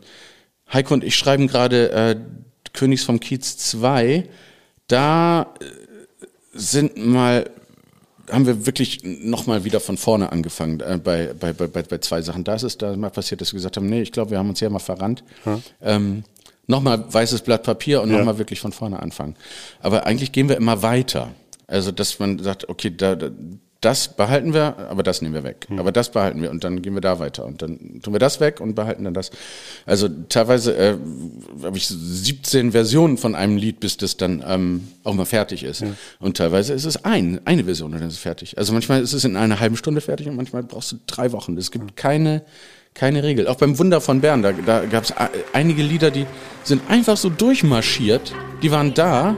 Heiko 0.72 0.94
und 0.94 1.04
ich 1.04 1.14
schreiben 1.14 1.46
gerade 1.46 1.90
äh, 1.92 2.16
Königs 2.72 3.04
vom 3.04 3.20
Kiez 3.20 3.56
2. 3.58 4.28
Da 4.86 5.54
äh, 5.60 5.64
sind 6.52 6.96
mal 6.96 7.50
haben 8.30 8.46
wir 8.46 8.66
wirklich 8.66 9.00
nochmal 9.02 9.64
wieder 9.64 9.80
von 9.80 9.96
vorne 9.96 10.30
angefangen 10.30 10.80
äh, 10.80 11.00
bei, 11.02 11.34
bei, 11.38 11.52
bei, 11.52 11.66
bei 11.82 11.98
zwei 11.98 12.22
Sachen. 12.22 12.44
Da 12.44 12.54
ist 12.54 12.62
es 12.62 12.78
da 12.78 12.96
mal 12.96 13.10
passiert, 13.10 13.40
dass 13.40 13.52
wir 13.52 13.56
gesagt 13.58 13.76
haben, 13.76 13.88
nee, 13.88 14.02
ich 14.02 14.12
glaube, 14.12 14.30
wir 14.30 14.38
haben 14.38 14.48
uns 14.48 14.58
hier 14.60 14.70
mal 14.70 14.78
verrannt. 14.78 15.24
Ähm, 15.82 16.24
nochmal 16.66 17.04
weißes 17.12 17.42
Blatt 17.42 17.64
Papier 17.64 18.00
und 18.02 18.10
Ja. 18.10 18.18
nochmal 18.18 18.38
wirklich 18.38 18.60
von 18.60 18.72
vorne 18.72 19.00
anfangen. 19.00 19.34
Aber 19.80 20.06
eigentlich 20.06 20.32
gehen 20.32 20.48
wir 20.48 20.56
immer 20.56 20.82
weiter. 20.82 21.32
Also, 21.66 21.92
dass 21.92 22.18
man 22.18 22.38
sagt, 22.38 22.68
okay, 22.68 22.92
da, 22.96 23.14
da, 23.14 23.30
das 23.80 24.08
behalten 24.08 24.52
wir, 24.52 24.76
aber 24.90 25.02
das 25.02 25.22
nehmen 25.22 25.34
wir 25.34 25.42
weg. 25.42 25.66
Hm. 25.68 25.78
Aber 25.78 25.90
das 25.90 26.10
behalten 26.10 26.42
wir 26.42 26.50
und 26.50 26.64
dann 26.64 26.82
gehen 26.82 26.92
wir 26.92 27.00
da 27.00 27.18
weiter 27.18 27.46
und 27.46 27.62
dann 27.62 28.00
tun 28.02 28.12
wir 28.12 28.18
das 28.18 28.38
weg 28.38 28.60
und 28.60 28.74
behalten 28.74 29.04
dann 29.04 29.14
das. 29.14 29.30
Also 29.86 30.08
teilweise 30.28 30.76
äh, 30.76 30.96
habe 31.62 31.78
ich 31.78 31.86
17 31.88 32.72
Versionen 32.72 33.16
von 33.16 33.34
einem 33.34 33.56
Lied, 33.56 33.80
bis 33.80 33.96
das 33.96 34.18
dann 34.18 34.44
ähm, 34.46 34.88
auch 35.02 35.14
mal 35.14 35.24
fertig 35.24 35.64
ist. 35.64 35.82
Und 36.18 36.36
teilweise 36.36 36.74
ist 36.74 36.84
es 36.84 37.04
ein, 37.04 37.40
eine 37.46 37.64
Version 37.64 37.92
und 37.92 38.00
dann 38.00 38.08
ist 38.08 38.14
es 38.14 38.20
fertig. 38.20 38.58
Also 38.58 38.74
manchmal 38.74 39.00
ist 39.00 39.14
es 39.14 39.24
in 39.24 39.36
einer 39.36 39.60
halben 39.60 39.76
Stunde 39.76 40.02
fertig 40.02 40.28
und 40.28 40.36
manchmal 40.36 40.62
brauchst 40.62 40.92
du 40.92 40.96
drei 41.06 41.32
Wochen. 41.32 41.56
Es 41.56 41.70
gibt 41.70 41.96
keine, 41.96 42.42
keine 42.92 43.22
Regel. 43.22 43.48
Auch 43.48 43.56
beim 43.56 43.78
Wunder 43.78 44.02
von 44.02 44.20
Bern, 44.20 44.42
da, 44.42 44.52
da 44.52 44.84
gab 44.84 45.04
es 45.04 45.14
einige 45.54 45.82
Lieder, 45.82 46.10
die 46.10 46.26
sind 46.64 46.82
einfach 46.90 47.16
so 47.16 47.30
durchmarschiert. 47.30 48.34
Die 48.62 48.70
waren 48.70 48.92
da, 48.92 49.36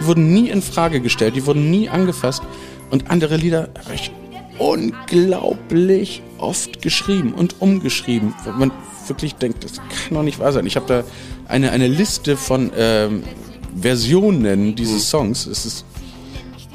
die 0.00 0.06
wurden 0.06 0.34
nie 0.34 0.48
in 0.48 0.60
Frage 0.60 1.00
gestellt, 1.00 1.36
die 1.36 1.46
wurden 1.46 1.70
nie 1.70 1.88
angefasst. 1.88 2.42
Und 2.90 3.10
andere 3.10 3.36
Lieder 3.36 3.68
habe 3.84 3.94
ich 3.94 4.10
unglaublich 4.58 6.22
oft 6.38 6.82
geschrieben 6.82 7.34
und 7.34 7.60
umgeschrieben, 7.60 8.34
man 8.58 8.70
wirklich 9.06 9.34
denkt, 9.34 9.64
das 9.64 9.76
kann 9.76 10.14
doch 10.14 10.22
nicht 10.22 10.38
wahr 10.38 10.52
sein. 10.52 10.66
Ich 10.66 10.76
habe 10.76 10.86
da 10.86 11.04
eine, 11.48 11.70
eine 11.72 11.88
Liste 11.88 12.36
von 12.36 12.70
ähm, 12.76 13.22
Versionen 13.80 14.74
dieses 14.74 15.10
Songs. 15.10 15.46
Es 15.46 15.66
ist, 15.66 15.84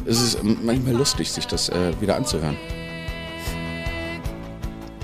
es 0.05 0.21
ist 0.21 0.39
manchmal 0.43 0.93
lustig, 0.93 1.31
sich 1.31 1.47
das 1.47 1.69
äh, 1.69 1.93
wieder 1.99 2.15
anzuhören. 2.15 2.55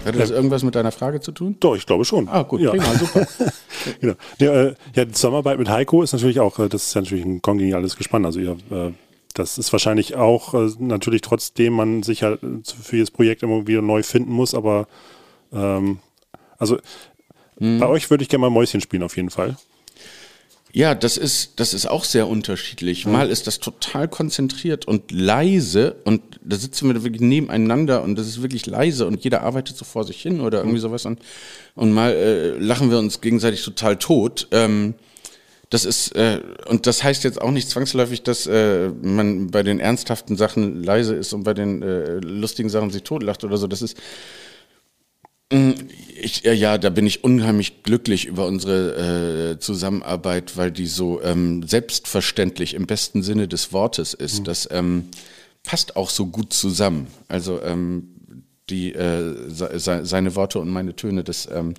Hat 0.05 0.17
das 0.17 0.29
irgendwas 0.29 0.63
mit 0.63 0.73
deiner 0.75 0.93
Frage 0.93 1.19
zu 1.19 1.33
tun? 1.33 1.57
Doch, 1.59 1.75
ich 1.75 1.85
glaube 1.85 2.05
schon. 2.05 2.29
Ah, 2.29 2.43
gut, 2.43 2.61
ja. 2.61 2.69
prima, 2.69 2.93
super. 2.95 3.27
genau. 3.99 4.13
ja, 4.39 4.53
äh, 4.53 4.75
ja, 4.95 5.05
die 5.05 5.11
Zusammenarbeit 5.11 5.59
mit 5.59 5.69
Heiko 5.69 6.01
ist 6.01 6.13
natürlich 6.13 6.39
auch, 6.39 6.59
äh, 6.59 6.69
das 6.69 6.87
ist 6.87 6.93
ja 6.93 7.01
natürlich 7.01 7.25
ein 7.25 7.41
kongeniales 7.41 7.97
Gespann. 7.97 8.25
Also 8.25 8.39
ihr, 8.39 8.51
äh, 8.71 8.91
das 9.33 9.57
ist 9.57 9.71
wahrscheinlich 9.71 10.15
auch 10.15 10.53
äh, 10.53 10.69
natürlich 10.79 11.21
trotzdem 11.21 11.73
man 11.73 12.03
sich 12.03 12.23
äh, 12.23 12.37
für 12.63 12.95
jedes 12.95 13.11
Projekt 13.11 13.43
immer 13.43 13.67
wieder 13.67 13.81
neu 13.81 14.03
finden 14.03 14.31
muss, 14.31 14.53
aber 14.53 14.87
ähm, 15.51 15.99
also 16.57 16.77
Mhm. 17.59 17.79
bei 17.79 17.87
euch 17.87 18.09
würde 18.09 18.23
ich 18.23 18.29
gerne 18.29 18.41
mal 18.41 18.49
Mäuschen 18.49 18.81
spielen 18.81 19.03
auf 19.03 19.15
jeden 19.17 19.29
Fall. 19.29 19.57
Ja, 20.73 20.93
das 20.93 21.17
ist, 21.17 21.59
das 21.59 21.73
ist 21.73 21.87
auch 21.87 22.03
sehr 22.03 22.27
unterschiedlich. 22.27 23.07
Mal 23.07 23.29
ist 23.29 23.47
das 23.47 23.59
total 23.59 24.07
konzentriert 24.07 24.85
und 24.85 25.11
leise 25.11 25.95
und 26.03 26.21
da 26.43 26.55
sitzen 26.55 26.93
wir 26.93 27.03
wirklich 27.03 27.21
nebeneinander 27.21 28.03
und 28.03 28.15
das 28.15 28.27
ist 28.27 28.41
wirklich 28.43 28.65
leise 28.67 29.07
und 29.07 29.23
jeder 29.23 29.41
arbeitet 29.41 29.77
so 29.77 29.85
vor 29.85 30.03
sich 30.03 30.21
hin 30.21 30.39
oder 30.39 30.59
irgendwie 30.59 30.79
sowas 30.79 31.05
und, 31.05 31.19
und 31.73 31.93
mal 31.93 32.11
äh, 32.11 32.49
lachen 32.59 32.91
wir 32.91 32.99
uns 32.99 33.21
gegenseitig 33.21 33.63
total 33.63 33.97
tot. 33.97 34.49
Ähm, 34.51 34.93
Das 35.69 35.83
ist, 35.83 36.15
äh, 36.15 36.41
und 36.67 36.87
das 36.87 37.03
heißt 37.03 37.23
jetzt 37.25 37.41
auch 37.41 37.51
nicht 37.51 37.69
zwangsläufig, 37.69 38.23
dass 38.23 38.47
äh, 38.47 38.89
man 39.01 39.47
bei 39.47 39.63
den 39.63 39.79
ernsthaften 39.79 40.37
Sachen 40.37 40.81
leise 40.81 41.15
ist 41.15 41.33
und 41.33 41.43
bei 41.43 41.53
den 41.53 41.81
äh, 41.81 42.19
lustigen 42.19 42.69
Sachen 42.69 42.89
sich 42.89 43.03
totlacht 43.03 43.43
oder 43.43 43.57
so. 43.57 43.67
Das 43.67 43.81
ist, 43.81 43.97
mh, 45.51 45.75
ich, 46.21 46.43
ja, 46.43 46.53
ja, 46.53 46.77
da 46.77 46.89
bin 46.89 47.05
ich 47.05 47.23
unheimlich 47.23 47.83
glücklich 47.83 48.25
über 48.25 48.47
unsere 48.47 49.55
äh, 49.55 49.59
Zusammenarbeit, 49.59 50.55
weil 50.55 50.71
die 50.71 50.87
so 50.87 51.21
ähm, 51.21 51.63
selbstverständlich 51.67 52.73
im 52.73 52.87
besten 52.87 53.21
Sinne 53.21 53.49
des 53.49 53.73
Wortes 53.73 54.13
ist. 54.13 54.39
Mhm. 54.39 54.43
Das 54.45 54.69
ähm, 54.71 55.09
passt 55.63 55.97
auch 55.97 56.09
so 56.09 56.27
gut 56.27 56.53
zusammen. 56.53 57.07
Also 57.27 57.61
ähm, 57.61 58.13
die 58.69 58.93
äh, 58.93 59.49
se 59.49 59.79
se 59.79 60.05
seine 60.05 60.35
Worte 60.35 60.59
und 60.59 60.69
meine 60.69 60.95
Töne, 60.95 61.23
das 61.23 61.47
ähm, 61.51 61.73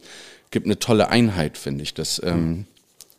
gibt 0.51 0.67
eine 0.67 0.79
tolle 0.79 1.09
Einheit, 1.09 1.59
finde 1.59 1.83
ich. 1.83 1.95
Das, 1.95 2.21
ähm, 2.25 2.67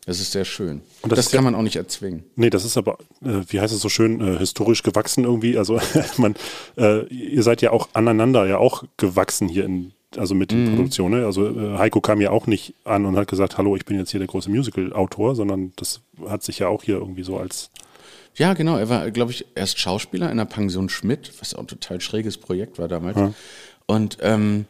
das 0.09 0.19
ist 0.19 0.31
sehr 0.31 0.43
schön. 0.45 0.81
Und 1.03 1.11
das 1.11 1.17
das 1.19 1.25
kann 1.31 1.37
ja- 1.39 1.41
man 1.43 1.55
auch 1.55 1.61
nicht 1.61 1.75
erzwingen. 1.75 2.23
Nee, 2.35 2.49
das 2.49 2.65
ist 2.65 2.77
aber, 2.77 2.97
äh, 3.23 3.41
wie 3.47 3.59
heißt 3.61 3.73
es 3.73 3.79
so 3.81 3.89
schön, 3.89 4.19
äh, 4.21 4.37
historisch 4.39 4.81
gewachsen 4.83 5.23
irgendwie. 5.23 5.57
Also 5.57 5.79
man, 6.17 6.35
äh, 6.77 7.05
ihr 7.07 7.43
seid 7.43 7.61
ja 7.61 7.71
auch 7.71 7.89
aneinander 7.93 8.47
ja 8.47 8.57
auch 8.57 8.83
gewachsen 8.97 9.47
hier 9.47 9.65
in, 9.65 9.91
also 10.17 10.33
mit 10.35 10.49
den 10.51 10.63
Mhm. 10.65 10.75
Produktionen. 10.75 11.19
Ne? 11.21 11.25
Also 11.27 11.47
äh, 11.47 11.77
Heiko 11.77 12.01
kam 12.01 12.19
ja 12.21 12.31
auch 12.31 12.47
nicht 12.47 12.73
an 12.83 13.05
und 13.05 13.15
hat 13.15 13.27
gesagt, 13.27 13.57
hallo, 13.57 13.75
ich 13.75 13.85
bin 13.85 13.97
jetzt 13.97 14.09
hier 14.11 14.19
der 14.19 14.27
große 14.27 14.49
Musical-Autor, 14.49 15.35
sondern 15.35 15.73
das 15.75 16.01
hat 16.27 16.43
sich 16.43 16.59
ja 16.59 16.67
auch 16.67 16.83
hier 16.83 16.95
irgendwie 16.95 17.23
so 17.23 17.37
als 17.37 17.69
Ja, 18.35 18.53
genau. 18.55 18.77
Er 18.77 18.89
war, 18.89 19.11
glaube 19.11 19.31
ich, 19.31 19.45
erst 19.55 19.79
Schauspieler 19.79 20.31
in 20.31 20.37
der 20.37 20.45
Pension 20.45 20.89
Schmidt, 20.89 21.31
was 21.39 21.53
auch 21.53 21.59
ein 21.61 21.67
total 21.67 22.01
schräges 22.01 22.37
Projekt 22.37 22.79
war 22.79 22.87
damals. 22.87 23.17
Ja. 23.17 23.33
Und, 23.85 24.17
ähm, 24.21 24.65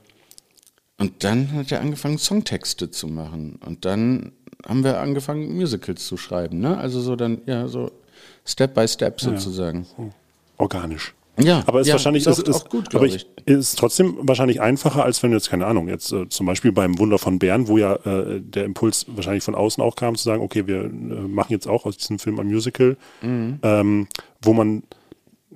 und 0.98 1.24
dann 1.24 1.54
hat 1.54 1.72
er 1.72 1.80
angefangen, 1.80 2.18
Songtexte 2.18 2.92
zu 2.92 3.08
machen. 3.08 3.58
Und 3.66 3.86
dann 3.86 4.34
haben 4.68 4.84
wir 4.84 5.00
angefangen, 5.00 5.56
Musicals 5.56 6.06
zu 6.06 6.18
schreiben. 6.18 6.60
Ne? 6.60 6.78
Also 6.78 7.00
so 7.02 7.16
dann, 7.16 7.42
ja, 7.46 7.68
so 7.68 7.92
Step 8.46 8.74
by 8.76 8.88
Step 8.88 9.22
Ja, 9.22 9.32
ja. 9.32 9.38
sozusagen. 9.38 9.86
organisch. 10.58 11.14
Ja, 11.42 11.64
aber 11.68 11.80
es 11.80 11.88
ist 11.88 11.90
ja, 11.90 11.94
wahrscheinlich 11.94 12.28
ist 12.28 12.38
ist, 12.40 12.50
auch- 12.50 12.64
ist, 12.66 12.70
gut, 12.70 12.94
aber 12.94 13.06
ich, 13.06 13.26
ist 13.46 13.80
trotzdem 13.80 14.18
wahrscheinlich 14.24 14.60
einfacher, 14.60 15.06
als 15.06 15.24
wenn 15.24 15.32
du 15.32 15.38
jetzt 15.38 15.50
keine 15.50 15.68
Ahnung 15.68 15.88
jetzt 15.88 16.12
äh, 16.12 16.28
zum 16.28 16.46
Beispiel 16.46 16.74
beim 16.74 17.00
Wunder 17.00 17.18
von 17.18 17.40
Bern, 17.40 17.70
wo 17.70 17.78
ja 17.78 17.94
äh, 17.96 18.42
der 18.42 18.66
Impuls 18.66 19.06
wahrscheinlich 19.08 19.44
von 19.46 19.56
außen 19.56 19.82
auch 19.82 19.96
kam, 19.96 20.16
zu 20.18 20.24
sagen, 20.26 20.44
okay, 20.44 20.68
wir 20.68 20.84
äh, 20.84 20.88
machen 20.90 21.54
jetzt 21.54 21.66
auch 21.66 21.86
aus 21.86 21.96
diesem 21.96 22.20
Film 22.20 22.40
ein 22.42 22.48
Musical, 22.48 22.98
Mhm. 23.22 23.60
ähm, 23.64 24.08
wo 24.42 24.52
man 24.52 24.84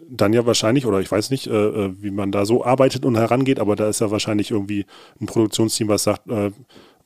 dann 0.09 0.31
ja 0.31 0.45
wahrscheinlich, 0.45 0.85
oder 0.85 1.01
ich 1.01 1.11
weiß 1.11 1.31
nicht, 1.31 1.47
äh, 1.47 1.51
äh, 1.51 1.93
wie 2.01 2.11
man 2.11 2.31
da 2.31 2.45
so 2.45 2.63
arbeitet 2.63 3.03
und 3.03 3.17
herangeht, 3.17 3.59
aber 3.59 3.75
da 3.75 3.89
ist 3.89 3.99
ja 3.99 4.09
wahrscheinlich 4.09 4.51
irgendwie 4.51 4.85
ein 5.19 5.25
Produktionsteam, 5.25 5.89
was 5.89 6.03
sagt, 6.03 6.29
äh, 6.29 6.51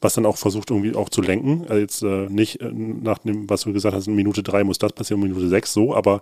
was 0.02 0.14
dann 0.14 0.26
auch 0.26 0.38
versucht, 0.38 0.70
irgendwie 0.70 0.96
auch 0.96 1.10
zu 1.10 1.22
lenken. 1.22 1.62
Also 1.68 1.80
jetzt 1.80 2.04
äh, 2.04 2.28
nicht 2.30 2.62
äh, 2.62 2.72
nach 2.72 3.20
dem, 3.20 3.50
was 3.50 3.62
du 3.62 3.74
gesagt 3.74 3.96
hast, 3.96 4.08
in 4.08 4.16
Minute 4.16 4.44
drei 4.44 4.64
muss 4.64 4.78
das 4.78 4.94
passieren, 4.94 5.22
in 5.24 5.30
Minute 5.30 5.50
sechs 5.50 5.74
so, 5.74 5.96
aber 5.96 6.22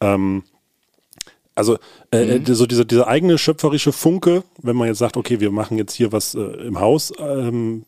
ähm, 0.00 0.44
also 1.54 1.76
äh, 2.10 2.38
Mhm. 2.38 2.44
äh, 2.46 2.54
so 2.54 2.66
dieser, 2.66 2.84
dieser 2.84 3.06
eigene 3.08 3.38
schöpferische 3.38 3.92
Funke, 3.92 4.42
wenn 4.62 4.76
man 4.76 4.88
jetzt 4.88 4.98
sagt, 4.98 5.16
okay, 5.16 5.40
wir 5.40 5.50
machen 5.50 5.78
jetzt 5.78 5.94
hier 5.94 6.12
was 6.12 6.34
äh, 6.34 6.40
im 6.40 6.80
Haus, 6.80 7.12
ähm, 7.18 7.84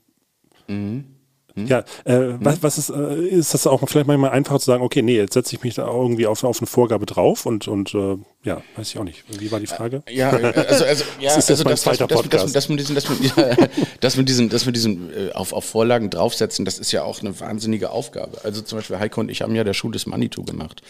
Mhm. 1.59 1.67
ja, 1.69 1.85
äh, 2.05 2.35
was, 2.41 2.63
was 2.63 2.77
ist, 2.79 2.91
äh, 2.91 3.27
ist 3.29 3.55
das 3.55 3.67
auch 3.67 3.81
vielleicht 3.89 4.07
manchmal 4.07 4.31
einfacher 4.31 4.59
zu 4.61 4.67
sagen, 4.67 4.83
okay, 4.85 5.03
nee, 5.03 5.17
jetzt 5.17 5.33
setze 5.35 5.57
ich 5.57 5.63
mich 5.63 5.75
da 5.75 5.87
irgendwie 5.87 6.27
auf, 6.27 6.45
auf 6.45 6.59
eine 6.61 6.67
Vorgabe 6.67 7.07
drauf 7.07 7.47
und, 7.47 7.67
und 7.67 7.95
äh, 7.95 8.19
ja, 8.47 8.63
weiß 8.77 8.91
ich 8.91 8.99
auch 8.99 9.03
nicht. 9.03 9.25
Wie 9.41 9.51
war 9.51 9.59
die 9.59 9.67
Frage? 9.67 10.05
Ja, 10.09 10.31
also, 10.31 10.85
also, 10.85 11.05
ja, 11.21 11.35
das 11.35 11.51
also 11.51 11.65
mein 11.65 11.73
das, 11.73 11.83
das, 11.83 11.97
zweiter 11.99 12.07
das, 12.07 12.17
das, 12.17 12.23
Podcast. 12.23 12.57
das 12.57 12.69
mit 12.69 12.79
diesen, 12.79 12.95
das 12.95 13.09
mit, 13.09 13.37
ja, 13.37 13.57
das 14.01 14.17
mit 14.17 14.29
diesen, 14.29 14.49
das 14.51 14.67
mit 14.67 14.77
diesen 14.77 15.11
äh, 15.13 15.33
auf, 15.33 15.53
auf 15.53 15.65
Vorlagen 15.65 16.11
draufsetzen, 16.11 16.65
das 16.65 16.79
ist 16.79 16.93
ja 16.93 17.03
auch 17.03 17.21
eine 17.21 17.39
wahnsinnige 17.41 17.91
Aufgabe. 17.91 18.39
Also 18.45 18.63
zum 18.63 18.79
Beispiel 18.79 19.01
Heiko 19.01 19.21
und 19.21 19.31
ich 19.31 19.43
haben 19.43 19.57
ja 19.57 19.65
der 19.65 19.75
Schuh 19.75 19.91
des 19.91 20.07
Manitou 20.07 20.45
gemacht. 20.45 20.81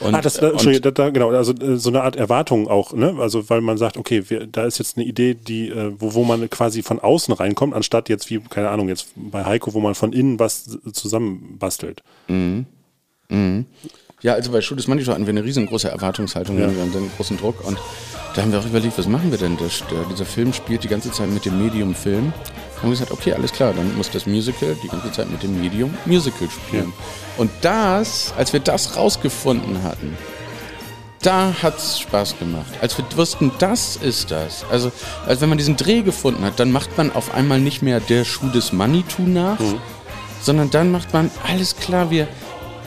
Und, 0.00 0.14
ah, 0.14 0.20
das, 0.20 0.36
äh, 0.36 0.44
und- 0.44 0.52
Entschuldigung, 0.52 0.92
da, 0.92 1.08
genau, 1.08 1.30
also 1.30 1.52
äh, 1.54 1.78
so 1.78 1.88
eine 1.88 2.02
Art 2.02 2.16
Erwartung 2.16 2.68
auch, 2.68 2.92
ne? 2.92 3.16
Also 3.18 3.48
weil 3.48 3.62
man 3.62 3.78
sagt, 3.78 3.96
okay, 3.96 4.28
wir, 4.28 4.46
da 4.46 4.66
ist 4.66 4.76
jetzt 4.78 4.98
eine 4.98 5.06
Idee, 5.06 5.32
die, 5.34 5.70
äh, 5.70 5.92
wo, 5.98 6.12
wo 6.12 6.24
man 6.24 6.50
quasi 6.50 6.82
von 6.82 7.00
außen 7.00 7.32
reinkommt, 7.32 7.72
anstatt 7.74 8.10
jetzt 8.10 8.28
wie, 8.28 8.40
keine 8.40 8.68
Ahnung, 8.68 8.90
jetzt 8.90 9.08
bei 9.16 9.46
Heiko, 9.46 9.72
wo 9.72 9.80
man 9.80 9.94
von 9.94 10.12
innen 10.12 10.38
was 10.38 10.78
zusammenbastelt. 10.92 12.02
Mhm. 12.28 12.66
Mhm. 13.30 13.64
Ja, 14.22 14.32
also 14.32 14.50
bei 14.50 14.60
Schuh 14.62 14.74
des 14.74 14.88
Manitou 14.88 15.12
hatten 15.12 15.26
wir 15.26 15.30
eine 15.32 15.44
riesengroße 15.44 15.90
Erwartungshaltung, 15.90 16.58
Ja. 16.58 16.72
wir 16.74 16.80
haben 16.82 16.94
einen 16.96 17.10
großen 17.16 17.36
Druck 17.36 17.62
und 17.64 17.78
da 18.34 18.42
haben 18.42 18.50
wir 18.52 18.58
auch 18.60 18.66
überlegt, 18.66 18.96
was 18.98 19.06
machen 19.06 19.30
wir 19.30 19.38
denn? 19.38 19.56
Das, 19.58 19.82
der, 19.90 20.04
dieser 20.10 20.24
Film 20.24 20.52
spielt 20.52 20.84
die 20.84 20.88
ganze 20.88 21.10
Zeit 21.10 21.30
mit 21.30 21.44
dem 21.44 21.62
Medium 21.62 21.94
Film. 21.94 22.32
Haben 22.78 22.82
wir 22.84 22.90
gesagt, 22.90 23.10
okay, 23.10 23.32
alles 23.32 23.52
klar, 23.52 23.72
dann 23.74 23.96
muss 23.96 24.10
das 24.10 24.26
Musical 24.26 24.76
die 24.82 24.88
ganze 24.88 25.10
Zeit 25.12 25.30
mit 25.30 25.42
dem 25.42 25.58
Medium 25.60 25.94
Musical 26.06 26.48
spielen. 26.50 26.92
Und 27.38 27.50
das, 27.62 28.32
als 28.36 28.52
wir 28.52 28.60
das 28.60 28.96
rausgefunden 28.96 29.82
hatten, 29.82 30.16
da 31.22 31.52
hat's 31.62 31.98
Spaß 32.00 32.38
gemacht. 32.38 32.66
Als 32.80 32.96
wir 32.98 33.04
wussten, 33.16 33.50
das 33.58 33.96
ist 33.96 34.30
das. 34.30 34.64
Also, 34.70 34.92
als 35.26 35.40
wenn 35.40 35.48
man 35.48 35.58
diesen 35.58 35.76
Dreh 35.76 36.02
gefunden 36.02 36.44
hat, 36.44 36.58
dann 36.60 36.70
macht 36.72 36.96
man 36.98 37.10
auf 37.12 37.34
einmal 37.34 37.58
nicht 37.58 37.82
mehr 37.82 38.00
der 38.00 38.24
Schuh 38.24 38.48
des 38.48 38.72
Manitou 38.72 39.22
nach, 39.22 39.58
sondern 40.42 40.70
dann 40.70 40.90
macht 40.92 41.12
man, 41.14 41.30
alles 41.48 41.76
klar, 41.76 42.10
wir, 42.10 42.28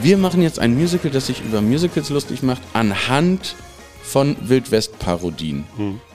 wir 0.02 0.18
machen 0.18 0.42
jetzt 0.42 0.60
ein 0.60 0.76
Musical, 0.76 1.12
das 1.12 1.28
sich 1.28 1.42
über 1.42 1.62
Musicals 1.62 2.10
lustig 2.10 2.44
macht, 2.44 2.62
anhand 2.74 3.56
von 4.02 4.36
Wildwest-Parodien. 4.42 5.66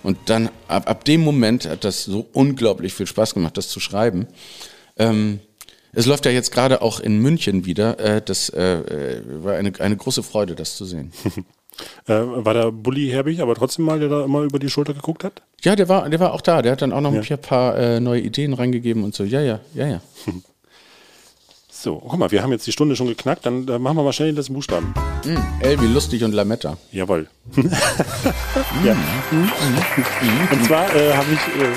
Und 0.02 0.18
dann, 0.26 0.48
ab, 0.68 0.88
ab 0.88 1.04
dem 1.04 1.20
Moment 1.22 1.68
hat 1.68 1.84
das 1.84 2.04
so 2.04 2.26
unglaublich 2.32 2.92
viel 2.94 3.06
Spaß 3.06 3.34
gemacht, 3.34 3.56
das 3.56 3.68
zu 3.68 3.78
schreiben. 3.80 4.26
Ähm, 4.98 5.40
es 5.92 6.06
läuft 6.06 6.26
ja 6.26 6.32
jetzt 6.32 6.50
gerade 6.50 6.82
auch 6.82 6.98
in 6.98 7.18
München 7.20 7.66
wieder. 7.66 7.98
Äh, 8.00 8.20
das 8.24 8.48
äh, 8.48 8.78
äh, 8.80 9.22
war 9.44 9.54
eine, 9.54 9.72
eine 9.78 9.96
große 9.96 10.22
Freude, 10.22 10.54
das 10.54 10.76
zu 10.76 10.84
sehen. 10.84 11.12
Äh, 12.06 12.12
war 12.22 12.54
der 12.54 12.70
Bulli 12.70 13.08
Herbig, 13.08 13.40
aber 13.40 13.56
trotzdem 13.56 13.84
mal, 13.84 13.98
der 13.98 14.08
da 14.08 14.24
immer 14.24 14.42
über 14.42 14.60
die 14.60 14.68
Schulter 14.68 14.94
geguckt 14.94 15.24
hat? 15.24 15.42
Ja, 15.64 15.74
der 15.74 15.88
war, 15.88 16.08
der 16.08 16.20
war 16.20 16.32
auch 16.32 16.40
da. 16.40 16.62
Der 16.62 16.70
hat 16.70 16.82
dann 16.82 16.92
auch 16.92 17.00
noch 17.00 17.12
Ja. 17.12 17.20
ein 17.28 17.40
paar 17.40 17.76
äh, 17.76 17.98
neue 17.98 18.20
Ideen 18.20 18.52
reingegeben 18.54 19.02
und 19.02 19.12
so. 19.12 19.24
Ja, 19.24 19.40
ja, 19.40 19.58
ja, 19.74 19.88
ja. 19.88 20.00
So, 21.84 21.96
guck 21.96 22.18
mal, 22.18 22.30
wir 22.30 22.42
haben 22.42 22.50
jetzt 22.50 22.66
die 22.66 22.72
Stunde 22.72 22.96
schon 22.96 23.08
geknackt, 23.08 23.44
dann 23.44 23.68
äh, 23.68 23.78
machen 23.78 23.98
wir 23.98 24.04
mal 24.04 24.14
schnell 24.14 24.30
den 24.30 24.36
letzten 24.36 24.54
Buchstaben. 24.54 24.94
Mm, 25.26 25.36
L 25.60 25.82
wie 25.82 25.86
lustig 25.86 26.24
und 26.24 26.32
Lametta. 26.32 26.78
Jawohl. 26.92 27.28
ja. 28.82 28.96
Und 30.50 30.64
zwar 30.64 30.96
äh, 30.96 31.12
habe 31.12 31.26
ich. 31.30 31.62
Äh, 31.62 31.74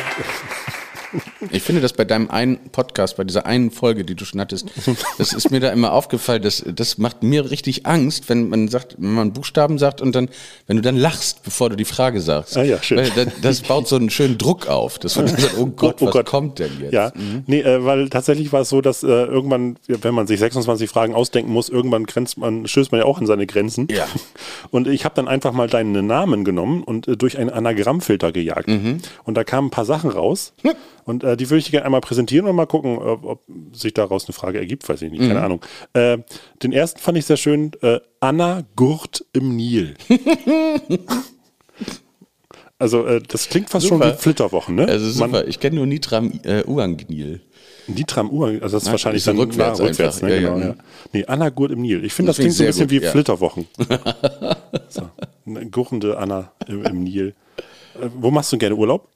Ich 1.52 1.64
finde 1.64 1.82
das 1.82 1.94
bei 1.94 2.06
deinem 2.06 2.30
einen 2.30 2.58
Podcast, 2.72 3.18
bei 3.18 3.24
dieser 3.24 3.46
einen 3.46 3.72
Folge, 3.72 4.04
die 4.04 4.16
du 4.16 4.26
schon 4.26 4.40
hattest, 4.40 4.70
das 5.18 5.34
ist 5.34 5.52
mir 5.52 5.60
da 5.60 5.70
immer 5.70 5.94
aufgefallen, 5.94 6.42
das, 6.42 6.64
das 6.66 6.98
macht 6.98 7.24
mir 7.24 7.52
richtig 7.52 7.86
Angst, 7.86 8.30
wenn 8.30 8.50
man 8.50 8.68
sagt, 8.68 8.96
wenn 8.98 9.14
man 9.14 9.34
Buchstaben 9.34 9.78
sagt 9.78 10.02
und 10.02 10.16
dann, 10.16 10.30
wenn 10.68 10.78
du 10.78 10.82
dann 10.82 10.98
lachst, 10.98 11.44
bevor 11.44 11.70
du 11.70 11.76
die 11.76 11.86
Frage 11.86 12.22
sagst. 12.22 12.58
Ah 12.58 12.64
ja, 12.64 12.82
schön. 12.82 12.98
Weil 12.98 13.12
das, 13.12 13.28
das 13.42 13.62
baut 13.62 13.88
so 13.88 13.96
einen 13.96 14.10
schönen 14.10 14.38
Druck 14.38 14.68
auf. 14.68 15.00
Das 15.00 15.16
man 15.16 15.28
sagt, 15.28 15.58
oh 15.58 15.68
Gott, 15.68 16.02
was 16.02 16.26
kommt 16.26 16.60
denn 16.60 16.72
jetzt? 16.82 16.94
Ja, 16.94 17.12
nee, 17.46 17.62
äh, 17.62 17.84
weil 17.84 18.10
tatsächlich 18.10 18.52
war 18.52 18.62
es 18.62 18.70
so, 18.70 18.82
dass 18.82 19.04
äh, 19.04 19.08
irgendwann, 19.08 19.78
wenn 19.88 20.14
man 20.14 20.28
sich 20.28 20.40
26 20.40 20.90
Fragen 20.90 21.14
ausdenken 21.14 21.52
muss, 21.52 21.70
irgendwann 21.70 22.06
grenzt 22.06 22.38
man, 22.38 22.68
stößt 22.68 22.92
man 22.92 23.00
ja 23.00 23.06
auch 23.06 23.20
an 23.20 23.26
seine 23.26 23.48
Grenzen. 23.48 23.88
Ja. 23.92 24.08
Und 24.72 24.88
ich 24.88 25.06
habe 25.06 25.16
dann 25.16 25.28
einfach 25.28 25.54
mal 25.54 25.68
deinen 25.68 26.06
Namen 26.06 26.44
genommen 26.44 26.84
und 26.84 27.08
äh, 27.08 27.18
durch 27.18 27.38
einen 27.38 27.50
Anagrammfilter 27.50 28.32
gejagt. 28.32 28.68
Mhm. 28.68 29.00
Und 29.24 29.36
da 29.36 29.44
kamen 29.44 29.68
ein 29.68 29.72
paar 29.72 29.86
Sachen 29.86 30.10
raus. 30.10 30.54
Und 31.08 31.24
äh, 31.24 31.36
die 31.38 31.50
würde 31.50 31.60
ich 31.60 31.72
gerne 31.72 31.86
einmal 31.86 32.02
präsentieren 32.02 32.46
und 32.48 32.56
mal 32.56 32.66
gucken, 32.68 32.98
ob, 33.00 33.24
ob 33.26 33.42
sich 33.72 33.94
daraus 33.94 34.26
eine 34.28 34.34
Frage 34.34 34.60
ergibt. 34.60 34.88
Weiß 34.88 35.02
ich 35.02 35.10
nicht, 35.10 35.22
keine 35.22 35.40
Mhm. 35.40 35.46
Ahnung. 35.46 35.62
Äh, 35.94 36.18
den 36.62 36.74
ersten 36.74 37.00
fand 37.00 37.18
ich 37.18 37.26
sehr 37.26 37.38
schön. 37.38 37.72
Äh, 37.82 38.00
Anna 38.20 38.64
Gurt 38.76 39.26
im 39.34 39.56
Nil. 39.56 39.96
Also 42.80 43.08
äh, 43.08 43.22
das 43.28 43.50
klingt 43.50 43.72
fast 43.72 43.88
schon 43.88 43.98
Super. 43.98 44.14
wie 44.14 44.22
Flitterwochen, 44.22 44.76
ne? 44.76 44.88
Also 44.88 45.10
super. 45.10 45.28
Man- 45.30 45.48
ich 45.48 45.60
kenne 45.60 45.78
nur 45.78 45.88
Nitram 45.88 46.40
äh, 46.44 46.64
Uangnil. 46.64 47.42
Nitram 47.88 48.30
Uang, 48.30 48.62
also 48.62 48.76
das 48.76 48.84
ist 48.84 48.86
Nein, 48.86 48.92
wahrscheinlich 48.94 49.24
dann 49.24 49.38
rückwärts 49.38 49.80
ja, 49.80 49.86
rückwärts 49.86 50.22
ne, 50.22 50.30
Ja, 50.36 50.42
genau, 50.52 50.60
ja. 50.60 50.68
ja. 50.68 50.76
Nee, 51.12 51.26
Anna 51.26 51.50
Gurt 51.50 51.72
im 51.72 51.82
Nil. 51.82 52.06
Ich 52.06 52.14
finde, 52.14 52.30
das, 52.30 52.36
Das 52.38 52.44
klingt 52.44 52.56
so 52.56 52.64
ein 52.64 52.68
bisschen 52.68 52.88
sehr 52.88 52.90
wie 52.92 52.98
gut, 52.98 53.06
ja. 53.06 53.12
Flitterwochen. 53.12 53.66
so, 54.90 55.10
eine 55.48 55.66
gurrende 55.72 56.20
Anna 56.20 56.52
im, 56.68 56.84
im 56.86 57.04
Nil. 57.04 57.34
Äh, 58.00 58.10
wo 58.16 58.30
machst 58.30 58.54
du 58.54 58.60
gerne 58.60 58.76
Urlaub? 58.76 59.10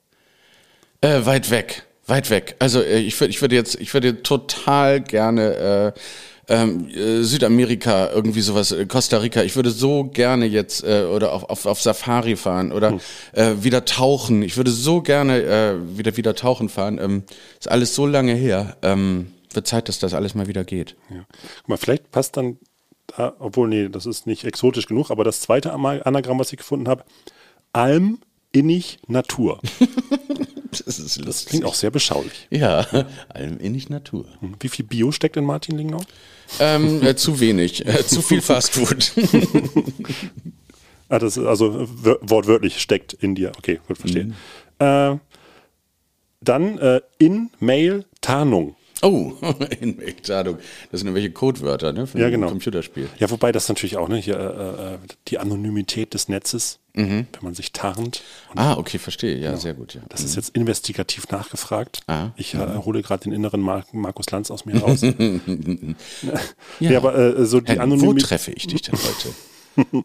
Äh, 1.02 1.26
weit 1.26 1.50
weg, 1.50 1.82
weit 2.06 2.30
weg. 2.30 2.56
Also 2.58 2.80
äh, 2.80 3.00
ich 3.00 3.20
würde, 3.20 3.30
ich 3.30 3.40
würde 3.40 3.56
jetzt, 3.56 3.78
ich 3.80 3.92
würde 3.92 4.22
total 4.22 5.00
gerne 5.00 5.92
äh, 5.96 6.00
ähm, 6.48 6.88
äh, 6.88 7.22
Südamerika 7.22 8.10
irgendwie 8.10 8.40
sowas, 8.40 8.72
äh, 8.72 8.86
Costa 8.86 9.18
Rica. 9.18 9.42
Ich 9.42 9.56
würde 9.56 9.70
so 9.70 10.04
gerne 10.04 10.46
jetzt 10.46 10.84
äh, 10.84 11.04
oder 11.04 11.32
auf, 11.32 11.44
auf, 11.44 11.66
auf 11.66 11.82
Safari 11.82 12.36
fahren 12.36 12.72
oder 12.72 12.98
äh, 13.32 13.54
wieder 13.60 13.84
tauchen. 13.84 14.42
Ich 14.42 14.56
würde 14.56 14.70
so 14.70 15.02
gerne 15.02 15.42
äh, 15.42 15.98
wieder 15.98 16.16
wieder 16.16 16.34
tauchen 16.34 16.68
fahren. 16.68 16.98
Ähm, 16.98 17.24
ist 17.58 17.68
alles 17.68 17.94
so 17.94 18.06
lange 18.06 18.34
her. 18.34 18.76
Ähm, 18.82 19.32
wird 19.50 19.66
Zeit, 19.66 19.88
dass 19.88 19.98
das 19.98 20.14
alles 20.14 20.34
mal 20.34 20.46
wieder 20.46 20.64
geht. 20.64 20.96
Ja. 21.10 21.24
Guck 21.58 21.68
mal, 21.68 21.76
vielleicht 21.78 22.10
passt 22.12 22.36
dann, 22.36 22.58
da, 23.08 23.34
obwohl, 23.40 23.68
nee, 23.68 23.88
das 23.88 24.06
ist 24.06 24.26
nicht 24.26 24.44
exotisch 24.44 24.86
genug, 24.86 25.10
aber 25.10 25.24
das 25.24 25.40
zweite 25.40 25.72
Anagramm, 25.72 26.38
was 26.38 26.52
ich 26.52 26.58
gefunden 26.58 26.88
habe, 26.88 27.04
Alm, 27.72 28.18
Innig, 28.52 28.98
Natur. 29.08 29.60
Das 30.86 30.98
ist 30.98 31.16
lustig. 31.18 31.24
Das 31.26 31.44
klingt 31.46 31.64
auch 31.64 31.74
sehr 31.74 31.90
beschaulich. 31.90 32.48
Ja, 32.50 32.86
allem 33.28 33.58
innig 33.60 33.90
Natur. 33.90 34.24
Wie 34.60 34.68
viel 34.68 34.84
Bio 34.86 35.12
steckt 35.12 35.36
in 35.36 35.44
Martin 35.44 35.76
Lingnau? 35.76 36.00
Ähm, 36.60 37.02
äh, 37.02 37.14
zu 37.14 37.40
wenig, 37.40 37.86
äh, 37.86 38.06
zu 38.06 38.22
viel 38.22 38.40
Fastfood. 38.42 39.12
Ah, 41.08 41.18
das 41.18 41.36
ist 41.36 41.44
also 41.44 41.86
wör- 42.02 42.18
wortwörtlich 42.22 42.80
steckt 42.80 43.12
in 43.12 43.34
dir. 43.34 43.52
Okay, 43.58 43.80
gut, 43.86 43.98
verstehe. 43.98 44.32
Äh, 44.78 45.16
dann 46.40 46.78
äh, 46.78 47.00
in 47.18 47.50
Mail 47.60 48.04
Tarnung. 48.20 48.76
Oh, 49.02 49.32
in 49.80 49.98
Tarnung. 50.22 50.58
Das 50.90 51.00
sind 51.00 51.08
irgendwelche 51.08 51.32
Codewörter, 51.32 51.92
ne? 51.92 52.06
Von 52.06 52.20
Ja, 52.20 52.26
einem 52.28 52.36
genau. 52.36 52.48
Computerspiel. 52.48 53.08
Ja, 53.18 53.30
wobei 53.30 53.52
das 53.52 53.68
natürlich 53.68 53.96
auch, 53.96 54.08
ne, 54.08 54.16
hier 54.16 54.38
äh, 54.38 54.94
äh, 54.94 54.98
die 55.28 55.38
Anonymität 55.38 56.14
des 56.14 56.28
Netzes, 56.28 56.78
Mhm. 56.94 57.26
wenn 57.32 57.42
man 57.42 57.54
sich 57.54 57.72
tarnt. 57.72 58.22
Ah, 58.54 58.74
okay, 58.76 58.98
verstehe. 58.98 59.38
Ja, 59.38 59.56
sehr 59.56 59.72
gut. 59.72 59.94
Ja. 59.94 60.02
Das 60.10 60.22
ist 60.22 60.36
jetzt 60.36 60.50
investigativ 60.50 61.26
nachgefragt. 61.30 62.00
Ah, 62.06 62.30
ich 62.36 62.52
äh, 62.54 62.58
hole 62.84 63.02
gerade 63.02 63.24
den 63.24 63.32
inneren 63.32 63.62
Mar 63.62 63.84
Markus 63.92 64.30
Lanz 64.30 64.50
aus 64.50 64.66
mir 64.66 64.78
raus. 64.78 65.00
ja. 66.80 66.90
Ja. 66.90 66.98
aber 66.98 67.16
äh, 67.16 67.46
so 67.46 67.60
die 67.60 67.72
Henning, 67.72 67.78
wo 67.78 67.94
Anonymität. 67.94 68.28
treffe 68.28 68.52
ich 68.52 68.66
dich 68.66 68.82
denn 68.82 68.94
heute? 68.94 70.04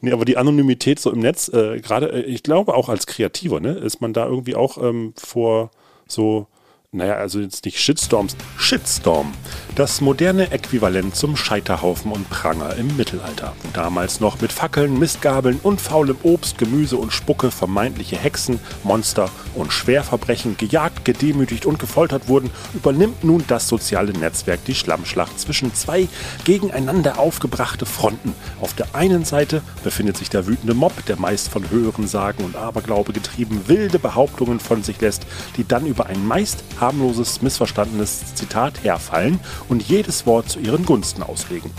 nee, 0.00 0.12
aber 0.12 0.24
die 0.24 0.36
Anonymität 0.36 1.00
so 1.00 1.10
im 1.10 1.18
Netz, 1.18 1.48
äh, 1.48 1.80
gerade, 1.80 2.12
äh, 2.12 2.20
ich 2.22 2.42
glaube 2.42 2.74
auch 2.74 2.88
als 2.88 3.06
Kreativer, 3.06 3.60
ne, 3.60 3.72
ist 3.72 4.00
man 4.00 4.12
da 4.12 4.26
irgendwie 4.26 4.54
auch 4.54 4.78
ähm, 4.78 5.14
vor 5.16 5.70
so, 6.06 6.46
naja, 6.94 7.14
also 7.14 7.40
jetzt 7.40 7.64
nicht 7.64 7.80
Shitstorms, 7.80 8.36
Shitstorm. 8.58 9.32
Das 9.76 10.02
moderne 10.02 10.50
Äquivalent 10.50 11.16
zum 11.16 11.36
Scheiterhaufen 11.36 12.12
und 12.12 12.28
Pranger 12.28 12.76
im 12.76 12.94
Mittelalter, 12.98 13.54
wo 13.62 13.70
damals 13.72 14.20
noch 14.20 14.42
mit 14.42 14.52
Fackeln, 14.52 14.98
Mistgabeln 14.98 15.58
und 15.62 15.80
faulem 15.80 16.18
Obst, 16.22 16.58
Gemüse 16.58 16.98
und 16.98 17.10
Spucke 17.10 17.50
vermeintliche 17.50 18.18
Hexen, 18.18 18.60
Monster 18.82 19.30
und 19.54 19.72
Schwerverbrechen 19.72 20.58
gejagt, 20.58 21.06
gedemütigt 21.06 21.64
und 21.64 21.78
gefoltert 21.78 22.28
wurden, 22.28 22.50
übernimmt 22.74 23.24
nun 23.24 23.42
das 23.48 23.68
soziale 23.68 24.12
Netzwerk 24.12 24.62
die 24.66 24.74
Schlammschlacht 24.74 25.40
zwischen 25.40 25.74
zwei 25.74 26.08
gegeneinander 26.44 27.18
aufgebrachte 27.18 27.86
Fronten. 27.86 28.34
Auf 28.60 28.74
der 28.74 28.94
einen 28.94 29.24
Seite 29.24 29.62
befindet 29.82 30.18
sich 30.18 30.28
der 30.28 30.46
wütende 30.46 30.74
Mob, 30.74 31.06
der 31.06 31.16
meist 31.16 31.48
von 31.48 31.70
höheren 31.70 32.06
Sagen 32.06 32.44
und 32.44 32.54
Aberglaube 32.54 33.14
getrieben 33.14 33.62
wilde 33.66 33.98
Behauptungen 33.98 34.60
von 34.60 34.82
sich 34.82 35.00
lässt, 35.00 35.26
die 35.56 35.66
dann 35.66 35.86
über 35.86 36.04
ein 36.04 36.26
meist 36.26 36.62
harmloses, 36.82 37.40
missverstandenes 37.40 38.34
Zitat 38.34 38.84
herfallen 38.84 39.40
und 39.70 39.82
jedes 39.82 40.26
Wort 40.26 40.50
zu 40.50 40.58
ihren 40.58 40.84
Gunsten 40.84 41.22
auslegen. 41.22 41.70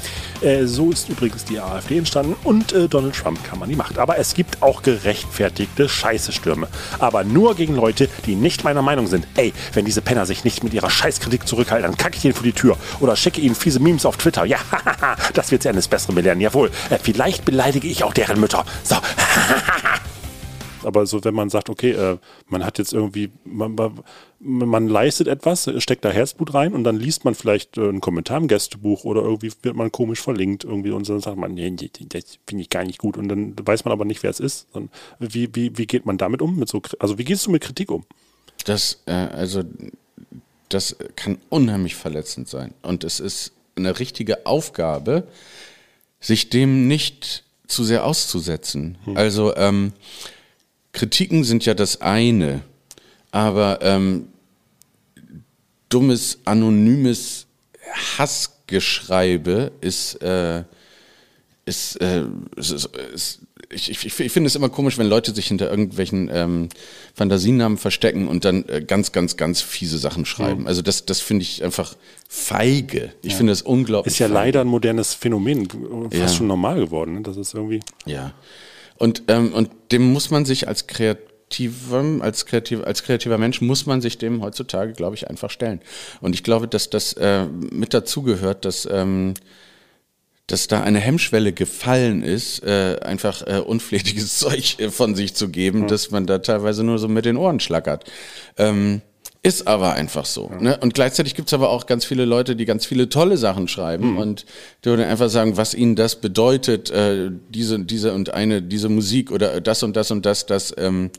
Äh, 0.41 0.65
so 0.65 0.89
ist 0.89 1.09
übrigens 1.09 1.45
die 1.45 1.59
AfD 1.59 1.97
entstanden 1.97 2.35
und 2.43 2.73
äh, 2.73 2.87
Donald 2.87 3.15
Trump 3.15 3.43
kam 3.43 3.61
an 3.61 3.69
die 3.69 3.75
Macht. 3.75 3.99
Aber 3.99 4.17
es 4.17 4.33
gibt 4.33 4.63
auch 4.63 4.81
gerechtfertigte 4.81 5.87
Scheißestürme. 5.87 6.67
Aber 6.99 7.23
nur 7.23 7.55
gegen 7.55 7.75
Leute, 7.75 8.09
die 8.25 8.35
nicht 8.35 8.63
meiner 8.63 8.81
Meinung 8.81 9.07
sind. 9.07 9.27
Ey, 9.35 9.53
wenn 9.73 9.85
diese 9.85 10.01
Penner 10.01 10.25
sich 10.25 10.43
nicht 10.43 10.63
mit 10.63 10.73
ihrer 10.73 10.89
Scheißkritik 10.89 11.47
zurückhalten, 11.47 11.89
dann 11.89 11.97
kacke 11.97 12.17
ich 12.17 12.25
ihnen 12.25 12.33
vor 12.33 12.43
die 12.43 12.53
Tür 12.53 12.77
oder 12.99 13.15
schicke 13.15 13.41
ihnen 13.41 13.55
fiese 13.55 13.79
Memes 13.79 14.05
auf 14.05 14.17
Twitter. 14.17 14.45
Ja, 14.45 14.57
das 15.33 15.51
wird 15.51 15.63
sie 15.63 15.69
eines 15.69 15.87
Besseren 15.87 16.15
belehren. 16.15 16.39
Jawohl, 16.39 16.71
äh, 16.89 16.97
vielleicht 17.01 17.45
beleidige 17.45 17.87
ich 17.87 18.03
auch 18.03 18.13
deren 18.13 18.39
Mütter. 18.39 18.65
So, 18.83 18.95
aber 20.85 21.05
so, 21.05 21.23
wenn 21.23 21.33
man 21.33 21.49
sagt, 21.49 21.69
okay, 21.69 21.91
äh, 21.91 22.17
man 22.47 22.65
hat 22.65 22.77
jetzt 22.77 22.93
irgendwie, 22.93 23.31
man, 23.43 23.75
man, 24.39 24.87
leistet 24.87 25.27
etwas, 25.27 25.69
steckt 25.77 26.05
da 26.05 26.09
Herzblut 26.09 26.53
rein 26.53 26.73
und 26.73 26.83
dann 26.83 26.97
liest 26.97 27.25
man 27.25 27.35
vielleicht 27.35 27.77
äh, 27.77 27.81
einen 27.81 28.01
Kommentar 28.01 28.37
im 28.37 28.47
Gästebuch 28.47 29.03
oder 29.03 29.21
irgendwie 29.21 29.51
wird 29.61 29.75
man 29.75 29.91
komisch 29.91 30.21
verlinkt 30.21 30.63
irgendwie 30.63 30.91
und 30.91 31.07
dann 31.07 31.19
sagt 31.19 31.37
man, 31.37 31.53
nee, 31.53 31.69
nee, 31.69 31.89
das 32.09 32.39
finde 32.47 32.61
ich 32.61 32.69
gar 32.69 32.83
nicht 32.83 32.99
gut 32.99 33.17
und 33.17 33.27
dann 33.27 33.55
weiß 33.61 33.85
man 33.85 33.91
aber 33.91 34.05
nicht, 34.05 34.23
wer 34.23 34.29
es 34.29 34.39
ist. 34.39 34.67
Und 34.73 34.89
wie, 35.19 35.49
wie, 35.53 35.77
wie 35.77 35.87
geht 35.87 36.05
man 36.05 36.17
damit 36.17 36.41
um? 36.41 36.57
Mit 36.57 36.69
so, 36.69 36.81
also 36.99 37.17
wie 37.17 37.23
gehst 37.23 37.45
du 37.45 37.51
mit 37.51 37.63
Kritik 37.63 37.91
um? 37.91 38.05
Das, 38.65 39.01
äh, 39.05 39.11
also, 39.11 39.63
das 40.69 40.95
kann 41.15 41.37
unheimlich 41.49 41.95
verletzend 41.95 42.47
sein. 42.47 42.73
Und 42.81 43.03
es 43.03 43.19
ist 43.19 43.51
eine 43.75 43.99
richtige 43.99 44.45
Aufgabe, 44.45 45.27
sich 46.19 46.49
dem 46.49 46.87
nicht 46.87 47.43
zu 47.67 47.83
sehr 47.83 48.05
auszusetzen. 48.05 48.97
Also, 49.15 49.55
ähm, 49.55 49.93
Kritiken 50.93 51.43
sind 51.43 51.65
ja 51.65 51.73
das 51.73 52.01
eine, 52.01 52.61
aber 53.31 53.79
ähm, 53.81 54.27
dummes, 55.89 56.39
anonymes 56.45 57.47
Hassgeschreibe 58.17 59.71
ist, 59.81 60.15
äh, 60.21 60.63
ist, 61.65 61.95
äh, 62.01 62.23
ist, 62.55 62.71
ist, 62.71 62.89
ist 63.13 63.39
ich, 63.69 63.89
ich, 63.89 64.19
ich 64.19 64.31
finde 64.31 64.47
es 64.47 64.55
immer 64.55 64.69
komisch, 64.69 64.99
wenn 64.99 65.07
Leute 65.07 65.33
sich 65.33 65.47
hinter 65.47 65.69
irgendwelchen 65.71 66.29
ähm, 66.31 66.69
Fantasienamen 67.15 67.79
verstecken 67.79 68.27
und 68.27 68.45
dann 68.45 68.67
äh, 68.69 68.81
ganz, 68.85 69.11
ganz, 69.13 69.35
ganz 69.35 69.61
fiese 69.61 69.97
Sachen 69.97 70.25
schreiben. 70.25 70.61
Mhm. 70.61 70.67
Also 70.67 70.83
das, 70.83 71.05
das 71.05 71.21
finde 71.21 71.41
ich 71.43 71.63
einfach 71.63 71.95
feige. 72.29 73.13
Ich 73.23 73.31
Ja. 73.31 73.37
finde 73.37 73.51
das 73.51 73.63
unglaublich. 73.63 74.13
Ist 74.13 74.19
ja 74.19 74.27
feige. 74.27 74.33
leider 74.35 74.61
ein 74.61 74.67
modernes 74.67 75.15
Phänomen, 75.15 75.67
fast 76.11 76.13
Ja. 76.13 76.27
schon 76.27 76.47
normal 76.47 76.75
geworden. 76.81 77.15
Ne? 77.15 77.21
Das 77.21 77.35
ist 77.37 77.55
irgendwie. 77.55 77.79
Ja. 78.05 78.33
Und, 79.03 79.23
ähm, 79.27 79.51
und 79.51 79.69
dem 79.91 80.13
muss 80.13 80.31
man 80.31 80.45
sich 80.45 80.69
als 80.69 80.87
kreativer, 80.87 82.21
als 82.21 82.45
kreativ, 82.45 82.85
als 82.85 83.03
kreativer 83.03 83.37
Mensch 83.37 83.59
muss 83.59 83.85
man 83.85 83.99
sich 83.99 84.17
dem 84.17 84.41
heutzutage, 84.41 84.93
glaube 84.93 85.17
ich, 85.17 85.29
einfach 85.29 85.51
stellen. 85.51 85.81
Und 86.21 86.35
ich 86.35 86.41
glaube, 86.41 86.69
dass 86.69 86.89
das 86.89 87.11
äh, 87.11 87.43
mit 87.45 87.93
dazugehört, 87.93 88.63
dass, 88.63 88.87
ähm, 88.89 89.33
dass 90.47 90.67
da 90.67 90.83
eine 90.83 91.01
Hemmschwelle 91.01 91.51
gefallen 91.51 92.23
ist, 92.23 92.63
äh, 92.63 92.97
einfach 93.01 93.45
äh, 93.45 93.59
unflätiges 93.59 94.37
Zeug 94.39 94.77
von 94.91 95.15
sich 95.15 95.33
zu 95.33 95.49
geben, 95.49 95.89
dass 95.89 96.09
man 96.11 96.25
da 96.25 96.39
teilweise 96.39 96.85
nur 96.85 96.97
so 96.97 97.09
mit 97.09 97.25
den 97.25 97.35
Ohren 97.35 97.59
schlackert. 97.59 98.09
Ähm, 98.55 99.01
ist 99.43 99.67
aber 99.67 99.93
einfach 99.93 100.25
so. 100.25 100.49
Ne? 100.59 100.77
Und 100.81 100.93
gleichzeitig 100.93 101.35
gibt's 101.35 101.53
aber 101.53 101.69
auch 101.69 101.85
ganz 101.85 102.05
viele 102.05 102.23
Leute, 102.23 102.55
die 102.55 102.63
ganz 102.63 102.85
viele 102.85 103.09
tolle 103.09 103.35
Sachen 103.35 103.67
schreiben 103.67 104.17
und 104.17 104.45
die 104.83 104.89
würden 104.89 105.05
einfach 105.05 105.29
sagen, 105.29 105.57
was 105.57 105.73
ihnen 105.73 105.97
das 105.97 106.15
bedeutet, 106.21 106.89
äh, 106.91 107.29
diese, 107.49 107.79
diese 107.79 108.13
und 108.13 108.33
eine, 108.33 108.61
diese 108.61 108.87
Musik 108.87 109.31
oder 109.31 109.59
das 109.59 109.83
und 109.83 109.97
das 109.97 110.11
und 110.11 110.25
das, 110.25 110.45
das 110.45 110.73
ähm, 110.77 111.11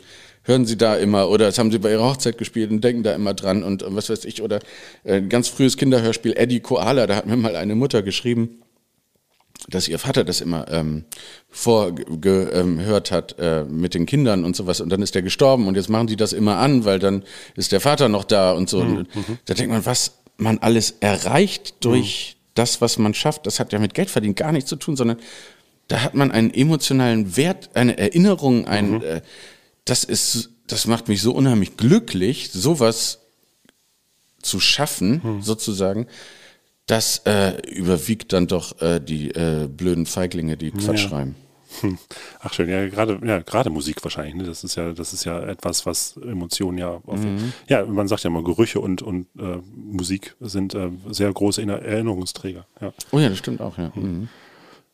hören 0.42 0.64
sie 0.64 0.78
da 0.78 0.96
immer 0.96 1.28
oder 1.28 1.46
das 1.46 1.59
haben 1.59 1.70
sie 1.70 1.78
bei 1.78 1.90
ihrer 1.90 2.05
Hochzeit 2.05 2.38
gespielt 2.38 2.70
und 2.70 2.82
denken 2.82 3.02
da 3.02 3.14
immer 3.14 3.34
dran 3.34 3.62
und, 3.62 3.82
und 3.82 3.94
was 3.94 4.09
weiß 4.09 4.24
ich. 4.24 4.40
Oder 4.40 4.60
äh, 5.05 5.16
ein 5.16 5.28
ganz 5.28 5.48
frühes 5.48 5.76
Kinderhörspiel 5.76 6.32
Eddie 6.34 6.60
Koala, 6.60 7.06
da 7.06 7.16
hat 7.16 7.26
mir 7.26 7.36
mal 7.36 7.56
eine 7.56 7.74
Mutter 7.74 8.02
geschrieben, 8.02 8.63
dass 9.68 9.88
ihr 9.88 9.98
Vater 9.98 10.24
das 10.24 10.40
immer 10.40 10.70
ähm, 10.70 11.04
vorgehört 11.48 13.10
ähm, 13.10 13.16
hat 13.16 13.38
äh, 13.38 13.64
mit 13.64 13.94
den 13.94 14.06
Kindern 14.06 14.44
und 14.44 14.54
sowas. 14.56 14.80
Und 14.80 14.90
dann 14.90 15.02
ist 15.02 15.14
der 15.14 15.22
gestorben 15.22 15.66
und 15.66 15.76
jetzt 15.76 15.88
machen 15.88 16.06
die 16.06 16.16
das 16.16 16.32
immer 16.32 16.58
an, 16.58 16.84
weil 16.84 16.98
dann 16.98 17.24
ist 17.56 17.72
der 17.72 17.80
Vater 17.80 18.08
noch 18.08 18.24
da 18.24 18.52
und 18.52 18.68
so. 18.68 18.82
Mhm, 18.84 18.96
Und 18.98 19.08
Da 19.46 19.54
denkt 19.54 19.72
man, 19.72 19.86
was 19.86 20.18
man 20.36 20.58
alles 20.58 20.94
erreicht 21.00 21.76
durch 21.80 22.36
das, 22.54 22.80
was 22.80 22.98
man 22.98 23.14
schafft, 23.14 23.46
das 23.46 23.58
hat 23.60 23.72
ja 23.72 23.78
mit 23.78 23.94
Geldverdienen 23.94 24.34
gar 24.34 24.52
nichts 24.52 24.68
zu 24.68 24.76
tun, 24.76 24.96
sondern 24.96 25.18
da 25.88 26.02
hat 26.02 26.14
man 26.14 26.30
einen 26.30 26.52
emotionalen 26.52 27.36
Wert, 27.36 27.70
eine 27.74 27.98
Erinnerung, 27.98 28.66
ein, 28.66 29.02
äh, 29.02 29.22
das 29.84 30.04
ist, 30.04 30.50
das 30.66 30.86
macht 30.86 31.08
mich 31.08 31.20
so 31.20 31.32
unheimlich 31.32 31.76
glücklich, 31.76 32.50
sowas 32.52 33.20
zu 34.42 34.60
schaffen, 34.60 35.40
sozusagen. 35.40 36.06
Das 36.86 37.23
äh, 37.24 37.61
überwiegt 37.70 38.32
dann 38.32 38.47
doch 38.47 38.81
äh, 38.82 39.01
die 39.01 39.31
äh, 39.31 39.69
blöden 39.69 40.05
Feiglinge, 40.06 40.56
die 40.56 40.70
Quatsch 40.70 41.02
Ja. 41.05 41.09
schreiben. 41.09 41.36
Hm. 41.81 41.98
Ach 42.40 42.52
schön, 42.52 42.69
ja, 42.69 42.86
gerade 42.89 43.19
ja, 43.24 43.40
gerade 43.40 43.69
Musik 43.70 44.05
wahrscheinlich. 44.05 44.35
Ne? 44.36 44.44
Das 44.44 44.62
ist 44.62 44.77
ja, 44.77 44.93
das 44.93 45.12
ist 45.12 45.24
ja 45.24 45.40
etwas, 45.43 45.86
was 45.86 46.16
Emotionen 46.19 46.78
ja, 46.78 47.01
auf, 47.05 47.19
Mhm. 47.20 47.52
ja, 47.69 47.85
man 47.85 48.06
sagt 48.06 48.23
ja 48.23 48.31
immer, 48.31 48.44
Gerüche 48.44 48.78
und 48.81 49.02
und 49.02 49.27
äh, 49.39 49.56
Musik 49.74 50.36
sind 50.40 50.74
äh, 50.74 50.90
sehr 51.11 51.32
große 51.32 51.62
Erinner- 51.62 51.82
Erinnerungsträger. 51.82 52.66
Ja. 52.81 52.93
Oh 53.11 53.19
ja, 53.19 53.28
das 53.28 53.39
stimmt 53.39 53.61
auch, 53.61 53.77
ja. 53.77 53.90
Mhm. 53.97 54.28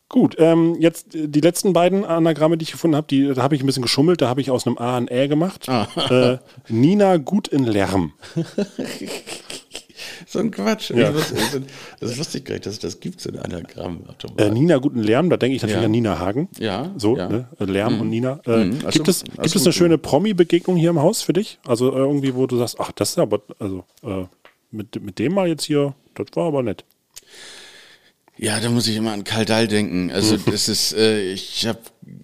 Gut, 0.08 0.36
ähm, 0.38 0.76
jetzt 0.80 1.14
äh, 1.14 1.28
die 1.28 1.40
letzten 1.42 1.72
beiden 1.74 2.04
Anagramme, 2.04 2.56
die 2.56 2.62
ich 2.62 2.72
gefunden 2.72 2.96
habe, 2.96 3.06
die 3.08 3.26
da 3.34 3.42
habe 3.42 3.56
ich 3.56 3.62
ein 3.62 3.66
bisschen 3.66 3.82
geschummelt. 3.82 4.22
Da 4.22 4.28
habe 4.28 4.40
ich 4.40 4.50
aus 4.50 4.66
einem 4.66 4.78
A 4.78 4.96
ein 4.96 5.08
Ä 5.08 5.26
gemacht. 5.28 5.68
Ah. 5.68 6.38
Nina 6.68 7.16
gut 7.18 7.46
in 7.48 7.64
Lärm. 7.64 8.12
So 10.26 10.38
ein 10.38 10.50
Quatsch. 10.50 10.90
Ja. 10.90 11.12
Wusste, 11.14 11.62
das 12.00 12.18
wusste 12.18 12.38
ich 12.38 12.44
gar 12.44 12.54
nicht, 12.54 12.66
dass 12.66 12.78
das 12.78 13.00
gibt, 13.00 13.20
so 13.20 13.30
ein 13.30 13.38
Anagramm. 13.38 14.00
Äh, 14.36 14.50
Nina 14.50 14.78
guten 14.78 15.02
Lärm, 15.02 15.30
da 15.30 15.36
denke 15.36 15.56
ich 15.56 15.62
natürlich 15.62 15.80
Ja. 15.80 15.86
an 15.86 15.90
Nina 15.90 16.18
Hagen. 16.18 16.48
Ja, 16.58 16.92
So, 16.96 17.16
ja. 17.16 17.28
Ne? 17.28 17.46
Lärm 17.58 17.94
Mhm. 17.96 18.00
und 18.02 18.10
Nina. 18.10 18.40
Äh, 18.46 18.64
Mhm, 18.64 18.78
hast 18.84 18.92
gibt 18.94 19.08
es, 19.08 19.24
gibt 19.24 19.54
es 19.56 19.62
eine 19.64 19.72
schöne 19.72 19.98
Promi-Begegnung 19.98 20.76
hier 20.76 20.90
im 20.90 21.00
Haus 21.00 21.22
für 21.22 21.32
dich? 21.32 21.58
Also 21.66 21.92
äh, 21.92 21.96
irgendwie, 21.98 22.34
wo 22.34 22.46
du 22.46 22.56
sagst, 22.56 22.76
ach, 22.78 22.92
das 22.92 23.10
ist 23.10 23.18
aber, 23.18 23.40
also 23.58 23.84
äh, 24.02 24.24
mit, 24.70 25.02
mit 25.02 25.18
dem 25.18 25.34
mal 25.34 25.48
jetzt 25.48 25.64
hier, 25.64 25.94
das 26.14 26.26
war 26.34 26.46
aber 26.46 26.62
nett. 26.62 26.84
Ja, 28.42 28.58
da 28.58 28.70
muss 28.70 28.88
ich 28.88 28.96
immer 28.96 29.12
an 29.12 29.22
Karl 29.22 29.44
Dahl 29.44 29.68
denken. 29.68 30.10
Also 30.10 30.36
das 30.46 30.70
ist, 30.70 30.94
äh, 30.94 31.20
ich 31.32 31.66
habe 31.66 31.78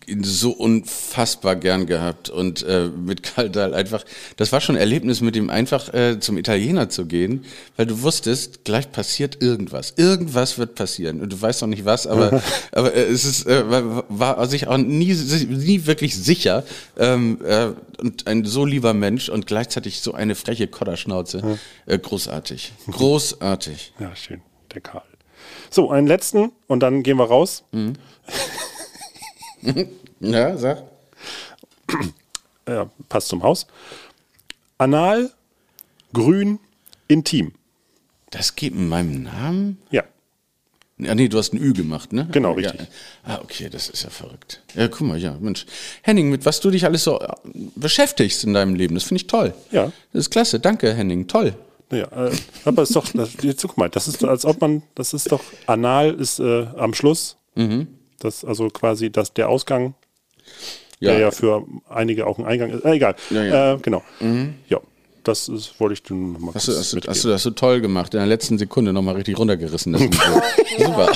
ihn 0.06 0.24
so 0.24 0.50
unfassbar 0.52 1.56
gern 1.56 1.84
gehabt 1.84 2.30
und 2.30 2.62
äh, 2.62 2.86
mit 2.88 3.22
Karl 3.22 3.50
Dahl 3.50 3.74
einfach, 3.74 4.02
das 4.38 4.50
war 4.50 4.62
schon 4.62 4.76
ein 4.76 4.80
Erlebnis 4.80 5.20
mit 5.20 5.36
ihm 5.36 5.50
einfach 5.50 5.92
äh, 5.92 6.18
zum 6.18 6.38
Italiener 6.38 6.88
zu 6.88 7.04
gehen, 7.04 7.44
weil 7.76 7.84
du 7.84 8.00
wusstest, 8.00 8.64
gleich 8.64 8.90
passiert 8.90 9.42
irgendwas. 9.42 9.92
Irgendwas 9.98 10.56
wird 10.56 10.74
passieren 10.74 11.20
und 11.20 11.34
du 11.34 11.42
weißt 11.42 11.60
noch 11.60 11.68
nicht 11.68 11.84
was, 11.84 12.06
aber, 12.06 12.42
aber 12.72 12.94
äh, 12.94 13.02
es 13.02 13.26
ist, 13.26 13.46
äh, 13.46 13.68
war, 13.68 14.04
war 14.08 14.48
sich 14.48 14.68
auch 14.68 14.78
nie, 14.78 15.12
nie 15.12 15.84
wirklich 15.84 16.16
sicher 16.16 16.64
ähm, 16.96 17.40
äh, 17.44 17.72
und 17.98 18.26
ein 18.26 18.46
so 18.46 18.64
lieber 18.64 18.94
Mensch 18.94 19.28
und 19.28 19.46
gleichzeitig 19.46 20.00
so 20.00 20.14
eine 20.14 20.34
freche 20.34 20.66
Kodderschnauze. 20.66 21.58
Äh, 21.84 21.98
großartig. 21.98 22.72
Großartig. 22.90 23.92
Ja, 23.98 24.16
schön, 24.16 24.40
der 24.72 24.80
Karl. 24.80 25.02
So, 25.70 25.90
einen 25.90 26.06
letzten 26.06 26.52
und 26.66 26.80
dann 26.80 27.02
gehen 27.02 27.16
wir 27.18 27.24
raus. 27.26 27.64
Ja, 30.20 30.56
sag. 30.56 30.82
Ja, 32.68 32.90
passt 33.08 33.28
zum 33.28 33.44
Haus. 33.44 33.68
Anal, 34.76 35.30
grün, 36.12 36.58
intim. 37.06 37.52
Das 38.30 38.56
geht 38.56 38.72
in 38.72 38.88
meinem 38.88 39.22
Namen? 39.22 39.78
Ja. 39.92 40.02
Ja, 40.98 41.14
nee, 41.14 41.28
du 41.28 41.38
hast 41.38 41.52
ein 41.52 41.58
Ü 41.62 41.72
gemacht, 41.74 42.12
ne? 42.12 42.26
Genau, 42.32 42.58
Ja. 42.58 42.70
richtig. 42.70 42.88
Ah, 43.22 43.38
okay, 43.40 43.68
das 43.70 43.88
ist 43.88 44.02
ja 44.02 44.10
verrückt. 44.10 44.62
Ja, 44.74 44.88
guck 44.88 45.02
mal, 45.02 45.16
ja, 45.16 45.36
Mensch. 45.38 45.64
Henning, 46.02 46.28
mit 46.28 46.44
was 46.44 46.58
du 46.58 46.70
dich 46.72 46.84
alles 46.84 47.04
so 47.04 47.20
äh, 47.20 47.28
beschäftigst 47.76 48.42
in 48.42 48.52
deinem 48.52 48.74
Leben, 48.74 48.96
das 48.96 49.04
finde 49.04 49.20
ich 49.20 49.28
toll. 49.28 49.54
Ja. 49.70 49.92
Das 50.12 50.20
ist 50.22 50.30
klasse, 50.30 50.58
danke, 50.58 50.92
Henning, 50.92 51.28
toll. 51.28 51.54
Ja, 51.90 52.04
äh, 52.26 52.32
aber 52.64 52.82
ist 52.82 52.96
doch, 52.96 53.06
das, 53.14 53.30
jetzt 53.42 53.62
guck 53.62 53.78
mal, 53.78 53.88
das 53.88 54.08
ist 54.08 54.24
als 54.24 54.44
ob 54.44 54.60
man, 54.60 54.82
das 54.94 55.14
ist 55.14 55.30
doch, 55.30 55.42
anal 55.66 56.14
ist 56.14 56.40
äh, 56.40 56.66
am 56.76 56.94
Schluss. 56.94 57.36
Mhm. 57.54 57.86
Das 58.18 58.44
also 58.44 58.68
quasi 58.68 59.10
das, 59.10 59.32
der 59.34 59.48
Ausgang, 59.48 59.94
Ja. 60.98 61.12
der 61.12 61.20
ja 61.20 61.30
für 61.30 61.64
einige 61.88 62.26
auch 62.26 62.38
ein 62.38 62.44
Eingang 62.44 62.70
ist. 62.70 62.84
Äh, 62.84 62.92
egal. 62.92 63.14
Ja, 63.30 63.44
ja. 63.44 63.74
Äh, 63.74 63.78
genau. 63.78 64.02
Ja, 64.68 64.80
das 65.26 65.48
ist, 65.48 65.78
wollte 65.80 65.94
ich 65.94 66.02
dir 66.02 66.14
noch 66.14 66.38
mal 66.38 66.54
Hast 66.54 66.68
du, 66.68 66.72
hast, 66.72 66.92
du, 66.92 66.96
mitgeben. 66.96 67.14
hast 67.14 67.24
du 67.24 67.28
das 67.28 67.42
so 67.42 67.50
toll 67.50 67.80
gemacht, 67.80 68.14
in 68.14 68.20
der 68.20 68.28
letzten 68.28 68.58
Sekunde 68.58 68.92
nochmal 68.92 69.16
richtig 69.16 69.36
runtergerissen. 69.38 69.92
Das. 69.92 70.02
Super. 70.78 71.12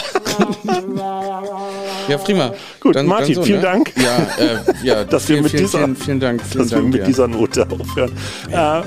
ja, 2.09 2.19
prima. 2.19 2.53
Gut, 2.81 3.01
Martin, 3.05 3.43
vielen 3.43 3.63
Dank. 3.63 3.93
Ja, 3.97 4.19
äh, 4.39 4.59
ja 4.83 5.05
dass 5.11 5.27
vielen, 5.27 5.39
wir 5.39 5.43
mit 5.45 5.51
vielen, 5.53 5.65
dieser, 5.65 5.79
vielen, 5.79 5.97
vielen 5.97 6.21
Dank. 6.21 6.43
Dass 6.55 6.71
wir 6.71 6.79
Dank, 6.79 6.89
mit 6.89 7.01
ja. 7.01 7.07
dieser 7.07 7.29
Note 7.29 7.69
aufhören. 7.71 8.13
Ja, 8.51 8.81
äh, 8.81 8.85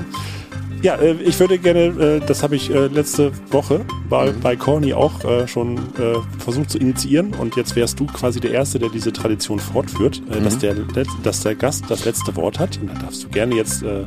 ja 0.83 0.95
äh, 0.95 1.13
ich 1.23 1.39
würde 1.39 1.57
gerne, 1.57 1.85
äh, 1.85 2.19
das 2.25 2.43
habe 2.43 2.55
ich 2.55 2.69
äh, 2.69 2.85
letzte 2.87 3.31
Woche 3.51 3.83
bei, 4.09 4.31
Mhm. 4.31 4.39
bei 4.41 4.55
Corny 4.55 4.93
auch 4.93 5.23
äh, 5.25 5.47
schon 5.47 5.77
äh, 5.77 6.19
versucht 6.37 6.69
zu 6.69 6.77
initiieren 6.77 7.33
und 7.33 7.55
jetzt 7.55 7.75
wärst 7.75 7.99
du 7.99 8.05
quasi 8.05 8.39
der 8.39 8.51
Erste, 8.51 8.77
der 8.77 8.89
diese 8.89 9.11
Tradition 9.11 9.59
fortführt, 9.59 10.21
äh, 10.31 10.39
Mhm. 10.39 10.43
dass, 10.43 10.59
der, 10.59 10.75
dass 11.23 11.39
der 11.41 11.55
Gast 11.55 11.85
das 11.89 12.05
letzte 12.05 12.35
Wort 12.35 12.59
hat. 12.59 12.77
Und 12.79 12.89
dann 12.91 12.99
darfst 12.99 13.23
du 13.23 13.29
gerne 13.29 13.55
jetzt 13.55 13.81
äh, 13.81 14.01
äh, 14.01 14.05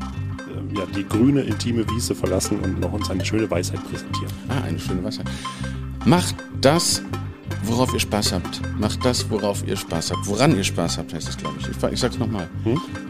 ja, 0.77 0.85
die 0.94 1.05
grüne, 1.05 1.40
intime 1.43 1.85
Wiese 1.90 2.15
verlassen 2.15 2.61
und 2.61 2.78
noch 2.81 2.93
uns 2.93 3.11
eine 3.11 3.24
schöne 3.24 3.51
Weisheit 3.51 3.81
präsentieren. 3.90 4.31
Ah, 4.48 4.62
eine 4.66 4.78
schöne 4.78 5.03
Wasser. 5.03 5.24
Macht 6.05 6.36
das, 6.61 7.03
worauf 7.64 7.93
ihr 7.93 8.01
Spaß 8.01 8.32
habt. 8.32 8.60
Macht 8.78 9.05
das, 9.05 9.28
worauf 9.31 9.66
ihr 9.66 9.77
Spaß 9.77 10.12
habt. 10.12 10.27
Woran 10.27 10.56
ihr 10.56 10.64
Spaß 10.64 10.98
habt, 10.98 11.12
heißt 11.12 11.28
es, 11.28 11.36
glaube 11.36 11.56
ich. 11.60 11.68
ich. 11.68 11.93
Ich 11.93 12.01
sag's 12.01 12.18
nochmal. 12.18 12.48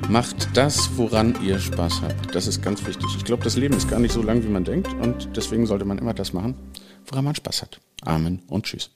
Macht 0.08 0.48
das, 0.54 0.90
woran 0.96 1.34
ihr 1.42 1.58
Spaß 1.58 2.02
habt. 2.02 2.34
Das 2.34 2.46
ist 2.46 2.62
ganz 2.62 2.84
wichtig. 2.86 3.06
Ich 3.16 3.24
glaube, 3.24 3.44
das 3.44 3.56
Leben 3.56 3.76
ist 3.76 3.88
gar 3.88 3.98
nicht 3.98 4.12
so 4.12 4.22
lang, 4.22 4.42
wie 4.42 4.48
man 4.48 4.64
denkt. 4.64 4.92
Und 4.94 5.28
deswegen 5.36 5.66
sollte 5.66 5.84
man 5.84 5.98
immer 5.98 6.14
das 6.14 6.32
machen, 6.32 6.54
woran 7.06 7.24
man 7.24 7.34
Spaß 7.34 7.62
hat. 7.62 7.80
Amen 8.02 8.42
und 8.48 8.66
tschüss. 8.66 8.95